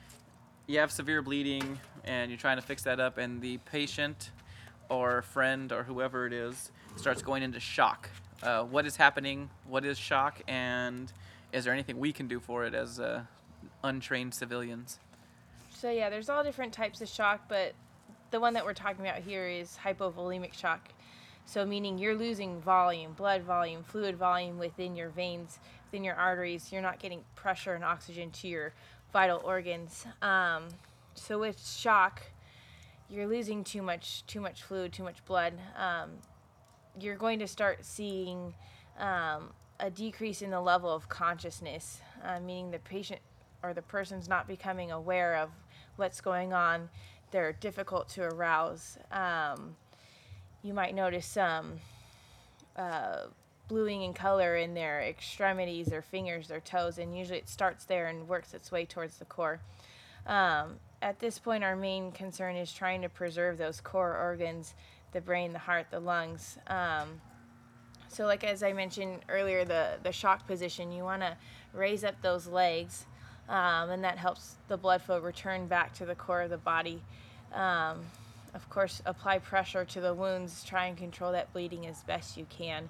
you 0.68 0.78
have 0.78 0.92
severe 0.92 1.20
bleeding 1.20 1.78
and 2.04 2.30
you're 2.30 2.38
trying 2.38 2.56
to 2.58 2.62
fix 2.62 2.84
that 2.84 3.00
up, 3.00 3.18
and 3.18 3.42
the 3.42 3.58
patient 3.58 4.30
or 4.88 5.22
friend 5.22 5.72
or 5.72 5.82
whoever 5.82 6.26
it 6.26 6.32
is 6.32 6.70
starts 6.94 7.22
going 7.22 7.42
into 7.42 7.58
shock? 7.58 8.08
Uh, 8.42 8.62
what 8.62 8.86
is 8.86 8.94
happening? 8.96 9.50
What 9.66 9.84
is 9.84 9.98
shock? 9.98 10.40
And 10.46 11.12
is 11.52 11.64
there 11.64 11.72
anything 11.72 11.98
we 11.98 12.12
can 12.12 12.28
do 12.28 12.38
for 12.38 12.64
it 12.64 12.74
as 12.74 13.00
uh, 13.00 13.22
untrained 13.82 14.32
civilians? 14.32 15.00
So 15.70 15.90
yeah, 15.90 16.08
there's 16.08 16.28
all 16.28 16.44
different 16.44 16.72
types 16.72 17.00
of 17.00 17.08
shock, 17.08 17.48
but 17.48 17.74
the 18.30 18.40
one 18.40 18.54
that 18.54 18.64
we're 18.64 18.74
talking 18.74 19.06
about 19.06 19.22
here 19.22 19.46
is 19.46 19.78
hypovolemic 19.84 20.52
shock. 20.52 20.88
So 21.44 21.64
meaning 21.64 21.96
you're 21.98 22.16
losing 22.16 22.60
volume, 22.60 23.12
blood 23.12 23.42
volume, 23.42 23.84
fluid 23.84 24.16
volume 24.16 24.58
within 24.58 24.96
your 24.96 25.10
veins, 25.10 25.60
within 25.86 26.02
your 26.02 26.16
arteries. 26.16 26.72
You're 26.72 26.82
not 26.82 26.98
getting 26.98 27.22
pressure 27.36 27.74
and 27.74 27.84
oxygen 27.84 28.30
to 28.32 28.48
your 28.48 28.72
vital 29.12 29.40
organs. 29.44 30.06
Um, 30.22 30.64
so 31.14 31.38
with 31.38 31.64
shock, 31.64 32.22
you're 33.08 33.28
losing 33.28 33.62
too 33.62 33.82
much, 33.82 34.26
too 34.26 34.40
much 34.40 34.64
fluid, 34.64 34.92
too 34.92 35.04
much 35.04 35.24
blood. 35.24 35.54
Um, 35.76 36.10
you're 36.98 37.16
going 37.16 37.38
to 37.38 37.46
start 37.46 37.84
seeing 37.84 38.54
um, 38.98 39.50
a 39.78 39.90
decrease 39.90 40.42
in 40.42 40.50
the 40.50 40.60
level 40.60 40.92
of 40.92 41.08
consciousness, 41.08 42.00
uh, 42.24 42.40
meaning 42.40 42.72
the 42.72 42.80
patient 42.80 43.20
or 43.62 43.72
the 43.72 43.82
person's 43.82 44.28
not 44.28 44.48
becoming 44.48 44.90
aware 44.90 45.36
of 45.36 45.50
what's 45.96 46.20
going 46.20 46.52
on. 46.52 46.88
They're 47.36 47.52
difficult 47.52 48.08
to 48.14 48.22
arouse. 48.22 48.96
Um, 49.12 49.76
you 50.62 50.72
might 50.72 50.94
notice 50.94 51.26
some 51.26 51.74
uh, 52.76 53.24
bluing 53.68 54.00
in 54.00 54.14
color 54.14 54.56
in 54.56 54.72
their 54.72 55.02
extremities, 55.02 55.88
their 55.88 56.00
fingers, 56.00 56.48
their 56.48 56.60
toes, 56.60 56.96
and 56.96 57.14
usually 57.14 57.36
it 57.36 57.50
starts 57.50 57.84
there 57.84 58.06
and 58.06 58.26
works 58.26 58.54
its 58.54 58.72
way 58.72 58.86
towards 58.86 59.18
the 59.18 59.26
core. 59.26 59.60
Um, 60.26 60.76
at 61.02 61.18
this 61.18 61.38
point, 61.38 61.62
our 61.62 61.76
main 61.76 62.10
concern 62.10 62.56
is 62.56 62.72
trying 62.72 63.02
to 63.02 63.10
preserve 63.10 63.58
those 63.58 63.82
core 63.82 64.16
organs 64.16 64.72
the 65.12 65.20
brain, 65.20 65.52
the 65.52 65.58
heart, 65.58 65.88
the 65.90 66.00
lungs. 66.00 66.56
Um, 66.68 67.20
so, 68.08 68.24
like 68.24 68.44
as 68.44 68.62
I 68.62 68.72
mentioned 68.72 69.26
earlier, 69.28 69.66
the, 69.66 69.98
the 70.02 70.10
shock 70.10 70.46
position, 70.46 70.90
you 70.90 71.02
want 71.02 71.20
to 71.20 71.36
raise 71.74 72.02
up 72.02 72.14
those 72.22 72.46
legs, 72.46 73.04
um, 73.50 73.90
and 73.90 74.02
that 74.04 74.16
helps 74.16 74.56
the 74.68 74.78
blood 74.78 75.02
flow 75.02 75.20
return 75.20 75.66
back 75.66 75.92
to 75.96 76.06
the 76.06 76.14
core 76.14 76.40
of 76.40 76.48
the 76.48 76.56
body. 76.56 77.02
Um, 77.52 78.00
of 78.54 78.68
course, 78.70 79.02
apply 79.04 79.38
pressure 79.38 79.84
to 79.84 80.00
the 80.00 80.14
wounds, 80.14 80.64
try 80.64 80.86
and 80.86 80.96
control 80.96 81.32
that 81.32 81.52
bleeding 81.52 81.86
as 81.86 82.02
best 82.04 82.36
you 82.36 82.46
can. 82.48 82.88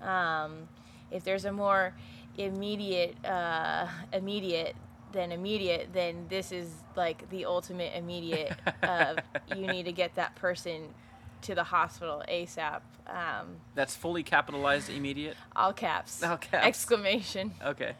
Um, 0.00 0.68
if 1.10 1.24
there's 1.24 1.44
a 1.44 1.52
more 1.52 1.94
immediate, 2.38 3.16
uh, 3.24 3.88
immediate 4.12 4.76
than 5.12 5.32
immediate, 5.32 5.88
then 5.92 6.26
this 6.28 6.52
is 6.52 6.72
like 6.96 7.28
the 7.30 7.44
ultimate 7.44 7.92
immediate. 7.96 8.52
Uh, 8.82 9.16
you 9.56 9.66
need 9.66 9.84
to 9.84 9.92
get 9.92 10.14
that 10.14 10.36
person 10.36 10.94
to 11.42 11.54
the 11.54 11.64
hospital 11.64 12.22
ASAP. 12.28 12.80
Um, 13.06 13.56
That's 13.74 13.96
fully 13.96 14.22
capitalized 14.22 14.90
immediate. 14.90 15.36
all 15.56 15.72
caps. 15.72 16.22
All 16.22 16.36
caps. 16.36 16.66
Exclamation. 16.66 17.52
Okay. 17.64 17.94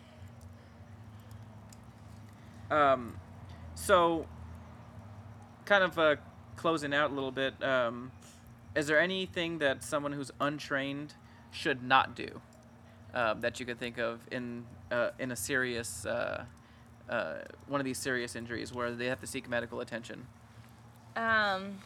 Um, 2.70 3.16
so, 3.74 4.26
kind 5.70 5.84
of 5.84 5.98
uh, 6.00 6.16
closing 6.56 6.92
out 6.92 7.12
a 7.12 7.14
little 7.14 7.30
bit. 7.30 7.54
Um, 7.62 8.10
is 8.74 8.88
there 8.88 9.00
anything 9.00 9.58
that 9.58 9.84
someone 9.84 10.10
who's 10.10 10.32
untrained 10.40 11.14
should 11.52 11.84
not 11.84 12.16
do 12.16 12.40
um, 13.14 13.40
that 13.40 13.60
you 13.60 13.66
could 13.66 13.78
think 13.78 13.96
of 13.96 14.18
in 14.32 14.66
uh, 14.90 15.10
in 15.20 15.30
a 15.30 15.36
serious 15.36 16.04
uh, 16.04 16.44
uh, 17.08 17.34
one 17.68 17.80
of 17.80 17.84
these 17.84 17.98
serious 17.98 18.34
injuries 18.34 18.74
where 18.74 18.90
they 18.90 19.06
have 19.06 19.20
to 19.20 19.28
seek 19.28 19.48
medical 19.48 19.80
attention? 19.80 20.26
Um, 21.14 21.78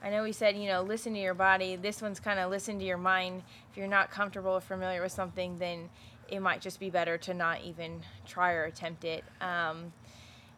I 0.00 0.10
know 0.10 0.22
we 0.22 0.30
said, 0.32 0.56
you 0.56 0.68
know, 0.68 0.82
listen 0.82 1.14
to 1.14 1.20
your 1.20 1.34
body. 1.34 1.74
This 1.74 2.00
one's 2.00 2.20
kind 2.20 2.38
of 2.38 2.48
listen 2.48 2.78
to 2.78 2.84
your 2.84 2.98
mind. 2.98 3.42
If 3.72 3.76
you're 3.76 3.88
not 3.88 4.12
comfortable 4.12 4.52
or 4.52 4.60
familiar 4.60 5.02
with 5.02 5.12
something, 5.12 5.58
then 5.58 5.90
it 6.28 6.38
might 6.38 6.60
just 6.60 6.78
be 6.78 6.90
better 6.90 7.18
to 7.18 7.34
not 7.34 7.62
even 7.62 8.02
try 8.24 8.52
or 8.52 8.64
attempt 8.64 9.04
it. 9.04 9.24
Um, 9.40 9.92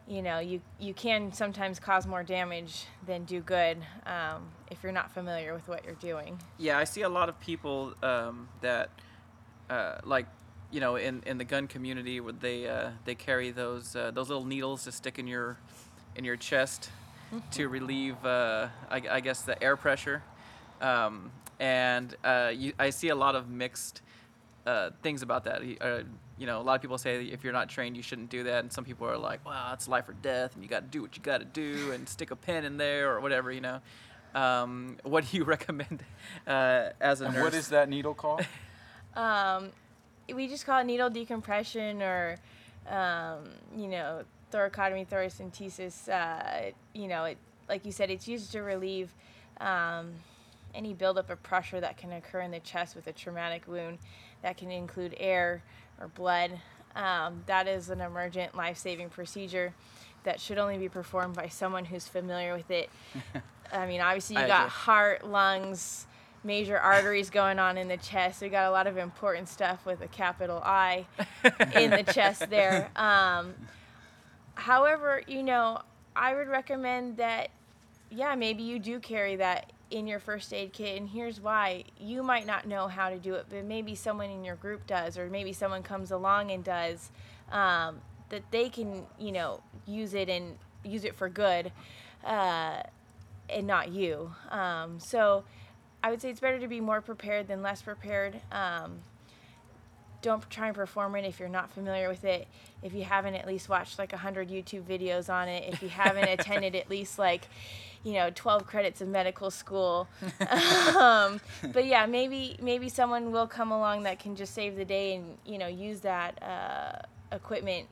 you 0.09 0.23
know, 0.23 0.39
you 0.39 0.59
you 0.79 0.93
can 0.93 1.31
sometimes 1.31 1.79
cause 1.79 2.07
more 2.07 2.23
damage 2.23 2.85
than 3.05 3.25
do 3.25 3.41
good 3.41 3.77
um, 4.07 4.49
if 4.71 4.81
you're 4.81 4.91
not 4.91 5.11
familiar 5.11 5.53
with 5.53 5.67
what 5.67 5.85
you're 5.85 5.93
doing. 5.95 6.39
Yeah, 6.57 6.79
I 6.79 6.83
see 6.83 7.03
a 7.03 7.09
lot 7.09 7.29
of 7.29 7.39
people 7.39 7.93
um, 8.01 8.49
that, 8.61 8.89
uh, 9.69 9.99
like, 10.03 10.25
you 10.71 10.79
know, 10.79 10.95
in, 10.95 11.21
in 11.27 11.37
the 11.37 11.43
gun 11.43 11.67
community, 11.67 12.19
where 12.19 12.33
they 12.33 12.67
uh, 12.67 12.89
they 13.05 13.13
carry 13.13 13.51
those 13.51 13.95
uh, 13.95 14.09
those 14.09 14.29
little 14.29 14.45
needles 14.45 14.83
to 14.85 14.91
stick 14.91 15.19
in 15.19 15.27
your 15.27 15.57
in 16.15 16.25
your 16.25 16.37
chest 16.37 16.89
to 17.51 17.67
relieve, 17.69 18.23
uh, 18.25 18.67
I, 18.89 19.01
I 19.11 19.19
guess, 19.19 19.43
the 19.43 19.61
air 19.63 19.77
pressure. 19.77 20.23
Um, 20.81 21.31
and 21.59 22.15
uh, 22.23 22.51
you, 22.55 22.73
I 22.79 22.89
see 22.89 23.09
a 23.09 23.15
lot 23.15 23.35
of 23.35 23.47
mixed 23.47 24.01
uh, 24.65 24.89
things 25.03 25.21
about 25.21 25.43
that. 25.43 26.07
You 26.39 26.45
know, 26.45 26.61
a 26.61 26.63
lot 26.63 26.75
of 26.75 26.81
people 26.81 26.97
say 26.97 27.25
if 27.25 27.43
you're 27.43 27.53
not 27.53 27.67
trained, 27.69 27.97
you 27.97 28.01
shouldn't 28.03 28.29
do 28.29 28.43
that, 28.43 28.63
and 28.63 28.71
some 28.71 28.85
people 28.85 29.05
are 29.07 29.17
like, 29.17 29.45
"Wow, 29.45 29.71
it's 29.73 29.87
life 29.89 30.07
or 30.07 30.13
death, 30.13 30.55
and 30.55 30.63
you 30.63 30.69
got 30.69 30.79
to 30.83 30.87
do 30.87 31.01
what 31.01 31.17
you 31.17 31.21
got 31.21 31.39
to 31.39 31.45
do, 31.45 31.91
and 31.91 32.07
stick 32.07 32.31
a 32.31 32.35
pin 32.35 32.63
in 32.63 32.77
there 32.77 33.13
or 33.13 33.19
whatever." 33.19 33.51
You 33.51 33.61
know, 33.61 33.81
um, 34.33 34.97
what 35.03 35.29
do 35.29 35.37
you 35.37 35.43
recommend 35.55 36.01
uh, 36.47 36.89
as 37.01 37.19
a 37.21 37.25
And 37.25 37.33
nurse? 37.35 37.43
what 37.43 37.53
is 37.53 37.67
that 37.69 37.89
needle 37.89 38.13
called? 38.13 38.45
Um, 39.15 39.69
we 40.33 40.47
just 40.47 40.65
call 40.65 40.79
it 40.79 40.85
needle 40.85 41.09
decompression 41.09 42.01
or, 42.03 42.37
um, 42.87 43.39
you 43.75 43.87
know, 43.87 44.21
thoracotomy, 44.53 45.05
thoracentesis. 45.05 46.07
Uh, 46.07 46.71
you 46.93 47.07
know, 47.07 47.25
it 47.25 47.37
like 47.67 47.85
you 47.85 47.91
said, 47.91 48.09
it's 48.11 48.27
used 48.27 48.51
to 48.51 48.61
relieve 48.61 49.13
um, 49.59 50.11
any 50.75 50.93
buildup 50.93 51.29
of 51.31 51.41
pressure 51.43 51.81
that 51.81 51.97
can 51.97 52.11
occur 52.13 52.41
in 52.41 52.51
the 52.51 52.59
chest 52.59 52.95
with 52.95 53.07
a 53.07 53.11
traumatic 53.11 53.63
wound. 53.67 53.97
That 54.43 54.57
can 54.57 54.71
include 54.71 55.15
air 55.19 55.63
or 55.99 56.07
blood. 56.07 56.59
Um, 56.95 57.43
that 57.45 57.67
is 57.67 57.89
an 57.89 58.01
emergent 58.01 58.55
life-saving 58.55 59.09
procedure 59.09 59.73
that 60.23 60.39
should 60.39 60.57
only 60.57 60.77
be 60.77 60.89
performed 60.89 61.35
by 61.35 61.47
someone 61.47 61.85
who's 61.85 62.07
familiar 62.07 62.55
with 62.55 62.69
it. 62.71 62.89
I 63.71 63.85
mean, 63.85 64.01
obviously 64.01 64.35
you 64.37 64.43
I 64.43 64.47
got 64.47 64.61
agree. 64.61 64.69
heart, 64.69 65.27
lungs, 65.27 66.07
major 66.43 66.77
arteries 66.77 67.29
going 67.29 67.59
on 67.59 67.77
in 67.77 67.87
the 67.87 67.97
chest. 67.97 68.41
We 68.41 68.49
got 68.49 68.67
a 68.67 68.71
lot 68.71 68.87
of 68.87 68.97
important 68.97 69.47
stuff 69.47 69.85
with 69.85 70.01
a 70.01 70.07
capital 70.07 70.61
I 70.63 71.05
in 71.75 71.91
the 71.91 72.03
chest 72.03 72.49
there. 72.49 72.89
Um, 72.95 73.53
however, 74.55 75.21
you 75.27 75.43
know, 75.43 75.81
I 76.15 76.33
would 76.35 76.47
recommend 76.47 77.17
that, 77.17 77.49
yeah, 78.09 78.35
maybe 78.35 78.63
you 78.63 78.79
do 78.79 78.99
carry 78.99 79.35
that 79.37 79.71
in 79.91 80.07
your 80.07 80.19
first 80.19 80.53
aid 80.53 80.73
kit, 80.73 80.99
and 80.99 81.09
here's 81.09 81.39
why. 81.41 81.83
You 81.99 82.23
might 82.23 82.45
not 82.45 82.67
know 82.67 82.87
how 82.87 83.09
to 83.09 83.17
do 83.17 83.35
it, 83.35 83.47
but 83.49 83.65
maybe 83.65 83.95
someone 83.95 84.29
in 84.29 84.43
your 84.43 84.55
group 84.55 84.85
does, 84.87 85.17
or 85.17 85.29
maybe 85.29 85.53
someone 85.53 85.83
comes 85.83 86.11
along 86.11 86.51
and 86.51 86.63
does, 86.63 87.11
um, 87.51 88.01
that 88.29 88.43
they 88.51 88.69
can, 88.69 89.05
you 89.19 89.31
know, 89.31 89.61
use 89.87 90.13
it 90.13 90.29
and 90.29 90.57
use 90.83 91.03
it 91.03 91.15
for 91.15 91.29
good. 91.29 91.71
Uh, 92.23 92.81
and 93.49 93.67
not 93.67 93.91
you. 93.91 94.31
Um, 94.49 94.99
so 94.99 95.43
I 96.03 96.11
would 96.11 96.21
say 96.21 96.29
it's 96.29 96.39
better 96.39 96.59
to 96.59 96.67
be 96.67 96.79
more 96.79 97.01
prepared 97.01 97.47
than 97.47 97.61
less 97.61 97.81
prepared. 97.81 98.39
Um, 98.51 98.99
don't 100.21 100.47
try 100.49 100.67
and 100.67 100.75
perform 100.75 101.15
it 101.15 101.25
if 101.25 101.39
you're 101.39 101.49
not 101.49 101.71
familiar 101.71 102.09
with 102.09 102.23
it. 102.25 102.47
If 102.83 102.93
you 102.93 103.03
haven't 103.03 103.35
at 103.35 103.47
least 103.47 103.69
watched 103.69 103.99
like 103.99 104.11
100 104.11 104.49
YouTube 104.49 104.83
videos 104.83 105.33
on 105.33 105.47
it, 105.47 105.73
if 105.73 105.81
you 105.81 105.89
haven't 105.89 106.27
attended 106.39 106.75
at 106.75 106.89
least 106.89 107.19
like, 107.19 107.47
you 108.03 108.13
know, 108.13 108.29
12 108.33 108.65
credits 108.65 109.01
of 109.01 109.07
medical 109.07 109.51
school. 109.51 110.07
um, 110.97 111.39
but 111.73 111.85
yeah, 111.85 112.05
maybe 112.05 112.57
maybe 112.61 112.89
someone 112.89 113.31
will 113.31 113.47
come 113.47 113.71
along 113.71 114.03
that 114.03 114.19
can 114.19 114.35
just 114.35 114.53
save 114.53 114.75
the 114.75 114.85
day 114.85 115.15
and 115.15 115.37
you 115.45 115.57
know 115.57 115.67
use 115.67 115.99
that 116.01 116.41
uh, 116.41 117.35
equipment 117.35 117.87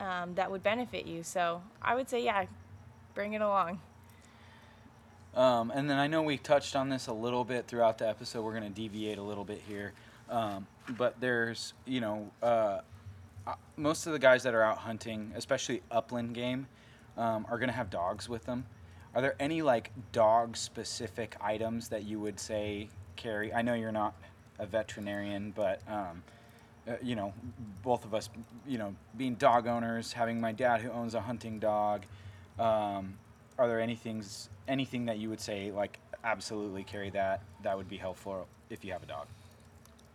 um, 0.00 0.34
that 0.34 0.50
would 0.50 0.62
benefit 0.62 1.06
you. 1.06 1.22
So 1.22 1.62
I 1.82 1.94
would 1.94 2.08
say 2.08 2.24
yeah, 2.24 2.46
bring 3.14 3.32
it 3.32 3.40
along. 3.40 3.80
Um, 5.34 5.72
and 5.72 5.90
then 5.90 5.98
I 5.98 6.06
know 6.06 6.22
we 6.22 6.38
touched 6.38 6.76
on 6.76 6.88
this 6.88 7.08
a 7.08 7.12
little 7.12 7.44
bit 7.44 7.66
throughout 7.66 7.98
the 7.98 8.08
episode. 8.08 8.42
We're 8.42 8.52
going 8.52 8.62
to 8.62 8.80
deviate 8.80 9.18
a 9.18 9.22
little 9.22 9.44
bit 9.44 9.60
here. 9.66 9.92
Um, 10.34 10.66
but 10.98 11.20
there's, 11.20 11.74
you 11.86 12.00
know, 12.00 12.28
uh, 12.42 12.80
uh, 13.46 13.54
most 13.76 14.06
of 14.06 14.12
the 14.12 14.18
guys 14.18 14.42
that 14.42 14.52
are 14.52 14.62
out 14.62 14.78
hunting, 14.78 15.32
especially 15.36 15.80
upland 15.92 16.34
game, 16.34 16.66
um, 17.16 17.46
are 17.48 17.56
going 17.56 17.68
to 17.68 17.74
have 17.74 17.88
dogs 17.88 18.28
with 18.28 18.44
them. 18.44 18.66
Are 19.14 19.22
there 19.22 19.36
any 19.38 19.62
like 19.62 19.92
dog 20.10 20.56
specific 20.56 21.36
items 21.40 21.88
that 21.90 22.02
you 22.02 22.18
would 22.18 22.40
say 22.40 22.88
carry? 23.14 23.54
I 23.54 23.62
know 23.62 23.74
you're 23.74 23.92
not 23.92 24.14
a 24.58 24.66
veterinarian, 24.66 25.52
but 25.54 25.80
um, 25.86 26.24
uh, 26.88 26.94
you 27.00 27.14
know, 27.14 27.32
both 27.84 28.04
of 28.04 28.12
us, 28.12 28.28
you 28.66 28.76
know, 28.76 28.92
being 29.16 29.36
dog 29.36 29.68
owners, 29.68 30.12
having 30.12 30.40
my 30.40 30.50
dad 30.50 30.80
who 30.80 30.90
owns 30.90 31.14
a 31.14 31.20
hunting 31.20 31.60
dog, 31.60 32.02
um, 32.58 33.14
are 33.56 33.68
there 33.68 33.80
anything 33.80 34.24
anything 34.66 35.04
that 35.04 35.18
you 35.18 35.28
would 35.28 35.40
say 35.40 35.70
like 35.70 36.00
absolutely 36.24 36.82
carry 36.82 37.10
that 37.10 37.40
that 37.62 37.76
would 37.76 37.88
be 37.88 37.98
helpful 37.98 38.48
if 38.68 38.84
you 38.84 38.90
have 38.90 39.04
a 39.04 39.06
dog? 39.06 39.28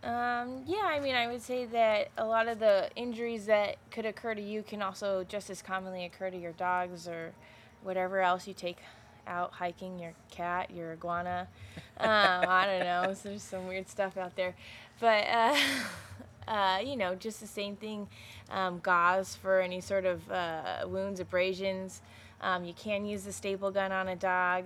Um, 0.02 0.62
yeah, 0.66 0.84
I 0.84 0.98
mean, 1.00 1.14
I 1.14 1.26
would 1.26 1.42
say 1.42 1.66
that 1.66 2.08
a 2.16 2.24
lot 2.24 2.48
of 2.48 2.58
the 2.58 2.88
injuries 2.96 3.46
that 3.46 3.76
could 3.90 4.06
occur 4.06 4.34
to 4.34 4.40
you 4.40 4.62
can 4.62 4.80
also 4.80 5.24
just 5.24 5.50
as 5.50 5.60
commonly 5.60 6.06
occur 6.06 6.30
to 6.30 6.38
your 6.38 6.52
dogs 6.52 7.06
or 7.06 7.32
whatever 7.82 8.20
else 8.22 8.46
you 8.46 8.54
take 8.54 8.78
out 9.26 9.52
hiking, 9.52 9.98
your 9.98 10.14
cat, 10.30 10.70
your 10.70 10.92
iguana. 10.92 11.48
Um, 11.98 12.44
I 12.48 12.66
don't 12.66 12.80
know. 12.80 13.14
so 13.14 13.28
There's 13.28 13.42
some 13.42 13.68
weird 13.68 13.88
stuff 13.88 14.16
out 14.16 14.36
there. 14.36 14.54
But, 15.00 15.26
uh, 15.26 15.56
uh, 16.48 16.78
you 16.82 16.96
know, 16.96 17.14
just 17.14 17.40
the 17.40 17.46
same 17.46 17.76
thing. 17.76 18.08
Um, 18.50 18.80
gauze 18.82 19.36
for 19.36 19.60
any 19.60 19.82
sort 19.82 20.06
of 20.06 20.30
uh, 20.30 20.86
wounds, 20.86 21.20
abrasions. 21.20 22.00
Um, 22.40 22.64
you 22.64 22.72
can 22.72 23.04
use 23.04 23.24
the 23.24 23.32
staple 23.32 23.70
gun 23.70 23.92
on 23.92 24.08
a 24.08 24.16
dog. 24.16 24.64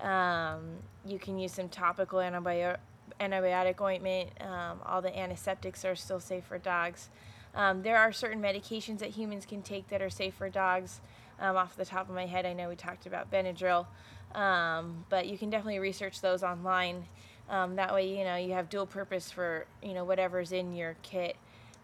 Um, 0.00 0.62
you 1.04 1.18
can 1.18 1.38
use 1.38 1.52
some 1.52 1.68
topical 1.68 2.20
antibiotic 2.20 2.78
antibiotic 3.20 3.80
ointment. 3.80 4.30
Um, 4.40 4.80
all 4.84 5.02
the 5.02 5.16
antiseptics 5.16 5.84
are 5.84 5.94
still 5.94 6.20
safe 6.20 6.44
for 6.44 6.58
dogs. 6.58 7.10
Um, 7.54 7.82
there 7.82 7.98
are 7.98 8.12
certain 8.12 8.40
medications 8.40 8.98
that 9.00 9.10
humans 9.10 9.44
can 9.46 9.62
take 9.62 9.88
that 9.88 10.02
are 10.02 10.10
safe 10.10 10.34
for 10.34 10.48
dogs. 10.48 11.00
Um, 11.38 11.56
off 11.56 11.76
the 11.76 11.84
top 11.84 12.08
of 12.08 12.14
my 12.14 12.26
head, 12.26 12.46
I 12.46 12.52
know 12.52 12.68
we 12.68 12.76
talked 12.76 13.06
about 13.06 13.30
Benadryl, 13.30 13.86
um, 14.34 15.04
but 15.08 15.26
you 15.26 15.38
can 15.38 15.50
definitely 15.50 15.78
research 15.78 16.20
those 16.20 16.42
online. 16.42 17.04
Um, 17.48 17.76
that 17.76 17.92
way, 17.92 18.16
you 18.16 18.24
know 18.24 18.36
you 18.36 18.52
have 18.52 18.68
dual 18.68 18.86
purpose 18.86 19.30
for 19.30 19.66
you 19.82 19.94
know 19.94 20.04
whatever's 20.04 20.52
in 20.52 20.74
your 20.74 20.96
kit. 21.02 21.36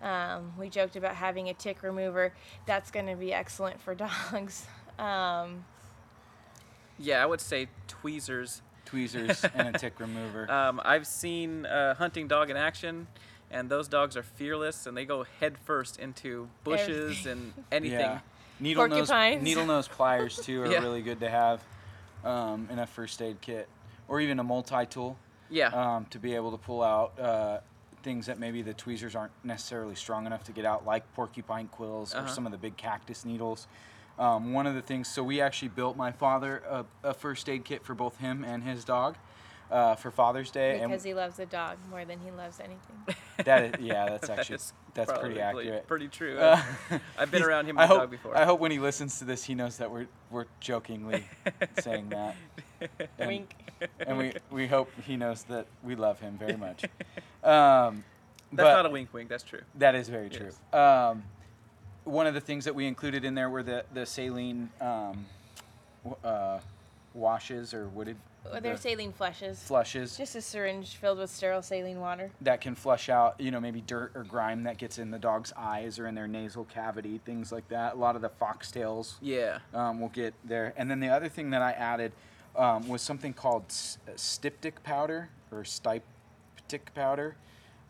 Um, 0.03 0.53
we 0.59 0.69
joked 0.69 0.95
about 0.97 1.17
having 1.17 1.49
a 1.49 1.55
tick 1.55 1.83
remover. 1.83 2.33
That's 2.67 2.91
going 2.91 3.07
to 3.07 3.17
be 3.17 3.33
excellent 3.33 3.81
for 3.81 3.95
dogs. 4.31 4.67
Yeah, 6.99 7.23
I 7.23 7.27
would 7.27 7.41
say 7.41 7.69
tweezers. 7.89 8.63
Tweezers 8.87 9.45
and 9.55 9.75
a 9.75 9.79
tick 9.79 10.01
remover. 10.01 10.51
Um, 10.57 10.81
I've 10.85 11.07
seen 11.07 11.67
a 11.67 11.95
hunting 11.95 12.29
dog 12.29 12.49
in 12.51 12.57
action, 12.57 13.07
and 13.51 13.69
those 13.69 13.89
dogs 13.89 14.17
are 14.17 14.23
fearless, 14.23 14.87
and 14.87 14.97
they 14.97 15.05
go 15.05 15.25
head 15.41 15.59
first 15.65 15.99
into 15.99 16.49
bushes 16.65 17.27
and 17.27 17.53
anything. 17.73 18.01
Yeah. 18.01 18.21
Needle 18.59 18.89
nose 18.89 19.09
Porcupines. 19.11 19.43
needle 19.43 19.67
nose 19.67 19.87
pliers 19.89 20.37
too 20.37 20.63
are 20.63 20.71
Yeah. 20.73 20.81
really 20.81 21.03
good 21.03 21.21
to 21.21 21.29
have 21.29 21.63
um, 22.25 22.69
in 22.73 22.79
a 22.79 22.87
first 22.87 23.21
aid 23.21 23.41
kit, 23.41 23.69
or 24.09 24.21
even 24.21 24.39
a 24.39 24.45
multi 24.45 24.87
tool 24.87 25.19
Yeah. 25.51 25.69
um, 25.69 26.07
to 26.07 26.19
be 26.19 26.35
able 26.35 26.53
to 26.53 26.57
pull 26.57 26.83
out 26.83 27.19
uh, 27.21 27.59
things 28.03 28.27
that 28.27 28.39
maybe 28.39 28.63
the 28.63 28.73
tweezers 28.73 29.15
aren't 29.15 29.33
necessarily 29.45 29.95
strong 29.97 30.27
enough 30.27 30.45
to 30.45 30.53
get 30.53 30.65
out, 30.65 30.87
like 30.87 31.03
porcupine 31.15 31.69
quills 31.69 32.15
or 32.15 32.19
Uh-huh. 32.19 32.27
some 32.29 32.47
of 32.47 32.53
the 32.53 32.59
big 32.59 32.77
cactus 32.77 33.25
needles. 33.25 33.67
Um, 34.19 34.53
one 34.53 34.67
of 34.67 34.75
the 34.75 34.83
things, 34.83 35.09
so 35.09 35.23
we 35.23 35.41
actually 35.41 35.69
built 35.69 35.97
my 35.97 36.11
father 36.11 36.63
a, 36.69 36.85
a 37.05 37.15
first 37.15 37.49
aid 37.49 37.65
kit 37.65 37.85
for 37.85 37.95
both 37.95 38.17
him 38.19 38.45
and 38.45 38.63
his 38.63 38.83
dog 38.85 39.17
uh, 39.71 39.95
for 39.95 40.11
Father's 40.11 40.51
Day, 40.51 40.81
because 40.83 41.03
he 41.03 41.15
loves 41.15 41.37
the 41.37 41.47
dog 41.47 41.77
more 41.91 42.05
than 42.05 42.19
he 42.21 42.31
loves 42.31 42.61
anything. 42.61 42.97
and 43.07 43.17
that 43.47 43.75
is, 43.75 43.85
yeah, 43.85 44.07
that's 44.09 44.31
actually 44.31 44.57
is 44.57 44.73
that's 44.95 45.13
pretty 45.13 45.41
accurate. 45.41 45.87
Pretty 45.87 46.09
true. 46.09 46.39
Uh, 46.39 46.63
I've 47.19 47.31
been 47.31 47.43
around 47.43 47.67
him 47.67 47.79
I 47.79 47.83
and 47.83 47.91
hope, 47.91 48.01
dog 48.01 48.11
before. 48.11 48.37
I 48.37 48.45
hope 48.45 48.61
when 48.61 48.71
he 48.71 48.79
listens 48.79 49.19
to 49.19 49.25
this, 49.25 49.45
he 49.45 49.55
knows 49.55 49.77
that 49.79 49.91
we're 49.91 50.07
we're 50.31 50.47
jokingly 50.61 51.27
saying 51.81 52.11
that, 52.11 52.37
and, 53.19 53.29
Wink. 53.29 53.55
and 54.07 54.17
we 54.17 54.33
we 54.51 54.67
hope 54.67 54.91
he 55.07 55.17
knows 55.17 55.43
that 55.45 55.67
we 55.83 55.95
love 55.95 56.21
him 56.21 56.39
very 56.39 56.57
much. 56.57 56.85
Um, 57.45 58.05
That's 58.53 58.69
but 58.69 58.75
not 58.75 58.87
a 58.87 58.91
wink 58.91 59.13
wink. 59.13 59.29
That's 59.29 59.45
true. 59.45 59.61
That 59.75 59.95
is 59.95 60.09
very 60.09 60.31
true. 60.31 60.51
Um, 60.73 61.25
one 62.07 62.27
of 62.27 62.35
the 62.35 62.41
things 62.41 62.65
that 62.65 62.75
we 62.75 62.87
included 62.87 63.25
in 63.25 63.35
there 63.35 63.51
were 63.51 63.63
the 63.63 63.85
the 63.93 64.07
saline 64.07 64.71
um, 64.81 65.27
uh, 66.25 66.59
washes 67.15 67.75
or 67.75 67.89
what 67.89 68.07
did 68.07 68.17
Well, 68.45 68.61
they're 68.61 68.77
the 68.77 68.81
saline 68.81 69.13
flushes. 69.13 69.61
flushes 69.63 70.17
Just 70.17 70.37
a 70.37 70.41
syringe 70.41 70.97
filled 70.97 71.19
with 71.19 71.31
sterile 71.31 71.63
saline 71.63 71.99
water. 72.01 72.31
that 72.43 72.61
can 72.61 72.75
flush 72.77 73.09
out, 73.09 73.41
you 73.41 73.51
know, 73.51 73.59
maybe 73.61 73.81
dirt 73.81 74.13
or 74.15 74.23
grime 74.23 74.63
that 74.65 74.79
gets 74.79 74.99
in 74.99 75.11
the 75.11 75.19
dog's 75.19 75.53
eyes 75.57 75.99
or 75.99 76.07
in 76.07 76.15
their 76.15 76.29
nasal 76.29 76.65
cavity, 76.65 77.21
things 77.25 77.51
like 77.51 77.67
that. 77.69 77.95
A 77.95 77.97
lot 77.99 78.15
of 78.15 78.23
the 78.23 78.31
foxtails 78.31 79.15
Yeah. 79.21 79.59
um, 79.75 80.01
will 80.01 80.11
get 80.11 80.33
there. 80.45 80.75
And 80.77 80.89
then 80.91 81.01
the 81.01 81.09
other 81.09 81.29
thing 81.29 81.51
that 81.51 81.63
I 81.63 81.73
added 81.73 82.13
um, 82.55 82.87
was 82.89 83.03
something 83.03 83.33
called 83.35 83.65
s- 83.69 83.99
styptic 84.15 84.83
powder 84.85 85.29
or 85.51 85.65
styptic 85.65 86.95
powder. 86.95 87.35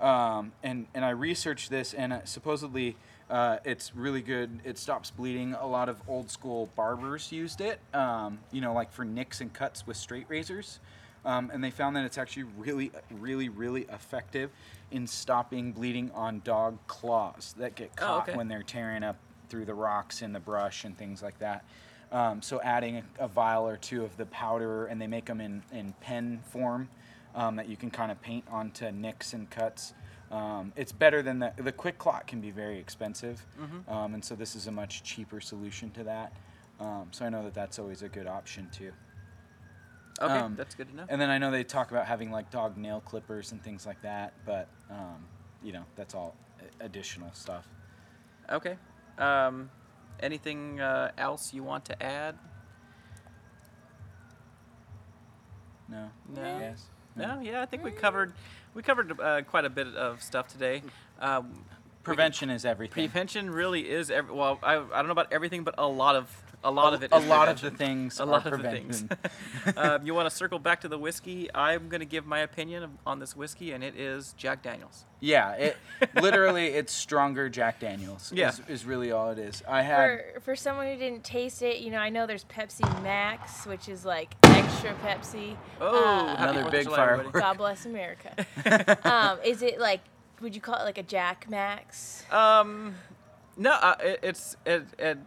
Um, 0.01 0.53
and 0.63 0.87
and 0.95 1.05
I 1.07 1.11
researched 1.11 1.71
this, 1.71 1.95
and 1.95 2.13
uh, 2.13 2.25
supposedly 2.25 2.97
uh, 3.31 3.59
it's 3.65 3.95
really 3.95 4.23
good. 4.23 4.61
It 4.65 4.79
stops 4.79 5.11
bleeding. 5.11 5.55
A 5.55 5.67
lot 5.67 5.89
of 5.89 6.01
old 6.09 6.31
school 6.31 6.71
barbers 6.77 7.33
used 7.33 7.61
it, 7.61 7.81
um, 7.93 8.39
you 8.53 8.61
know, 8.61 8.73
like 8.73 8.93
for 8.93 9.05
nicks 9.05 9.41
and 9.41 9.53
cuts 9.53 9.87
with 9.87 9.97
straight 9.97 10.27
razors. 10.29 10.79
Um, 11.25 11.51
and 11.53 11.63
they 11.63 11.73
found 11.73 11.97
that 11.97 12.05
it's 12.05 12.19
actually 12.19 12.45
really, 12.57 12.93
really, 13.11 13.49
really 13.49 13.83
effective 13.93 14.51
in 14.93 15.09
stopping 15.09 15.73
bleeding 15.73 16.13
on 16.15 16.41
dog 16.45 16.79
claws 16.87 17.55
that 17.59 17.75
get 17.75 17.91
Oh, 17.99 18.01
caught 18.05 18.29
okay. 18.29 18.37
when 18.37 18.47
they're 18.47 18.63
tearing 18.63 19.03
up 19.03 19.17
through 19.49 19.65
the 19.65 19.75
rocks 19.75 20.23
in 20.23 20.33
the 20.33 20.39
brush 20.39 20.85
and 20.85 20.97
things 20.97 21.23
like 21.23 21.39
that. 21.41 21.65
Um, 22.13 22.43
so 22.43 22.61
adding 22.61 22.99
a, 23.19 23.25
a 23.25 23.29
vial 23.29 23.67
or 23.67 23.77
two 23.77 24.05
of 24.05 24.17
the 24.17 24.27
powder, 24.27 24.87
and 24.87 25.01
they 25.01 25.09
make 25.09 25.25
them 25.25 25.41
in, 25.41 25.65
in 25.73 25.93
pen 26.01 26.41
form 26.51 26.89
um, 27.35 27.57
that 27.57 27.69
you 27.69 27.77
can 27.77 27.91
kind 27.91 28.13
of 28.13 28.23
paint 28.23 28.45
onto 28.49 28.93
nicks 28.93 29.33
and 29.33 29.51
cuts. 29.51 29.95
Um, 30.31 30.73
it's 30.77 30.91
better 30.93 31.23
than 31.23 31.39
the 31.39 31.53
the 31.57 31.71
quick 31.73 31.99
clot 31.99 32.27
can 32.27 32.41
be 32.41 32.51
very 32.51 32.79
expensive, 32.79 33.45
Mm-hmm. 33.61 33.91
um, 33.93 34.15
and 34.15 34.25
so 34.25 34.35
this 34.35 34.57
is 34.57 34.67
a 34.67 34.73
much 34.73 35.03
cheaper 35.05 35.41
solution 35.41 35.91
to 35.93 36.05
that. 36.05 36.33
Um, 36.81 37.09
so 37.13 37.25
I 37.25 37.29
know 37.29 37.43
that 37.45 37.55
that's 37.55 37.79
always 37.79 38.03
a 38.03 38.09
good 38.09 38.27
option 38.27 38.69
too. 38.73 38.93
Okay, 40.21 40.33
Um, 40.39 40.57
that's 40.57 40.75
good 40.75 40.89
to 40.89 40.97
know. 40.97 41.05
And 41.09 41.21
then 41.21 41.31
I 41.31 41.39
know 41.39 41.51
they 41.51 41.63
talk 41.65 41.91
about 41.91 42.07
having 42.07 42.31
like 42.33 42.51
dog 42.51 42.77
nail 42.77 43.01
clippers 43.01 43.53
and 43.53 43.63
things 43.63 43.87
like 43.87 44.01
that, 44.03 44.33
but 44.45 44.69
um, 44.91 45.25
you 45.63 45.73
know 45.73 45.85
that's 45.95 46.15
all 46.15 46.35
additional 46.81 47.31
stuff. 47.33 47.69
Okay. 48.51 48.77
Um, 49.19 49.71
anything 50.21 50.81
uh, 50.81 51.13
else 51.19 51.55
you 51.55 51.63
want 51.63 51.85
to 51.87 52.03
add? 52.03 52.37
No. 55.89 56.11
No. 56.35 56.59
Yes. 56.59 56.87
No. 57.15 57.41
Yeah, 57.41 57.63
I 57.63 57.67
think 57.67 57.85
we 57.85 57.91
covered 57.93 58.33
we 58.77 58.83
covered 58.83 59.19
uh, 59.19 59.41
quite 59.43 59.65
a 59.65 59.71
bit 59.71 59.89
of 59.97 60.23
stuff 60.23 60.49
today. 60.49 60.83
Um, 61.19 61.65
Prevention 62.03 62.51
is 62.51 62.65
everything. 62.65 63.09
Prevention 63.09 63.51
really 63.51 63.89
is 63.89 64.11
every, 64.13 64.33
well. 64.33 64.61
I, 64.63 64.75
I 64.77 64.79
don't 64.79 65.07
know 65.07 65.13
about 65.13 65.33
everything, 65.33 65.65
but 65.65 65.75
a 65.79 65.89
lot 65.89 66.15
of 66.15 66.31
a 66.65 66.71
lot 66.71 66.95
of 66.95 67.03
it. 67.03 67.13
A 67.13 67.17
is 67.17 67.27
lot 67.27 67.49
of 67.49 67.61
the 67.61 67.71
things 67.71 68.19
A 68.19 68.23
are 68.23 68.27
lot 68.27 68.47
of 68.47 68.63
the 68.63 68.71
things. 68.71 69.05
um, 69.77 70.05
you 70.07 70.15
want 70.15 70.29
to 70.29 70.35
circle 70.35 70.59
back 70.59 70.81
to 70.83 70.89
the 70.89 70.99
whiskey? 70.99 71.49
I'm 71.55 71.89
going 71.89 72.01
to 72.01 72.07
give 72.07 72.27
my 72.27 72.41
opinion 72.41 72.99
on 73.07 73.19
this 73.19 73.37
whiskey, 73.37 73.73
and 73.73 73.85
it 73.85 73.97
is 73.97 74.35
Jack 74.37 74.63
Daniels. 74.63 75.05
Yeah, 75.21 75.53
it 75.53 75.77
literally 76.21 76.67
it's 76.67 76.93
stronger 76.93 77.49
Jack 77.49 77.81
Daniels. 77.81 78.33
Yeah. 78.35 78.49
is, 78.51 78.61
is 78.69 78.85
really 78.85 79.13
all 79.13 79.31
it 79.31 79.39
is. 79.39 79.63
I 79.69 79.83
had 79.83 79.97
For 80.35 80.41
for 80.41 80.57
someone 80.57 80.87
who 80.87 80.97
didn't 80.97 81.25
taste 81.25 81.63
it, 81.63 81.79
you 81.79 81.91
know, 81.91 81.99
I 81.99 82.09
know 82.09 82.27
there's 82.27 82.45
Pepsi 82.45 82.83
Max, 83.03 83.67
which 83.67 83.89
is 83.89 84.05
like 84.05 84.35
extra 84.45 84.95
Pepsi. 85.05 85.57
Oh, 85.81 86.05
Uh, 86.05 86.35
Another 86.39 86.71
big 86.71 86.85
July, 86.85 86.97
firework. 86.97 87.33
God 87.33 87.59
bless 87.59 87.87
America. 87.87 88.35
um, 89.05 89.39
is 89.45 89.63
it 89.63 89.79
like? 89.81 90.01
Would 90.43 90.55
you 90.55 90.61
call 90.61 90.75
it 90.75 90.85
like 90.85 90.99
a 90.99 91.03
Jack 91.03 91.49
Max? 91.49 92.25
Um, 92.31 92.97
no, 93.57 93.71
uh, 93.73 93.95
it, 94.01 94.21
it's 94.23 94.57
it, 94.67 94.85
it 94.99 95.19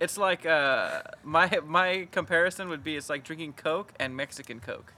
it's 0.00 0.16
like 0.18 0.46
uh 0.46 1.02
my 1.24 1.50
my 1.66 2.08
comparison 2.12 2.68
would 2.68 2.84
be 2.84 2.96
it's 2.96 3.10
like 3.10 3.24
drinking 3.24 3.54
Coke 3.54 3.92
and 3.98 4.16
Mexican 4.16 4.60
Coke. 4.60 4.92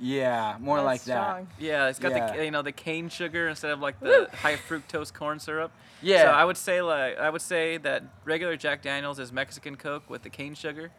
yeah, 0.00 0.56
more 0.60 0.76
That's 0.76 0.86
like 0.86 1.00
strong. 1.00 1.48
Yeah, 1.58 1.88
it's 1.88 1.98
got 1.98 2.12
the 2.36 2.44
you 2.44 2.50
know 2.50 2.62
the 2.62 2.72
cane 2.72 3.08
sugar 3.08 3.48
instead 3.48 3.72
of 3.72 3.80
like 3.80 3.98
the 4.00 4.28
high 4.42 4.56
fructose 4.56 5.12
corn 5.12 5.38
syrup. 5.40 5.72
Yeah. 6.02 6.22
So 6.22 6.28
I 6.28 6.44
would 6.44 6.56
say 6.56 6.80
like 6.82 7.18
I 7.18 7.30
would 7.30 7.42
say 7.42 7.76
that 7.78 8.04
regular 8.24 8.56
Jack 8.56 8.82
Daniels 8.82 9.18
is 9.18 9.32
Mexican 9.32 9.76
Coke 9.76 10.08
with 10.08 10.22
the 10.22 10.30
cane 10.30 10.54
sugar, 10.54 10.90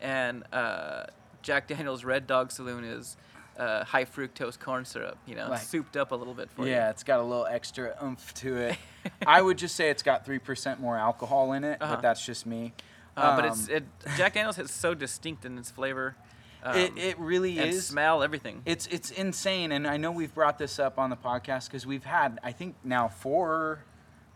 and 0.00 0.44
uh, 0.52 1.04
Jack 1.42 1.66
Daniels 1.68 2.04
Red 2.04 2.26
Dog 2.26 2.52
Saloon 2.52 2.84
is 2.84 3.16
uh, 3.58 3.84
high 3.84 4.04
fructose 4.04 4.58
corn 4.60 4.84
syrup. 4.84 5.16
You 5.26 5.34
know, 5.36 5.48
Like- 5.48 5.62
souped 5.62 5.96
up 5.96 6.12
a 6.12 6.14
little 6.14 6.34
bit 6.34 6.50
for 6.50 6.64
that. 6.64 6.70
Yeah, 6.70 6.84
you. 6.84 6.90
it's 6.90 7.02
got 7.04 7.20
a 7.20 7.22
little 7.22 7.46
extra 7.46 7.96
oomph 8.02 8.34
to 8.34 8.56
it. 8.58 8.76
I 9.26 9.40
would 9.40 9.56
just 9.58 9.74
say 9.76 9.88
it's 9.88 10.02
got 10.02 10.24
three 10.26 10.38
percent 10.38 10.78
more 10.78 10.96
alcohol 10.98 11.52
in 11.54 11.64
it, 11.64 11.80
Uh-huh. 11.80 11.94
but 11.94 12.02
that's 12.02 12.24
just 12.24 12.44
me. 12.46 12.74
Uh, 13.16 13.36
but 13.36 13.44
it's 13.46 13.68
Um, 13.68 13.74
it 13.74 13.84
Jack 14.16 14.34
Daniels 14.34 14.58
is 14.58 14.70
so 14.70 14.94
distinct 14.94 15.44
in 15.44 15.58
its 15.58 15.70
flavor. 15.70 16.16
Um, 16.64 16.76
it, 16.78 16.96
it 16.96 17.18
really 17.18 17.58
and 17.58 17.70
is. 17.70 17.86
smell 17.86 18.22
everything. 18.22 18.62
It's 18.64 18.86
it's 18.86 19.10
insane, 19.10 19.72
and 19.72 19.86
I 19.86 19.96
know 19.96 20.12
we've 20.12 20.34
brought 20.34 20.58
this 20.58 20.78
up 20.78 20.98
on 20.98 21.10
the 21.10 21.16
podcast 21.16 21.66
because 21.66 21.86
we've 21.86 22.04
had 22.04 22.38
I 22.42 22.52
think 22.52 22.76
now 22.84 23.08
four 23.08 23.84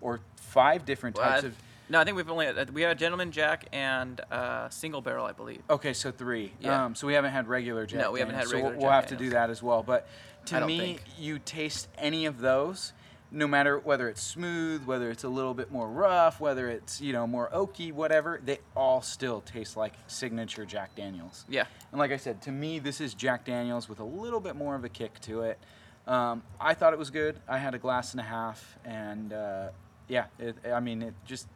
or 0.01 0.20
five 0.36 0.85
different 0.85 1.16
Well, 1.16 1.28
types 1.28 1.44
I- 1.44 1.47
of. 1.48 1.57
no, 1.89 2.01
I 2.01 2.05
think 2.05 2.16
we've 2.16 2.28
only 2.28 2.48
we 2.73 2.82
had 2.82 2.98
Gentleman 2.98 3.31
Jack 3.31 3.66
and 3.73 4.20
uh, 4.31 4.69
Single 4.70 5.01
Barrel, 5.01 5.24
I 5.24 5.32
believe. 5.32 5.62
Okay, 5.70 5.93
so 5.93 6.11
three. 6.11 6.53
Yeah. 6.61 6.85
Um, 6.86 6.94
so 6.97 7.07
we 7.07 7.15
haven't 7.15 7.32
had 7.32 7.47
regular 7.48 7.86
Jack. 7.86 8.01
No, 8.01 8.11
we 8.12 8.19
haven't 8.19 8.35
had 8.35 8.47
Daniels, 8.47 8.51
so 8.51 8.57
regular 8.57 8.73
we'll, 8.77 8.81
we'll 8.82 8.90
Jack 8.90 9.09
have 9.11 9.19
to 9.19 9.24
do 9.24 9.31
that 9.31 9.48
as 9.51 9.62
well. 9.62 9.82
But 9.85 10.09
to 10.47 10.66
me, 10.66 10.78
think. 10.78 11.03
you 11.19 11.39
taste 11.39 11.89
any 11.97 12.27
of 12.27 12.40
those, 12.40 12.93
no 13.31 13.47
matter 13.47 13.78
whether 13.78 14.09
it's 14.09 14.23
smooth, 14.23 14.85
whether 14.85 15.11
it's 15.11 15.24
a 15.24 15.28
little 15.28 15.55
bit 15.55 15.70
more 15.70 15.89
rough, 15.89 16.40
whether 16.40 16.69
it's 16.69 17.01
you 17.01 17.12
know 17.12 17.27
more 17.27 17.51
oaky, 17.51 17.93
whatever, 17.93 18.40
they 18.44 18.59
all 18.77 19.03
still 19.03 19.40
taste 19.40 19.77
like 19.77 19.94
signature 20.07 20.65
Jack 20.65 20.94
Daniels. 20.94 21.44
Yeah. 21.48 21.65
And 21.90 21.98
like 21.98 22.12
I 22.12 22.16
said, 22.16 22.43
to 22.43 22.53
me, 22.53 22.78
this 22.78 23.01
is 23.01 23.15
Jack 23.15 23.44
Daniels 23.44 23.89
with 23.89 24.01
a 24.01 24.05
little 24.05 24.40
bit 24.40 24.57
more 24.57 24.74
of 24.74 24.85
a 24.85 24.89
kick 24.89 25.20
to 25.23 25.43
it. 25.43 25.59
Um, 26.07 26.43
I 26.61 26.74
thought 26.74 26.93
it 26.93 26.98
was 26.98 27.11
good. 27.11 27.40
I 27.48 27.59
had 27.59 27.74
a 27.74 27.78
glass 27.78 28.12
and 28.12 28.20
a 28.20 28.24
half, 28.24 28.78
and 28.85 29.32
uh, 29.32 29.69
yeah, 30.09 30.27
it, 30.39 30.57
I 30.73 30.78
mean, 30.78 31.03
it 31.03 31.15
just 31.24 31.48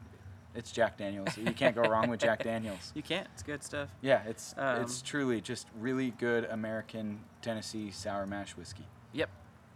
it's 0.55 0.73
Jack 0.73 0.99
Daniels. 0.99 1.37
You 1.37 1.53
can't 1.53 1.77
go 1.77 1.83
wrong 1.83 2.11
with 2.11 2.21
Jack 2.21 2.43
Daniels. 2.43 2.93
You 2.97 3.03
can't. 3.03 3.29
It's 3.35 3.43
good 3.43 3.63
stuff. 3.63 3.89
Yeah, 4.01 4.23
it's 4.27 4.55
Um, 4.59 4.83
it's 4.83 5.01
truly 5.01 5.41
just 5.41 5.69
really 5.79 6.11
good 6.19 6.45
American 6.45 7.21
Tennessee 7.41 7.91
sour 7.93 8.27
mash 8.27 8.57
whiskey. 8.57 8.87
Yep. 9.13 9.31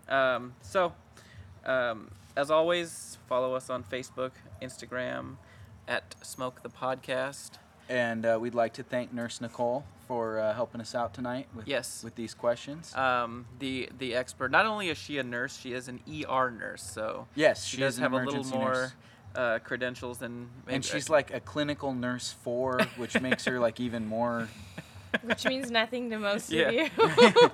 Um, 0.09 0.55
so, 0.62 0.93
um, 1.66 2.11
as 2.36 2.51
always, 2.51 3.19
follow 3.28 3.55
us 3.55 3.70
on 3.70 3.82
Facebook, 3.85 4.32
Instagram, 4.62 5.36
at 5.86 6.15
Smoke 6.23 6.62
the 6.62 6.69
Podcast. 6.69 7.53
And 7.89 8.24
uh, 8.24 8.39
we'd 8.41 8.55
like 8.55 8.73
to 8.74 8.82
thank 8.82 9.12
Nurse 9.12 9.41
Nicole 9.41 9.85
for 10.09 10.39
uh, 10.39 10.55
helping 10.55 10.81
us 10.81 10.95
out 10.95 11.12
tonight 11.15 11.49
with 11.55 11.69
Yes. 11.69 12.03
with 12.03 12.15
these 12.15 12.32
questions. 12.35 12.95
Um, 12.97 13.45
the 13.59 13.89
the 13.99 14.15
expert. 14.15 14.51
Not 14.51 14.65
only 14.66 14.89
is 14.89 14.97
she 14.99 15.19
a 15.19 15.23
nurse, 15.23 15.57
she 15.59 15.73
is 15.74 15.89
an 15.89 16.01
ER 16.09 16.51
nurse. 16.51 16.82
So 16.82 17.27
yes, 17.35 17.65
she, 17.65 17.77
she 17.77 17.82
does 17.82 17.99
have 17.99 18.12
a 18.12 18.16
little 18.16 18.45
more 18.45 18.93
uh, 19.35 19.59
credentials 19.65 20.19
than. 20.19 20.49
maybe- 20.66 20.77
and 20.77 20.85
she's 20.85 21.11
like 21.11 21.32
a 21.35 21.41
clinical 21.41 21.93
nurse 21.93 22.35
four, 22.43 22.81
which 22.97 23.20
makes 23.20 23.45
her 23.45 23.61
like 23.61 23.78
even 23.81 24.07
more. 24.07 24.49
Which 25.23 25.45
means 25.47 25.70
nothing 25.70 26.11
to 26.11 26.19
most 26.19 26.51
Yeah. 26.51 26.69
of 26.70 26.74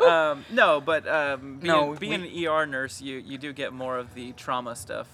you. 0.00 0.06
um, 0.06 0.44
no, 0.50 0.80
but 0.80 1.06
um, 1.08 1.58
being, 1.58 1.72
No, 1.72 1.94
being 1.94 2.22
we- 2.22 2.46
an 2.46 2.52
ER 2.52 2.66
nurse, 2.66 3.00
you, 3.00 3.18
you 3.18 3.38
do 3.38 3.52
get 3.52 3.72
more 3.72 3.98
of 3.98 4.14
the 4.14 4.32
trauma 4.32 4.74
stuff. 4.76 5.08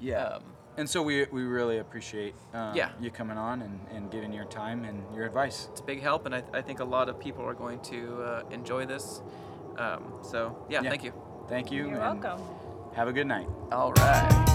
Yeah. 0.00 0.24
Um, 0.24 0.42
and 0.76 0.90
so 0.90 1.02
we, 1.02 1.24
we 1.30 1.42
really 1.44 1.78
appreciate 1.78 2.34
um, 2.52 2.74
Yeah. 2.74 2.90
you 3.00 3.10
coming 3.10 3.38
on 3.38 3.62
and, 3.62 3.78
and 3.92 4.10
giving 4.10 4.32
your 4.32 4.44
time 4.46 4.84
and 4.84 5.02
your 5.14 5.24
advice. 5.24 5.68
it's 5.70 5.80
a 5.80 5.84
big 5.84 6.02
help, 6.02 6.26
and 6.26 6.34
I, 6.34 6.42
I 6.52 6.62
think 6.62 6.80
a 6.80 6.84
lot 6.84 7.08
of 7.08 7.20
people 7.20 7.44
are 7.44 7.54
going 7.54 7.80
to 7.82 8.22
uh, 8.22 8.42
enjoy 8.50 8.84
this. 8.86 9.22
Um, 9.78 10.14
so, 10.22 10.66
yeah, 10.68 10.82
Yeah. 10.82 10.90
thank 10.90 11.04
you. 11.04 11.12
Thank 11.48 11.70
you. 11.70 11.86
You're 11.88 12.00
and 12.02 12.20
welcome. 12.22 12.44
Have 12.94 13.06
a 13.08 13.12
good 13.12 13.26
night. 13.26 13.46
All 13.70 13.92
right. 13.92 14.50